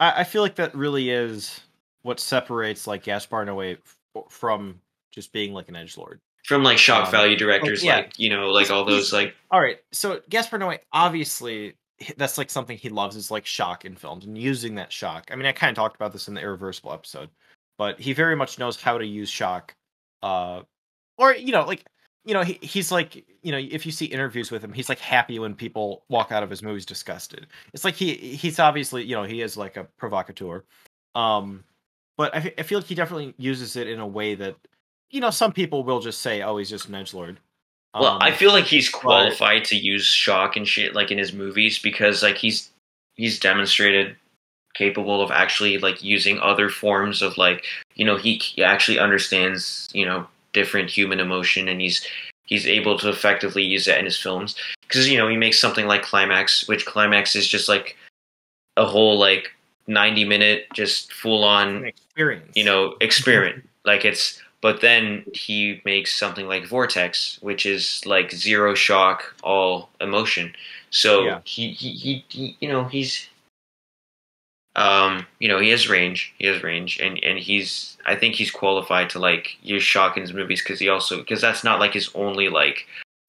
I, 0.00 0.20
I 0.20 0.24
feel 0.24 0.42
like 0.42 0.56
that 0.56 0.74
really 0.74 1.10
is 1.10 1.60
what 2.02 2.20
separates 2.20 2.86
like 2.86 3.02
Gaspar 3.04 3.44
Noé 3.46 3.78
f- 4.14 4.24
from 4.28 4.80
just 5.10 5.32
being 5.32 5.52
like 5.52 5.68
an 5.68 5.76
edge 5.76 5.96
lord. 5.96 6.20
from 6.44 6.62
like 6.62 6.78
shock 6.78 7.06
Um, 7.06 7.10
value 7.10 7.36
directors 7.36 7.82
yeah. 7.82 7.96
like 7.96 8.18
you 8.18 8.28
know 8.30 8.50
like 8.50 8.66
He's- 8.66 8.70
all 8.70 8.84
those 8.84 9.12
like 9.12 9.34
All 9.50 9.60
right, 9.60 9.78
so 9.92 10.20
Gaspar 10.28 10.58
Noé 10.58 10.78
obviously 10.92 11.74
that's 12.16 12.38
like 12.38 12.48
something 12.50 12.76
he 12.78 12.90
loves 12.90 13.16
is 13.16 13.30
like 13.30 13.44
shock 13.46 13.84
in 13.84 13.96
films 13.96 14.24
and 14.24 14.38
using 14.38 14.76
that 14.76 14.92
shock. 14.92 15.28
I 15.32 15.34
mean, 15.34 15.46
I 15.46 15.52
kind 15.52 15.68
of 15.70 15.74
talked 15.74 15.96
about 15.96 16.12
this 16.12 16.28
in 16.28 16.34
the 16.34 16.40
irreversible 16.40 16.92
episode, 16.92 17.28
but 17.78 17.98
he 17.98 18.12
very 18.12 18.36
much 18.36 18.58
knows 18.58 18.80
how 18.80 18.98
to 18.98 19.06
use 19.06 19.30
shock. 19.30 19.74
Uh, 20.22 20.62
or 21.16 21.34
you 21.34 21.52
know, 21.52 21.64
like 21.64 21.84
you 22.24 22.34
know, 22.34 22.42
he, 22.42 22.58
he's 22.60 22.92
like 22.92 23.24
you 23.42 23.52
know, 23.52 23.58
if 23.58 23.86
you 23.86 23.92
see 23.92 24.04
interviews 24.06 24.50
with 24.50 24.62
him, 24.62 24.72
he's 24.72 24.88
like 24.88 24.98
happy 24.98 25.38
when 25.38 25.54
people 25.54 26.02
walk 26.08 26.32
out 26.32 26.42
of 26.42 26.50
his 26.50 26.62
movies 26.62 26.84
disgusted. 26.84 27.46
It's 27.72 27.84
like 27.84 27.94
he 27.94 28.14
he's 28.14 28.58
obviously 28.58 29.04
you 29.04 29.14
know 29.16 29.22
he 29.22 29.40
is 29.40 29.56
like 29.56 29.76
a 29.76 29.84
provocateur, 29.96 30.64
um, 31.14 31.64
but 32.16 32.34
I, 32.34 32.52
I 32.58 32.62
feel 32.64 32.80
like 32.80 32.88
he 32.88 32.94
definitely 32.94 33.34
uses 33.38 33.76
it 33.76 33.88
in 33.88 34.00
a 34.00 34.06
way 34.06 34.34
that 34.34 34.56
you 35.10 35.20
know 35.20 35.30
some 35.30 35.52
people 35.52 35.84
will 35.84 36.00
just 36.00 36.20
say, 36.20 36.42
oh, 36.42 36.58
he's 36.58 36.68
just 36.68 36.88
an 36.88 36.96
edge 36.96 37.14
lord. 37.14 37.38
well 37.94 38.06
Um, 38.06 38.18
i 38.20 38.30
feel 38.30 38.52
like 38.52 38.66
he's 38.66 38.88
qualified 38.90 39.64
to 39.66 39.76
use 39.76 40.04
shock 40.04 40.56
and 40.56 40.68
shit 40.68 40.94
like 40.94 41.10
in 41.10 41.16
his 41.16 41.32
movies 41.32 41.78
because 41.78 42.22
like 42.22 42.36
he's 42.36 42.70
he's 43.14 43.38
demonstrated 43.40 44.16
capable 44.78 45.20
of 45.20 45.30
actually 45.32 45.76
like 45.78 46.02
using 46.04 46.38
other 46.38 46.68
forms 46.70 47.20
of 47.20 47.36
like 47.36 47.64
you 47.96 48.04
know 48.06 48.16
he, 48.16 48.34
he 48.36 48.62
actually 48.62 48.98
understands 48.98 49.88
you 49.92 50.06
know 50.06 50.26
different 50.52 50.88
human 50.88 51.18
emotion 51.20 51.68
and 51.68 51.80
he's 51.80 52.06
he's 52.46 52.66
able 52.66 52.96
to 52.96 53.08
effectively 53.08 53.62
use 53.64 53.84
that 53.86 53.98
in 53.98 54.04
his 54.04 54.16
films 54.18 54.54
because 54.82 55.10
you 55.10 55.18
know 55.18 55.28
he 55.28 55.36
makes 55.36 55.58
something 55.60 55.86
like 55.86 56.02
climax 56.02 56.68
which 56.68 56.86
climax 56.86 57.34
is 57.34 57.46
just 57.48 57.68
like 57.68 57.96
a 58.76 58.86
whole 58.86 59.18
like 59.18 59.50
90 59.88 60.24
minute 60.24 60.66
just 60.74 61.12
full 61.12 61.42
on 61.44 61.84
experience. 61.84 62.52
you 62.54 62.64
know 62.64 62.94
experiment 63.00 63.68
like 63.84 64.04
it's 64.04 64.40
but 64.60 64.80
then 64.80 65.24
he 65.34 65.80
makes 65.84 66.14
something 66.18 66.46
like 66.46 66.64
vortex 66.66 67.38
which 67.42 67.66
is 67.66 68.00
like 68.06 68.30
zero 68.30 68.74
shock 68.74 69.34
all 69.42 69.90
emotion 70.00 70.54
so 70.90 71.24
Yeah. 71.24 71.40
he, 71.44 71.72
he, 71.72 71.90
he, 71.90 72.24
he 72.28 72.56
you 72.60 72.68
know 72.68 72.84
he's 72.84 73.28
um 74.78 75.26
you 75.40 75.48
know 75.48 75.58
he 75.58 75.70
has 75.70 75.88
range 75.88 76.32
he 76.38 76.46
has 76.46 76.62
range 76.62 77.00
and 77.00 77.22
and 77.24 77.38
he's 77.38 77.96
i 78.06 78.14
think 78.14 78.36
he's 78.36 78.50
qualified 78.50 79.10
to 79.10 79.18
like 79.18 79.56
use 79.60 79.82
shock 79.82 80.16
in 80.16 80.20
his 80.22 80.32
movies 80.32 80.62
because 80.62 80.78
he 80.78 80.88
also 80.88 81.18
because 81.18 81.40
that's 81.40 81.64
not 81.64 81.80
like 81.80 81.92
his 81.92 82.08
only 82.14 82.48
like 82.48 82.86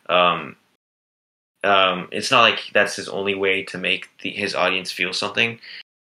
um 0.09 0.55
um 1.63 2.07
it's 2.11 2.29
not 2.29 2.41
like 2.41 2.59
that's 2.71 2.95
his 2.95 3.09
only 3.09 3.33
way 3.33 3.63
to 3.63 3.79
make 3.79 4.07
the, 4.21 4.29
his 4.29 4.53
audience 4.53 4.91
feel 4.91 5.11
something 5.11 5.59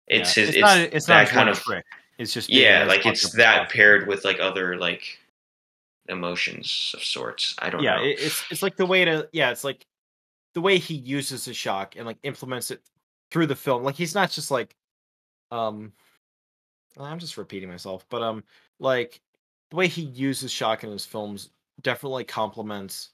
it's 0.08 0.36
Yeah. 0.36 0.46
his 0.46 0.56
it's, 0.56 0.62
not 0.62 0.78
it's 0.80 1.06
that 1.06 1.24
not 1.24 1.28
kind 1.30 1.50
of 1.50 1.60
trick. 1.60 1.86
It's 2.18 2.34
just 2.34 2.50
yeah 2.50 2.84
like 2.84 3.06
it's 3.06 3.32
that 3.34 3.60
possible. 3.60 3.72
paired 3.74 4.08
with 4.08 4.26
like 4.26 4.40
other 4.42 4.76
like 4.78 5.18
emotions 6.10 6.94
of 6.96 7.04
sorts 7.04 7.56
i 7.60 7.70
don't 7.70 7.84
yeah 7.84 7.96
know 7.96 8.04
it, 8.04 8.20
it's 8.20 8.44
it's 8.52 8.62
like 8.62 8.76
the 8.76 8.86
way 8.86 9.06
to 9.06 9.28
yeah 9.32 9.50
it's 9.52 9.64
like 9.64 9.86
the 10.56 10.62
way 10.62 10.78
he 10.78 10.96
uses 10.96 11.46
the 11.46 11.54
shock 11.54 11.96
and 11.96 12.06
like 12.06 12.18
implements 12.24 12.70
it 12.72 12.82
through 13.32 13.46
the 13.46 13.56
film 13.56 13.84
like 13.84 13.96
he's 13.96 14.16
not 14.16 14.30
just 14.32 14.52
like 14.52 14.74
um 15.52 15.92
i'm 17.00 17.20
just 17.20 17.38
repeating 17.38 17.70
myself 17.70 18.06
but 18.10 18.22
um 18.22 18.44
like 18.80 19.22
the 19.70 19.76
way 19.76 19.88
he 19.88 20.02
uses 20.02 20.52
shock 20.52 20.84
in 20.84 20.92
his 20.92 21.06
films 21.06 21.50
definitely 21.82 22.24
complements 22.24 23.12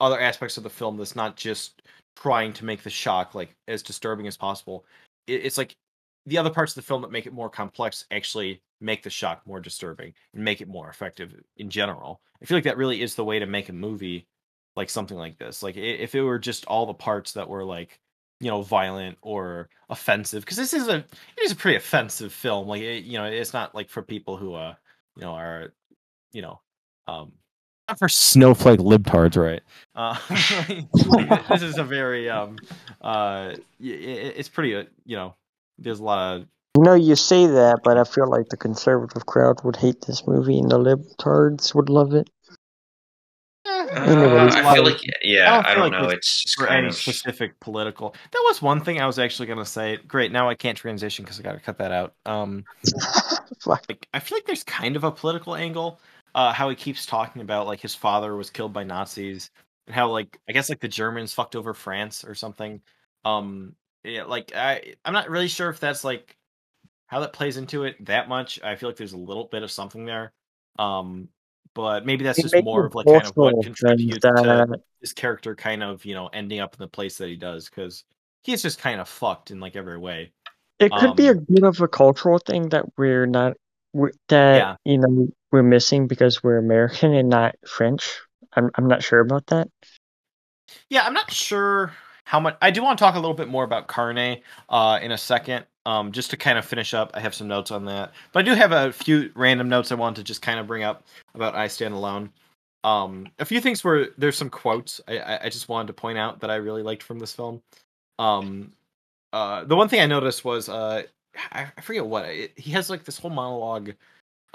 other 0.00 0.20
aspects 0.20 0.56
of 0.56 0.62
the 0.62 0.70
film 0.70 0.96
that's 0.96 1.16
not 1.16 1.36
just 1.36 1.82
trying 2.16 2.52
to 2.52 2.64
make 2.64 2.82
the 2.82 2.90
shock 2.90 3.34
like 3.34 3.54
as 3.68 3.82
disturbing 3.82 4.26
as 4.26 4.36
possible. 4.36 4.84
It, 5.26 5.44
it's 5.44 5.58
like 5.58 5.76
the 6.26 6.38
other 6.38 6.50
parts 6.50 6.72
of 6.72 6.76
the 6.76 6.86
film 6.86 7.02
that 7.02 7.12
make 7.12 7.26
it 7.26 7.32
more 7.32 7.50
complex 7.50 8.04
actually 8.10 8.62
make 8.80 9.02
the 9.02 9.10
shock 9.10 9.42
more 9.46 9.60
disturbing 9.60 10.12
and 10.34 10.44
make 10.44 10.60
it 10.60 10.68
more 10.68 10.88
effective 10.88 11.34
in 11.56 11.70
general. 11.70 12.20
I 12.42 12.44
feel 12.44 12.56
like 12.56 12.64
that 12.64 12.76
really 12.76 13.00
is 13.00 13.14
the 13.14 13.24
way 13.24 13.38
to 13.38 13.46
make 13.46 13.68
a 13.68 13.74
movie 13.74 14.26
like 14.74 14.90
something 14.90 15.16
like 15.16 15.38
this. 15.38 15.62
Like 15.62 15.76
if 15.76 16.14
it 16.14 16.22
were 16.22 16.38
just 16.38 16.66
all 16.66 16.86
the 16.86 16.94
parts 16.94 17.32
that 17.32 17.48
were 17.48 17.64
like 17.64 17.98
you 18.40 18.50
know 18.50 18.62
violent 18.62 19.16
or 19.22 19.68
offensive 19.88 20.42
because 20.42 20.56
this 20.56 20.74
is 20.74 20.88
a 20.88 20.96
it 20.96 21.42
is 21.44 21.52
a 21.52 21.56
pretty 21.56 21.76
offensive 21.76 22.32
film 22.32 22.68
like 22.68 22.82
it, 22.82 23.04
you 23.04 23.18
know 23.18 23.24
it's 23.24 23.52
not 23.52 23.74
like 23.74 23.88
for 23.88 24.02
people 24.02 24.36
who 24.36 24.54
uh 24.54 24.74
you 25.16 25.22
know 25.22 25.32
are 25.32 25.72
you 26.32 26.42
know 26.42 26.60
um 27.08 27.32
not 27.88 27.98
for 27.98 28.08
snowflake 28.08 28.80
libtards 28.80 29.36
right 29.36 29.62
uh 29.94 30.18
this 31.48 31.62
is 31.62 31.78
a 31.78 31.84
very 31.84 32.28
um 32.28 32.56
uh 33.00 33.54
it, 33.80 34.34
it's 34.36 34.48
pretty 34.48 34.74
uh, 34.74 34.84
you 35.04 35.16
know 35.16 35.34
there's 35.78 36.00
a 36.00 36.04
lot 36.04 36.36
of 36.36 36.46
You 36.76 36.82
know, 36.82 36.94
you 36.94 37.16
say 37.16 37.46
that, 37.46 37.80
but 37.84 37.96
I 37.96 38.04
feel 38.04 38.28
like 38.28 38.48
the 38.48 38.56
conservative 38.56 39.24
crowd 39.26 39.62
would 39.64 39.76
hate 39.76 40.02
this 40.06 40.26
movie 40.26 40.58
and 40.58 40.70
the 40.70 40.78
libtards 40.78 41.74
would 41.74 41.88
love 41.88 42.12
it. 42.14 42.28
Uh, 43.96 44.10
Anyways, 44.20 44.54
I 44.54 44.62
feel 44.64 44.84
like 44.84 45.00
yeah, 45.22 45.60
I 45.64 45.70
I 45.70 45.74
don't 45.74 45.76
don't, 45.76 45.90
like 45.90 45.92
know. 45.92 46.06
this 46.08 46.44
It's 46.44 46.54
for 46.54 46.68
any 46.68 46.88
of 46.88 46.94
specific 46.94 47.58
political 47.60 48.14
that 48.32 48.42
was 48.46 48.60
one 48.62 48.80
thing 48.82 49.00
i 49.00 49.06
was 49.06 49.18
actually 49.18 49.46
going 49.46 49.58
to 49.58 49.64
say 49.64 49.96
great 50.08 50.32
now 50.32 50.48
i 50.48 50.54
can't 50.54 50.76
transition 50.76 51.24
because 51.24 51.38
i 51.40 51.42
gotta 51.42 51.60
cut 51.60 51.78
that 51.78 51.92
out 51.92 52.14
um 52.26 52.64
like 53.66 54.08
I 54.14 54.20
feel 54.20 54.36
like 54.38 54.46
there's 54.46 54.64
kind 54.64 54.96
of 54.96 55.04
a 55.04 55.10
political 55.12 55.54
angle. 55.54 56.00
Uh, 56.34 56.52
how 56.52 56.68
he 56.68 56.76
keeps 56.76 57.06
talking 57.06 57.40
about 57.42 57.66
like 57.66 57.80
his 57.80 57.94
father 57.94 58.36
was 58.36 58.50
killed 58.50 58.72
by 58.72 58.84
Nazis 58.84 59.50
and 59.86 59.94
how 59.94 60.10
like 60.10 60.38
I 60.48 60.52
guess 60.52 60.68
like 60.68 60.80
the 60.80 60.88
Germans 60.88 61.32
fucked 61.32 61.56
over 61.56 61.72
France 61.74 62.24
or 62.24 62.34
something. 62.34 62.82
Um, 63.24 63.74
yeah, 64.04 64.24
like 64.24 64.54
I 64.54 64.94
I'm 65.04 65.14
not 65.14 65.30
really 65.30 65.48
sure 65.48 65.70
if 65.70 65.80
that's 65.80 66.04
like 66.04 66.36
how 67.06 67.20
that 67.20 67.32
plays 67.32 67.56
into 67.56 67.84
it 67.84 68.04
that 68.06 68.28
much. 68.28 68.60
I 68.62 68.76
feel 68.76 68.88
like 68.88 68.96
there's 68.96 69.14
a 69.14 69.18
little 69.18 69.44
bit 69.44 69.62
of 69.62 69.70
something 69.70 70.04
there. 70.04 70.32
Um, 70.78 71.28
but 71.76 72.06
maybe 72.06 72.24
that's 72.24 72.38
It 72.38 72.42
just 72.44 72.56
more 72.64 72.86
of 72.86 72.94
like 72.96 73.06
kind 73.06 73.26
of 73.26 73.36
what 73.36 73.60
contributes 73.60 74.18
to 74.22 74.80
his 75.02 75.12
character 75.12 75.54
kind 75.54 75.82
of 75.82 76.04
you 76.06 76.14
know 76.14 76.28
ending 76.28 76.58
up 76.60 76.74
in 76.74 76.78
the 76.80 76.88
place 76.88 77.18
that 77.18 77.28
he 77.28 77.36
does 77.36 77.68
because 77.68 78.04
he's 78.42 78.62
just 78.62 78.78
kind 78.80 79.00
of 79.00 79.08
fucked 79.08 79.50
in 79.52 79.60
like 79.60 79.76
every 79.76 79.98
way. 79.98 80.32
It 80.78 80.92
could 80.96 81.16
be 81.16 81.28
a 81.28 81.32
Um, 81.32 81.46
bit 81.48 81.64
of 81.64 81.80
a 81.82 81.88
cultural 81.88 82.38
thing 82.38 82.70
that 82.70 82.86
we're 82.96 83.26
not 83.26 83.56
we- 83.92 84.10
that 84.28 84.56
Yeah. 84.56 84.76
you 84.84 84.98
know 84.98 85.28
we're 85.52 85.62
missing 85.62 86.06
because 86.06 86.42
we're 86.42 86.58
American 86.58 87.12
and 87.14 87.28
not 87.28 87.56
French. 87.66 88.20
I'm 88.54 88.70
I'm 88.74 88.88
not 88.88 89.02
sure 89.02 89.20
about 89.20 89.46
that. 89.48 89.68
Yeah, 90.88 91.04
I'm 91.04 91.14
not 91.14 91.30
sure 91.32 91.92
how 92.24 92.40
much. 92.40 92.56
I 92.60 92.70
do 92.70 92.82
want 92.82 92.98
to 92.98 93.04
talk 93.04 93.14
a 93.14 93.18
little 93.20 93.34
bit 93.34 93.48
more 93.48 93.64
about 93.64 93.88
Carne 93.88 94.42
uh, 94.68 94.98
in 95.02 95.12
a 95.12 95.18
second. 95.18 95.66
Um, 95.86 96.10
just 96.10 96.30
to 96.30 96.36
kind 96.36 96.58
of 96.58 96.64
finish 96.64 96.94
up, 96.94 97.12
I 97.14 97.20
have 97.20 97.32
some 97.32 97.46
notes 97.46 97.70
on 97.70 97.84
that, 97.84 98.12
but 98.32 98.40
I 98.40 98.42
do 98.42 98.54
have 98.54 98.72
a 98.72 98.92
few 98.92 99.30
random 99.36 99.68
notes 99.68 99.92
I 99.92 99.94
wanted 99.94 100.16
to 100.16 100.24
just 100.24 100.42
kind 100.42 100.58
of 100.58 100.66
bring 100.66 100.82
up 100.82 101.04
about 101.34 101.54
I 101.54 101.68
Stand 101.68 101.94
Alone. 101.94 102.30
Um, 102.82 103.28
a 103.38 103.44
few 103.44 103.60
things 103.60 103.84
where 103.84 104.08
there's 104.18 104.36
some 104.36 104.50
quotes 104.50 105.00
I, 105.08 105.38
I, 105.42 105.48
just 105.48 105.68
wanted 105.68 105.86
to 105.88 105.92
point 105.92 106.18
out 106.18 106.40
that 106.40 106.50
I 106.50 106.56
really 106.56 106.82
liked 106.82 107.02
from 107.02 107.18
this 107.18 107.32
film. 107.32 107.62
Um, 108.18 108.72
uh, 109.32 109.64
the 109.64 109.76
one 109.76 109.88
thing 109.88 110.00
I 110.00 110.06
noticed 110.06 110.44
was 110.44 110.68
uh, 110.68 111.02
I, 111.52 111.66
I 111.76 111.80
forget 111.80 112.06
what 112.06 112.26
it, 112.26 112.52
he 112.56 112.72
has 112.72 112.90
like 112.90 113.04
this 113.04 113.18
whole 113.18 113.30
monologue, 113.30 113.92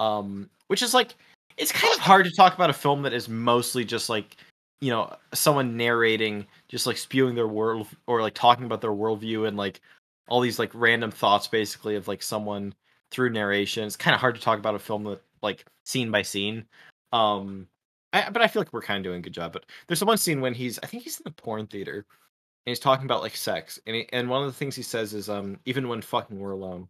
um, 0.00 0.50
which 0.68 0.82
is 0.82 0.94
like 0.94 1.14
it's 1.56 1.72
kind 1.72 1.92
of 1.94 2.00
hard 2.00 2.24
to 2.24 2.30
talk 2.30 2.54
about 2.54 2.70
a 2.70 2.74
film 2.74 3.02
that 3.02 3.12
is 3.12 3.28
mostly 3.28 3.84
just 3.84 4.08
like 4.08 4.36
you 4.80 4.90
know 4.90 5.14
someone 5.32 5.76
narrating 5.76 6.46
just 6.68 6.86
like 6.86 6.96
spewing 6.96 7.34
their 7.34 7.48
world 7.48 7.88
or 8.06 8.20
like 8.20 8.34
talking 8.34 8.64
about 8.64 8.80
their 8.80 8.90
worldview 8.90 9.46
and 9.46 9.56
like 9.56 9.80
all 10.28 10.40
these 10.40 10.58
like 10.58 10.70
random 10.74 11.10
thoughts 11.10 11.46
basically 11.46 11.96
of 11.96 12.08
like 12.08 12.22
someone 12.22 12.74
through 13.10 13.30
narration. 13.30 13.84
It's 13.84 13.96
kind 13.96 14.14
of 14.14 14.20
hard 14.20 14.34
to 14.34 14.40
talk 14.40 14.58
about 14.58 14.74
a 14.74 14.78
film 14.78 15.04
that 15.04 15.22
like 15.42 15.64
scene 15.84 16.10
by 16.10 16.22
scene. 16.22 16.64
Um 17.12 17.68
I, 18.14 18.28
but 18.28 18.42
i 18.42 18.46
feel 18.46 18.60
like 18.60 18.74
we're 18.74 18.82
kind 18.82 18.98
of 18.98 19.04
doing 19.04 19.20
a 19.20 19.22
good 19.22 19.32
job. 19.32 19.52
But 19.52 19.66
there's 19.86 20.00
the 20.00 20.06
one 20.06 20.18
scene 20.18 20.40
when 20.40 20.54
he's 20.54 20.78
i 20.82 20.86
think 20.86 21.02
he's 21.02 21.18
in 21.18 21.24
the 21.24 21.30
porn 21.30 21.66
theater 21.66 21.94
and 21.96 22.70
he's 22.70 22.78
talking 22.78 23.06
about 23.06 23.22
like 23.22 23.36
sex 23.36 23.80
and 23.86 23.96
he, 23.96 24.08
and 24.12 24.28
one 24.28 24.42
of 24.42 24.48
the 24.48 24.56
things 24.56 24.76
he 24.76 24.82
says 24.82 25.14
is 25.14 25.28
um 25.28 25.58
even 25.64 25.88
when 25.88 26.02
fucking 26.02 26.38
we're 26.38 26.52
alone. 26.52 26.88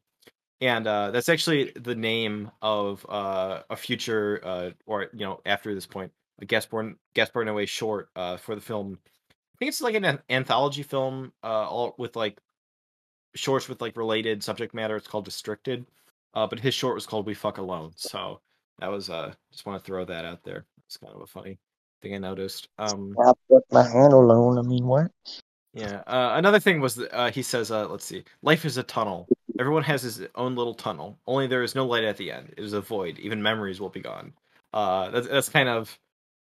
And 0.60 0.86
uh 0.86 1.10
that's 1.10 1.28
actually 1.28 1.72
the 1.76 1.94
name 1.94 2.50
of 2.60 3.06
uh 3.08 3.62
a 3.70 3.76
future 3.76 4.40
uh 4.44 4.70
or 4.86 5.08
you 5.12 5.24
know 5.24 5.40
after 5.46 5.74
this 5.74 5.86
point 5.86 6.12
a 6.42 6.44
Gaspar 6.44 6.94
Gaspar 7.14 7.44
Noé 7.44 7.66
short 7.66 8.10
uh, 8.16 8.36
for 8.36 8.54
the 8.54 8.60
film. 8.60 8.98
I 9.30 9.56
think 9.58 9.68
it's 9.70 9.80
like 9.80 9.94
an- 9.94 10.20
anthology 10.28 10.82
film, 10.82 11.32
uh, 11.42 11.68
all 11.68 11.94
with 11.98 12.16
like 12.16 12.38
shorts 13.34 13.68
with 13.68 13.80
like 13.80 13.96
related 13.96 14.42
subject 14.42 14.74
matter. 14.74 14.96
It's 14.96 15.08
called 15.08 15.24
Destricted, 15.24 15.86
uh, 16.34 16.46
but 16.46 16.60
his 16.60 16.74
short 16.74 16.94
was 16.94 17.06
called 17.06 17.26
We 17.26 17.34
Fuck 17.34 17.58
Alone. 17.58 17.92
So 17.96 18.40
that 18.78 18.90
was 18.90 19.10
uh, 19.10 19.32
just 19.50 19.66
want 19.66 19.82
to 19.82 19.86
throw 19.86 20.04
that 20.04 20.24
out 20.24 20.42
there. 20.44 20.64
It's 20.86 20.96
kind 20.96 21.14
of 21.14 21.20
a 21.20 21.26
funny 21.26 21.58
thing 22.02 22.14
I 22.14 22.18
noticed. 22.18 22.68
Um, 22.78 23.14
I 23.24 23.32
put 23.48 23.64
my 23.70 23.88
hand 23.88 24.12
alone. 24.12 24.58
I 24.58 24.62
mean, 24.62 24.86
what? 24.86 25.10
yeah. 25.72 26.02
Uh, 26.06 26.32
another 26.34 26.60
thing 26.60 26.80
was 26.80 26.96
that, 26.96 27.14
uh, 27.16 27.30
he 27.30 27.42
says, 27.42 27.70
uh, 27.70 27.88
let's 27.88 28.04
see, 28.04 28.24
life 28.42 28.64
is 28.64 28.76
a 28.76 28.82
tunnel. 28.82 29.26
Everyone 29.58 29.82
has 29.82 30.02
his 30.02 30.22
own 30.34 30.54
little 30.54 30.74
tunnel. 30.74 31.18
Only 31.26 31.46
there 31.46 31.62
is 31.62 31.74
no 31.74 31.86
light 31.86 32.04
at 32.04 32.16
the 32.16 32.32
end. 32.32 32.52
It 32.56 32.64
is 32.64 32.72
a 32.72 32.80
void. 32.80 33.18
Even 33.18 33.42
memories 33.42 33.80
will 33.80 33.88
be 33.88 34.00
gone. 34.00 34.32
Uh, 34.72 35.10
that's 35.10 35.28
that's 35.28 35.48
kind 35.48 35.68
of 35.68 35.98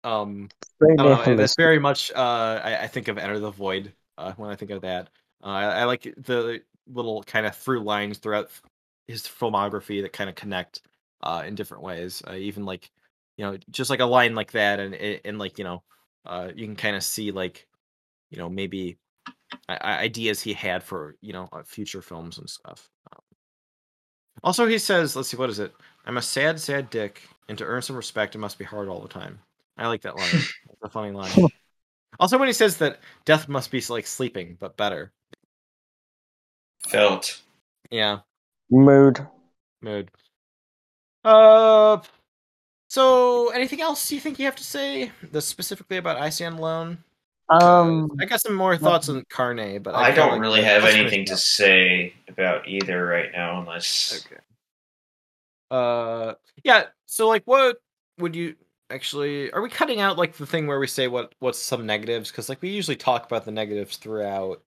um 0.05 0.49
Very 0.81 0.95
know. 0.95 1.37
That's 1.37 1.57
very 1.57 1.79
much. 1.79 2.11
Uh, 2.13 2.61
I, 2.63 2.83
I 2.83 2.87
think 2.87 3.09
of 3.09 3.19
Enter 3.19 3.39
the 3.39 3.51
Void 3.51 3.93
uh, 4.19 4.33
when 4.37 4.51
I 4.51 4.57
think 4.57 4.71
of 4.71 4.83
that. 4.83 5.09
Uh, 5.43 5.49
I, 5.49 5.65
I 5.65 5.85
like 5.85 6.03
the 6.17 6.63
little 6.87 7.23
kind 7.23 7.47
of 7.47 7.57
through 7.57 7.81
lines 7.81 8.19
throughout 8.19 8.51
his 9.07 9.23
filmography 9.23 10.03
that 10.03 10.13
kind 10.13 10.31
of 10.31 10.37
connect 10.37 10.83
uh, 11.23 11.43
in 11.47 11.55
different 11.55 11.83
ways. 11.83 12.23
Uh, 12.29 12.35
even 12.35 12.65
like 12.65 12.91
you 13.37 13.45
know, 13.45 13.59
just 13.71 13.91
like 13.91 14.01
a 14.01 14.05
line 14.05 14.35
like 14.35 14.53
that, 14.53 14.81
and 14.81 14.95
and 14.95 15.39
like 15.39 15.59
you 15.59 15.65
know, 15.65 15.83
uh, 16.27 16.49
you 16.55 16.67
can 16.67 16.77
kind 16.77 16.97
of 16.97 17.03
see 17.03 17.31
like 17.31 17.67
you 18.31 18.39
know 18.39 18.49
maybe 18.49 18.99
ideas 19.69 20.41
he 20.41 20.53
had 20.53 20.83
for 20.83 21.17
you 21.21 21.33
know 21.33 21.49
uh, 21.53 21.63
future 21.63 22.03
films 22.03 22.39
and 22.39 22.49
stuff. 22.49 22.89
Um, 23.13 23.23
also, 24.43 24.67
he 24.67 24.79
says, 24.79 25.15
let's 25.15 25.29
see, 25.29 25.37
what 25.37 25.51
is 25.51 25.59
it? 25.59 25.73
I'm 26.05 26.17
a 26.17 26.23
sad, 26.23 26.61
sad 26.61 26.91
dick, 26.91 27.23
and 27.49 27.57
to 27.59 27.65
earn 27.65 27.83
some 27.83 27.97
respect, 27.97 28.35
it 28.35 28.39
must 28.39 28.59
be 28.59 28.65
hard 28.65 28.89
all 28.89 29.01
the 29.01 29.09
time. 29.09 29.39
I 29.77 29.87
like 29.87 30.03
that 30.03 30.17
line. 30.17 30.31
It's 30.73 30.83
a 30.83 30.89
funny 30.89 31.13
line. 31.13 31.31
Also, 32.19 32.37
when 32.39 32.49
he 32.49 32.53
says 32.53 32.79
that 32.79 32.99
death 33.25 33.49
must 33.49 33.71
be 33.71 33.81
like 33.89 34.07
sleeping, 34.07 34.57
but 34.59 34.77
better. 34.77 35.13
Felt. 36.93 37.41
Yeah, 37.91 38.21
Mood. 38.71 39.27
mood. 39.81 40.11
Uh, 41.25 42.01
so 42.89 43.49
anything 43.51 43.81
else 43.81 44.11
you 44.13 44.21
think 44.21 44.39
you 44.39 44.45
have 44.45 44.57
to 44.57 44.65
say 44.65 45.11
that's 45.31 45.47
specifically 45.47 45.97
about 45.97 46.17
I 46.19 46.31
Stand 46.31 46.59
Alone? 46.59 46.99
'Cause 47.51 47.63
Um, 47.63 48.11
I 48.21 48.25
got 48.25 48.41
some 48.41 48.55
more 48.55 48.77
thoughts 48.79 49.09
on 49.09 49.25
Carne, 49.29 49.83
but 49.83 49.95
I 49.95 50.13
feel 50.13 50.25
don't 50.25 50.33
like 50.33 50.41
really 50.41 50.63
have 50.63 50.85
anything 50.85 51.25
to 51.27 51.37
say 51.37 52.15
about 52.29 52.67
either 52.69 53.05
right 53.07 53.31
now, 53.33 53.61
unless 53.61 54.25
Okay. 54.27 54.41
Uh, 55.71 56.35
yeah. 56.65 56.87
So, 57.07 57.29
like, 57.29 57.43
what 57.47 57.79
would 58.19 58.37
you 58.37 58.57
actually? 58.91 59.51
Are 59.53 59.63
we 59.63 59.71
cutting 59.71 60.01
out 60.01 60.19
like 60.19 60.35
the 60.37 60.47
thing 60.47 60.67
where 60.67 60.79
we 60.79 60.87
say 60.87 61.09
what 61.09 61.35
what's 61.41 61.59
some 61.59 61.87
negatives? 61.87 62.31
Because 62.31 62.49
like 62.49 62.63
we 62.63 62.71
usually 62.71 62.97
talk 62.97 63.27
about 63.27 63.45
the 63.45 63.51
negatives 63.53 63.97
throughout. 63.97 64.63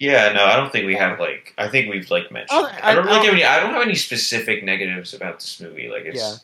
Yeah, 0.00 0.32
no, 0.32 0.44
I 0.44 0.56
don't 0.56 0.72
think 0.72 0.86
we 0.86 0.94
have 0.96 1.20
like. 1.20 1.54
I 1.58 1.68
think 1.68 1.90
we've 1.90 2.10
like 2.10 2.30
mentioned. 2.32 2.48
Oh, 2.52 2.70
I, 2.82 2.94
don't 2.94 3.04
really 3.06 3.18
I- 3.18 3.24
have 3.24 3.34
any. 3.34 3.44
I 3.44 3.60
don't 3.60 3.72
have 3.74 3.82
any 3.82 3.94
specific 3.94 4.64
negatives 4.64 5.14
about 5.14 5.40
this 5.40 5.60
movie. 5.60 5.88
Like 5.88 6.04
it's. 6.04 6.18
Yeah. 6.18 6.34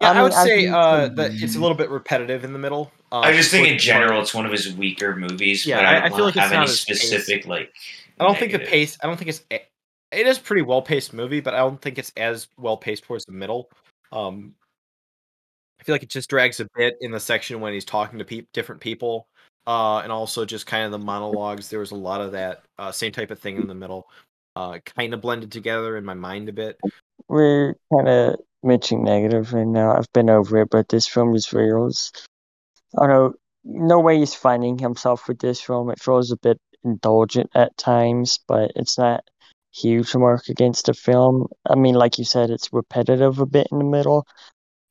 Yeah, 0.00 0.12
I 0.12 0.18
I, 0.18 0.22
would 0.22 0.32
I 0.32 0.44
say 0.44 0.62
think, 0.62 0.72
uh, 0.74 0.78
um, 1.08 1.14
that 1.16 1.32
it's 1.34 1.56
a 1.56 1.60
little 1.60 1.76
bit 1.76 1.90
repetitive 1.90 2.44
in 2.44 2.52
the 2.52 2.58
middle. 2.60 2.92
Uh, 3.10 3.18
I 3.18 3.32
just 3.32 3.50
think 3.50 3.66
in 3.66 3.78
general 3.78 4.22
it's 4.22 4.32
one 4.32 4.46
of 4.46 4.52
his 4.52 4.72
weaker 4.74 5.16
movies. 5.16 5.66
Yeah, 5.66 5.78
but 5.78 5.84
I- 5.86 5.88
I, 5.88 5.96
I 6.04 6.08
don't 6.08 6.16
feel 6.16 6.24
like 6.26 6.36
it's 6.36 6.42
have 6.42 6.52
any 6.52 6.58
not 6.60 6.68
as 6.68 6.84
paced. 6.84 7.02
specific 7.02 7.46
like. 7.46 7.72
I 8.20 8.24
don't 8.24 8.38
think 8.38 8.52
the 8.52 8.60
pace. 8.60 8.96
I 9.02 9.06
don't 9.08 9.16
think 9.16 9.30
it's. 9.30 9.42
a- 9.50 9.66
It 10.12 10.26
is 10.28 10.38
pretty 10.38 10.62
well 10.62 10.82
paced 10.82 11.12
movie, 11.12 11.40
but 11.40 11.54
I 11.54 11.58
don't 11.58 11.82
think 11.82 11.98
it's 11.98 12.12
as 12.16 12.46
well 12.56 12.76
paced 12.76 13.04
towards 13.04 13.24
the 13.24 13.32
middle. 13.32 13.70
Um, 14.12 14.54
I 15.80 15.84
feel 15.84 15.94
like 15.94 16.02
it 16.04 16.10
just 16.10 16.30
drags 16.30 16.60
a 16.60 16.68
bit 16.76 16.96
in 17.00 17.10
the 17.10 17.20
section 17.20 17.60
when 17.60 17.72
he's 17.72 17.84
talking 17.84 18.18
to 18.20 18.24
peop 18.24 18.48
different 18.52 18.80
people, 18.80 19.26
uh, 19.68 19.98
and 19.98 20.10
also 20.10 20.46
just 20.46 20.66
kind 20.66 20.86
of 20.86 20.90
the 20.90 20.98
monologues. 20.98 21.68
There 21.68 21.78
was 21.78 21.90
a 21.90 21.96
lot 21.96 22.22
of 22.22 22.32
that 22.32 22.62
uh, 22.78 22.90
same 22.90 23.12
type 23.12 23.30
of 23.30 23.38
thing 23.38 23.58
in 23.58 23.68
the 23.68 23.74
middle, 23.74 24.08
uh, 24.56 24.78
kind 24.96 25.12
of 25.12 25.20
blended 25.20 25.52
together 25.52 25.98
in 25.98 26.04
my 26.06 26.14
mind 26.14 26.48
a 26.48 26.52
bit. 26.52 26.80
we're 27.28 27.74
kind 27.94 28.08
of 28.08 28.36
mentioning 28.62 29.04
negative 29.04 29.52
right 29.52 29.66
now. 29.66 29.94
I've 29.94 30.10
been 30.14 30.30
over 30.30 30.62
it, 30.62 30.70
but 30.70 30.88
this 30.88 31.06
film 31.06 31.36
is 31.36 31.46
feels. 31.46 32.10
I 32.98 33.06
don't 33.06 33.10
know. 33.10 33.34
No 33.64 34.00
way 34.00 34.18
he's 34.18 34.34
finding 34.34 34.78
himself 34.78 35.28
with 35.28 35.40
this 35.40 35.60
film. 35.60 35.90
It 35.90 36.00
feels 36.00 36.32
a 36.32 36.38
bit 36.38 36.58
indulgent 36.82 37.50
at 37.54 37.76
times, 37.76 38.40
but 38.48 38.72
it's 38.74 38.96
not 38.96 39.22
huge 39.74 40.14
mark 40.14 40.48
against 40.48 40.86
the 40.86 40.94
film. 40.94 41.48
I 41.68 41.74
mean, 41.74 41.94
like 41.94 42.16
you 42.16 42.24
said, 42.24 42.48
it's 42.48 42.72
repetitive 42.72 43.38
a 43.38 43.44
bit 43.44 43.68
in 43.70 43.78
the 43.78 43.84
middle, 43.84 44.26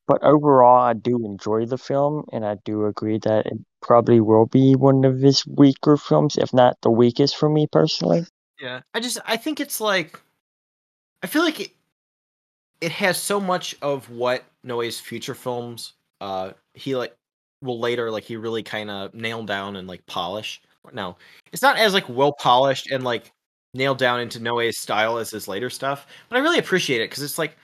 but 0.08 0.24
overall, 0.24 0.80
I 0.80 0.94
do 0.94 1.24
enjoy 1.24 1.66
the 1.66 1.76
film, 1.76 2.24
and 2.32 2.44
I 2.44 2.56
do 2.64 2.86
agree 2.86 3.18
that 3.18 3.46
it 3.46 3.58
probably 3.82 4.20
will 4.20 4.46
be 4.46 4.74
one 4.74 5.04
of 5.04 5.20
his 5.20 5.46
weaker 5.46 5.98
films, 5.98 6.38
if 6.38 6.52
not 6.54 6.78
the 6.80 6.90
weakest 6.90 7.36
for 7.36 7.50
me 7.50 7.66
personally. 7.70 8.24
Yeah, 8.58 8.80
I 8.94 9.00
just 9.00 9.18
I 9.26 9.36
think 9.36 9.60
it's 9.60 9.80
like 9.80 10.18
I 11.22 11.26
feel 11.26 11.42
like 11.42 11.60
it 11.60 11.70
it 12.80 12.90
has 12.92 13.18
so 13.18 13.38
much 13.38 13.76
of 13.82 14.08
what 14.10 14.44
Noé's 14.66 14.98
future 14.98 15.34
films 15.34 15.92
uh 16.20 16.52
he 16.74 16.96
like 16.96 17.14
will 17.62 17.78
later 17.78 18.10
like 18.10 18.24
he 18.24 18.36
really 18.36 18.62
kind 18.62 18.90
of 18.90 19.12
nail 19.14 19.44
down 19.44 19.76
and 19.76 19.86
like 19.86 20.04
polish. 20.06 20.60
No, 20.92 21.18
it's 21.52 21.62
not 21.62 21.76
as 21.76 21.92
like 21.92 22.08
well 22.08 22.32
polished 22.32 22.90
and 22.90 23.04
like 23.04 23.30
nailed 23.74 23.98
down 23.98 24.20
into 24.20 24.40
Noé's 24.40 24.78
style 24.78 25.18
as 25.18 25.30
his 25.30 25.46
later 25.48 25.68
stuff, 25.68 26.06
but 26.30 26.36
I 26.36 26.40
really 26.40 26.58
appreciate 26.58 27.02
it 27.02 27.10
because 27.10 27.22
it's 27.22 27.38
like 27.38 27.56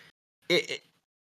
it, 0.51 0.71
it, 0.71 0.83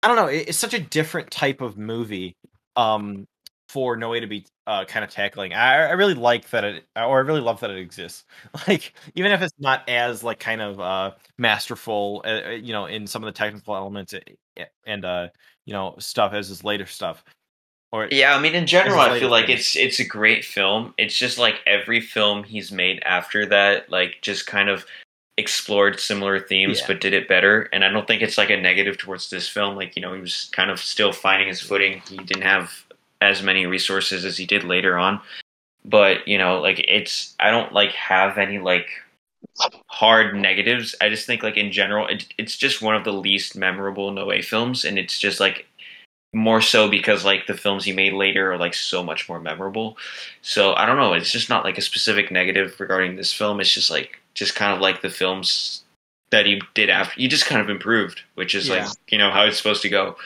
I 0.06 0.08
don't 0.08 0.18
know, 0.18 0.28
it, 0.28 0.49
it's 0.49 0.58
such 0.58 0.76
a 0.76 0.80
different 0.80 1.32
type 1.32 1.62
of 1.62 1.78
movie 1.78 2.36
um 2.76 3.26
for 3.68 3.97
Noé 3.97 4.22
to 4.22 4.28
be 4.28 4.45
uh, 4.68 4.86
kind 4.86 5.03
of 5.03 5.10
tackling. 5.12 5.53
I, 5.53 5.88
I 5.88 5.91
really 5.93 6.14
like 6.14 6.49
that 6.51 6.64
it, 6.64 6.86
or 6.95 7.18
I 7.18 7.22
really 7.22 7.41
love 7.41 7.60
that 7.62 7.72
it 7.72 7.78
exists. 7.78 8.24
Like 8.68 8.93
even 9.16 9.32
if 9.32 9.41
it's 9.41 9.53
not 9.60 9.88
as 9.89 10.24
like 10.24 10.39
kind 10.39 10.62
of 10.62 10.80
uh, 10.80 11.12
masterful, 11.38 12.22
uh, 12.26 12.41
uh, 12.45 12.49
you 12.51 12.74
know, 12.74 12.86
in 12.86 13.08
some 13.08 13.24
of 13.24 13.26
the 13.28 13.38
technical 13.38 13.76
elements 13.76 14.14
eh, 14.14 14.20
eh, 14.58 14.66
and 14.86 15.03
uh, 15.03 15.28
you 15.66 15.74
know 15.74 15.95
stuff 15.99 16.34
as 16.34 16.47
his 16.47 16.64
later 16.64 16.86
stuff. 16.86 17.24
Or 17.91 18.08
Yeah, 18.12 18.36
I 18.36 18.41
mean, 18.41 18.56
in 18.56 18.68
general, 18.68 18.99
I 18.99 19.20
feel 19.20 19.30
like 19.30 19.49
it's 19.49 19.76
it's 19.76 19.99
a 19.99 20.06
great 20.06 20.45
film. 20.45 20.93
It's 20.97 21.18
just 21.18 21.38
like 21.38 21.56
every 21.66 22.01
film 22.01 22.43
he's 22.43 22.72
made 22.72 23.01
after 23.03 23.45
that, 23.47 23.89
like 23.89 24.20
just 24.22 24.47
kind 24.47 24.70
of 24.70 24.86
explored 25.38 25.99
similar 25.99 26.39
themes 26.39 26.79
Yeah. 26.79 26.88
but 26.88 27.01
did 27.01 27.13
it 27.13 27.27
better. 27.27 27.69
And 27.73 27.83
I 27.83 27.89
don't 27.89 28.07
think 28.07 28.21
it's 28.21 28.38
like 28.38 28.49
a 28.49 28.57
negative 28.57 28.97
towards 28.97 29.29
this 29.29 29.47
film. 29.49 29.75
Like 29.75 29.95
you 29.95 30.01
know, 30.01 30.13
he 30.13 30.21
was 30.21 30.49
kind 30.53 30.71
of 30.71 30.79
still 30.79 31.11
finding 31.11 31.47
his 31.47 31.61
footing. 31.61 32.01
He 32.09 32.17
didn't 32.17 32.43
have 32.43 32.71
as 33.21 33.41
many 33.43 33.65
resources 33.65 34.25
as 34.25 34.38
he 34.38 34.45
did 34.45 34.63
later 34.63 34.97
on. 34.97 35.19
But 35.83 36.27
you 36.27 36.38
know, 36.38 36.59
like 36.59 36.79
it's 36.88 37.36
I 37.39 37.51
don't 37.51 37.73
like 37.73 37.91
have 37.91 38.38
any 38.38 38.59
like 38.59 38.88
hard 39.88 40.36
negatives. 40.36 40.95
I 41.01 41.09
just 41.09 41.25
think 41.25 41.43
like 41.43 41.57
in 41.57 41.71
general, 41.71 42.07
it, 42.07 42.25
it's 42.38 42.57
just 42.57 42.81
one 42.81 42.95
of 42.95 43.03
the 43.03 43.13
least 43.13 43.55
memorable 43.55 44.11
Noé 44.11 44.43
films, 44.43 44.83
and 44.86 44.97
it's 44.97 45.19
just 45.19 45.39
like 45.39 45.67
more 46.36 46.59
so 46.61 46.89
because 46.89 47.23
like 47.23 47.47
the 47.47 47.55
films 47.55 47.86
he 47.86 47.93
made 47.93 48.11
later 48.13 48.51
are 48.51 48.57
like 48.57 48.73
so 48.73 49.01
much 49.01 49.29
more 49.29 49.39
memorable. 49.39 49.97
So 50.41 50.73
I 50.75 50.86
don't 50.86 50.97
know. 50.97 51.13
It's 51.13 51.31
just 51.31 51.49
not 51.49 51.63
like 51.63 51.77
a 51.77 51.81
specific 51.81 52.29
negative 52.29 52.77
regarding 52.79 53.15
this 53.15 53.33
film. 53.33 53.61
It's 53.61 53.71
just 53.73 53.89
like 53.89 54.19
just 54.33 54.53
kind 54.53 54.73
of 54.73 54.81
like 54.81 55.01
the 55.01 55.09
films 55.09 55.83
that 56.31 56.45
he 56.45 56.61
did 56.73 56.89
after. 56.89 57.19
He 57.19 57.29
just 57.29 57.45
kind 57.45 57.61
of 57.61 57.69
improved, 57.69 58.21
which 58.36 58.53
is 58.53 58.67
Yeah. 58.67 58.86
like 58.86 58.97
you 59.09 59.17
know 59.17 59.31
how 59.31 59.45
it's 59.45 59.57
supposed 59.57 59.81
to 59.83 59.89
go. 59.89 60.17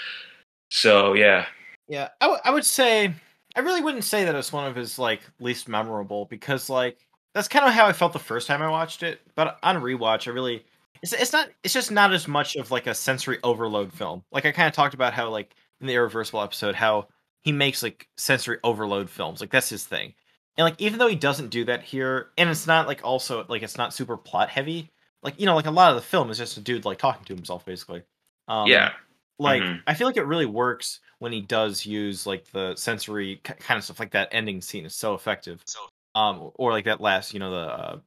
So 0.72 1.14
yeah, 1.14 1.46
Yeah, 1.88 2.10
I, 2.20 2.26
w- 2.26 2.42
I 2.44 2.52
would 2.52 2.66
say 2.66 3.14
I 3.56 3.60
really 3.60 3.82
wouldn't 3.82 4.04
say 4.04 4.26
that 4.26 4.36
it's 4.36 4.52
one 4.52 4.66
of 4.68 4.76
his 4.76 4.98
like 5.00 5.22
least 5.40 5.68
memorable 5.68 6.26
because 6.26 6.70
like 6.70 6.98
that's 7.36 7.48
kind 7.48 7.66
of 7.66 7.74
how 7.74 7.86
I 7.86 7.94
felt 7.94 8.14
the 8.14 8.20
first 8.20 8.48
time 8.48 8.62
I 8.64 8.70
watched 8.70 9.04
it. 9.04 9.22
But 9.36 9.60
on 9.62 9.78
rewatch, 9.78 10.28
I 10.28 10.32
really 10.32 10.66
it's 11.04 11.14
it's 11.14 11.34
not 11.34 11.50
it's 11.64 11.74
just 11.76 11.92
not 11.92 12.14
as 12.14 12.28
much 12.28 12.56
of 12.56 12.72
like 12.72 12.88
a 12.88 12.96
sensory 12.96 13.38
overload 13.44 13.94
film. 13.94 14.24
Like 14.32 14.46
I 14.48 14.52
kind 14.52 14.68
of 14.68 14.74
talked 14.74 14.96
about 14.96 15.14
how 15.14 15.30
like 15.30 15.54
in 15.82 15.88
the 15.88 15.94
irreversible 15.94 16.42
episode 16.42 16.76
how 16.76 17.08
he 17.42 17.52
makes 17.52 17.82
like 17.84 18.08
sensory 18.18 18.58
overload 18.64 19.10
films. 19.10 19.42
Like 19.42 19.52
that's 19.52 19.70
his 19.70 19.86
thing. 19.86 20.14
And 20.58 20.66
like 20.66 20.80
even 20.82 21.00
though 21.00 21.08
he 21.08 21.16
doesn't 21.16 21.50
do 21.50 21.66
that 21.66 21.84
here, 21.84 22.32
and 22.38 22.50
it's 22.50 22.68
not 22.68 22.88
like 22.88 23.02
also 23.04 23.46
like 23.48 23.64
it's 23.64 23.78
not 23.78 23.94
super 23.94 24.18
plot 24.18 24.50
heavy. 24.50 24.92
Like 25.24 25.40
you 25.40 25.46
know, 25.46 25.56
like 25.56 25.66
a 25.68 25.72
lot 25.72 25.90
of 25.92 25.96
the 25.96 26.02
film 26.02 26.30
is 26.30 26.38
just 26.38 26.58
a 26.58 26.62
dude 26.62 26.86
like 26.86 26.98
talking 26.98 27.26
to 27.26 27.36
himself 27.36 27.66
basically. 27.66 28.04
Um, 28.48 28.68
yeah, 28.70 28.94
like 29.38 29.64
Mhm. 29.64 29.84
i 29.88 29.94
feel 29.94 30.08
like 30.08 30.18
it 30.18 30.26
really 30.26 30.46
works 30.46 31.00
when 31.20 31.32
he 31.32 31.42
does 31.42 31.86
use 31.86 32.26
like 32.26 32.46
the 32.52 32.76
sensory 32.76 33.38
k- 33.44 33.54
kind 33.60 33.78
of 33.78 33.84
stuff 33.84 34.00
like 34.00 34.12
that 34.12 34.28
ending 34.32 34.62
scene 34.62 34.86
is 34.86 34.96
so 34.96 35.14
effective 35.14 35.64
So, 35.66 35.80
um 36.16 36.52
or 36.56 36.72
like 36.72 36.86
that 36.86 37.00
last 37.02 37.34
you 37.34 37.40
know 37.40 37.52
the 37.52 37.58
uh 37.74 38.00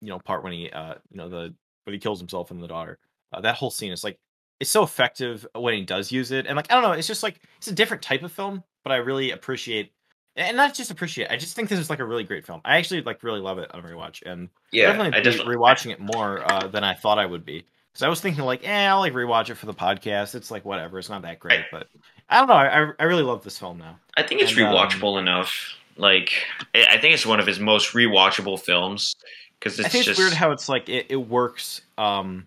you 0.00 0.08
know 0.08 0.18
part 0.18 0.42
when 0.44 0.52
he 0.52 0.70
uh 0.70 0.94
you 1.10 1.16
know 1.18 1.28
the 1.28 1.54
when 1.84 1.94
he 1.94 1.98
kills 1.98 2.18
himself 2.20 2.50
and 2.50 2.62
the 2.62 2.68
daughter 2.68 2.98
uh, 3.32 3.40
that 3.40 3.56
whole 3.56 3.70
scene 3.70 3.92
is 3.92 4.04
like 4.04 4.18
it's 4.60 4.70
so 4.70 4.82
effective 4.82 5.46
when 5.54 5.74
he 5.74 5.82
does 5.82 6.12
use 6.12 6.30
it 6.30 6.46
and 6.46 6.56
like 6.56 6.70
i 6.70 6.74
don't 6.74 6.82
know 6.82 6.92
it's 6.92 7.08
just 7.08 7.22
like 7.22 7.40
it's 7.56 7.68
a 7.68 7.72
different 7.72 8.02
type 8.02 8.22
of 8.22 8.30
film 8.30 8.62
but 8.84 8.92
i 8.92 8.96
really 8.96 9.30
appreciate 9.32 9.92
and 10.36 10.56
not 10.56 10.74
just 10.74 10.90
appreciate 10.90 11.28
i 11.30 11.36
just 11.36 11.56
think 11.56 11.68
this 11.68 11.78
is 11.78 11.90
like 11.90 11.98
a 11.98 12.04
really 12.04 12.24
great 12.24 12.46
film 12.46 12.60
i 12.64 12.76
actually 12.76 13.02
like 13.02 13.22
really 13.22 13.40
love 13.40 13.58
it 13.58 13.74
on 13.74 13.82
rewatch 13.82 14.22
and 14.24 14.48
yeah. 14.72 14.86
definitely 14.86 15.18
I 15.18 15.22
just 15.22 15.40
rewatching 15.40 15.90
it 15.92 16.00
more 16.00 16.50
uh, 16.50 16.66
than 16.66 16.84
I 16.84 16.94
thought 16.94 17.18
I 17.18 17.26
would 17.26 17.44
be. 17.44 17.64
Because 17.92 18.02
I 18.02 18.08
was 18.08 18.20
thinking 18.20 18.44
like, 18.44 18.66
eh, 18.66 18.86
I'll 18.86 19.00
like 19.00 19.12
rewatch 19.12 19.50
it 19.50 19.56
for 19.56 19.66
the 19.66 19.74
podcast. 19.74 20.34
It's 20.34 20.50
like 20.50 20.64
whatever. 20.64 20.98
It's 20.98 21.08
not 21.08 21.22
that 21.22 21.40
great, 21.40 21.64
but 21.72 21.88
I 22.28 22.38
don't 22.38 22.48
know. 22.48 22.54
I 22.54 22.92
I 22.98 23.04
really 23.04 23.24
love 23.24 23.42
this 23.42 23.58
film 23.58 23.78
now. 23.78 23.98
I 24.16 24.22
think 24.22 24.42
it's 24.42 24.52
And, 24.52 24.62
um, 24.62 24.74
rewatchable 24.74 25.18
enough. 25.18 25.74
Like 25.96 26.32
I 26.74 26.86
I 26.90 26.98
think 26.98 27.14
it's 27.14 27.26
one 27.26 27.40
of 27.40 27.46
his 27.46 27.58
most 27.58 27.92
rewatchable 27.92 28.60
films 28.60 29.16
because 29.58 29.78
it's 29.78 29.86
I 29.86 29.90
think 29.90 30.04
just 30.04 30.18
it's 30.18 30.18
weird 30.20 30.32
how 30.32 30.52
it's 30.52 30.68
like 30.68 30.88
it, 30.88 31.06
it 31.08 31.16
works 31.16 31.80
um 31.98 32.46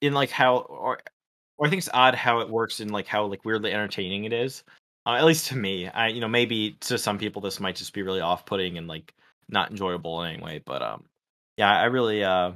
in 0.00 0.14
like 0.14 0.30
how 0.30 0.58
or 0.58 1.00
or 1.58 1.66
I 1.66 1.70
think 1.70 1.80
it's 1.80 1.90
odd 1.92 2.14
how 2.14 2.40
it 2.40 2.50
works 2.50 2.80
in 2.80 2.88
like 2.90 3.06
how 3.06 3.26
like 3.26 3.44
weirdly 3.44 3.72
entertaining 3.72 4.24
it 4.24 4.32
is. 4.32 4.64
Uh, 5.06 5.14
at 5.14 5.24
least 5.24 5.48
to 5.48 5.56
me. 5.56 5.88
I 5.88 6.08
you 6.08 6.20
know 6.20 6.28
maybe 6.28 6.72
to 6.82 6.98
some 6.98 7.18
people 7.18 7.42
this 7.42 7.60
might 7.60 7.76
just 7.76 7.92
be 7.94 8.02
really 8.02 8.20
off 8.20 8.46
putting 8.46 8.78
and 8.78 8.86
like 8.88 9.14
not 9.48 9.70
enjoyable 9.70 10.22
anyway. 10.22 10.62
But 10.64 10.82
um 10.82 11.04
yeah, 11.56 11.70
I 11.80 11.84
really 11.86 12.24
uh 12.24 12.52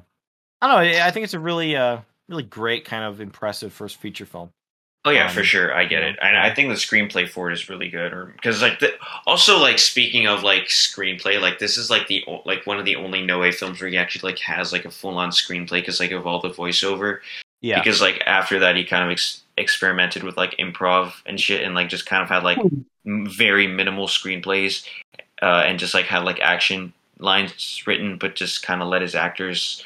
I 0.62 0.68
don't 0.68 0.70
know. 0.70 1.00
I 1.00 1.08
I 1.08 1.10
think 1.10 1.24
it's 1.24 1.34
a 1.34 1.40
really 1.40 1.76
uh 1.76 2.00
really 2.28 2.44
great 2.44 2.84
kind 2.84 3.04
of 3.04 3.20
impressive 3.20 3.72
first 3.72 3.96
feature 3.98 4.26
film. 4.26 4.52
Oh 5.04 5.10
yeah, 5.10 5.26
Um, 5.26 5.34
for 5.34 5.42
sure. 5.42 5.74
I 5.74 5.84
get 5.84 6.02
it, 6.04 6.16
and. 6.22 6.36
I 6.36 6.54
think 6.54 6.68
the 6.68 6.74
screenplay 6.74 7.28
for 7.28 7.50
it 7.50 7.54
is 7.54 7.68
really 7.68 7.88
good. 7.88 8.12
Or 8.12 8.26
because 8.26 8.62
like 8.62 8.78
the, 8.78 8.92
also 9.26 9.58
like 9.58 9.78
speaking 9.78 10.28
of 10.28 10.42
like 10.44 10.64
screenplay, 10.64 11.40
like 11.40 11.58
this 11.58 11.76
is 11.76 11.90
like 11.90 12.06
the 12.06 12.24
like 12.44 12.66
one 12.66 12.78
of 12.78 12.84
the 12.84 12.96
only 12.96 13.20
Noé 13.26 13.52
films 13.52 13.80
where 13.80 13.90
he 13.90 13.96
actually 13.96 14.32
like 14.32 14.38
has 14.40 14.72
like 14.72 14.84
a 14.84 14.90
full 14.90 15.18
on 15.18 15.30
screenplay 15.30 15.80
because 15.80 15.98
like 15.98 16.12
of 16.12 16.26
all 16.26 16.40
the 16.40 16.50
voiceover. 16.50 17.18
Yeah. 17.62 17.80
Because 17.80 18.00
like 18.00 18.22
after 18.26 18.58
that, 18.60 18.76
he 18.76 18.84
kind 18.84 19.04
of 19.04 19.10
ex- 19.10 19.42
experimented 19.56 20.22
with 20.24 20.36
like 20.36 20.56
improv 20.58 21.14
and 21.26 21.40
shit, 21.40 21.62
and 21.62 21.74
like 21.74 21.88
just 21.88 22.06
kind 22.06 22.22
of 22.22 22.28
had 22.28 22.44
like 22.44 22.58
very 23.06 23.66
minimal 23.66 24.06
screenplays, 24.06 24.86
uh, 25.42 25.64
and 25.66 25.78
just 25.78 25.94
like 25.94 26.04
had 26.06 26.24
like 26.24 26.40
action 26.40 26.92
lines 27.18 27.82
written, 27.86 28.18
but 28.18 28.34
just 28.36 28.64
kind 28.64 28.82
of 28.82 28.88
let 28.88 29.02
his 29.02 29.14
actors, 29.14 29.84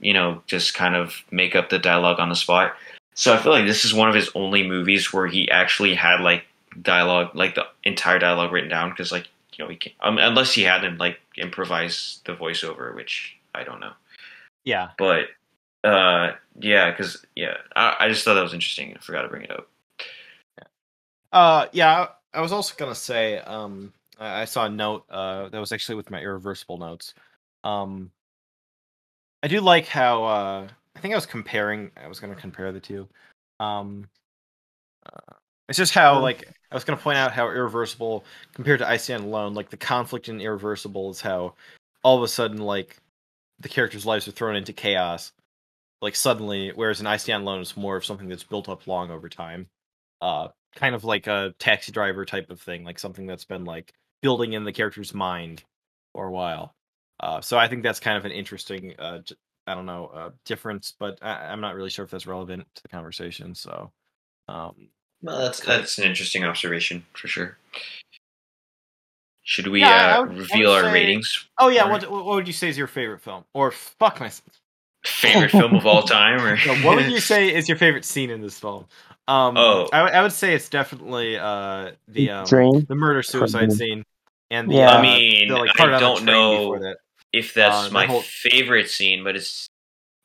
you 0.00 0.12
know, 0.12 0.42
just 0.46 0.74
kind 0.74 0.96
of 0.96 1.22
make 1.30 1.54
up 1.54 1.70
the 1.70 1.78
dialogue 1.78 2.20
on 2.20 2.28
the 2.28 2.34
spot. 2.34 2.74
So 3.14 3.34
I 3.34 3.38
feel 3.38 3.52
like 3.52 3.66
this 3.66 3.84
is 3.84 3.92
one 3.94 4.08
of 4.08 4.14
his 4.14 4.30
only 4.34 4.66
movies 4.66 5.12
where 5.12 5.26
he 5.26 5.50
actually 5.50 5.94
had 5.94 6.20
like 6.20 6.44
dialogue, 6.80 7.34
like 7.34 7.54
the 7.54 7.66
entire 7.84 8.18
dialogue 8.18 8.52
written 8.52 8.70
down, 8.70 8.90
because 8.90 9.12
like 9.12 9.28
you 9.54 9.64
know 9.64 9.70
he 9.70 9.76
can 9.76 9.92
um, 10.00 10.18
unless 10.18 10.52
he 10.54 10.62
had 10.62 10.82
him 10.82 10.96
like 10.98 11.20
improvise 11.36 12.20
the 12.24 12.34
voiceover, 12.34 12.94
which 12.94 13.36
I 13.54 13.64
don't 13.64 13.80
know, 13.80 13.92
yeah. 14.64 14.90
but 14.96 15.26
uh 15.84 16.32
yeah, 16.58 16.90
because 16.90 17.24
yeah, 17.34 17.56
I, 17.76 17.96
I 18.00 18.08
just 18.08 18.24
thought 18.24 18.34
that 18.34 18.42
was 18.42 18.54
interesting. 18.54 18.94
I 18.96 19.00
forgot 19.00 19.22
to 19.22 19.28
bring 19.28 19.42
it 19.42 19.50
up. 19.50 19.68
Uh, 21.32 21.66
yeah, 21.72 22.06
I 22.34 22.38
I 22.38 22.40
was 22.40 22.52
also 22.52 22.74
gonna 22.76 22.94
say, 22.94 23.38
um, 23.38 23.92
I 24.18 24.42
I 24.42 24.44
saw 24.44 24.66
a 24.66 24.70
note 24.70 25.04
uh, 25.10 25.48
that 25.48 25.58
was 25.58 25.72
actually 25.72 25.96
with 25.96 26.10
my 26.10 26.20
irreversible 26.20 26.78
notes. 26.78 27.14
Um, 27.64 28.10
I 29.42 29.48
do 29.48 29.60
like 29.60 29.86
how 29.86 30.24
uh, 30.24 30.68
I 30.96 31.00
think 31.00 31.12
I 31.12 31.16
was 31.16 31.26
comparing. 31.26 31.90
I 31.96 32.08
was 32.08 32.20
gonna 32.20 32.34
compare 32.34 32.72
the 32.72 32.80
two. 32.80 33.08
Um, 33.60 34.08
uh, 35.06 35.34
it's 35.68 35.78
just 35.78 35.94
how 35.94 36.20
like 36.20 36.48
I 36.70 36.74
was 36.74 36.84
gonna 36.84 37.00
point 37.00 37.18
out 37.18 37.32
how 37.32 37.46
irreversible 37.48 38.24
compared 38.54 38.80
to 38.80 38.88
I 38.88 38.96
Stand 38.96 39.24
Alone, 39.24 39.54
like 39.54 39.70
the 39.70 39.76
conflict 39.76 40.28
in 40.28 40.40
irreversible 40.40 41.10
is 41.10 41.20
how 41.20 41.54
all 42.02 42.16
of 42.16 42.22
a 42.22 42.28
sudden 42.28 42.58
like 42.58 42.96
the 43.60 43.68
characters' 43.68 44.06
lives 44.06 44.26
are 44.28 44.32
thrown 44.32 44.56
into 44.56 44.72
chaos, 44.72 45.32
like 46.00 46.16
suddenly. 46.16 46.72
Whereas 46.74 47.00
in 47.00 47.06
I 47.06 47.16
Stand 47.16 47.42
Alone, 47.42 47.60
it's 47.60 47.76
more 47.76 47.96
of 47.96 48.04
something 48.04 48.28
that's 48.28 48.44
built 48.44 48.68
up 48.68 48.86
long 48.86 49.10
over 49.10 49.28
time. 49.28 49.68
Uh, 50.20 50.48
kind 50.76 50.94
of 50.94 51.04
like 51.04 51.26
a 51.26 51.54
taxi 51.58 51.92
driver 51.92 52.24
type 52.24 52.50
of 52.50 52.60
thing, 52.60 52.84
like 52.84 52.98
something 52.98 53.26
that's 53.26 53.44
been 53.44 53.64
like 53.64 53.92
building 54.22 54.52
in 54.52 54.64
the 54.64 54.72
character's 54.72 55.14
mind 55.14 55.64
for 56.14 56.26
a 56.26 56.30
while. 56.30 56.74
Uh, 57.20 57.40
so 57.40 57.58
I 57.58 57.68
think 57.68 57.82
that's 57.82 58.00
kind 58.00 58.16
of 58.16 58.24
an 58.24 58.32
interesting, 58.32 58.94
uh, 58.98 59.20
I 59.72 59.74
don't 59.74 59.86
know, 59.86 60.06
uh, 60.08 60.30
difference, 60.44 60.92
but 60.98 61.18
I- 61.22 61.46
I'm 61.46 61.60
not 61.62 61.74
really 61.74 61.88
sure 61.90 62.04
if 62.04 62.10
that's 62.10 62.26
relevant 62.26 62.66
to 62.74 62.82
the 62.82 62.88
conversation. 62.90 63.54
So, 63.54 63.90
um, 64.48 64.88
Well, 65.22 65.38
that's 65.38 65.60
that's 65.60 65.96
an 65.98 66.04
interesting 66.04 66.44
observation 66.44 67.06
for 67.14 67.26
sure. 67.28 67.56
Should 69.44 69.66
we 69.68 69.80
Yeah, 69.80 70.18
uh, 70.18 70.22
would- 70.24 70.36
reveal 70.38 70.70
our 70.72 70.82
say- 70.82 70.92
ratings? 70.92 71.48
oh 71.58 71.68
yeah, 71.68 71.84
Alright. 71.84 72.08
what 72.08 72.24
what 72.24 72.34
would 72.36 72.46
you 72.46 72.52
say 72.52 72.68
is 72.68 72.78
your 72.78 72.86
favorite 72.86 73.20
film? 73.22 73.44
Or 73.54 73.70
fuck 73.72 74.20
my, 74.20 74.30
Favorite 75.04 75.50
film 75.50 75.74
of 75.74 75.84
all 75.86 76.02
time? 76.02 76.40
Or 76.42 76.56
no, 76.66 76.74
what 76.86 76.96
would 76.96 77.10
you 77.10 77.18
say 77.32 77.52
is 77.52 77.68
your 77.68 77.78
favorite 77.78 78.04
scene 78.04 78.30
in 78.30 78.40
this 78.42 78.58
film? 78.60 78.86
Um, 79.28 79.56
Oh. 79.56 79.88
I, 79.92 80.02
would- 80.02 80.12
I 80.12 80.22
would 80.22 80.32
say 80.32 80.54
it's 80.54 80.68
definitely 80.68 81.38
uh 81.38 81.92
the 82.08 82.30
um, 82.30 82.44
the 82.46 82.94
murder 82.94 83.22
suicide 83.22 83.72
scene 83.72 84.04
and 84.50 84.70
the 84.70 84.74
Yeah. 84.76 84.90
uh, 84.92 84.98
I 84.98 85.02
mean, 85.02 85.48
the, 85.48 85.56
like, 85.56 85.70
I 85.70 85.72
part 85.78 85.90
on 85.94 85.94
the 85.94 86.00
don't 86.00 86.24
know 86.24 86.78
that. 86.78 86.96
If 87.32 87.54
that's 87.54 87.88
Uh, 87.88 87.90
my 87.90 88.06
whole- 88.06 88.22
favorite 88.22 88.90
scene, 88.90 89.24
but 89.24 89.36
it's 89.36 89.66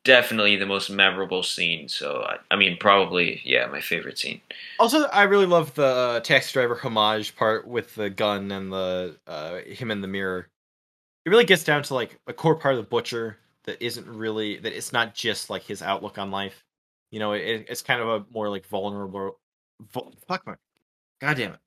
definitely 0.03 0.55
the 0.55 0.65
most 0.65 0.89
memorable 0.89 1.43
scene. 1.43 1.87
So 1.89 2.21
I, 2.27 2.37
I 2.51 2.55
mean, 2.57 2.77
probably 2.77 3.41
yeah, 3.43 3.65
my 3.67 3.81
favorite 3.81 4.17
scene. 4.17 4.41
Also, 4.79 5.05
I 5.07 5.23
really 5.23 5.45
love 5.45 5.73
the 5.75 5.85
uh, 5.85 6.19
taxi 6.21 6.53
driver 6.53 6.75
homage 6.75 7.35
part 7.35 7.67
with 7.67 7.95
the 7.95 8.09
gun 8.09 8.51
and 8.51 8.71
the 8.71 9.17
uh, 9.27 9.57
him 9.59 9.91
in 9.91 10.01
the 10.01 10.07
mirror. 10.07 10.47
It 11.25 11.29
really 11.29 11.45
gets 11.45 11.63
down 11.65 11.83
to 11.83 11.93
like 11.93 12.19
a 12.27 12.33
core 12.33 12.55
part 12.55 12.75
of 12.75 12.81
the 12.81 12.87
butcher 12.89 13.37
that 13.65 13.81
isn't 13.83 14.07
really 14.07 14.57
that 14.59 14.71
it's 14.71 14.93
not 14.93 15.13
just 15.13 15.49
like 15.49 15.63
his 15.63 15.81
outlook 15.81 16.17
on 16.17 16.31
life. 16.31 16.63
You 17.11 17.19
know, 17.19 17.33
it, 17.33 17.65
it's 17.69 17.81
kind 17.81 18.01
of 18.01 18.07
a 18.07 18.25
more 18.31 18.49
like 18.49 18.65
vulnerable. 18.65 19.39
Vul, 19.93 20.13
fuck 20.27 20.45
my, 20.47 20.55
god 21.21 21.37
damn 21.37 21.53
it! 21.53 21.59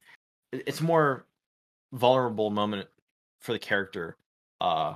It- 0.53 0.63
It's 0.67 0.81
more 0.81 1.27
vulnerable 1.93 2.51
moment 2.51 2.89
for 3.41 3.53
the 3.53 3.59
character. 3.59 4.17
Uh, 4.61 4.95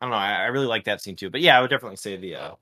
I 0.00 0.04
don't 0.04 0.10
know. 0.10 0.16
I, 0.16 0.42
I 0.42 0.46
really 0.46 0.66
like 0.66 0.84
that 0.84 1.00
scene 1.00 1.16
too. 1.16 1.30
But 1.30 1.40
yeah, 1.40 1.58
I 1.58 1.60
would 1.60 1.70
definitely 1.70 1.96
say 1.96 2.16
the 2.16 2.36
uh, 2.36 2.54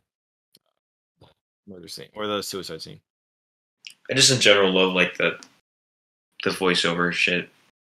murder 1.67 1.89
scene 1.89 2.09
or 2.15 2.27
the 2.27 2.43
suicide 2.43 2.83
scene. 2.83 3.01
I 4.11 4.15
just 4.15 4.31
in 4.31 4.41
general 4.41 4.73
love 4.73 4.95
like 4.95 5.17
the 5.17 5.39
the 6.45 6.51
voiceover 6.51 7.13
shit. 7.13 7.49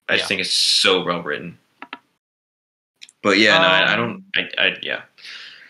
I 0.09 0.17
just 0.17 0.29
think 0.29 0.41
it's 0.41 0.51
so 0.51 1.05
well 1.05 1.23
written. 1.23 1.57
But 3.23 3.39
yeah, 3.39 3.59
no, 3.59 3.65
I, 3.67 3.93
I 3.93 3.97
don't. 3.97 4.11
Um, 4.11 4.25
I, 4.35 4.49
I 4.59 4.77
yeah. 4.83 5.03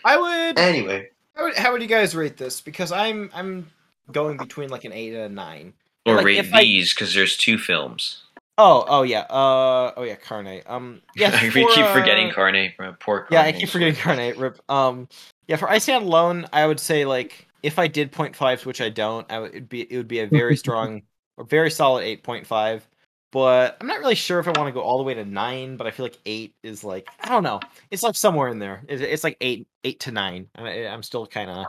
I 0.03 0.17
would. 0.17 0.57
Anyway, 0.57 1.09
How 1.35 1.43
would, 1.43 1.55
how 1.55 1.71
would 1.71 1.81
you 1.81 1.87
guys 1.87 2.15
rate 2.15 2.37
this? 2.37 2.59
Because 2.59 2.91
I'm 2.91 3.29
I'm 3.33 3.69
going 4.11 4.37
between 4.37 4.69
like 4.69 4.83
an 4.83 4.93
eight 4.93 5.13
and 5.13 5.23
a 5.23 5.29
nine. 5.29 5.73
or 6.05 6.15
like, 6.15 6.25
rate 6.25 6.51
these 6.53 6.93
because 6.93 7.13
there's 7.13 7.37
two 7.37 7.57
films. 7.57 8.23
Oh 8.57 8.85
oh 8.87 9.01
yeah. 9.03 9.21
Uh 9.21 9.93
oh 9.97 10.03
yeah 10.03 10.15
Carne 10.15 10.61
um 10.67 11.01
yeah 11.15 11.31
we 11.53 11.63
for, 11.63 11.67
keep 11.67 11.85
uh, 11.85 11.93
forgetting 11.93 12.31
Carne. 12.31 12.73
uh, 12.79 12.93
Poor 12.99 13.27
yeah 13.29 13.41
I 13.43 13.51
Carne. 13.51 13.53
keep 13.53 13.69
forgetting 13.69 13.95
Carne 13.95 14.37
rip. 14.37 14.59
Um 14.69 15.07
yeah 15.47 15.55
for 15.55 15.69
I 15.69 15.77
Stand 15.79 16.05
Alone 16.05 16.45
I 16.53 16.67
would 16.67 16.79
say 16.79 17.05
like 17.05 17.47
if 17.63 17.79
I 17.79 17.87
did 17.87 18.11
point 18.11 18.35
fives 18.35 18.65
which 18.65 18.81
I 18.81 18.89
don't 18.89 19.29
I 19.31 19.39
would 19.39 19.51
it'd 19.51 19.69
be 19.69 19.81
it 19.81 19.97
would 19.97 20.07
be 20.07 20.19
a 20.19 20.27
very 20.27 20.55
strong 20.57 21.03
or 21.37 21.45
very 21.45 21.71
solid 21.71 22.03
eight 22.03 22.23
point 22.23 22.45
five. 22.45 22.87
But 23.31 23.77
I'm 23.79 23.87
not 23.87 23.99
really 23.99 24.15
sure 24.15 24.39
if 24.39 24.47
I 24.47 24.51
want 24.51 24.67
to 24.67 24.73
go 24.73 24.81
all 24.81 24.97
the 24.97 25.05
way 25.05 25.13
to 25.13 25.23
nine 25.25 25.77
but 25.77 25.87
I 25.87 25.91
feel 25.91 26.05
like 26.05 26.19
eight 26.25 26.53
is 26.63 26.83
like 26.83 27.07
I 27.21 27.29
don't 27.29 27.43
know. 27.43 27.61
It's 27.89 28.03
like 28.03 28.15
somewhere 28.15 28.49
in 28.49 28.59
there. 28.59 28.83
It's, 28.89 29.01
it's 29.01 29.23
like 29.23 29.37
eight 29.41 29.67
eight 29.85 30.01
to 30.01 30.11
nine. 30.11 30.49
I, 30.55 30.87
I'm 30.87 31.01
still 31.03 31.25
kind 31.25 31.49
of 31.49 31.67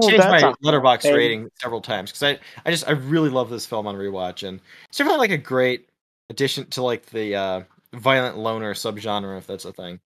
changed 0.00 0.28
my 0.28 0.40
a- 0.40 0.54
Letterboxd 0.64 1.12
rating 1.12 1.50
several 1.60 1.80
times 1.80 2.10
because 2.10 2.22
I, 2.22 2.38
I 2.66 2.70
just 2.70 2.88
I 2.88 2.92
really 2.92 3.28
love 3.30 3.50
this 3.50 3.66
film 3.66 3.86
on 3.86 3.94
rewatch. 3.96 4.46
And 4.46 4.60
it's 4.88 4.98
definitely 4.98 5.18
like 5.20 5.30
a 5.30 5.38
great 5.38 5.88
addition 6.32 6.66
to 6.70 6.82
like 6.82 7.06
the 7.06 7.36
uh 7.36 7.62
violent 7.94 8.38
loner 8.38 8.74
subgenre 8.74 9.38
if 9.38 9.46
that's 9.46 9.64
a 9.64 9.72
thing. 9.72 10.00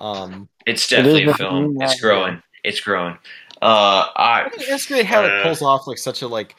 Um 0.00 0.48
It's 0.66 0.88
definitely 0.88 1.22
is 1.22 1.28
a 1.28 1.30
a 1.32 1.36
film. 1.36 1.74
film, 1.74 1.82
It's 1.82 1.94
yeah. 1.94 2.00
growing. 2.00 2.42
It's 2.64 2.80
growing. 2.80 3.16
Uh, 3.62 4.06
I 4.14 4.44
I 4.44 4.48
think 4.50 4.68
it's 4.68 4.86
great 4.86 5.06
how 5.06 5.24
it 5.24 5.32
uh, 5.32 5.42
pulls 5.42 5.62
off 5.62 5.86
like 5.86 5.98
such 5.98 6.22
a 6.22 6.28
like 6.28 6.54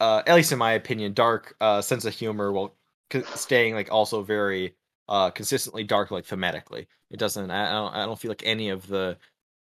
uh 0.00 0.22
at 0.26 0.34
least 0.34 0.52
in 0.52 0.58
my 0.58 0.72
opinion 0.72 1.12
dark 1.14 1.56
uh 1.60 1.80
sense 1.80 2.04
of 2.04 2.14
humor 2.14 2.52
while 2.52 2.74
c- 3.12 3.22
staying 3.34 3.74
like 3.74 3.90
also 3.90 4.22
very 4.22 4.74
uh 5.08 5.30
consistently 5.30 5.84
dark 5.84 6.10
like 6.10 6.26
thematically. 6.26 6.86
It 7.10 7.18
doesn't 7.18 7.50
I, 7.50 7.68
I 7.70 7.72
don't 7.72 7.94
I 7.94 8.06
don't 8.06 8.18
feel 8.18 8.30
like 8.30 8.42
any 8.44 8.68
of 8.70 8.86
the 8.86 9.16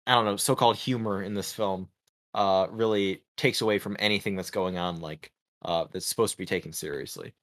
I 0.08 0.14
don't 0.16 0.26
know 0.26 0.38
so-called 0.38 0.78
humor 0.78 1.22
in 1.24 1.34
this 1.34 1.54
film 1.54 1.90
uh 2.34 2.68
really 2.72 3.24
takes 3.38 3.62
away 3.62 3.80
from 3.80 3.96
anything 4.00 4.36
that's 4.36 4.52
going 4.52 4.78
on 4.78 5.02
like 5.02 5.32
uh 5.66 5.86
that's 5.92 6.06
supposed 6.06 6.34
to 6.34 6.38
be 6.38 6.46
taken 6.46 6.74
seriously. 6.74 7.34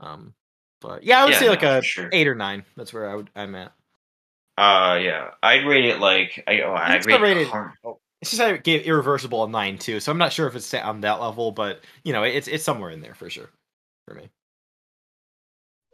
Um 0.00 0.34
but 0.80 1.02
yeah, 1.02 1.20
I 1.20 1.24
would 1.24 1.32
Yeah, 1.34 1.38
say 1.40 1.48
like 1.48 1.62
no, 1.62 1.78
a 1.78 1.82
sure. 1.82 2.08
8 2.12 2.28
or 2.28 2.34
9. 2.34 2.64
That's 2.76 2.92
where 2.92 3.08
I 3.10 3.14
would 3.14 3.30
I'm 3.34 3.54
at. 3.54 3.72
Uh, 4.58 4.98
yeah, 5.02 5.30
I'd 5.42 5.66
rate 5.66 5.84
it 5.84 6.00
like 6.00 6.42
I. 6.46 6.62
Oh, 6.62 6.72
I'd 6.74 7.02
still 7.02 7.20
rate 7.20 7.34
rated- 7.36 7.48
Car- 7.48 7.76
It's 8.22 8.30
just 8.30 8.40
I 8.42 8.56
gave 8.56 8.86
Irreversible 8.86 9.44
a 9.44 9.48
9 9.48 9.76
too. 9.78 10.00
So 10.00 10.10
I'm 10.10 10.18
not 10.18 10.32
sure 10.32 10.46
if 10.46 10.54
it's 10.56 10.72
on 10.74 11.02
that 11.02 11.20
level, 11.20 11.52
but 11.52 11.80
you 12.04 12.12
know, 12.12 12.22
it's 12.22 12.48
it's 12.48 12.64
somewhere 12.64 12.90
in 12.90 13.00
there 13.00 13.14
for 13.14 13.28
sure 13.28 13.50
for 14.08 14.14
me. 14.14 14.30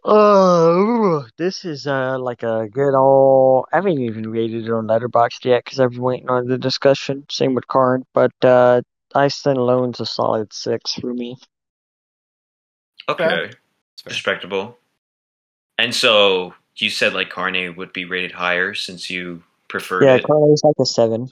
Oh, 0.05 1.26
this 1.39 1.64
is 1.64 1.87
uh 1.87 2.18
like 2.18 2.43
a 2.43 2.68
good 2.68 2.95
old. 2.95 3.66
I 3.72 3.76
haven't 3.76 3.99
even 4.01 4.30
rated 4.30 4.66
it 4.66 4.72
on 4.72 4.87
Letterboxd 4.89 5.45
yet 5.45 5.64
because 5.64 5.78
I've 5.80 5.91
been 5.93 6.03
waiting 6.03 6.28
on 6.28 6.49
the 6.49 6.59
discussion. 6.59 7.24
Same 7.30 7.55
with 7.55 7.66
Carne, 7.68 8.05
but 8.12 8.33
uh, 8.45 8.83
I 9.14 9.28
Stand 9.28 9.59
Alone's 9.59 10.01
a 10.01 10.07
solid 10.07 10.53
six 10.53 10.95
for 10.95 11.12
me. 11.14 11.37
Okay, 13.09 13.24
It's 13.24 13.55
fair. 13.55 13.62
Respectable. 14.07 14.78
And 15.78 15.95
so 15.95 16.55
you 16.76 16.90
said 16.90 17.14
like 17.14 17.30
Carne 17.30 17.76
would 17.76 17.93
be 17.93 18.05
rated 18.05 18.32
higher 18.32 18.74
since 18.74 19.11
you 19.11 19.43
preferred 19.68 20.05
Yeah, 20.05 20.16
it. 20.16 20.24
Carne 20.24 20.53
is 20.53 20.62
like 20.64 20.76
a 20.80 20.86
seven. 20.86 21.30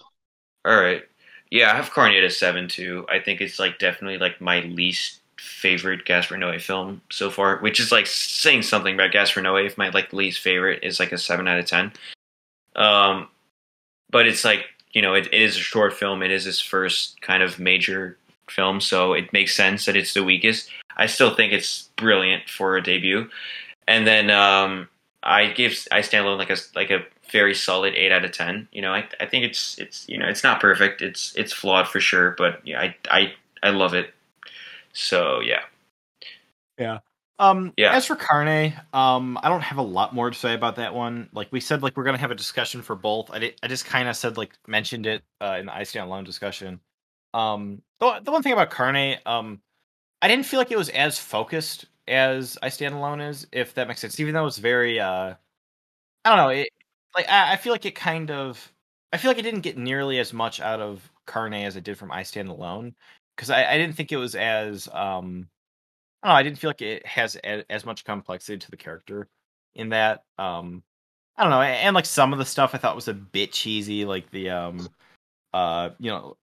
All 0.64 0.80
right. 0.80 1.02
Yeah, 1.50 1.72
I 1.72 1.76
have 1.76 1.90
Carne 1.90 2.14
at 2.14 2.24
a 2.24 2.30
seven 2.30 2.68
too. 2.68 3.06
I 3.08 3.18
think 3.18 3.40
it's 3.40 3.58
like 3.58 3.78
definitely 3.78 4.18
like 4.18 4.40
my 4.40 4.60
least 4.60 5.20
favorite 5.38 6.04
Gaspar 6.04 6.36
Noé 6.36 6.60
film 6.60 7.00
so 7.10 7.30
far, 7.30 7.58
which 7.58 7.80
is 7.80 7.90
like 7.90 8.06
saying 8.06 8.62
something 8.62 8.94
about 8.94 9.12
Gaspar 9.12 9.40
Noé. 9.40 9.66
If 9.66 9.78
my 9.78 9.88
like 9.90 10.12
least 10.12 10.40
favorite 10.40 10.84
is 10.84 11.00
like 11.00 11.12
a 11.12 11.18
seven 11.18 11.48
out 11.48 11.58
of 11.58 11.66
ten. 11.66 11.92
Um, 12.76 13.28
but 14.10 14.26
it's 14.26 14.44
like 14.44 14.66
you 14.92 15.02
know, 15.02 15.14
it, 15.14 15.26
it 15.26 15.40
is 15.40 15.56
a 15.56 15.60
short 15.60 15.92
film. 15.92 16.22
It 16.22 16.30
is 16.30 16.44
his 16.44 16.60
first 16.60 17.20
kind 17.20 17.42
of 17.42 17.58
major 17.58 18.18
film, 18.50 18.80
so 18.80 19.12
it 19.12 19.32
makes 19.32 19.54
sense 19.54 19.84
that 19.86 19.96
it's 19.96 20.14
the 20.14 20.24
weakest. 20.24 20.70
I 20.96 21.06
still 21.06 21.34
think 21.34 21.52
it's 21.52 21.90
brilliant 21.96 22.48
for 22.48 22.76
a 22.76 22.82
debut. 22.82 23.28
And 23.88 24.06
then 24.06 24.30
um, 24.30 24.88
I 25.22 25.46
give 25.46 25.86
I 25.90 26.00
stand 26.00 26.26
alone 26.26 26.38
like 26.38 26.50
a 26.50 26.56
like 26.74 26.90
a 26.90 27.04
very 27.30 27.54
solid 27.54 27.94
eight 27.94 28.12
out 28.12 28.24
of 28.24 28.32
ten. 28.32 28.68
You 28.72 28.82
know, 28.82 28.92
I 28.92 29.08
I 29.20 29.26
think 29.26 29.44
it's 29.44 29.78
it's 29.78 30.08
you 30.08 30.18
know 30.18 30.26
it's 30.26 30.44
not 30.44 30.60
perfect. 30.60 31.02
It's 31.02 31.34
it's 31.36 31.52
flawed 31.52 31.88
for 31.88 32.00
sure, 32.00 32.34
but 32.38 32.60
yeah, 32.66 32.80
I 32.80 32.96
I 33.10 33.32
I 33.62 33.70
love 33.70 33.94
it. 33.94 34.14
So 34.92 35.40
yeah, 35.40 35.62
yeah. 36.78 36.98
Um, 37.38 37.72
Yeah. 37.78 37.94
As 37.94 38.04
for 38.04 38.16
Carne, 38.16 38.74
um, 38.92 39.38
I 39.42 39.48
don't 39.48 39.62
have 39.62 39.78
a 39.78 39.82
lot 39.82 40.14
more 40.14 40.28
to 40.28 40.38
say 40.38 40.52
about 40.52 40.76
that 40.76 40.94
one. 40.94 41.30
Like 41.32 41.48
we 41.50 41.60
said, 41.60 41.82
like 41.82 41.96
we're 41.96 42.04
gonna 42.04 42.18
have 42.18 42.30
a 42.30 42.34
discussion 42.34 42.82
for 42.82 42.94
both. 42.94 43.30
I 43.30 43.38
did, 43.38 43.54
I 43.62 43.66
just 43.66 43.86
kind 43.86 44.08
of 44.08 44.16
said 44.16 44.36
like 44.36 44.52
mentioned 44.66 45.06
it 45.06 45.22
uh, 45.40 45.56
in 45.58 45.66
the 45.66 45.74
I 45.74 45.84
Stand 45.84 46.06
Alone 46.06 46.24
discussion. 46.24 46.80
Um, 47.34 47.82
the, 48.00 48.20
the 48.22 48.32
one 48.32 48.42
thing 48.42 48.52
about 48.52 48.70
Carne, 48.70 49.18
um, 49.26 49.60
I 50.22 50.28
didn't 50.28 50.46
feel 50.46 50.58
like 50.58 50.70
it 50.70 50.78
was 50.78 50.88
as 50.90 51.18
focused 51.18 51.86
as 52.08 52.58
I 52.62 52.68
Stand 52.68 52.94
Alone 52.94 53.20
is, 53.20 53.46
if 53.52 53.74
that 53.74 53.88
makes 53.88 54.00
sense. 54.00 54.18
Even 54.20 54.34
though 54.34 54.46
it's 54.46 54.58
very, 54.58 55.00
uh, 55.00 55.34
I 56.24 56.28
don't 56.28 56.36
know, 56.36 56.48
it 56.48 56.68
like 57.14 57.28
I, 57.28 57.52
I 57.54 57.56
feel 57.56 57.72
like 57.72 57.86
it 57.86 57.94
kind 57.94 58.30
of, 58.30 58.72
I 59.12 59.16
feel 59.16 59.30
like 59.30 59.38
it 59.38 59.42
didn't 59.42 59.60
get 59.62 59.78
nearly 59.78 60.18
as 60.18 60.32
much 60.32 60.60
out 60.60 60.80
of 60.80 61.10
Carne 61.26 61.54
as 61.54 61.76
it 61.76 61.84
did 61.84 61.98
from 61.98 62.12
I 62.12 62.22
Stand 62.22 62.48
Alone 62.48 62.94
because 63.36 63.50
I, 63.50 63.64
I 63.64 63.78
didn't 63.78 63.96
think 63.96 64.12
it 64.12 64.16
was 64.18 64.34
as 64.34 64.88
um 64.92 65.48
I 66.22 66.28
don't 66.28 66.34
know. 66.34 66.38
I 66.38 66.42
didn't 66.42 66.58
feel 66.58 66.70
like 66.70 66.82
it 66.82 67.06
has 67.06 67.36
a, 67.36 67.64
as 67.72 67.86
much 67.86 68.04
complexity 68.04 68.58
to 68.58 68.70
the 68.70 68.76
character 68.76 69.28
in 69.74 69.90
that. 69.90 70.24
Um, 70.38 70.82
I 71.36 71.42
don't 71.44 71.50
know, 71.50 71.62
and, 71.62 71.76
and 71.76 71.94
like 71.94 72.04
some 72.06 72.32
of 72.32 72.38
the 72.38 72.44
stuff 72.44 72.74
I 72.74 72.78
thought 72.78 72.94
was 72.94 73.08
a 73.08 73.14
bit 73.14 73.52
cheesy, 73.52 74.04
like 74.04 74.30
the 74.30 74.50
um, 74.50 74.88
uh, 75.54 75.90
you 75.98 76.10
know, 76.10 76.36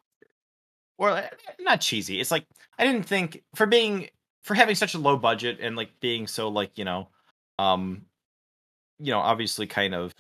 or 0.98 1.10
uh, 1.12 1.28
not 1.60 1.82
cheesy. 1.82 2.20
It's 2.20 2.32
like 2.32 2.45
I 2.78 2.86
didn't 2.86 3.06
think 3.06 3.44
for 3.56 3.65
being 3.65 4.10
for 4.44 4.53
having 4.53 4.76
such 4.76 4.94
a 4.94 4.99
low 4.99 5.18
budget 5.18 5.60
and 5.61 5.76
like 5.76 5.99
being 5.99 6.28
so 6.28 6.49
like 6.49 6.78
you 6.78 6.86
know, 6.86 7.10
um, 7.60 8.03
you 8.99 9.11
know, 9.11 9.19
obviously 9.19 9.68
kind 9.68 9.94
of 9.95 10.14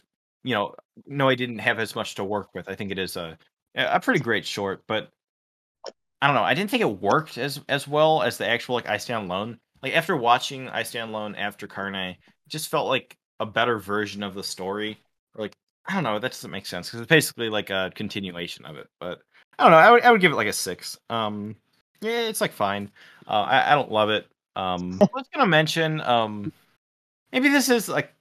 you 0.43 0.53
know, 0.53 0.75
no, 1.05 1.27
I 1.27 1.35
didn't 1.35 1.59
have 1.59 1.79
as 1.79 1.95
much 1.95 2.15
to 2.15 2.23
work 2.23 2.53
with. 2.53 2.69
I 2.69 2.75
think 2.75 2.91
it 2.91 2.99
is 2.99 3.17
a 3.17 3.37
a 3.75 3.99
pretty 3.99 4.19
great 4.19 4.45
short, 4.45 4.83
but 4.87 5.11
I 6.21 6.27
don't 6.27 6.35
know. 6.35 6.43
I 6.43 6.53
didn't 6.53 6.71
think 6.71 6.81
it 6.81 7.01
worked 7.01 7.37
as 7.37 7.59
as 7.69 7.87
well 7.87 8.21
as 8.23 8.37
the 8.37 8.47
actual 8.47 8.75
like 8.75 8.89
I 8.89 8.97
Stand 8.97 9.25
Alone. 9.25 9.59
Like 9.83 9.95
after 9.95 10.15
watching 10.15 10.69
I 10.69 10.83
Stand 10.83 11.09
Alone 11.11 11.35
after 11.35 11.67
Carne, 11.67 12.15
just 12.47 12.69
felt 12.69 12.87
like 12.87 13.17
a 13.39 13.45
better 13.45 13.77
version 13.77 14.23
of 14.23 14.33
the 14.33 14.43
story. 14.43 14.97
Or 15.35 15.41
like 15.43 15.55
I 15.87 15.93
don't 15.93 16.03
know, 16.03 16.19
that 16.19 16.31
doesn't 16.31 16.51
make 16.51 16.65
sense 16.65 16.87
because 16.87 17.01
it's 17.01 17.09
basically 17.09 17.49
like 17.49 17.69
a 17.69 17.91
continuation 17.95 18.65
of 18.65 18.77
it. 18.77 18.87
But 18.99 19.19
I 19.59 19.63
don't 19.63 19.71
know. 19.71 19.77
I 19.77 19.91
would 19.91 20.03
I 20.03 20.11
would 20.11 20.21
give 20.21 20.31
it 20.31 20.35
like 20.35 20.47
a 20.47 20.53
six. 20.53 20.97
Um, 21.09 21.55
yeah, 22.01 22.27
it's 22.27 22.41
like 22.41 22.51
fine. 22.53 22.91
Uh, 23.27 23.31
I 23.41 23.71
I 23.71 23.75
don't 23.75 23.91
love 23.91 24.09
it. 24.09 24.27
Um, 24.55 24.97
I 25.01 25.07
was 25.13 25.27
gonna 25.33 25.47
mention 25.47 25.99
um, 26.01 26.51
maybe 27.31 27.49
this 27.49 27.69
is 27.69 27.89
like 27.89 28.13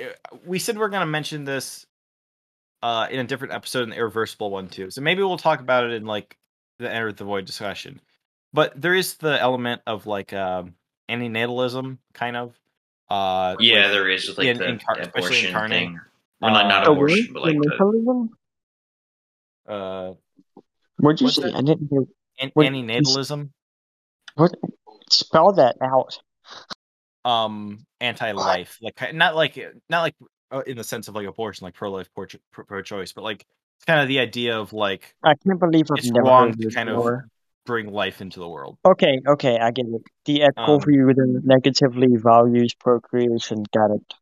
uh, 0.00 0.04
we 0.46 0.58
said 0.58 0.78
we're 0.78 0.88
gonna 0.88 1.06
mention 1.06 1.44
this 1.44 1.86
uh 2.82 3.06
in 3.10 3.20
a 3.20 3.24
different 3.24 3.52
episode 3.52 3.82
in 3.82 3.90
the 3.90 3.96
irreversible 3.96 4.50
one 4.50 4.68
too. 4.68 4.90
So 4.90 5.02
maybe 5.02 5.22
we'll 5.22 5.36
talk 5.36 5.60
about 5.60 5.84
it 5.84 5.92
in 5.92 6.06
like 6.06 6.38
the 6.78 6.90
enter 6.90 7.12
the 7.12 7.24
void 7.24 7.44
discussion. 7.44 8.00
But 8.54 8.80
there 8.80 8.94
is 8.94 9.14
the 9.14 9.38
element 9.40 9.82
of 9.86 10.06
like 10.06 10.32
um 10.32 10.74
antinatalism 11.10 11.98
kind 12.14 12.36
of. 12.36 12.58
Uh 13.10 13.56
yeah, 13.60 13.82
with- 13.82 13.92
there 13.92 14.08
is 14.08 14.38
like 14.38 14.46
in- 14.46 14.56
the 14.58 14.68
in 14.68 14.78
Car- 14.78 14.98
abortion 15.02 15.52
Carne. 15.52 15.70
thing. 15.70 16.00
Well, 16.40 16.52
not, 16.54 16.68
not 16.68 16.88
Uh, 16.88 16.92
abortion, 16.92 17.34
but 17.34 17.42
like 17.42 17.56
the, 17.58 17.68
Antinatalism? 17.78 18.28
uh 19.68 20.14
What'd 21.00 21.20
you 21.20 21.26
What's 21.26 21.36
say? 21.36 21.42
that? 21.50 21.54
I 21.56 21.62
didn't 21.62 21.88
hear. 21.90 22.04
an- 22.40 22.50
What- 22.54 22.66
antinatalism, 22.66 23.50
What? 24.34 24.54
Spell 25.10 25.52
that 25.54 25.76
out. 25.82 26.18
um 27.24 27.84
anti-life. 28.00 28.78
Like 28.80 29.14
not 29.14 29.34
like 29.36 29.58
not 29.88 30.02
like 30.02 30.14
uh, 30.52 30.62
in 30.66 30.76
the 30.76 30.84
sense 30.84 31.08
of 31.08 31.14
like 31.14 31.26
abortion 31.26 31.64
like 31.64 31.74
pro-life 31.74 32.08
pro- 32.14 32.26
pro- 32.52 32.64
pro-choice, 32.64 33.12
but 33.12 33.22
like 33.24 33.44
It's 33.76 33.84
kind 33.86 34.00
of 34.00 34.08
the 34.08 34.18
idea 34.20 34.58
of 34.58 34.72
like 34.72 35.14
I 35.22 35.34
can't 35.34 35.60
believe 35.60 35.86
I've 35.90 35.98
it's 35.98 36.10
wrong 36.14 36.52
to 36.54 36.70
kind 36.70 36.88
of 36.88 37.06
bring 37.66 37.92
life 37.92 38.20
into 38.20 38.40
the 38.40 38.48
world. 38.48 38.78
Okay, 38.86 39.20
okay, 39.28 39.58
I 39.58 39.70
get 39.70 39.86
it. 39.86 40.02
The 40.24 40.42
ethical 40.42 40.74
Um, 40.76 40.80
view 40.80 41.06
that 41.12 41.40
negatively 41.44 42.16
values 42.16 42.74
procreation. 42.74 43.64
Got 43.72 43.90
it. 43.96 44.14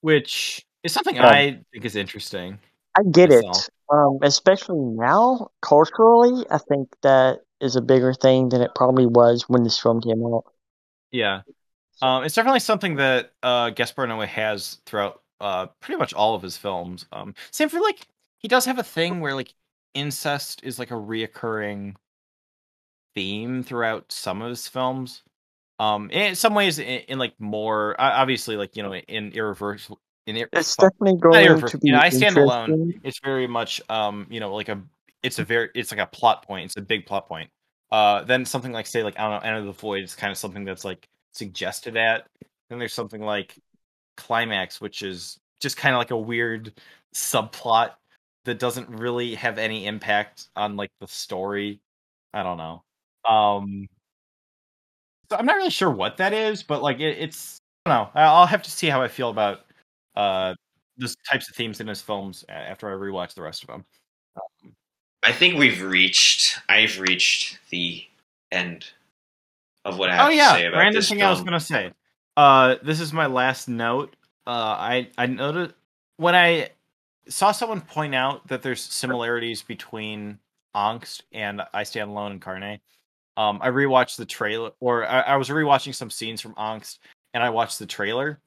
which 0.00 0.64
is 0.82 0.92
something 0.92 1.18
Um, 1.18 1.24
I 1.26 1.60
think 1.72 1.84
is 1.84 1.96
interesting. 1.96 2.58
I 2.96 3.02
get 3.10 3.30
it. 3.30 3.44
Um, 3.92 4.18
especially 4.22 4.78
now, 4.80 5.50
culturally, 5.62 6.44
I 6.50 6.58
think 6.58 6.88
that 7.02 7.40
is 7.60 7.76
a 7.76 7.82
bigger 7.82 8.12
thing 8.12 8.48
than 8.48 8.62
it 8.62 8.72
probably 8.74 9.06
was 9.06 9.44
when 9.48 9.62
this 9.62 9.78
film 9.78 10.00
came 10.00 10.24
out. 10.24 10.44
Yeah. 11.12 11.42
Um, 12.02 12.24
it's 12.24 12.34
definitely 12.34 12.60
something 12.60 12.96
that 12.96 13.32
uh, 13.42 13.70
Gaspar 13.70 14.06
Noé 14.06 14.26
has 14.26 14.80
throughout 14.86 15.22
uh, 15.40 15.66
pretty 15.80 15.98
much 15.98 16.14
all 16.14 16.34
of 16.34 16.42
his 16.42 16.56
films. 16.56 17.06
Um, 17.12 17.34
same 17.50 17.68
for 17.68 17.80
like 17.80 18.06
he 18.38 18.48
does 18.48 18.64
have 18.66 18.78
a 18.78 18.82
thing 18.82 19.20
where 19.20 19.34
like 19.34 19.54
incest 19.94 20.60
is 20.62 20.78
like 20.78 20.90
a 20.90 20.94
reoccurring 20.94 21.94
theme 23.14 23.62
throughout 23.62 24.12
some 24.12 24.42
of 24.42 24.50
his 24.50 24.68
films. 24.68 25.22
Um, 25.78 26.10
in 26.10 26.34
some 26.34 26.54
ways, 26.54 26.78
in, 26.78 26.86
in 26.86 27.18
like 27.18 27.34
more 27.38 27.94
obviously, 27.98 28.56
like 28.56 28.76
you 28.76 28.82
know, 28.82 28.94
in 28.94 29.32
irreversible, 29.32 30.00
in 30.26 30.36
Ir- 30.36 30.48
It's 30.52 30.76
definitely 30.76 31.16
going 31.18 31.60
to 31.60 31.78
be 31.78 31.88
You 31.88 31.92
know, 31.92 32.00
I 32.00 32.08
stand 32.08 32.36
alone. 32.36 32.94
It's 33.02 33.20
very 33.20 33.46
much 33.46 33.80
um, 33.88 34.26
you 34.30 34.40
know, 34.40 34.54
like 34.54 34.68
a 34.68 34.82
it's 35.22 35.38
a 35.38 35.44
very 35.44 35.70
it's 35.74 35.90
like 35.90 36.00
a 36.00 36.06
plot 36.06 36.46
point. 36.46 36.66
It's 36.66 36.76
a 36.76 36.82
big 36.82 37.06
plot 37.06 37.28
point. 37.28 37.50
Uh, 37.90 38.24
then 38.24 38.44
something 38.44 38.72
like 38.72 38.86
say 38.86 39.02
like 39.02 39.18
I 39.18 39.22
don't 39.22 39.42
know, 39.42 39.48
Enter 39.48 39.64
the 39.64 39.72
Void 39.72 40.04
is 40.04 40.14
kind 40.14 40.30
of 40.30 40.38
something 40.38 40.64
that's 40.64 40.84
like 40.84 41.08
suggested 41.32 41.96
at. 41.96 42.26
Then 42.68 42.78
there's 42.78 42.94
something 42.94 43.22
like 43.22 43.56
Climax, 44.16 44.80
which 44.80 45.02
is 45.02 45.38
just 45.60 45.76
kind 45.76 45.94
of 45.94 45.98
like 45.98 46.10
a 46.10 46.18
weird 46.18 46.72
subplot 47.14 47.92
that 48.44 48.58
doesn't 48.58 48.88
really 48.88 49.34
have 49.34 49.58
any 49.58 49.86
impact 49.86 50.48
on 50.56 50.76
like 50.76 50.90
the 51.00 51.06
story. 51.06 51.80
I 52.34 52.42
don't 52.42 52.58
know. 52.58 52.82
Um, 53.28 53.88
so 55.30 55.36
I'm 55.36 55.46
not 55.46 55.56
really 55.56 55.70
sure 55.70 55.90
what 55.90 56.18
that 56.18 56.32
is, 56.32 56.62
but 56.62 56.82
like 56.82 57.00
it, 57.00 57.18
it's 57.18 57.60
I 57.84 57.90
don't 57.90 58.14
know. 58.14 58.20
I'll 58.20 58.46
have 58.46 58.62
to 58.62 58.70
see 58.70 58.88
how 58.88 59.02
I 59.02 59.08
feel 59.08 59.30
about 59.30 59.60
uh 60.16 60.54
those 60.98 61.16
types 61.30 61.48
of 61.48 61.54
themes 61.54 61.80
in 61.80 61.86
his 61.86 62.00
films 62.00 62.44
after 62.48 62.88
I 62.88 62.92
rewatch 62.92 63.34
the 63.34 63.42
rest 63.42 63.62
of 63.62 63.68
them. 63.68 63.84
I 65.22 65.32
think 65.32 65.58
we've 65.58 65.82
reached. 65.82 66.60
I've 66.68 66.98
reached 67.00 67.58
the 67.70 68.04
end 68.52 68.86
of 69.84 69.98
what 69.98 70.10
I 70.10 70.14
have 70.14 70.26
Oh 70.26 70.30
to 70.30 70.36
yeah, 70.36 70.52
say 70.52 70.66
about 70.66 70.78
random 70.78 70.98
this 70.98 71.08
thing 71.08 71.18
film. 71.18 71.28
I 71.28 71.30
was 71.30 71.42
gonna 71.42 71.60
say. 71.60 71.92
Uh, 72.36 72.76
this 72.82 73.00
is 73.00 73.12
my 73.12 73.26
last 73.26 73.68
note. 73.68 74.14
Uh, 74.46 74.50
I 74.50 75.10
I 75.18 75.26
noted 75.26 75.74
when 76.16 76.34
I 76.34 76.70
saw 77.28 77.52
someone 77.52 77.80
point 77.80 78.14
out 78.14 78.46
that 78.48 78.62
there's 78.62 78.80
similarities 78.80 79.62
between 79.62 80.38
Angst 80.74 81.22
and 81.32 81.62
I 81.74 81.82
Stand 81.82 82.10
Alone 82.10 82.32
and 82.32 82.40
Carne. 82.40 82.78
Um, 83.36 83.58
I 83.60 83.68
rewatched 83.68 84.16
the 84.16 84.24
trailer, 84.26 84.70
or 84.80 85.06
I, 85.06 85.20
I 85.20 85.36
was 85.36 85.48
rewatching 85.48 85.94
some 85.94 86.10
scenes 86.10 86.40
from 86.40 86.54
Angst, 86.54 86.98
and 87.34 87.42
I 87.42 87.50
watched 87.50 87.78
the 87.78 87.86
trailer. 87.86 88.38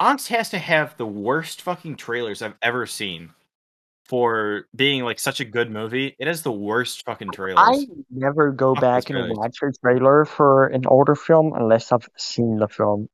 Angst 0.00 0.28
has 0.28 0.50
to 0.50 0.58
have 0.58 0.96
the 0.96 1.06
worst 1.06 1.62
fucking 1.62 1.96
trailers 1.96 2.42
I've 2.42 2.54
ever 2.62 2.86
seen 2.86 3.30
for 4.04 4.66
being 4.74 5.04
like 5.04 5.18
such 5.18 5.40
a 5.40 5.44
good 5.44 5.70
movie. 5.70 6.16
It 6.18 6.26
has 6.26 6.42
the 6.42 6.52
worst 6.52 7.04
fucking 7.04 7.32
trailers. 7.32 7.58
I 7.58 7.86
never 8.10 8.52
go 8.52 8.74
Fuck 8.74 8.80
back 8.80 9.10
and 9.10 9.36
watch 9.36 9.58
a 9.62 9.70
trailer 9.72 10.24
for 10.24 10.66
an 10.68 10.86
older 10.86 11.14
film 11.14 11.52
unless 11.54 11.92
I've 11.92 12.08
seen 12.16 12.56
the 12.58 12.68
film. 12.68 13.08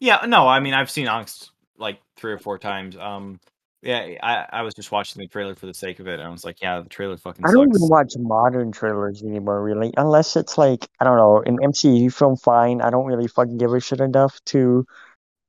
Yeah, 0.00 0.24
no, 0.26 0.46
I 0.46 0.60
mean 0.60 0.74
I've 0.74 0.90
seen 0.90 1.06
Angst 1.06 1.50
like 1.76 2.00
three 2.16 2.32
or 2.32 2.38
four 2.38 2.58
times. 2.58 2.96
Um, 2.96 3.40
yeah, 3.82 4.14
I 4.22 4.46
I 4.50 4.62
was 4.62 4.74
just 4.74 4.90
watching 4.90 5.20
the 5.20 5.28
trailer 5.28 5.54
for 5.54 5.66
the 5.66 5.74
sake 5.74 6.00
of 6.00 6.08
it, 6.08 6.14
and 6.14 6.22
I 6.22 6.30
was 6.30 6.44
like, 6.44 6.62
yeah, 6.62 6.80
the 6.80 6.88
trailer 6.88 7.16
fucking 7.16 7.44
I 7.44 7.52
don't 7.52 7.68
sucks. 7.68 7.78
even 7.78 7.88
watch 7.88 8.12
modern 8.18 8.72
trailers 8.72 9.22
anymore, 9.22 9.62
really, 9.62 9.92
unless 9.96 10.36
it's 10.36 10.56
like 10.56 10.88
I 11.00 11.04
don't 11.04 11.16
know 11.16 11.42
an 11.42 11.58
MCU 11.58 12.12
film. 12.12 12.36
Fine, 12.36 12.80
I 12.80 12.90
don't 12.90 13.06
really 13.06 13.28
fucking 13.28 13.58
give 13.58 13.72
a 13.72 13.80
shit 13.80 14.00
enough 14.00 14.40
to 14.46 14.86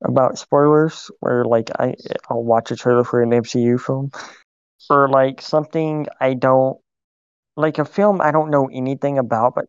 about 0.03 0.37
spoilers. 0.37 1.11
Where 1.19 1.45
like 1.45 1.69
I 1.77 1.95
I'll 2.29 2.43
watch 2.43 2.71
a 2.71 2.75
trailer 2.75 3.03
for 3.03 3.21
an 3.21 3.31
MCU 3.31 3.79
film, 3.79 4.11
or 4.89 5.09
like 5.09 5.41
something 5.41 6.07
I 6.19 6.33
don't 6.33 6.79
like 7.55 7.77
a 7.77 7.85
film 7.85 8.21
I 8.21 8.31
don't 8.31 8.51
know 8.51 8.69
anything 8.71 9.17
about, 9.17 9.55
but 9.55 9.65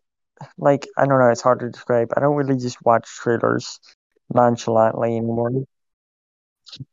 like 0.58 0.86
I 0.96 1.06
don't 1.06 1.18
know, 1.18 1.30
it's 1.30 1.42
hard 1.42 1.60
to 1.60 1.70
describe. 1.70 2.10
I 2.16 2.20
don't 2.20 2.36
really 2.36 2.58
just 2.58 2.84
watch 2.84 3.06
trailers 3.06 3.80
nonchalantly 4.32 5.16
anymore. 5.16 5.50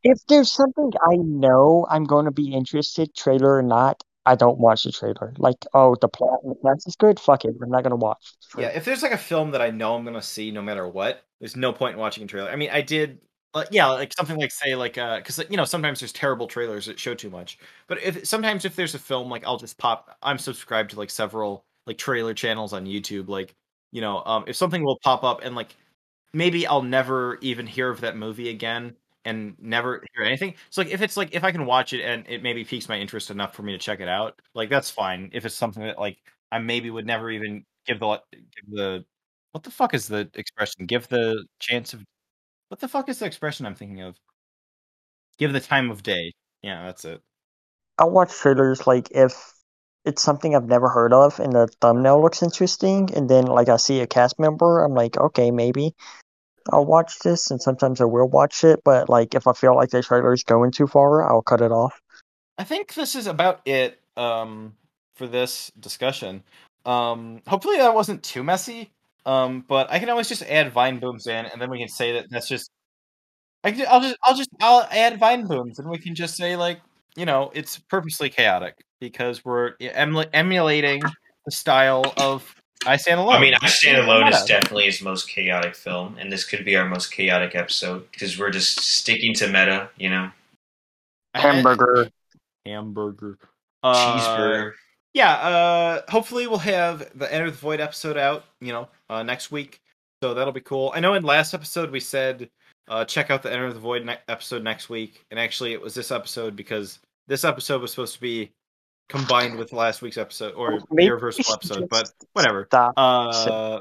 If 0.03 0.25
there's 0.27 0.51
something 0.51 0.91
I 1.07 1.17
know 1.17 1.85
I'm 1.87 2.05
going 2.05 2.25
to 2.25 2.31
be 2.31 2.51
interested, 2.51 3.13
trailer 3.13 3.57
or 3.57 3.61
not, 3.61 4.03
I 4.27 4.35
don't 4.35 4.59
watch 4.59 4.83
the 4.83 4.91
trailer. 4.91 5.33
Like, 5.37 5.65
oh, 5.73 5.95
the 6.01 6.09
plot 6.09 6.39
the 6.43 6.55
plot 6.55 6.77
is 6.85 6.97
good. 6.97 7.17
Fuck 7.19 7.45
it, 7.45 7.55
I'm 7.61 7.69
not 7.69 7.83
gonna 7.83 7.95
watch. 7.95 8.33
Yeah, 8.57 8.67
if 8.67 8.83
there's 8.83 9.01
like 9.01 9.13
a 9.13 9.17
film 9.17 9.51
that 9.51 9.61
I 9.61 9.69
know 9.69 9.95
I'm 9.95 10.03
gonna 10.03 10.21
see 10.21 10.51
no 10.51 10.61
matter 10.61 10.85
what, 10.85 11.23
there's 11.39 11.55
no 11.55 11.71
point 11.71 11.93
in 11.93 11.99
watching 11.99 12.25
a 12.25 12.27
trailer. 12.27 12.49
I 12.49 12.57
mean, 12.57 12.69
I 12.69 12.81
did, 12.81 13.19
like, 13.57 13.67
yeah, 13.71 13.87
like 13.87 14.13
something 14.13 14.37
like 14.37 14.51
say 14.51 14.75
like 14.75 14.97
uh, 14.97 15.17
because 15.17 15.39
you 15.49 15.57
know 15.57 15.65
sometimes 15.65 15.99
there's 15.99 16.13
terrible 16.13 16.47
trailers 16.47 16.85
that 16.87 16.99
show 16.99 17.13
too 17.15 17.29
much. 17.29 17.57
But 17.87 18.01
if 18.03 18.25
sometimes 18.27 18.65
if 18.65 18.75
there's 18.75 18.95
a 18.95 18.99
film, 18.99 19.29
like 19.29 19.45
I'll 19.45 19.57
just 19.57 19.77
pop. 19.77 20.17
I'm 20.23 20.37
subscribed 20.37 20.91
to 20.91 20.97
like 20.97 21.09
several 21.09 21.65
like 21.85 21.97
trailer 21.97 22.33
channels 22.33 22.73
on 22.73 22.85
YouTube. 22.85 23.27
Like 23.29 23.55
you 23.91 24.01
know, 24.01 24.23
um, 24.25 24.43
if 24.47 24.55
something 24.55 24.83
will 24.83 24.99
pop 25.03 25.23
up 25.23 25.41
and 25.43 25.55
like 25.55 25.75
maybe 26.33 26.67
I'll 26.67 26.81
never 26.83 27.37
even 27.41 27.67
hear 27.67 27.89
of 27.89 28.01
that 28.01 28.17
movie 28.17 28.49
again 28.49 28.95
and 29.25 29.55
never 29.59 30.03
hear 30.15 30.25
anything. 30.25 30.55
So 30.69 30.81
like 30.81 30.91
if 30.91 31.01
it's 31.01 31.17
like 31.17 31.33
if 31.35 31.43
I 31.43 31.51
can 31.51 31.65
watch 31.65 31.93
it 31.93 32.01
and 32.03 32.25
it 32.27 32.43
maybe 32.43 32.63
piques 32.65 32.89
my 32.89 32.99
interest 32.99 33.31
enough 33.31 33.55
for 33.55 33.63
me 33.63 33.73
to 33.73 33.77
check 33.79 33.99
it 34.01 34.07
out, 34.09 34.39
like 34.55 34.69
that's 34.69 34.89
fine. 34.91 35.29
If 35.33 35.45
it's 35.45 35.55
something 35.55 35.83
that 35.83 35.99
like 35.99 36.17
I 36.51 36.59
maybe 36.59 36.89
would 36.89 37.05
never 37.07 37.29
even 37.31 37.65
give 37.85 37.99
the 37.99 38.21
give 38.33 38.69
the 38.71 39.05
what 39.51 39.63
the 39.63 39.71
fuck 39.71 39.93
is 39.93 40.07
the 40.07 40.29
expression? 40.35 40.85
Give 40.85 41.07
the 41.07 41.45
chance 41.59 41.93
of 41.93 42.03
what 42.69 42.79
the 42.79 42.87
fuck 42.87 43.09
is 43.09 43.19
the 43.19 43.25
expression 43.25 43.65
I'm 43.65 43.75
thinking 43.75 44.01
of? 44.01 44.19
Give 45.37 45.53
the 45.53 45.59
time 45.59 45.91
of 45.91 46.03
day. 46.03 46.33
Yeah, 46.61 46.85
that's 46.85 47.05
it. 47.05 47.21
I'll 47.99 48.09
watch 48.09 48.33
trailers 48.33 48.85
like 48.85 49.09
if 49.11 49.53
it's 50.05 50.21
something 50.21 50.55
I've 50.55 50.67
never 50.67 50.89
heard 50.89 51.13
of 51.13 51.39
and 51.39 51.53
the 51.53 51.67
thumbnail 51.81 52.21
looks 52.21 52.43
interesting, 52.43 53.09
and 53.15 53.29
then 53.29 53.45
like 53.45 53.69
I 53.69 53.77
see 53.77 53.99
a 53.99 54.07
cast 54.07 54.39
member, 54.39 54.83
I'm 54.83 54.93
like, 54.93 55.17
okay, 55.17 55.51
maybe 55.51 55.93
I'll 56.71 56.85
watch 56.85 57.19
this, 57.19 57.51
and 57.51 57.61
sometimes 57.61 58.01
I 58.01 58.05
will 58.05 58.27
watch 58.27 58.63
it. 58.63 58.81
But 58.83 59.09
like 59.09 59.35
if 59.35 59.47
I 59.47 59.53
feel 59.53 59.75
like 59.75 59.89
the 59.89 60.03
trailer 60.03 60.33
is 60.33 60.43
going 60.43 60.71
too 60.71 60.87
far, 60.87 61.29
I'll 61.29 61.41
cut 61.41 61.61
it 61.61 61.71
off. 61.71 61.99
I 62.57 62.63
think 62.63 62.93
this 62.93 63.15
is 63.15 63.27
about 63.27 63.61
it 63.65 63.99
um, 64.15 64.75
for 65.15 65.27
this 65.27 65.71
discussion. 65.79 66.43
Um, 66.85 67.41
hopefully 67.47 67.77
that 67.77 67.93
wasn't 67.93 68.23
too 68.23 68.43
messy. 68.43 68.91
Um, 69.27 69.65
but 69.67 69.91
I 69.91 69.99
can 69.99 70.09
always 70.09 70.29
just 70.29 70.41
add 70.43 70.71
vine 70.71 70.99
booms 70.99 71.27
in, 71.27 71.45
and 71.45 71.61
then 71.61 71.69
we 71.69 71.77
can 71.77 71.89
say 71.89 72.13
that 72.13 72.27
that's 72.29 72.47
just. 72.47 72.71
I 73.63 73.71
can, 73.71 73.85
I'll 73.89 73.99
just 73.99 74.15
I'll 74.23 74.37
just 74.37 74.49
I'll 74.61 74.87
add 74.89 75.19
vine 75.19 75.45
booms, 75.45 75.79
and 75.79 75.89
we 75.89 75.97
can 75.97 76.15
just 76.15 76.37
say 76.37 76.55
like 76.55 76.79
you 77.17 77.25
know 77.25 77.51
it's 77.53 77.77
purposely 77.89 78.29
chaotic 78.29 78.75
because 79.01 79.43
we're 79.43 79.73
emula- 79.77 80.29
emulating 80.31 81.01
the 81.45 81.51
style 81.51 82.13
of 82.15 82.55
I 82.85 82.95
Stand 82.95 83.19
Alone. 83.19 83.35
I 83.35 83.41
mean, 83.41 83.53
I 83.61 83.67
Stand 83.67 83.97
Alone 83.97 84.29
is 84.29 84.43
definitely 84.45 84.85
his 84.85 85.01
most 85.01 85.27
chaotic 85.27 85.75
film, 85.75 86.15
and 86.17 86.31
this 86.31 86.45
could 86.45 86.63
be 86.63 86.77
our 86.77 86.87
most 86.87 87.11
chaotic 87.11 87.53
episode 87.53 88.09
because 88.11 88.39
we're 88.39 88.49
just 88.49 88.79
sticking 88.79 89.33
to 89.35 89.47
meta, 89.47 89.89
you 89.97 90.09
know, 90.09 90.31
Hamburger. 91.35 92.09
hamburger, 92.65 93.37
Uh, 93.83 93.93
cheeseburger. 93.93 94.71
Yeah, 95.17 95.33
uh 95.33 96.01
hopefully 96.09 96.45
we'll 96.45 96.59
have 96.59 97.09
the 97.17 97.31
Enter 97.33 97.49
the 97.49 97.57
Void 97.57 97.79
episode 97.79 98.17
out, 98.17 98.45
you 98.61 98.71
know, 98.71 98.87
uh 99.09 99.23
next 99.23 99.51
week. 99.51 99.81
So 100.21 100.35
that'll 100.35 100.53
be 100.53 100.61
cool. 100.61 100.91
I 100.95 100.99
know 100.99 101.15
in 101.15 101.23
last 101.23 101.55
episode 101.55 101.89
we 101.89 101.99
said 101.99 102.49
uh 102.87 103.03
check 103.03 103.31
out 103.31 103.41
the 103.41 103.51
Enter 103.51 103.73
the 103.73 103.79
Void 103.79 104.05
ne- 104.05 104.19
episode 104.27 104.63
next 104.63 104.89
week, 104.89 105.25
and 105.31 105.39
actually 105.39 105.73
it 105.73 105.81
was 105.81 105.95
this 105.95 106.11
episode 106.11 106.55
because 106.55 106.99
this 107.27 107.43
episode 107.43 107.81
was 107.81 107.89
supposed 107.89 108.13
to 108.13 108.21
be 108.21 108.51
combined 109.09 109.57
with 109.57 109.73
last 109.73 110.03
week's 110.03 110.17
episode 110.17 110.53
or 110.53 110.79
the 110.79 110.85
we 110.91 111.11
episode, 111.11 111.89
but 111.89 112.11
whatever. 112.33 112.67
Uh 112.71 113.79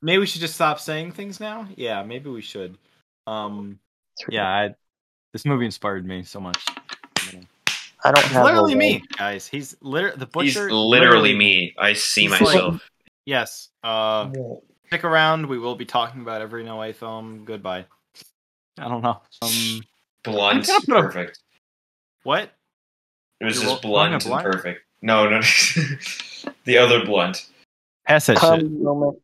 maybe 0.00 0.20
we 0.20 0.26
should 0.26 0.40
just 0.40 0.54
stop 0.54 0.78
saying 0.78 1.10
things 1.10 1.40
now? 1.40 1.66
Yeah, 1.74 2.04
maybe 2.04 2.30
we 2.30 2.40
should. 2.40 2.78
Um 3.26 3.80
yeah, 4.28 4.48
I, 4.48 4.74
this 5.32 5.44
movie 5.44 5.64
inspired 5.64 6.06
me 6.06 6.22
so 6.22 6.38
much. 6.38 6.64
I 8.04 8.10
don't 8.10 8.24
It's 8.24 8.32
have 8.32 8.44
literally 8.44 8.72
a 8.72 8.76
me, 8.76 9.04
guys. 9.16 9.46
He's 9.46 9.76
literally 9.80 10.16
the 10.16 10.26
He's 10.42 10.54
butcher. 10.54 10.72
literally 10.72 11.36
me. 11.36 11.74
I 11.78 11.92
see 11.92 12.22
He's 12.22 12.30
like- 12.32 12.40
myself. 12.42 12.88
Yes. 13.24 13.68
Uh, 13.84 14.30
stick 14.88 15.04
around. 15.04 15.46
We 15.46 15.58
will 15.58 15.76
be 15.76 15.84
talking 15.84 16.20
about 16.22 16.42
every 16.42 16.64
Noé 16.64 16.94
film. 16.94 17.44
Goodbye. 17.44 17.86
I 18.78 18.88
don't 18.88 19.02
know. 19.02 19.20
Um, 19.42 19.80
blunt, 20.24 20.68
I'm 20.68 20.80
gonna 20.86 21.00
a- 21.00 21.02
perfect. 21.10 21.38
what? 22.24 22.50
It 23.40 23.44
was 23.44 23.60
You're 23.62 23.70
just 23.70 23.84
rolling 23.84 24.14
a 24.14 24.18
blunt 24.18 24.44
and 24.44 24.52
perfect. 24.52 24.80
No, 25.02 25.28
no, 25.28 25.40
the 26.64 26.78
other 26.78 27.04
blunt. 27.04 27.46
Pass 28.06 28.26
that 28.26 28.38
shit. 28.38 28.70
Moment. 28.70 29.18